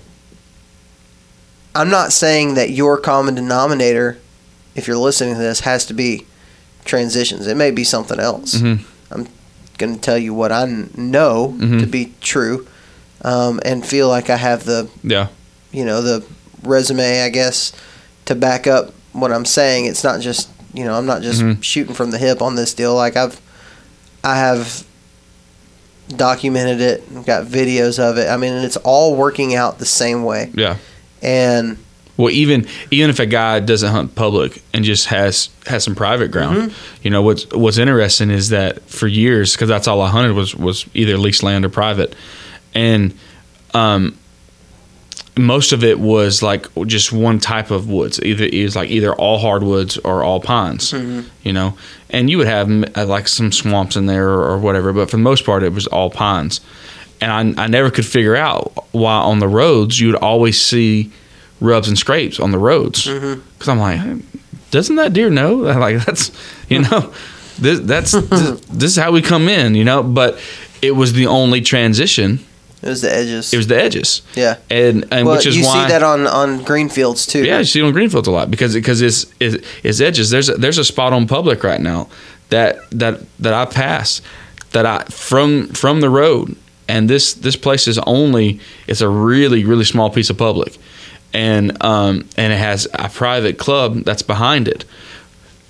I'm 1.75 1.89
not 1.89 2.11
saying 2.13 2.55
that 2.55 2.71
your 2.71 2.97
common 2.97 3.35
denominator, 3.35 4.17
if 4.79 4.87
you're 4.87 4.97
listening 4.97 5.35
to 5.35 5.39
this, 5.39 5.59
has 5.61 5.85
to 5.85 5.93
be 5.93 6.25
transitions. 6.85 7.45
It 7.45 7.55
may 7.55 7.69
be 7.71 7.83
something 7.83 8.19
else. 8.19 8.55
Mm-hmm. 8.55 8.83
I'm 9.13 9.27
going 9.77 9.93
to 9.95 10.01
tell 10.01 10.17
you 10.17 10.33
what 10.33 10.51
I 10.51 10.65
kn- 10.65 10.89
know 10.95 11.55
Mhm. 11.57 11.79
to 11.81 11.85
be 11.85 12.13
true, 12.21 12.65
um, 13.23 13.59
and 13.63 13.85
feel 13.85 14.07
like 14.07 14.29
I 14.31 14.37
have 14.37 14.65
the 14.65 14.87
Yeah. 15.03 15.27
you 15.71 15.85
know 15.85 16.01
the 16.01 16.23
resume, 16.63 17.23
I 17.23 17.29
guess, 17.29 17.71
to 18.25 18.33
back 18.35 18.65
up 18.67 18.93
what 19.13 19.31
I'm 19.31 19.45
saying. 19.45 19.85
It's 19.85 20.03
not 20.03 20.19
just 20.21 20.49
you 20.73 20.83
know 20.85 20.93
I'm 20.95 21.05
not 21.05 21.21
just 21.21 21.41
Mhm. 21.41 21.61
shooting 21.63 21.93
from 21.95 22.11
the 22.11 22.17
hip 22.17 22.41
on 22.41 22.55
this 22.55 22.73
deal. 22.73 22.95
Like 22.95 23.15
I've 23.17 23.39
I 24.23 24.37
have 24.39 24.83
documented 26.09 26.81
it, 26.81 27.25
got 27.25 27.45
videos 27.45 27.99
of 27.99 28.17
it. 28.17 28.27
I 28.29 28.37
mean, 28.37 28.53
and 28.53 28.65
it's 28.65 28.77
all 28.77 29.15
working 29.15 29.53
out 29.55 29.77
the 29.79 29.85
same 29.85 30.23
way. 30.23 30.49
Yeah. 30.55 30.77
And 31.21 31.77
Well, 32.19 32.31
even 32.31 32.67
even 32.91 33.09
if 33.09 33.19
a 33.19 33.25
guy 33.25 33.61
doesn't 33.61 33.91
hunt 33.91 34.13
public 34.13 34.61
and 34.73 34.83
just 34.83 35.05
has 35.07 35.49
has 35.67 35.83
some 35.85 35.95
private 35.95 36.31
ground, 36.31 36.57
Mm-hmm. 36.57 36.97
you 37.03 37.09
know 37.11 37.21
what's 37.21 37.45
what's 37.53 37.77
interesting 37.77 38.29
is 38.29 38.49
that 38.49 38.81
for 38.89 39.07
years, 39.07 39.53
because 39.53 39.69
that's 39.69 39.87
all 39.87 40.01
I 40.01 40.09
hunted 40.09 40.33
was 40.35 40.53
was 40.53 40.85
either 40.93 41.17
leased 41.17 41.43
land 41.43 41.63
or 41.63 41.69
private, 41.69 42.13
and 42.75 43.13
um, 43.73 44.17
most 45.37 45.71
of 45.71 45.83
it 45.83 45.99
was 45.99 46.43
like 46.43 46.65
just 46.85 47.13
one 47.13 47.39
type 47.39 47.71
of 47.71 47.89
woods. 47.89 48.19
Either 48.21 48.43
it 48.45 48.63
was 48.63 48.75
like 48.75 48.89
either 48.89 49.13
all 49.15 49.37
hardwoods 49.39 49.97
or 49.99 50.21
all 50.23 50.41
pines, 50.41 50.91
Mm-hmm. 50.91 51.21
you 51.43 51.53
know, 51.53 51.77
and 52.09 52.29
you 52.29 52.37
would 52.39 52.47
have 52.47 52.69
uh, 52.97 53.05
like 53.05 53.27
some 53.29 53.51
swamps 53.51 53.95
in 53.95 54.07
there 54.07 54.27
or, 54.27 54.43
or 54.51 54.57
whatever, 54.57 54.91
but 54.91 55.09
for 55.09 55.15
the 55.17 55.23
most 55.23 55.45
part, 55.45 55.63
it 55.63 55.71
was 55.73 55.87
all 55.87 56.09
pines. 56.09 56.59
And 57.21 57.57
I, 57.59 57.63
I 57.63 57.67
never 57.67 57.89
could 57.91 58.05
figure 58.05 58.35
out 58.35 58.73
why 58.91 59.13
on 59.15 59.39
the 59.39 59.47
roads 59.47 59.99
you 59.99 60.07
would 60.07 60.17
always 60.21 60.61
see 60.61 61.11
rubs 61.59 61.87
and 61.87 61.97
scrapes 61.97 62.39
on 62.39 62.51
the 62.51 62.57
roads 62.57 63.05
mm-hmm. 63.05 63.41
because 63.53 63.69
I'm 63.69 63.79
like, 63.79 64.23
doesn't 64.71 64.95
that 64.97 65.13
deer 65.13 65.29
know? 65.29 65.55
Like 65.79 66.03
that's 66.05 66.31
you 66.69 66.83
hmm. 66.83 66.91
know, 66.91 67.13
this 67.57 67.79
that's 67.81 68.11
this, 68.29 68.59
this 68.61 68.91
is 68.91 68.95
how 68.95 69.11
we 69.11 69.21
come 69.21 69.47
in, 69.47 69.75
you 69.75 69.83
know. 69.83 70.03
But 70.03 70.39
it 70.81 70.91
was 70.91 71.13
the 71.13 71.27
only 71.27 71.61
transition. 71.61 72.39
it 72.81 72.89
was 72.89 73.01
the 73.01 73.13
edges. 73.13 73.53
It 73.53 73.57
was 73.57 73.67
the 73.67 73.81
edges, 73.81 74.21
yeah. 74.35 74.57
and 74.69 75.05
and 75.11 75.25
Well, 75.25 75.37
which 75.37 75.45
is 75.45 75.57
you 75.57 75.65
why 75.65 75.85
see 75.85 75.89
that 75.89 76.03
on 76.03 76.27
on 76.27 76.63
green 76.63 76.89
fields 76.89 77.25
too. 77.25 77.43
yeah, 77.43 77.59
you 77.59 77.65
see 77.65 77.79
it 77.79 77.83
on 77.83 77.91
Greenfields 77.91 78.27
a 78.27 78.31
lot 78.31 78.51
because 78.51 78.73
because 78.73 79.01
it's, 79.01 79.25
it's 79.39 79.65
it's 79.83 80.01
edges. 80.01 80.29
There's 80.29 80.49
a, 80.49 80.53
there's 80.53 80.77
a 80.77 80.85
spot 80.85 81.13
on 81.13 81.27
public 81.27 81.63
right 81.63 81.81
now 81.81 82.09
that 82.49 82.89
that 82.91 83.21
that 83.39 83.53
I 83.53 83.65
pass 83.65 84.21
that 84.71 84.85
I 84.85 85.03
from 85.05 85.67
from 85.69 86.01
the 86.01 86.09
road, 86.09 86.55
and 86.87 87.09
this 87.09 87.33
this 87.33 87.55
place 87.55 87.87
is 87.87 87.97
only 87.99 88.59
it's 88.87 89.01
a 89.01 89.09
really 89.09 89.63
really 89.63 89.85
small 89.85 90.09
piece 90.09 90.29
of 90.29 90.37
public, 90.37 90.77
and 91.33 91.81
um 91.83 92.27
and 92.37 92.51
it 92.53 92.57
has 92.57 92.87
a 92.93 93.09
private 93.09 93.57
club 93.57 94.03
that's 94.03 94.21
behind 94.23 94.67
it, 94.67 94.85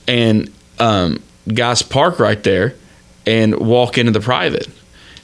and 0.07 0.49
um 0.79 1.21
guys 1.53 1.81
park 1.81 2.19
right 2.19 2.41
there 2.43 2.75
and 3.25 3.59
walk 3.59 3.97
into 3.97 4.11
the 4.11 4.19
private, 4.21 4.67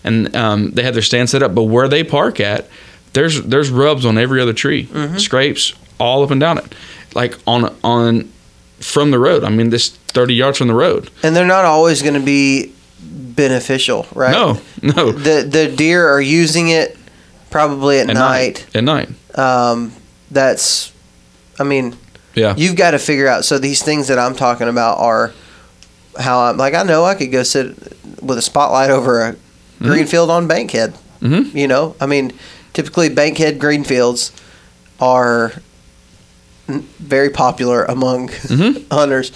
and 0.04 0.36
um 0.36 0.72
they 0.72 0.84
have 0.84 0.94
their 0.94 1.04
stand 1.04 1.30
set 1.30 1.42
up, 1.44 1.54
but 1.56 1.64
where 1.64 1.88
they 1.88 2.04
park 2.04 2.40
at 2.40 2.68
there's 3.14 3.42
there's 3.44 3.70
rubs 3.70 4.06
on 4.06 4.18
every 4.18 4.42
other 4.42 4.54
tree, 4.54 4.90
scrapes 5.18 5.74
all 6.00 6.24
up 6.24 6.32
and 6.32 6.42
down 6.42 6.58
it, 6.58 6.76
like 7.14 7.38
on 7.48 7.74
on 7.84 8.30
from 8.80 9.12
the 9.12 9.20
road. 9.20 9.44
I 9.46 9.50
mean, 9.50 9.70
this 9.70 9.90
thirty 9.90 10.34
yards 10.34 10.58
from 10.58 10.68
the 10.68 10.74
road. 10.74 11.10
and 11.24 11.34
they're 11.36 11.46
not 11.48 11.64
always 11.64 12.02
going 12.02 12.16
to 12.16 12.20
be 12.26 12.74
beneficial, 13.02 14.06
right? 14.14 14.32
No, 14.32 14.60
no, 14.82 15.12
The 15.14 15.44
the 15.50 15.68
deer 15.74 16.08
are 16.10 16.20
using 16.22 16.68
it 16.70 16.98
probably 17.50 18.00
at, 18.00 18.10
at 18.10 18.14
night. 18.16 18.68
At 18.76 18.84
night, 18.84 19.10
Um, 19.36 19.94
that's, 20.32 20.92
I 21.60 21.64
mean, 21.64 21.96
yeah, 22.34 22.54
you've 22.58 22.76
got 22.76 22.92
to 22.92 23.00
figure 23.00 23.28
out. 23.28 23.46
So 23.46 23.58
these 23.60 23.82
things 23.84 24.08
that 24.08 24.20
I'm 24.20 24.36
talking 24.36 24.68
about 24.68 24.98
are 25.00 25.34
how 26.20 26.40
I'm 26.42 26.58
like. 26.58 26.74
I 26.74 26.84
know 26.84 27.06
I 27.06 27.16
could 27.16 27.32
go 27.32 27.44
sit 27.44 27.76
with 28.22 28.38
a 28.38 28.42
spotlight 28.42 28.90
over 28.90 29.22
a 29.22 29.36
green 29.80 30.06
field 30.06 30.30
on 30.30 30.48
Bankhead. 30.48 30.94
Mhm. 31.22 31.54
You 31.54 31.68
know, 31.68 31.96
I 32.02 32.06
mean, 32.06 32.34
typically 32.74 33.10
Bankhead 33.10 33.60
greenfields 33.60 34.32
are 35.00 35.54
very 36.68 37.30
popular 37.30 37.84
among 37.86 38.30
Mhm. 38.30 38.84
hunters, 38.92 39.32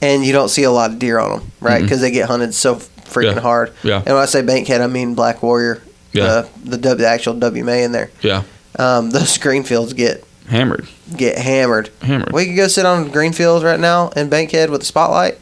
and 0.00 0.24
you 0.24 0.32
don't 0.32 0.48
see 0.48 0.62
a 0.62 0.70
lot 0.70 0.90
of 0.90 0.98
deer 0.98 1.18
on 1.18 1.30
them, 1.40 1.52
right? 1.60 1.82
Because 1.82 2.00
they 2.00 2.10
get 2.10 2.28
hunted 2.28 2.54
so 2.54 2.76
freaking 2.76 3.34
Yeah. 3.36 3.40
hard. 3.40 3.72
Yeah. 3.82 3.96
And 3.96 4.14
when 4.14 4.22
I 4.22 4.26
say 4.26 4.42
Bankhead, 4.42 4.80
I 4.80 4.86
mean 4.86 5.14
Black 5.14 5.42
Warrior. 5.42 5.82
Yeah. 6.12 6.44
The 6.64 6.70
the, 6.70 6.76
w, 6.78 6.94
the 7.02 7.08
actual 7.08 7.34
WMA 7.34 7.82
in 7.84 7.92
there. 7.92 8.10
yeah, 8.22 8.42
Um, 8.78 9.10
those 9.10 9.36
green 9.38 9.64
fields 9.64 9.92
get 9.92 10.24
hammered, 10.48 10.88
get 11.16 11.38
hammered. 11.38 11.90
hammered. 12.02 12.32
We 12.32 12.46
could 12.46 12.56
go 12.56 12.68
sit 12.68 12.84
on 12.86 13.08
green 13.10 13.32
fields 13.32 13.64
right 13.64 13.78
now 13.80 14.08
in 14.10 14.28
Bankhead 14.28 14.70
with 14.70 14.82
a 14.82 14.84
spotlight, 14.86 15.38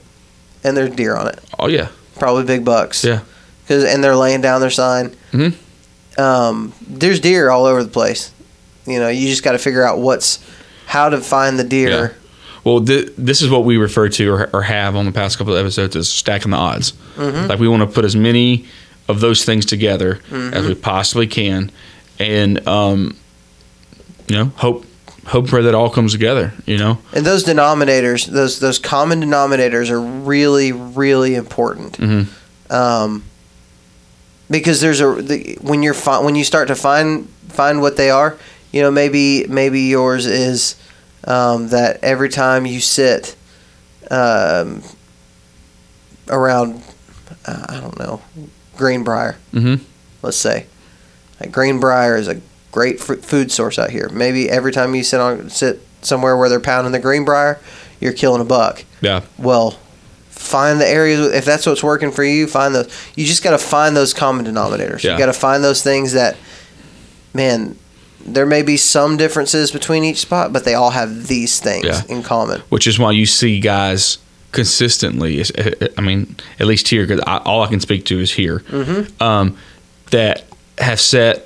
and 0.65 0.77
there's 0.77 0.91
deer 0.95 1.17
on 1.17 1.29
it. 1.29 1.41
Oh 1.59 1.69
yeah, 1.69 1.89
Probably 2.19 2.45
big 2.45 2.65
bucks. 2.65 3.05
Yeah. 3.05 3.21
Cause 3.69 3.85
and 3.85 4.03
they're 4.03 4.17
laying 4.17 4.41
down 4.41 4.61
their 4.61 4.71
sign. 4.71 5.15
Mhm. 5.33 5.55
Um, 6.19 6.73
there's 6.87 7.21
deer 7.21 7.51
all 7.51 7.65
over 7.67 7.83
the 7.83 7.91
place. 7.91 8.31
You 8.87 9.01
know, 9.01 9.09
you 9.09 9.29
just 9.29 9.43
got 9.43 9.53
to 9.53 9.59
figure 9.59 9.83
out 9.85 9.99
what's 9.99 10.39
how 10.87 11.09
to 11.09 11.21
find 11.21 11.59
the 11.59 11.65
deer. 11.65 12.17
Well, 12.65 12.85
th- 12.85 13.13
this 13.19 13.43
is 13.43 13.51
what 13.51 13.65
we 13.65 13.77
refer 13.77 14.09
to 14.09 14.29
or, 14.33 14.51
or 14.53 14.63
have 14.63 14.97
on 14.97 15.05
the 15.05 15.13
past 15.13 15.37
couple 15.39 15.55
of 15.55 15.61
episodes 15.61 15.95
as 15.95 16.09
stacking 16.09 16.51
the 16.53 16.57
odds. 16.57 16.93
Mm-hmm. 17.17 17.49
Like 17.49 17.59
we 17.59 17.69
want 17.69 17.83
to 17.83 17.87
put 17.87 18.05
as 18.05 18.17
many 18.17 18.67
of 19.09 19.21
those 19.21 19.45
things 19.45 19.65
together 19.67 20.21
as 20.33 20.67
we 20.67 20.75
possibly 20.75 21.27
can, 21.27 21.71
and 22.19 22.67
um, 22.67 23.17
you 24.27 24.37
know, 24.37 24.47
hope 24.57 24.85
hope 25.27 25.49
for 25.49 25.63
that 25.63 25.75
all 25.75 25.91
comes 25.91 26.13
together. 26.13 26.53
You 26.67 26.79
know, 26.79 26.99
And 27.13 27.25
those 27.27 27.45
denominators, 27.45 28.27
those 28.27 28.59
those 28.61 28.79
common 28.79 29.21
denominators, 29.23 29.91
are 29.91 30.01
really 30.01 30.73
really 30.73 31.35
important. 31.35 31.99
Mhm. 31.99 32.27
Um, 32.71 33.23
because 34.51 34.81
there's 34.81 35.01
a 35.01 35.13
the, 35.23 35.59
when 35.61 35.83
you're 35.83 35.95
fi- 35.95 36.21
when 36.21 36.35
you 36.37 36.45
start 36.45 36.69
to 36.69 36.75
find 36.77 37.29
find 37.49 37.81
what 37.81 37.97
they 37.97 38.11
are, 38.11 38.37
you 38.73 38.81
know 38.83 38.91
maybe 38.91 39.45
maybe 39.49 39.81
yours 39.83 40.27
is 40.27 40.77
um, 41.25 41.69
that 41.69 41.99
every 42.03 42.29
time 42.29 42.67
you 42.67 42.81
sit 42.81 43.35
um, 44.11 44.83
around 46.29 46.83
uh, 47.47 47.67
I 47.69 47.81
don't 47.81 47.99
know 47.99 48.21
Greenbrier, 48.77 49.37
Mhm. 49.55 49.81
let's 50.23 50.37
say, 50.37 50.67
like 51.41 51.51
Greenbrier 51.51 52.17
is 52.17 52.29
a 52.29 52.41
great 52.77 53.01
fr- 53.01 53.15
food 53.15 53.51
source 53.51 53.79
out 53.79 53.89
here. 53.89 54.11
Maybe 54.13 54.51
every 54.51 54.71
time 54.71 54.95
you 54.95 55.03
sit 55.03 55.19
on 55.19 55.49
sit 55.49 55.81
somewhere 56.03 56.37
where 56.37 56.51
they're 56.51 56.61
pounding 56.61 56.93
the 56.93 56.99
Greenbrier, 56.99 57.59
you're 58.01 58.13
killing 58.13 58.43
a 58.43 58.45
buck. 58.45 58.85
yeah, 59.01 59.23
Well, 59.39 59.71
find 60.29 60.79
the 60.79 60.87
areas 60.87 61.33
if 61.33 61.47
that's 61.47 61.65
what's 61.67 61.83
working 61.83 62.13
for 62.13 62.23
you. 62.23 62.47
Find 62.47 62.75
those. 62.75 62.89
You 63.15 63.25
just 63.25 63.43
got 63.43 63.53
to 63.53 63.59
find 63.59 63.97
those 63.97 64.13
common 64.13 64.45
denominators. 64.45 65.03
Yeah. 65.03 65.13
You 65.13 65.19
got 65.19 65.27
to 65.27 65.33
find 65.33 65.65
those 65.65 65.83
things 65.83 66.13
that, 66.13 66.37
man. 67.35 67.77
There 68.29 68.45
may 68.47 68.63
be 68.63 68.77
some 68.77 69.17
differences 69.17 69.71
between 69.71 70.03
each 70.03 70.19
spot, 70.19 70.53
but 70.53 70.65
they 70.65 70.75
all 70.75 70.91
have 70.91 71.29
these 71.29 71.61
things 71.61 71.85
Yeah. 71.87 72.03
in 72.09 72.25
common. 72.25 72.61
which 72.71 72.89
is 72.89 72.99
why 72.99 73.13
you 73.13 73.25
see 73.25 73.61
guys 73.61 74.19
consistently. 74.51 75.45
I 75.97 76.01
mean, 76.01 76.35
at 76.59 76.67
least 76.67 76.89
here, 76.89 77.07
because 77.07 77.21
all 77.47 77.63
I 77.63 77.69
can 77.69 77.79
speak 77.79 78.05
to 78.07 78.19
is 78.19 78.33
here, 78.33 78.65
Mm-hmm. 78.69 79.23
um, 79.23 79.57
that 80.11 80.43
have 80.79 80.99
sat 81.01 81.46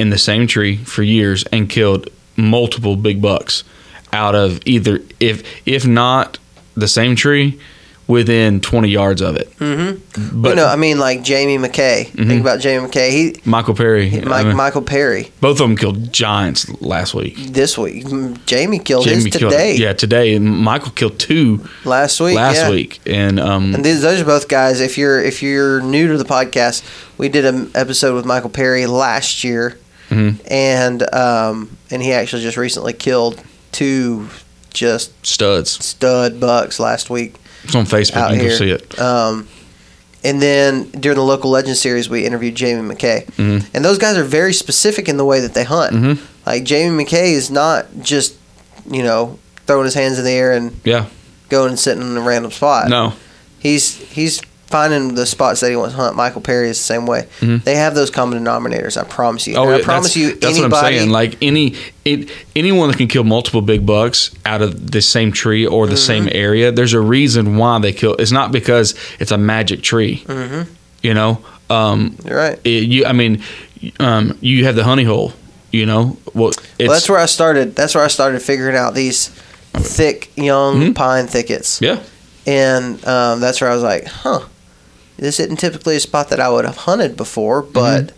in 0.00 0.10
the 0.10 0.18
same 0.18 0.46
tree 0.46 0.76
for 0.76 1.02
years 1.02 1.44
and 1.52 1.68
killed 1.68 2.08
multiple 2.36 2.96
big 2.96 3.20
bucks 3.20 3.64
out 4.12 4.34
of 4.34 4.60
either 4.66 5.00
if 5.20 5.42
if 5.66 5.86
not 5.86 6.38
the 6.74 6.88
same 6.88 7.14
tree 7.14 7.60
within 8.06 8.60
20 8.60 8.88
yards 8.88 9.20
of 9.20 9.36
it. 9.36 9.48
Mm-hmm. 9.58 10.40
But 10.42 10.56
know, 10.56 10.66
I 10.66 10.74
mean, 10.74 10.98
like 10.98 11.22
Jamie 11.22 11.58
McKay. 11.64 12.06
Think 12.08 12.40
about 12.40 12.58
Jamie 12.58 12.88
McKay. 12.88 13.10
He, 13.10 13.36
Michael 13.44 13.74
Perry, 13.74 14.10
Mike, 14.10 14.26
I 14.32 14.42
mean, 14.48 14.56
Michael 14.56 14.82
Perry. 14.82 15.30
both 15.40 15.60
of 15.60 15.68
them 15.68 15.76
killed 15.76 16.12
giants 16.12 16.68
last 16.82 17.14
week. 17.14 17.36
This 17.36 17.78
week, 17.78 18.04
Jamie 18.46 18.80
killed 18.80 19.06
his 19.06 19.26
killed- 19.28 19.52
today. 19.52 19.76
yeah, 19.76 19.92
today. 19.92 20.34
And 20.34 20.44
Michael 20.58 20.90
killed 20.90 21.20
two 21.20 21.64
Last 21.84 22.18
week. 22.20 22.34
last 22.34 22.56
yeah. 22.56 22.70
week, 22.70 22.98
and 23.06 23.38
um, 23.38 23.76
And 23.76 23.84
these, 23.84 24.02
those 24.02 24.20
are 24.20 24.24
both 24.24 24.48
guys. 24.48 24.80
If 24.80 24.98
you're 24.98 25.22
if 25.22 25.40
you're 25.40 25.80
new 25.80 26.08
to 26.08 26.18
the 26.18 26.24
podcast, 26.24 26.82
we 27.16 27.28
did 27.28 27.44
an 27.44 27.70
episode 27.76 28.16
with 28.16 28.24
Michael 28.26 28.50
Perry 28.50 28.86
last 28.86 29.44
year, 29.44 29.78
Mm-hmm. 30.10 30.42
and 30.50 31.14
um, 31.14 31.76
and 31.90 32.02
he 32.02 32.12
actually 32.12 32.42
just 32.42 32.56
recently 32.56 32.92
killed 32.92 33.42
two 33.72 34.28
just 34.72 35.10
studs. 35.26 35.70
stud 35.84 36.38
bucks 36.40 36.78
last 36.78 37.10
week 37.10 37.34
It's 37.64 37.74
on 37.74 37.84
Facebook. 37.84 38.30
you 38.30 38.36
can 38.36 38.40
here. 38.40 38.56
see 38.56 38.70
it. 38.70 38.98
Um, 39.00 39.48
and 40.22 40.40
then 40.42 40.90
during 40.90 41.16
the 41.16 41.24
local 41.24 41.50
legend 41.50 41.76
series, 41.76 42.08
we 42.10 42.26
interviewed 42.26 42.54
Jamie 42.54 42.82
McKay, 42.94 43.24
Mm-hmm. 43.26 43.66
and 43.74 43.84
those 43.84 43.98
guys 43.98 44.16
are 44.18 44.24
very 44.24 44.52
specific 44.52 45.08
in 45.08 45.16
the 45.16 45.24
way 45.24 45.40
that 45.40 45.54
they 45.54 45.64
hunt. 45.64 46.20
Like 46.46 46.64
Jamie 46.64 47.04
McKay 47.04 47.32
is 47.32 47.50
not 47.50 47.86
just 48.02 48.36
you 48.90 49.02
know 49.02 49.38
throwing 49.66 49.84
his 49.84 49.94
hands 49.94 50.18
in 50.18 50.24
the 50.24 50.30
air 50.32 50.52
and 50.52 50.78
Yeah. 50.84 51.06
going 51.48 51.70
and 51.70 51.78
sitting 51.78 52.02
in 52.02 52.16
a 52.16 52.20
random 52.20 52.50
spot. 52.50 52.88
No. 52.88 53.12
he's 53.58 53.96
he's 54.10 54.40
finding 54.70 55.14
the 55.16 55.26
spots 55.26 55.60
that 55.60 55.70
he 55.70 55.76
wants 55.76 55.94
to 55.94 56.00
hunt. 56.00 56.16
Michael 56.16 56.40
Perry 56.40 56.68
is 56.70 56.78
the 56.78 56.84
same 56.84 57.04
way. 57.06 57.26
They 57.40 57.74
have 57.74 57.94
those 57.94 58.10
common 58.10 58.42
denominators. 58.42 58.96
I 58.96 59.04
promise 59.04 59.46
you. 59.46 59.54
And 59.60 59.62
I 59.62 59.66
Mm-hmm. 59.72 59.80
Oh, 59.80 59.84
promise 59.84 60.04
that's, 60.14 60.16
you. 60.16 60.34
That's 60.36 60.58
anybody, 60.58 60.70
what 60.72 60.84
I'm 60.84 60.92
saying. 60.92 61.10
Like 61.10 61.36
any 61.42 61.74
it, 62.04 62.30
anyone 62.56 62.88
that 62.88 62.96
can 62.96 63.08
kill 63.08 63.24
multiple 63.24 63.60
big 63.62 63.84
bucks 63.84 64.30
out 64.46 64.62
of 64.62 64.90
the 64.92 65.02
same 65.02 65.32
tree 65.32 65.66
or 65.66 65.86
the 65.86 65.96
same 65.96 66.24
Mm-hmm. 66.26 66.36
area, 66.36 66.72
there's 66.72 66.92
a 66.94 67.00
reason 67.00 67.56
why 67.56 67.78
they 67.80 67.92
kill. 67.92 68.14
It's 68.14 68.32
not 68.32 68.52
because 68.52 68.94
it's 69.18 69.32
a 69.32 69.38
magic 69.38 69.82
tree. 69.82 70.22
Mm-hmm. 70.26 70.72
You 71.02 71.14
know, 71.14 71.44
um, 71.68 72.16
You're 72.24 72.36
right. 72.36 72.58
it, 72.64 72.84
you. 72.84 73.04
I 73.06 73.12
mean, 73.12 73.42
um, 73.98 74.36
you 74.40 74.64
have 74.66 74.76
the 74.76 74.84
honey 74.84 75.04
hole. 75.04 75.32
You 75.72 75.86
know, 75.86 76.16
well, 76.34 76.48
it's, 76.48 76.58
Well, 76.78 76.88
that's 76.90 77.08
where 77.08 77.18
I 77.18 77.26
started. 77.26 77.74
That's 77.76 77.94
where 77.94 78.04
I 78.04 78.08
started 78.08 78.40
figuring 78.42 78.76
out 78.76 78.94
these 78.94 79.28
thick 79.72 80.30
young 80.36 80.80
Mm-hmm. 80.80 80.92
pine 80.94 81.26
thickets, 81.28 81.80
yeah, 81.80 82.02
and 82.46 83.02
um, 83.06 83.40
that's 83.40 83.60
where 83.60 83.70
I 83.70 83.74
was 83.74 83.82
like, 83.82 84.04
huh. 84.06 84.40
This 85.20 85.38
isn't 85.38 85.56
typically 85.58 85.96
a 85.96 86.00
spot 86.00 86.30
that 86.30 86.40
I 86.40 86.48
would 86.48 86.64
have 86.64 86.78
hunted 86.78 87.16
before, 87.16 87.60
but 87.62 88.12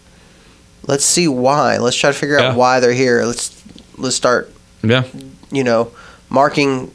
let's 0.86 1.04
see 1.04 1.26
why. 1.28 1.78
Let's 1.78 1.96
try 1.96 2.12
to 2.12 2.18
figure 2.18 2.38
out 2.38 2.50
Mm-hmm. 2.50 2.58
Why 2.58 2.80
they're 2.80 2.92
here. 2.92 3.24
Let's 3.24 3.60
let's 3.98 4.16
start 4.16 4.52
yeah, 4.82 5.04
you 5.50 5.64
know, 5.64 5.92
marking, 6.28 6.92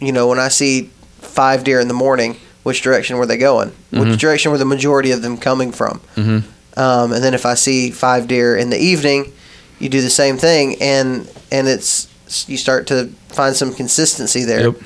you 0.00 0.12
know, 0.12 0.28
when 0.28 0.38
I 0.38 0.48
see 0.48 0.90
five 1.20 1.64
deer 1.64 1.80
in 1.80 1.88
the 1.88 1.94
morning, 1.94 2.36
which 2.62 2.82
direction 2.82 3.16
were 3.16 3.26
they 3.26 3.36
going? 3.38 3.72
Which 3.90 4.18
direction 4.20 4.50
were 4.52 4.58
the 4.58 4.64
majority 4.64 5.10
of 5.12 5.22
them 5.22 5.36
coming 5.36 5.72
from? 5.72 6.00
Mhm. 6.16 6.44
Um, 6.76 7.12
and 7.12 7.24
then 7.24 7.34
if 7.34 7.44
I 7.44 7.54
see 7.54 7.90
five 7.90 8.28
deer 8.28 8.56
in 8.56 8.70
the 8.70 8.78
evening, 8.78 9.32
you 9.78 9.88
do 9.88 10.00
the 10.00 10.10
same 10.10 10.36
thing, 10.36 10.76
and 10.80 11.28
and 11.50 11.68
it's 11.68 12.08
you 12.46 12.56
start 12.58 12.86
to 12.88 13.06
find 13.28 13.56
some 13.56 13.72
consistency 13.74 14.44
there. 14.44 14.60
Yep. 14.68 14.76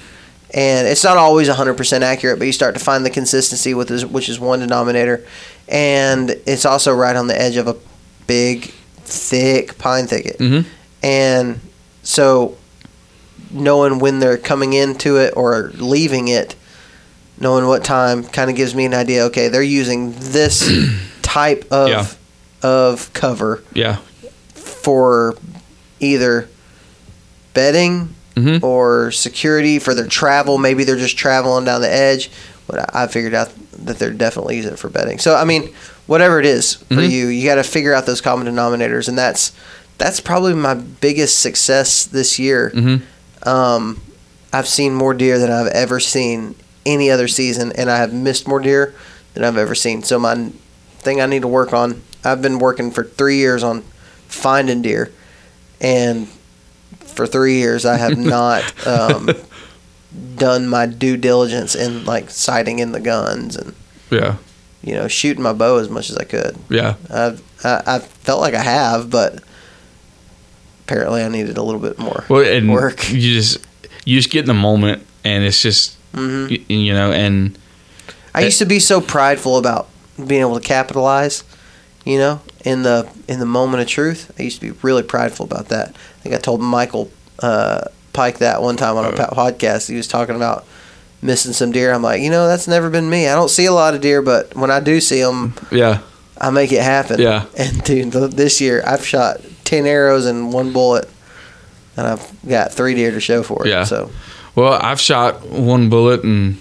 And 0.55 0.86
it's 0.86 1.03
not 1.03 1.16
always 1.16 1.48
100% 1.48 2.03
accurate, 2.03 2.38
but 2.38 2.44
you 2.46 2.53
start 2.53 2.74
to 2.74 2.80
find 2.80 3.07
the 3.07 3.11
consistency 3.11 3.72
with 3.72 3.88
this, 3.88 4.05
which 4.05 4.28
is 4.28 4.38
one 4.38 4.61
denominator, 4.61 5.24
and 5.68 6.30
it's 6.46 6.66
also 6.66 6.92
right 6.92 7.16
on 7.16 7.26
the 7.26 7.40
edge 7.40 7.57
of 7.57 7.68
a 7.68 7.76
big, 8.26 8.64
thick 8.98 9.78
pine 9.78 10.07
thicket. 10.07 10.38
Mhm. 10.38 10.66
And 11.03 11.61
so, 12.03 12.57
knowing 13.50 13.98
when 13.98 14.18
they're 14.18 14.36
coming 14.38 14.74
into 14.74 15.16
it 15.16 15.32
or 15.36 15.72
leaving 15.76 16.28
it, 16.28 16.55
knowing 17.40 17.66
what 17.66 17.82
time, 17.82 18.22
kind 18.24 18.50
of 18.50 18.57
gives 18.57 18.74
me 18.74 18.84
an 18.84 18.92
idea. 18.94 19.24
Okay, 19.24 19.48
they're 19.48 19.62
using 19.62 20.14
this 20.18 20.70
type 21.22 21.64
of 21.70 21.88
Yeah. 21.88 22.07
of 22.62 23.11
cover 23.14 23.62
yeah, 23.72 23.96
for 24.55 25.34
either 25.98 26.48
bedding 27.55 28.14
Mhm. 28.37 28.62
or 28.62 29.11
security 29.11 29.78
for 29.78 29.95
their 29.95 30.07
travel. 30.07 30.57
Maybe 30.59 30.85
they're 30.85 30.97
just 30.97 31.16
traveling 31.18 31.64
down 31.64 31.80
the 31.83 31.93
edge. 31.93 32.30
But 32.66 32.95
I 32.95 33.07
figured 33.09 33.35
out 33.35 33.51
that 33.85 33.99
they're 33.99 34.11
definitely 34.12 34.57
using 34.57 34.72
it 34.72 34.78
for 34.78 34.89
bedding. 34.89 35.18
So 35.18 35.35
I 35.35 35.45
mean, 35.45 35.70
whatever 36.07 36.39
it 36.41 36.47
is 36.47 36.74
for 36.74 36.95
Mhm. 36.95 37.11
you, 37.11 37.26
you 37.26 37.45
got 37.47 37.57
to 37.57 37.64
figure 37.64 37.93
out 37.93 38.07
those 38.07 38.20
common 38.20 38.47
denominators, 38.47 39.09
and 39.09 39.18
that's 39.18 39.53
that's 39.99 40.20
probably 40.20 40.55
my 40.55 40.74
biggest 40.74 41.39
success 41.41 42.05
this 42.05 42.39
year. 42.39 42.72
Mhm. 42.74 43.03
Um, 43.47 44.01
I've 44.53 44.66
seen 44.68 44.95
more 44.95 45.14
deer 45.14 45.39
than 45.39 45.51
I've 45.51 45.68
ever 45.68 46.01
seen 46.01 46.55
any 46.87 47.11
other 47.11 47.28
season, 47.28 47.72
and 47.76 47.91
I 47.91 47.99
have 47.99 48.12
missed 48.12 48.49
more 48.49 48.59
deer 48.61 48.95
than 49.35 49.45
I've 49.45 49.57
ever 49.59 49.74
seen. 49.74 50.03
So 50.03 50.18
my 50.18 50.47
thing 51.01 51.20
I 51.20 51.26
need 51.26 51.43
to 51.43 51.49
work 51.49 51.72
on. 51.72 52.01
I've 52.24 52.41
been 52.43 52.59
working 52.59 52.91
for 52.91 53.05
three 53.05 53.37
years 53.37 53.62
on 53.62 53.83
finding 54.28 54.83
deer, 54.83 55.11
and 55.80 56.28
for 57.12 57.26
three 57.26 57.56
years 57.58 57.84
I 57.84 57.96
have 57.96 58.16
not 58.18 58.64
um, 58.86 59.30
done 60.36 60.68
my 60.68 60.86
due 60.86 61.16
diligence 61.16 61.74
in 61.74 62.04
like 62.04 62.30
sighting 62.30 62.78
in 62.78 62.92
the 62.92 63.00
guns 63.00 63.56
and 63.56 63.74
yeah, 64.10 64.36
you 64.82 64.94
know 64.94 65.08
shooting 65.08 65.42
my 65.42 65.52
bow 65.52 65.76
as 65.78 65.88
much 65.88 66.10
as 66.10 66.16
I 66.16 66.24
could. 66.24 66.56
yeah. 66.68 66.94
I've, 67.10 67.42
I 67.64 67.82
I 67.86 67.98
felt 67.98 68.40
like 68.40 68.54
I 68.54 68.62
have, 68.62 69.08
but 69.10 69.42
apparently 70.84 71.22
I 71.22 71.28
needed 71.28 71.56
a 71.56 71.62
little 71.62 71.80
bit 71.80 71.98
more 71.98 72.24
Well, 72.28 72.44
and 72.46 72.70
work. 72.72 73.10
you 73.12 73.20
just 73.20 73.58
you 74.04 74.18
just 74.18 74.30
get 74.30 74.40
in 74.40 74.46
the 74.46 74.54
moment, 74.54 75.06
and 75.24 75.44
it's 75.44 75.62
just 75.62 75.96
hmm 76.14 76.48
y- 76.50 76.64
you 76.68 76.92
know, 76.92 77.12
and 77.12 77.58
I 78.34 78.42
used 78.42 78.58
to 78.58 78.66
be 78.66 78.78
so 78.80 79.00
prideful 79.00 79.56
about 79.58 79.88
being 80.26 80.40
able 80.40 80.58
to 80.58 80.66
capitalize, 80.66 81.44
you 82.04 82.18
know, 82.18 82.40
in 82.64 82.82
the 82.82 83.09
in 83.28 83.39
the 83.40 83.47
moment 83.47 83.82
of 83.82 83.89
truth. 83.89 84.30
I 84.39 84.43
used 84.43 84.60
to 84.60 84.72
be 84.72 84.78
really 84.82 85.02
prideful 85.02 85.47
about 85.47 85.68
that. 85.68 85.94
I 86.23 86.24
think 86.24 86.35
I 86.36 86.39
told 86.39 86.61
Michael 86.61 87.11
uh, 87.40 87.86
Pike 88.12 88.39
that 88.39 88.62
one 88.62 88.77
time 88.77 88.97
on 88.97 89.07
a 89.07 89.16
po- 89.16 89.35
podcast. 89.35 89.89
He 89.89 89.97
was 89.97 90.07
talking 90.07 90.36
about 90.36 90.65
missing 91.20 91.53
some 91.53 91.73
deer. 91.73 91.93
I'm 91.93 92.01
like, 92.03 92.20
you 92.23 92.31
know, 92.31 92.47
that's 92.47 92.69
never 92.69 92.90
been 92.90 93.11
me. 93.11 93.27
I 93.27 93.35
don't 93.35 93.49
see 93.49 93.65
a 93.66 93.73
lot 93.73 93.94
of 93.94 94.01
deer, 94.01 94.23
but 94.23 94.55
when 94.55 94.70
I 94.70 94.78
do 94.78 95.01
see 95.01 95.20
them, 95.20 95.55
yeah, 95.73 95.99
I 96.40 96.51
make 96.51 96.70
it 96.70 96.81
happen. 96.82 97.20
Yeah. 97.20 97.47
And 97.59 97.82
dude, 97.82 98.12
this 98.12 98.61
year 98.61 98.85
I've 98.86 99.05
shot 99.05 99.40
ten 99.65 99.85
arrows 99.86 100.27
and 100.27 100.53
one 100.53 100.73
bullet, 100.73 101.09
and 101.97 102.07
I've 102.07 102.49
got 102.49 102.73
three 102.73 102.94
deer 102.94 103.11
to 103.11 103.20
show 103.20 103.43
for 103.43 103.66
it. 103.66 103.70
Yeah. 103.70 103.82
So 103.82 104.11
Well, 104.55 104.74
I've 104.74 105.01
shot 105.01 105.44
one 105.49 105.89
bullet 105.89 106.23
and 106.23 106.59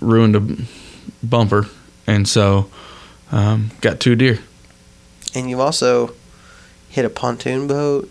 ruined 0.00 0.36
a 0.36 0.56
bumper, 1.26 1.66
and 2.06 2.28
so 2.28 2.70
um, 3.32 3.72
got 3.80 3.98
two 3.98 4.14
deer. 4.14 4.38
and 5.34 5.50
you've 5.50 5.58
also 5.60 6.14
hit 6.96 7.04
a 7.04 7.10
pontoon 7.10 7.66
boat, 7.68 8.10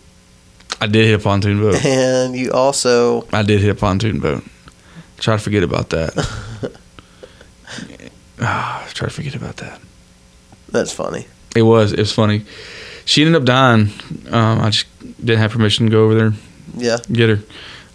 I 0.79 0.85
did 0.87 1.05
hit 1.07 1.19
a 1.19 1.23
pontoon 1.23 1.59
boat. 1.59 1.83
and 1.83 2.35
you 2.35 2.51
also 2.51 3.27
I 3.33 3.41
did 3.43 3.59
hit 3.61 3.69
a 3.71 3.75
pontoon 3.75 4.19
boat. 4.19 4.43
Try 5.17 5.35
to 5.37 5.41
forget 5.41 5.63
about 5.63 5.89
that. 5.89 6.13
Ah, 8.39 8.85
try 8.93 9.07
to 9.07 9.13
forget 9.13 9.33
about 9.35 9.57
that. 9.57 9.79
that's 10.69 10.91
funny. 10.91 11.25
It 11.55 11.61
was. 11.63 11.93
It 11.93 11.99
was 11.99 12.11
funny. 12.11 12.43
She 13.05 13.21
ended 13.23 13.41
up 13.41 13.45
dying. 13.45 13.89
Um, 14.29 14.59
I 14.61 14.69
just 14.71 14.87
didn't 15.23 15.39
have 15.39 15.51
permission 15.51 15.85
to 15.85 15.91
go 15.91 16.03
over 16.03 16.15
there 16.15 16.33
Yeah. 16.75 16.97
get 17.11 17.29
her. 17.29 17.39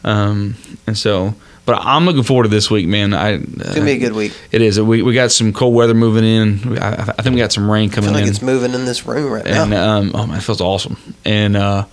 Um, 0.02 0.56
and 0.86 0.96
so, 0.96 1.34
but 1.66 1.78
I'm 1.84 2.04
looking 2.06 2.22
forward 2.22 2.44
to 2.44 2.48
this 2.48 2.70
week, 2.70 2.86
man. 2.88 3.14
I, 3.14 3.34
uh, 3.34 3.38
It's 3.38 3.74
gonna 3.74 3.84
be 3.84 3.92
a 3.92 3.98
good 3.98 4.12
week. 4.14 4.32
It 4.50 4.62
is. 4.62 4.80
We 4.80 5.02
we 5.02 5.14
got 5.14 5.30
some 5.30 5.52
cold 5.52 5.74
weather 5.74 5.94
moving 5.94 6.24
in. 6.24 6.78
I, 6.78 6.88
I 7.18 7.22
think 7.22 7.34
we 7.34 7.40
got 7.40 7.52
some 7.52 7.70
rain 7.70 7.90
I 7.90 7.94
coming 7.94 8.08
feel 8.08 8.14
like 8.14 8.22
in. 8.24 8.30
it's 8.30 8.42
moving 8.42 8.72
in 8.74 8.84
this 8.84 9.06
room 9.06 9.30
right 9.32 9.46
and 9.46 9.70
now. 9.70 9.96
um, 9.98 10.10
oh 10.14 10.26
man, 10.26 10.38
it 10.38 10.42
feels 10.42 10.60
awesome. 10.60 10.96
And 11.24 11.56
uh, 11.56 11.84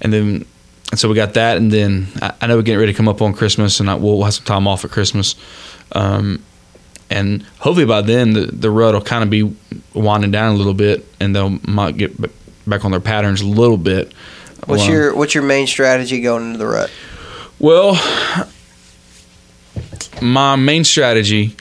and 0.00 0.12
then 0.12 0.44
and 0.90 0.98
so 0.98 1.08
we 1.08 1.14
got 1.14 1.34
that, 1.34 1.56
and 1.58 1.70
then 1.70 2.06
I, 2.22 2.32
I 2.40 2.46
know 2.46 2.56
we're 2.56 2.62
getting 2.62 2.80
ready 2.80 2.92
to 2.92 2.96
come 2.96 3.08
up 3.08 3.20
on 3.20 3.34
Christmas, 3.34 3.80
and 3.80 3.90
I, 3.90 3.94
we'll 3.96 4.22
have 4.24 4.34
some 4.34 4.44
time 4.46 4.66
off 4.66 4.84
at 4.84 4.90
Christmas. 4.90 5.34
Um, 5.92 6.42
and 7.10 7.42
hopefully 7.58 7.86
by 7.86 8.00
then 8.02 8.32
the, 8.34 8.40
the 8.46 8.70
rut 8.70 8.94
will 8.94 9.00
kind 9.00 9.22
of 9.24 9.30
be 9.30 9.54
winding 9.94 10.30
down 10.30 10.54
a 10.54 10.56
little 10.56 10.74
bit, 10.74 11.06
and 11.20 11.34
they'll 11.34 11.58
might 11.66 11.96
get 11.96 12.12
back 12.66 12.84
on 12.84 12.90
their 12.90 13.00
patterns 13.00 13.40
a 13.42 13.46
little 13.46 13.76
bit. 13.78 14.12
What's 14.66 14.82
Well, 14.82 14.90
your 14.90 15.14
what's 15.16 15.34
your 15.34 15.44
main 15.44 15.66
strategy 15.66 16.20
going 16.20 16.46
into 16.46 16.58
the 16.58 16.66
rut? 16.66 16.90
well? 17.58 17.94
My 20.22 20.56
main 20.56 20.84
strategy 20.84 21.56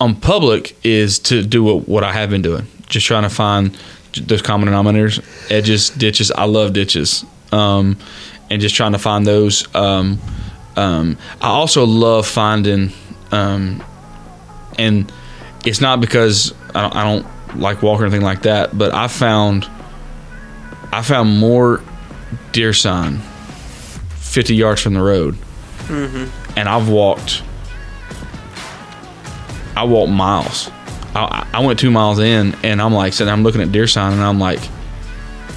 on 0.00 0.16
public 0.16 0.76
is 0.84 1.18
to 1.18 1.42
do 1.42 1.62
what, 1.64 1.88
what 1.88 2.04
I 2.04 2.12
have 2.12 2.30
been 2.30 2.42
doing, 2.42 2.66
just 2.86 3.06
trying 3.06 3.22
to 3.22 3.30
find 3.30 3.76
those 4.12 4.42
common 4.42 4.68
denominators, 4.68 5.22
edges, 5.50 5.90
ditches. 5.90 6.30
I 6.30 6.44
love 6.44 6.72
ditches, 6.72 7.24
um, 7.52 7.96
and 8.50 8.60
just 8.60 8.74
trying 8.74 8.92
to 8.92 8.98
find 8.98 9.26
those. 9.26 9.72
Um, 9.74 10.20
um, 10.76 11.16
I 11.40 11.48
also 11.48 11.84
love 11.84 12.26
finding, 12.26 12.92
um, 13.30 13.82
and 14.78 15.10
it's 15.64 15.80
not 15.80 16.00
because 16.00 16.52
I 16.74 16.82
don't, 16.82 16.96
I 16.96 17.04
don't 17.04 17.26
like 17.58 17.82
walking 17.82 18.02
or 18.02 18.06
anything 18.06 18.24
like 18.24 18.42
that, 18.42 18.76
but 18.76 18.92
I 18.92 19.08
found 19.08 19.68
I 20.92 21.02
found 21.02 21.38
more 21.38 21.82
deer 22.52 22.72
sign 22.72 23.18
50 24.16 24.54
yards 24.54 24.80
from 24.80 24.94
the 24.94 25.02
road. 25.02 25.36
And 26.56 26.68
I've 26.68 26.88
walked, 26.88 27.42
I 29.76 29.84
walked 29.84 30.12
miles. 30.12 30.70
I, 31.14 31.46
I 31.52 31.64
went 31.64 31.78
two 31.78 31.90
miles 31.90 32.18
in 32.18 32.54
and 32.62 32.80
I'm 32.80 32.92
like, 32.92 33.12
sitting, 33.12 33.32
I'm 33.32 33.42
looking 33.42 33.60
at 33.60 33.72
deer 33.72 33.86
sign 33.86 34.12
and 34.12 34.22
I'm 34.22 34.38
like, 34.38 34.60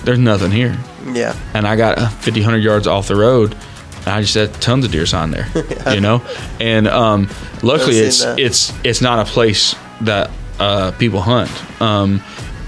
there's 0.03 0.19
nothing 0.19 0.51
here. 0.51 0.77
Yeah. 1.05 1.35
And 1.53 1.67
I 1.67 1.75
got 1.75 1.97
uh, 1.97 2.09
50, 2.09 2.41
100 2.41 2.57
yards 2.59 2.87
off 2.87 3.07
the 3.07 3.15
road. 3.15 3.53
And 3.99 4.07
I 4.07 4.21
just 4.21 4.35
had 4.35 4.53
tons 4.61 4.85
of 4.85 4.91
deer 4.91 5.05
sign 5.05 5.31
there, 5.31 5.47
you 5.93 5.99
know? 6.01 6.21
And 6.59 6.87
um, 6.87 7.29
luckily 7.61 7.97
it's, 7.97 8.23
that. 8.23 8.39
it's, 8.39 8.73
it's 8.85 9.01
not 9.01 9.27
a 9.27 9.29
place 9.29 9.75
that 10.01 10.31
uh, 10.59 10.91
people 10.91 11.21
hunt. 11.21 11.51
Um, 11.81 12.21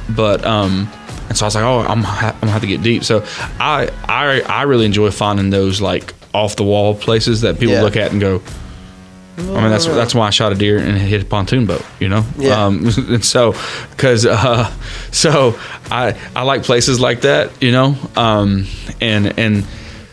but, 0.10 0.46
um, 0.46 0.90
and 1.30 1.38
so 1.38 1.46
I 1.46 1.48
was 1.48 1.56
like, 1.56 1.64
oh, 1.64 1.80
I'm, 1.80 2.04
ha- 2.04 2.32
I'm 2.34 2.40
gonna 2.40 2.52
have 2.52 2.62
to 2.62 2.68
get 2.68 2.82
deep. 2.82 3.04
So 3.04 3.24
I, 3.60 3.90
I, 4.06 4.42
I 4.42 4.64
really 4.64 4.86
enjoy 4.86 5.12
finding 5.12 5.52
those 5.52 5.80
like 5.80 6.14
off 6.34 6.56
the 6.56 6.64
wall 6.64 6.94
places 6.96 7.42
that 7.42 7.60
people 7.60 7.76
Yeah. 7.76 7.82
look 7.84 7.96
at 7.98 8.12
and 8.12 8.22
go, 8.22 8.42
I 9.38 9.42
mean, 9.42 9.70
that's 9.70 9.86
that's 9.86 10.14
why 10.14 10.28
I 10.28 10.32
shot 10.32 10.52
a 10.52 10.56
deer 10.56 10.78
and 10.80 10.98
hit 10.98 11.22
a 11.22 11.26
pontoon 11.26 11.66
boat, 11.66 11.84
you 12.00 12.10
know. 12.10 12.26
Yeah. 12.38 12.66
Um, 12.66 12.86
and 12.98 13.24
so, 13.24 13.54
because 13.92 14.26
uh, 14.26 14.70
so 15.12 15.58
I 15.90 16.16
I 16.36 16.44
like 16.44 16.64
places 16.64 17.00
like 17.00 17.22
that, 17.22 17.62
you 17.64 17.72
know. 17.72 17.96
Um, 18.18 18.66
and 19.00 19.40
and 19.40 19.66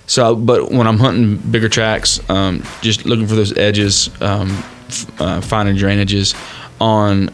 so, 0.06 0.36
but 0.36 0.70
when 0.70 0.86
I'm 0.86 0.98
hunting 0.98 1.38
bigger 1.38 1.68
tracks, 1.68 2.20
um, 2.30 2.62
just 2.82 3.05
looking 3.05 3.26
for 3.26 3.34
those 3.34 3.56
edges, 3.59 4.10
um, 4.22 4.51
f- 4.86 5.20
uh, 5.20 5.40
finding 5.40 5.74
drainages 5.76 6.34
on 6.80 7.30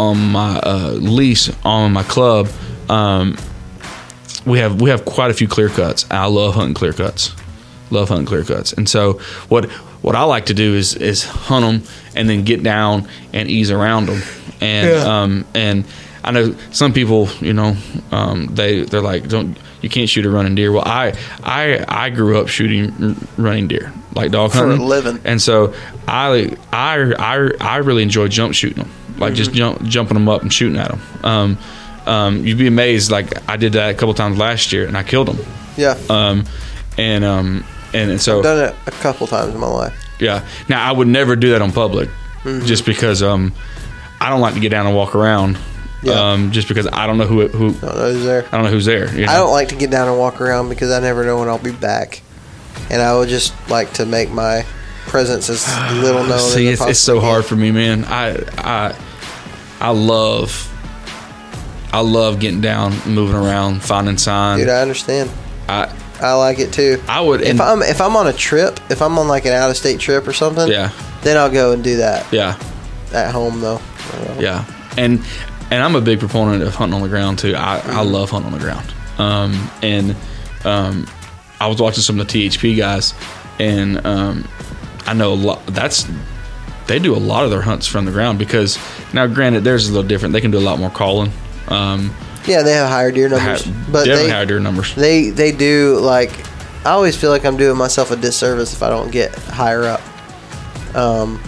on 0.00 0.18
my 0.32 0.58
uh, 0.58 0.90
lease 0.98 1.50
on 1.64 1.92
my 1.92 2.02
club. 2.02 2.48
Um, 2.88 3.36
we 4.44 4.58
have 4.58 4.80
we 4.80 4.90
have 4.90 5.04
quite 5.04 5.30
a 5.30 5.34
few 5.34 5.46
clear 5.46 5.68
cuts. 5.68 6.04
I 6.10 6.26
love 6.26 6.54
hunting 6.54 6.74
clear 6.74 6.92
cuts. 6.92 7.32
Love 7.92 8.08
hunting 8.08 8.26
clear 8.26 8.44
cuts. 8.44 8.72
And 8.72 8.88
so 8.88 9.14
what 9.48 9.66
what 10.02 10.14
I 10.16 10.22
like 10.24 10.46
to 10.46 10.54
do 10.54 10.74
is 10.74 10.94
is 10.96 11.24
hunt 11.24 11.64
them 11.64 11.94
and 12.16 12.28
then 12.28 12.42
get 12.44 12.62
down 12.62 13.06
and 13.32 13.48
ease 13.48 13.70
around 13.70 14.06
them. 14.06 14.22
And 14.60 14.88
Yeah. 14.88 15.22
um 15.22 15.44
and 15.54 15.84
I 16.24 16.30
know 16.30 16.54
some 16.70 16.92
people, 16.92 17.28
you 17.40 17.52
know, 17.52 17.76
um, 18.12 18.46
they 18.54 18.82
they're 18.84 19.00
like, 19.02 19.28
don't 19.28 19.56
you 19.80 19.88
can't 19.88 20.08
shoot 20.08 20.24
a 20.24 20.30
running 20.30 20.54
deer. 20.54 20.70
Well, 20.70 20.84
I 20.86 21.12
I 21.42 21.84
I 21.88 22.10
grew 22.10 22.38
up 22.40 22.46
shooting 22.48 23.16
running 23.36 23.66
deer, 23.68 23.92
like 24.14 24.30
dog 24.30 24.52
hunting, 24.52 24.76
For 24.78 24.82
a 24.82 24.86
living. 24.86 25.18
and 25.24 25.42
so 25.42 25.74
I 26.06 26.56
I 26.72 27.12
I 27.18 27.50
I 27.60 27.76
really 27.78 28.02
enjoy 28.04 28.28
jump 28.28 28.54
shooting 28.54 28.84
them, 28.84 28.90
like 29.18 29.34
just 29.34 29.52
jump 29.52 29.82
jumping 29.82 30.14
them 30.14 30.28
up 30.28 30.42
and 30.42 30.52
shooting 30.52 30.78
at 30.78 30.88
them. 30.92 31.00
Um, 31.24 31.58
um, 32.06 32.46
you'd 32.46 32.58
be 32.58 32.68
amazed. 32.68 33.10
Like 33.10 33.28
I 33.50 33.56
did 33.56 33.72
that 33.72 33.90
a 33.90 33.94
couple 33.94 34.14
times 34.14 34.38
last 34.38 34.72
year, 34.72 34.86
and 34.86 34.96
I 34.96 35.02
killed 35.02 35.26
them. 35.28 35.38
Yeah. 35.76 35.96
Um, 36.08 36.44
and 36.98 37.24
um, 37.24 37.64
and, 37.94 38.10
and 38.10 38.20
so 38.20 38.42
Done 38.42 38.68
it 38.68 38.74
a 38.86 38.90
couple 38.90 39.26
times 39.26 39.54
in 39.54 39.60
my 39.60 39.66
life. 39.68 40.16
yeah. 40.20 40.46
Now 40.68 40.86
I 40.88 40.92
would 40.92 41.08
never 41.08 41.36
do 41.36 41.50
that 41.50 41.62
on 41.62 41.72
public, 41.72 42.08
just 42.44 42.86
because 42.86 43.22
um, 43.22 43.52
I 44.20 44.30
don't 44.30 44.40
like 44.40 44.54
to 44.54 44.60
get 44.60 44.70
down 44.70 44.86
and 44.86 44.96
walk 44.96 45.14
around. 45.14 45.58
Yeah. 46.02 46.32
Um, 46.32 46.50
just 46.50 46.66
because 46.66 46.88
I 46.92 47.06
don't 47.06 47.16
know 47.18 47.26
who 47.26 47.46
who 47.46 47.72
Don't 47.74 47.82
know 47.96 48.12
who's 48.12 48.24
there. 48.24 48.44
I 48.46 48.50
don't 48.50 48.64
know 48.64 48.70
who's 48.70 48.86
there. 48.86 49.14
you 49.16 49.24
I 49.26 49.36
don't 49.36 49.52
like 49.52 49.68
to 49.68 49.76
get 49.76 49.90
down 49.90 50.08
and 50.08 50.18
walk 50.18 50.40
around 50.40 50.68
because 50.68 50.90
I 50.90 50.98
never 50.98 51.24
know 51.24 51.38
when 51.38 51.48
I'll 51.48 51.58
be 51.58 51.70
back, 51.72 52.22
and 52.90 53.00
I 53.00 53.16
would 53.16 53.28
just 53.28 53.54
like 53.70 53.92
to 53.94 54.06
make 54.06 54.30
my 54.30 54.66
presence 55.06 55.48
as 55.48 55.64
little 56.02 56.24
known. 56.24 56.40
See, 56.40 56.66
as 56.68 56.80
it's, 56.80 56.90
it's 56.90 57.00
so 57.00 57.20
hard 57.20 57.44
for 57.44 57.54
me, 57.54 57.70
man. 57.70 58.04
I 58.04 58.36
I 58.58 58.96
I 59.80 59.90
love 59.90 60.68
I 61.92 62.00
love 62.00 62.40
getting 62.40 62.60
down, 62.60 62.92
moving 63.06 63.36
around, 63.36 63.82
finding 63.82 64.14
can. 64.14 64.18
sign. 64.18 64.58
Dude, 64.58 64.68
I 64.70 64.80
understand. 64.80 65.30
I 65.68 65.94
I 66.22 66.34
like 66.34 66.58
it 66.58 66.72
too. 66.72 67.02
I 67.08 67.20
would 67.20 67.42
If 67.42 67.60
I'm 67.60 67.82
if 67.82 68.00
I'm 68.00 68.16
on 68.16 68.26
a 68.26 68.32
trip, 68.32 68.78
if 68.90 69.02
I'm 69.02 69.18
on 69.18 69.28
like 69.28 69.44
an 69.44 69.52
out 69.52 69.70
of 69.70 69.76
state 69.76 70.00
trip 70.00 70.26
or 70.26 70.32
something, 70.32 70.68
yeah 70.68 70.90
then 71.22 71.36
I'll 71.36 71.50
go 71.50 71.72
and 71.72 71.84
do 71.84 71.96
that 71.98 72.32
yeah 72.32 72.58
at 73.12 73.32
home 73.32 73.60
though. 73.60 73.80
yeah 74.38 74.64
and 74.96 75.24
and 75.70 75.82
I'm 75.82 75.94
a 75.96 76.00
big 76.00 76.18
proponent 76.18 76.62
of 76.62 76.74
hunting 76.74 76.94
on 76.94 77.02
the 77.02 77.08
ground 77.08 77.38
too. 77.38 77.54
I, 77.56 77.80
I 77.86 78.02
love 78.02 78.30
hunting 78.30 78.52
on 78.52 78.58
the 78.58 78.64
ground. 78.64 78.92
Um, 79.18 79.70
and 79.82 80.14
um, 80.64 81.06
I 81.60 81.66
was 81.66 81.80
watching 81.80 82.02
some 82.02 82.20
of 82.20 82.28
the 82.28 82.48
THP 82.48 82.76
guys, 82.76 83.14
and 83.58 84.04
um, 84.06 84.46
I 85.06 85.14
know 85.14 85.32
a 85.32 85.34
lot. 85.34 85.64
That's 85.66 86.06
they 86.88 86.98
do 86.98 87.14
a 87.14 87.16
lot 87.16 87.44
of 87.44 87.50
their 87.50 87.62
hunts 87.62 87.86
from 87.86 88.04
the 88.04 88.10
ground 88.12 88.38
because 88.38 88.78
now, 89.14 89.26
granted, 89.26 89.64
theirs 89.64 89.84
is 89.84 89.90
a 89.90 89.92
little 89.94 90.08
different. 90.08 90.34
They 90.34 90.40
can 90.42 90.50
do 90.50 90.58
a 90.58 90.60
lot 90.60 90.78
more 90.78 90.90
calling. 90.90 91.32
Um, 91.68 92.14
Yeah, 92.46 92.62
they 92.62 92.72
have 92.72 92.88
higher 92.88 93.12
deer 93.12 93.28
numbers, 93.28 93.64
but 93.64 94.04
definitely 94.04 94.24
they 94.24 94.30
higher 94.30 94.46
deer 94.46 94.60
numbers. 94.60 94.94
they 94.94 95.30
they 95.30 95.52
do 95.52 95.98
like. 96.00 96.30
I 96.84 96.90
always 96.90 97.16
feel 97.16 97.30
like 97.30 97.44
I'm 97.44 97.56
doing 97.56 97.76
myself 97.78 98.10
a 98.10 98.16
disservice 98.16 98.72
if 98.72 98.82
I 98.82 98.88
don't 98.88 99.12
get 99.12 99.32
higher 99.36 99.84
up, 99.84 100.00
um, 100.96 101.40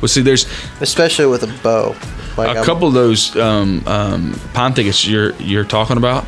Well, 0.00 0.08
see, 0.08 0.22
there's 0.22 0.46
especially 0.80 1.26
with 1.26 1.42
a 1.42 1.62
bow. 1.62 1.94
Like 2.38 2.48
a 2.48 2.58
I'm- 2.60 2.64
couple 2.64 2.88
of 2.88 2.94
those 2.94 3.36
um, 3.36 3.82
um, 3.86 4.40
pine 4.54 4.72
thickets 4.72 5.06
you're 5.06 5.32
you're 5.34 5.64
talking 5.64 5.98
about. 5.98 6.24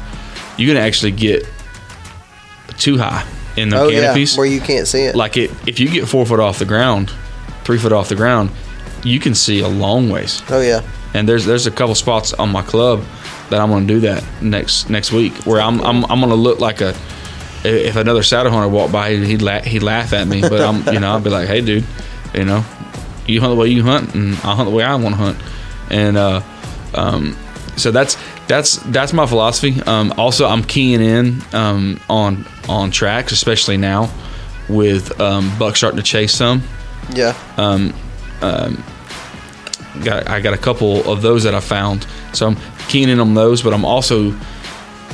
You 0.58 0.66
can 0.68 0.76
actually 0.76 1.12
get 1.12 1.48
too 2.76 2.98
high 2.98 3.24
in 3.56 3.70
the 3.70 3.78
Oh 3.78 3.88
yeah, 3.88 4.00
canopies. 4.00 4.36
where 4.36 4.46
you 4.46 4.60
can't 4.60 4.86
see 4.86 5.04
it. 5.04 5.14
like 5.14 5.36
it 5.38 5.50
if 5.66 5.80
you 5.80 5.88
get 5.88 6.06
four 6.08 6.26
foot 6.26 6.40
off 6.40 6.58
the 6.58 6.64
ground 6.64 7.10
three 7.64 7.78
foot 7.78 7.92
off 7.92 8.08
the 8.08 8.14
ground 8.14 8.50
you 9.04 9.20
can 9.20 9.34
see 9.34 9.60
a 9.60 9.68
long 9.68 10.08
ways 10.10 10.42
oh 10.50 10.60
yeah, 10.60 10.80
and 11.14 11.28
there's 11.28 11.44
there's 11.44 11.66
a 11.66 11.70
couple 11.70 11.94
spots 11.94 12.32
on 12.34 12.48
my 12.50 12.62
club 12.62 13.04
that 13.52 13.60
i'm 13.60 13.70
going 13.70 13.86
to 13.86 13.94
do 13.94 14.00
that 14.00 14.24
next 14.42 14.90
next 14.90 15.12
week 15.12 15.32
where 15.44 15.60
i'm 15.60 15.80
i'm, 15.80 16.04
I'm 16.04 16.20
going 16.20 16.30
to 16.30 16.34
look 16.34 16.60
like 16.60 16.80
a 16.80 16.94
if 17.64 17.96
another 17.96 18.22
saddle 18.22 18.50
hunter 18.50 18.68
walked 18.68 18.92
by 18.92 19.14
he'd 19.14 19.42
la- 19.42 19.62
he'd 19.62 19.82
laugh 19.82 20.12
at 20.12 20.26
me 20.26 20.40
but 20.40 20.60
i'm 20.60 20.86
you 20.92 21.00
know 21.00 21.14
i'd 21.14 21.24
be 21.24 21.30
like 21.30 21.48
hey 21.48 21.60
dude 21.60 21.84
you 22.34 22.44
know 22.44 22.64
you 23.26 23.40
hunt 23.40 23.52
the 23.52 23.56
way 23.56 23.68
you 23.68 23.82
hunt 23.82 24.14
and 24.14 24.34
i'll 24.42 24.56
hunt 24.56 24.68
the 24.68 24.74
way 24.74 24.82
i 24.82 24.94
want 24.94 25.14
to 25.14 25.20
hunt 25.20 25.38
and 25.90 26.16
uh 26.16 26.42
um 26.94 27.36
so 27.76 27.90
that's 27.90 28.16
that's 28.48 28.76
that's 28.76 29.12
my 29.12 29.26
philosophy 29.26 29.80
um 29.82 30.12
also 30.18 30.46
i'm 30.46 30.64
keying 30.64 31.00
in 31.00 31.40
um 31.52 32.00
on 32.10 32.44
on 32.68 32.90
tracks 32.90 33.32
especially 33.32 33.76
now 33.76 34.10
with 34.68 35.20
um 35.20 35.56
buck 35.58 35.76
starting 35.76 35.96
to 35.96 36.02
chase 36.02 36.34
some 36.34 36.62
yeah. 37.10 37.36
um, 37.56 37.94
got 40.04 40.28
I 40.28 40.40
got 40.40 40.54
a 40.54 40.58
couple 40.58 41.10
of 41.10 41.22
those 41.22 41.44
that 41.44 41.54
I 41.54 41.60
found. 41.60 42.06
So 42.32 42.48
I'm 42.48 42.56
keying 42.92 43.08
in 43.08 43.20
on 43.20 43.32
those, 43.32 43.62
but 43.62 43.72
I'm 43.72 43.86
also 43.86 44.38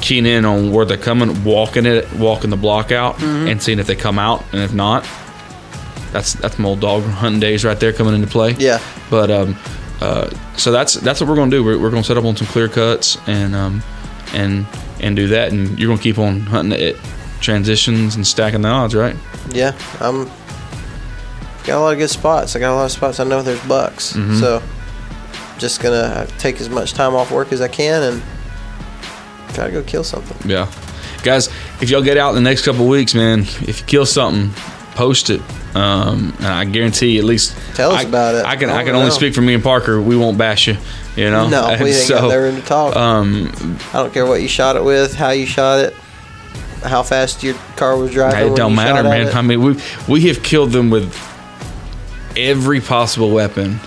keen 0.00 0.26
in 0.26 0.44
on 0.44 0.72
where 0.72 0.84
they're 0.84 0.96
coming, 0.96 1.44
walking 1.44 1.86
it, 1.86 2.12
walking 2.14 2.50
the 2.50 2.56
block 2.56 2.90
out, 2.90 3.22
and 3.22 3.62
seeing 3.62 3.78
if 3.78 3.86
they 3.86 3.94
come 3.94 4.18
out, 4.18 4.44
and 4.52 4.62
if 4.62 4.74
not, 4.74 5.08
that's 6.12 6.32
that's 6.34 6.58
my 6.58 6.68
old 6.68 6.80
dog 6.80 7.04
hunting 7.04 7.40
days 7.40 7.64
right 7.64 7.78
there 7.78 7.92
coming 7.92 8.14
into 8.14 8.26
play. 8.26 8.52
Yeah. 8.58 8.80
But 9.10 9.30
um, 9.30 9.56
uh, 10.00 10.28
so 10.56 10.72
that's 10.72 10.94
that's 10.94 11.20
what 11.20 11.28
we're 11.28 11.36
gonna 11.36 11.52
do. 11.52 11.62
We're, 11.62 11.78
we're 11.78 11.90
gonna 11.90 12.02
set 12.02 12.16
up 12.16 12.24
on 12.24 12.36
some 12.36 12.48
clear 12.48 12.68
cuts 12.68 13.16
and 13.28 13.54
um, 13.54 13.82
and 14.34 14.66
and 15.00 15.14
do 15.14 15.28
that, 15.28 15.52
and 15.52 15.78
you're 15.78 15.88
gonna 15.88 16.02
keep 16.02 16.18
on 16.18 16.40
hunting 16.40 16.78
it 16.78 16.96
transitions 17.40 18.16
and 18.16 18.26
stacking 18.26 18.62
the 18.62 18.68
odds, 18.68 18.94
right? 18.94 19.14
Yeah, 19.50 19.78
I'm 20.00 20.24
got 21.64 21.78
a 21.78 21.80
lot 21.80 21.92
of 21.92 21.98
good 21.98 22.10
spots. 22.10 22.56
I 22.56 22.58
got 22.58 22.72
a 22.72 22.74
lot 22.74 22.86
of 22.86 22.90
spots 22.90 23.20
I 23.20 23.24
know 23.24 23.42
there's 23.42 23.64
bucks. 23.66 24.14
Mm-hmm. 24.14 24.40
So 24.40 24.62
just 25.58 25.80
gonna 25.80 26.26
take 26.38 26.60
as 26.60 26.68
much 26.68 26.92
time 26.92 27.14
off 27.14 27.30
work 27.30 27.52
as 27.52 27.60
I 27.60 27.68
can 27.68 28.02
and 28.02 28.22
try 29.54 29.66
to 29.66 29.72
go 29.72 29.82
kill 29.82 30.04
something. 30.04 30.48
Yeah, 30.48 30.70
guys, 31.22 31.48
if 31.80 31.90
y'all 31.90 32.02
get 32.02 32.16
out 32.16 32.30
in 32.30 32.34
the 32.36 32.48
next 32.48 32.64
couple 32.64 32.86
weeks, 32.88 33.14
man, 33.14 33.40
if 33.40 33.80
you 33.80 33.86
kill 33.86 34.06
something, 34.06 34.52
post 34.94 35.30
it. 35.30 35.42
Um, 35.74 36.34
and 36.38 36.46
I 36.46 36.64
guarantee, 36.64 37.18
at 37.18 37.24
least 37.24 37.56
Tell 37.74 37.92
us 37.92 38.04
I, 38.04 38.08
about 38.08 38.34
it. 38.34 38.44
I 38.46 38.56
can 38.56 38.70
I 38.70 38.78
I 38.78 38.84
can 38.84 38.94
wanna 38.94 39.00
only 39.00 39.10
speak 39.10 39.34
for 39.34 39.42
me 39.42 39.54
and 39.54 39.62
Parker. 39.62 40.00
We 40.00 40.16
won't 40.16 40.38
bash 40.38 40.66
you. 40.66 40.76
You 41.14 41.30
know, 41.30 41.48
No, 41.48 41.66
And 41.66 41.82
we 41.82 41.90
ain't 41.94 42.08
got 42.08 42.28
no 42.28 42.38
room 42.38 42.56
to 42.56 42.62
talk. 42.62 42.96
Um, 42.96 43.78
I 43.92 44.02
don't 44.02 44.12
care 44.12 44.24
what 44.24 44.40
you 44.40 44.48
shot 44.48 44.76
it 44.76 44.84
with, 44.84 45.14
how 45.14 45.30
you 45.30 45.46
shot 45.46 45.80
it, 45.80 45.94
how 46.82 47.02
fast 47.02 47.42
your 47.42 47.54
car 47.76 47.96
was 47.96 48.12
driving. 48.12 48.52
it 48.52 48.56
don't 48.56 48.74
matter, 48.74 49.02
man. 49.02 49.28
I 49.36 49.42
mean, 49.42 49.62
we 49.62 49.80
we 50.08 50.28
have 50.28 50.42
killed 50.42 50.72
them 50.72 50.90
with 50.90 51.14
every 52.36 52.80
possible 52.80 53.30
weapon 53.30 53.78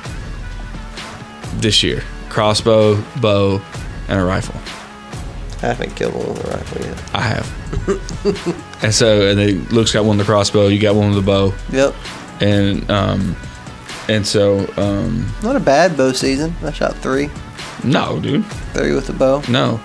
this 1.55 1.83
year: 1.83 2.03
crossbow, 2.29 3.01
bow, 3.21 3.61
and 4.07 4.19
a 4.19 4.23
rifle. 4.23 4.55
I 5.63 5.73
haven't 5.73 5.95
killed 5.95 6.15
one 6.15 6.27
with 6.29 6.43
a 6.45 6.57
rifle 6.57 6.85
yet. 6.85 7.15
I 7.15 7.21
have. 7.21 8.83
and 8.83 8.93
so, 8.93 9.27
and 9.29 9.37
then 9.37 9.65
Luke's 9.65 9.91
got 9.91 10.05
one 10.05 10.17
with 10.17 10.25
the 10.25 10.31
crossbow. 10.31 10.67
You 10.67 10.79
got 10.79 10.95
one 10.95 11.13
with 11.13 11.23
the 11.23 11.31
bow. 11.31 11.53
Yep. 11.71 11.93
and 12.41 12.89
um, 12.89 13.35
and 14.09 14.25
so 14.25 14.67
um, 14.77 15.31
Not 15.43 15.55
a 15.55 15.59
bad 15.59 15.95
bow 15.95 16.13
season. 16.13 16.55
I 16.63 16.71
shot 16.71 16.95
three, 16.97 17.29
no, 17.83 18.19
dude, 18.19 18.45
three 18.73 18.93
with 18.93 19.07
the 19.07 19.13
bow. 19.13 19.43
no, 19.49 19.79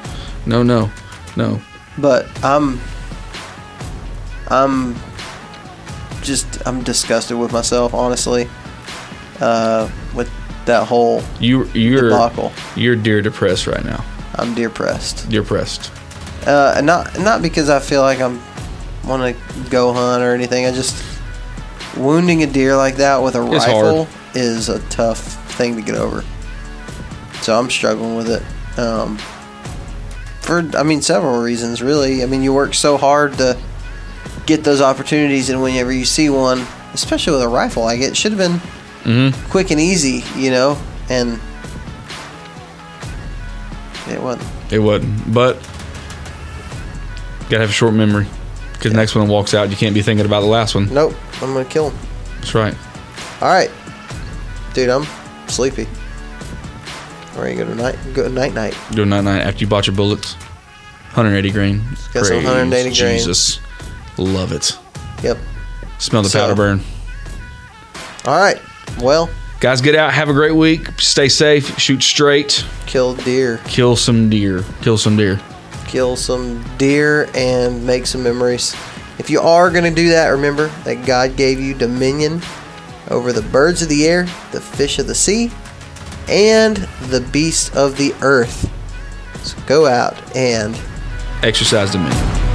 no, 0.46 0.62
no, 0.62 0.90
no. 1.36 1.60
But 1.98 2.26
I'm, 2.44 2.80
I'm 4.48 4.96
just 6.22 6.66
I'm 6.66 6.82
disgusted 6.82 7.36
with 7.38 7.52
myself, 7.52 7.92
honestly. 7.94 8.48
Uh, 9.40 9.90
with 10.14 10.30
that 10.66 10.86
whole 10.86 11.22
You 11.40 11.64
you're 11.68 12.10
debacle, 12.10 12.52
you're 12.74 12.96
deer 12.96 13.22
depressed 13.22 13.66
right 13.66 13.84
now. 13.84 14.04
I'm 14.34 14.54
deer 14.54 14.70
pressed. 14.70 15.28
Deer 15.28 15.42
pressed. 15.42 15.90
Uh, 16.46 16.74
and 16.76 16.86
not 16.86 17.18
not 17.18 17.42
because 17.42 17.70
I 17.70 17.80
feel 17.80 18.02
like 18.02 18.20
I'm 18.20 18.40
want 19.04 19.36
to 19.36 19.70
go 19.70 19.92
hunt 19.92 20.22
or 20.22 20.34
anything. 20.34 20.66
I 20.66 20.72
just 20.72 21.02
wounding 21.96 22.42
a 22.42 22.46
deer 22.46 22.76
like 22.76 22.96
that 22.96 23.22
with 23.22 23.34
a 23.34 23.42
It's 23.52 23.66
rifle 23.66 24.08
is 24.34 24.68
a 24.68 24.80
tough 24.88 25.20
thing 25.54 25.76
to 25.76 25.82
get 25.82 25.94
over. 25.94 26.24
So 27.40 27.58
I'm 27.58 27.70
struggling 27.70 28.16
with 28.16 28.28
it. 28.28 28.78
Um, 28.78 29.18
for 30.42 30.58
I 30.76 30.82
mean 30.82 31.02
several 31.02 31.40
reasons 31.40 31.82
really. 31.82 32.22
I 32.22 32.26
mean 32.26 32.42
you 32.42 32.52
work 32.52 32.74
so 32.74 32.96
hard 32.96 33.38
to 33.38 33.58
get 34.46 34.62
those 34.62 34.80
opportunities, 34.80 35.50
and 35.50 35.60
whenever 35.60 35.92
you 35.92 36.04
see 36.04 36.30
one, 36.30 36.66
especially 36.92 37.32
with 37.32 37.42
a 37.42 37.48
rifle, 37.48 37.84
like 37.84 38.00
it 38.00 38.16
should 38.16 38.32
have 38.32 38.38
been 38.38 38.60
Mm-hmm. 39.06 39.50
quick 39.50 39.70
and 39.70 39.80
easy, 39.80 40.24
you 40.36 40.50
know, 40.50 40.76
and 41.08 41.40
it 44.08 44.20
wasn't. 44.20 44.72
It 44.72 44.78
wasn't, 44.80 45.32
but 45.32 45.54
gotta 47.48 47.60
have 47.60 47.70
a 47.70 47.72
short 47.72 47.94
memory 47.94 48.26
because 48.72 48.92
next 48.92 49.14
one 49.14 49.28
walks 49.28 49.54
out, 49.54 49.70
you 49.70 49.76
can't 49.76 49.94
be 49.94 50.02
thinking 50.02 50.26
about 50.26 50.40
the 50.40 50.46
last 50.48 50.74
one. 50.74 50.92
Nope, 50.92 51.14
I'm 51.40 51.52
gonna 51.52 51.64
kill 51.64 51.90
him. 51.90 51.98
That's 52.36 52.54
right. 52.54 52.74
All 53.40 53.48
right, 53.48 53.70
dude, 54.74 54.88
I'm 54.88 55.06
sleepy. 55.46 55.86
All 57.36 57.42
right, 57.42 57.56
go 57.56 57.64
to 57.64 57.74
night. 57.74 57.96
Go 58.14 58.28
night 58.28 58.54
night. 58.54 58.76
Doing 58.92 59.10
night 59.10 59.22
night 59.24 59.40
after 59.42 59.60
you 59.60 59.66
bought 59.66 59.86
your 59.86 59.94
bullets. 59.94 60.34
180 61.14 61.50
grain. 61.52 61.82
Got 62.12 62.26
some 62.26 62.36
180 62.36 62.82
grain. 62.98 63.18
Jesus, 63.18 63.60
love 64.18 64.52
it. 64.52 64.76
Yep. 65.22 65.38
Smell 65.98 66.22
the 66.22 66.28
So- 66.28 66.40
powder 66.40 66.54
burn. 66.54 66.80
All 68.24 68.38
right. 68.38 68.60
Well, 69.00 69.28
Guys, 69.58 69.80
get 69.80 69.94
out. 69.94 70.12
Have 70.12 70.28
a 70.28 70.34
great 70.34 70.54
week. 70.54 71.00
Stay 71.00 71.28
safe. 71.30 71.78
Shoot 71.78 72.02
straight. 72.02 72.62
kill 72.86 73.14
deer, 73.14 73.58
Kill 73.64 73.96
some 73.96 74.28
deer. 74.28 74.62
Kill 74.82 74.98
some 74.98 75.16
deer. 75.16 75.40
kill 75.86 76.14
some 76.16 76.62
deer, 76.76 77.28
and 77.34 77.86
make 77.86 78.04
some 78.06 78.22
memories. 78.22 78.74
If 79.18 79.30
you 79.30 79.40
are 79.40 79.70
gonna 79.70 79.90
do 79.94 80.10
that, 80.10 80.28
remember 80.28 80.66
that 80.84 81.06
God 81.06 81.36
gave 81.36 81.58
you 81.58 81.72
dominion 81.74 82.42
over 83.08 83.32
the 83.32 83.40
birds 83.42 83.80
of 83.82 83.88
the 83.88 84.06
air, 84.06 84.24
the 84.52 84.60
fish 84.60 84.98
of 84.98 85.06
the 85.06 85.14
sea, 85.14 85.50
and 86.28 86.76
the 87.08 87.20
beasts 87.32 87.74
of 87.74 87.96
the 87.96 88.14
earth. 88.20 88.70
So 89.42 89.56
go 89.66 89.86
out 89.86 90.16
and 90.36 90.78
Exercise 91.42 91.92
dominion. 91.92 92.45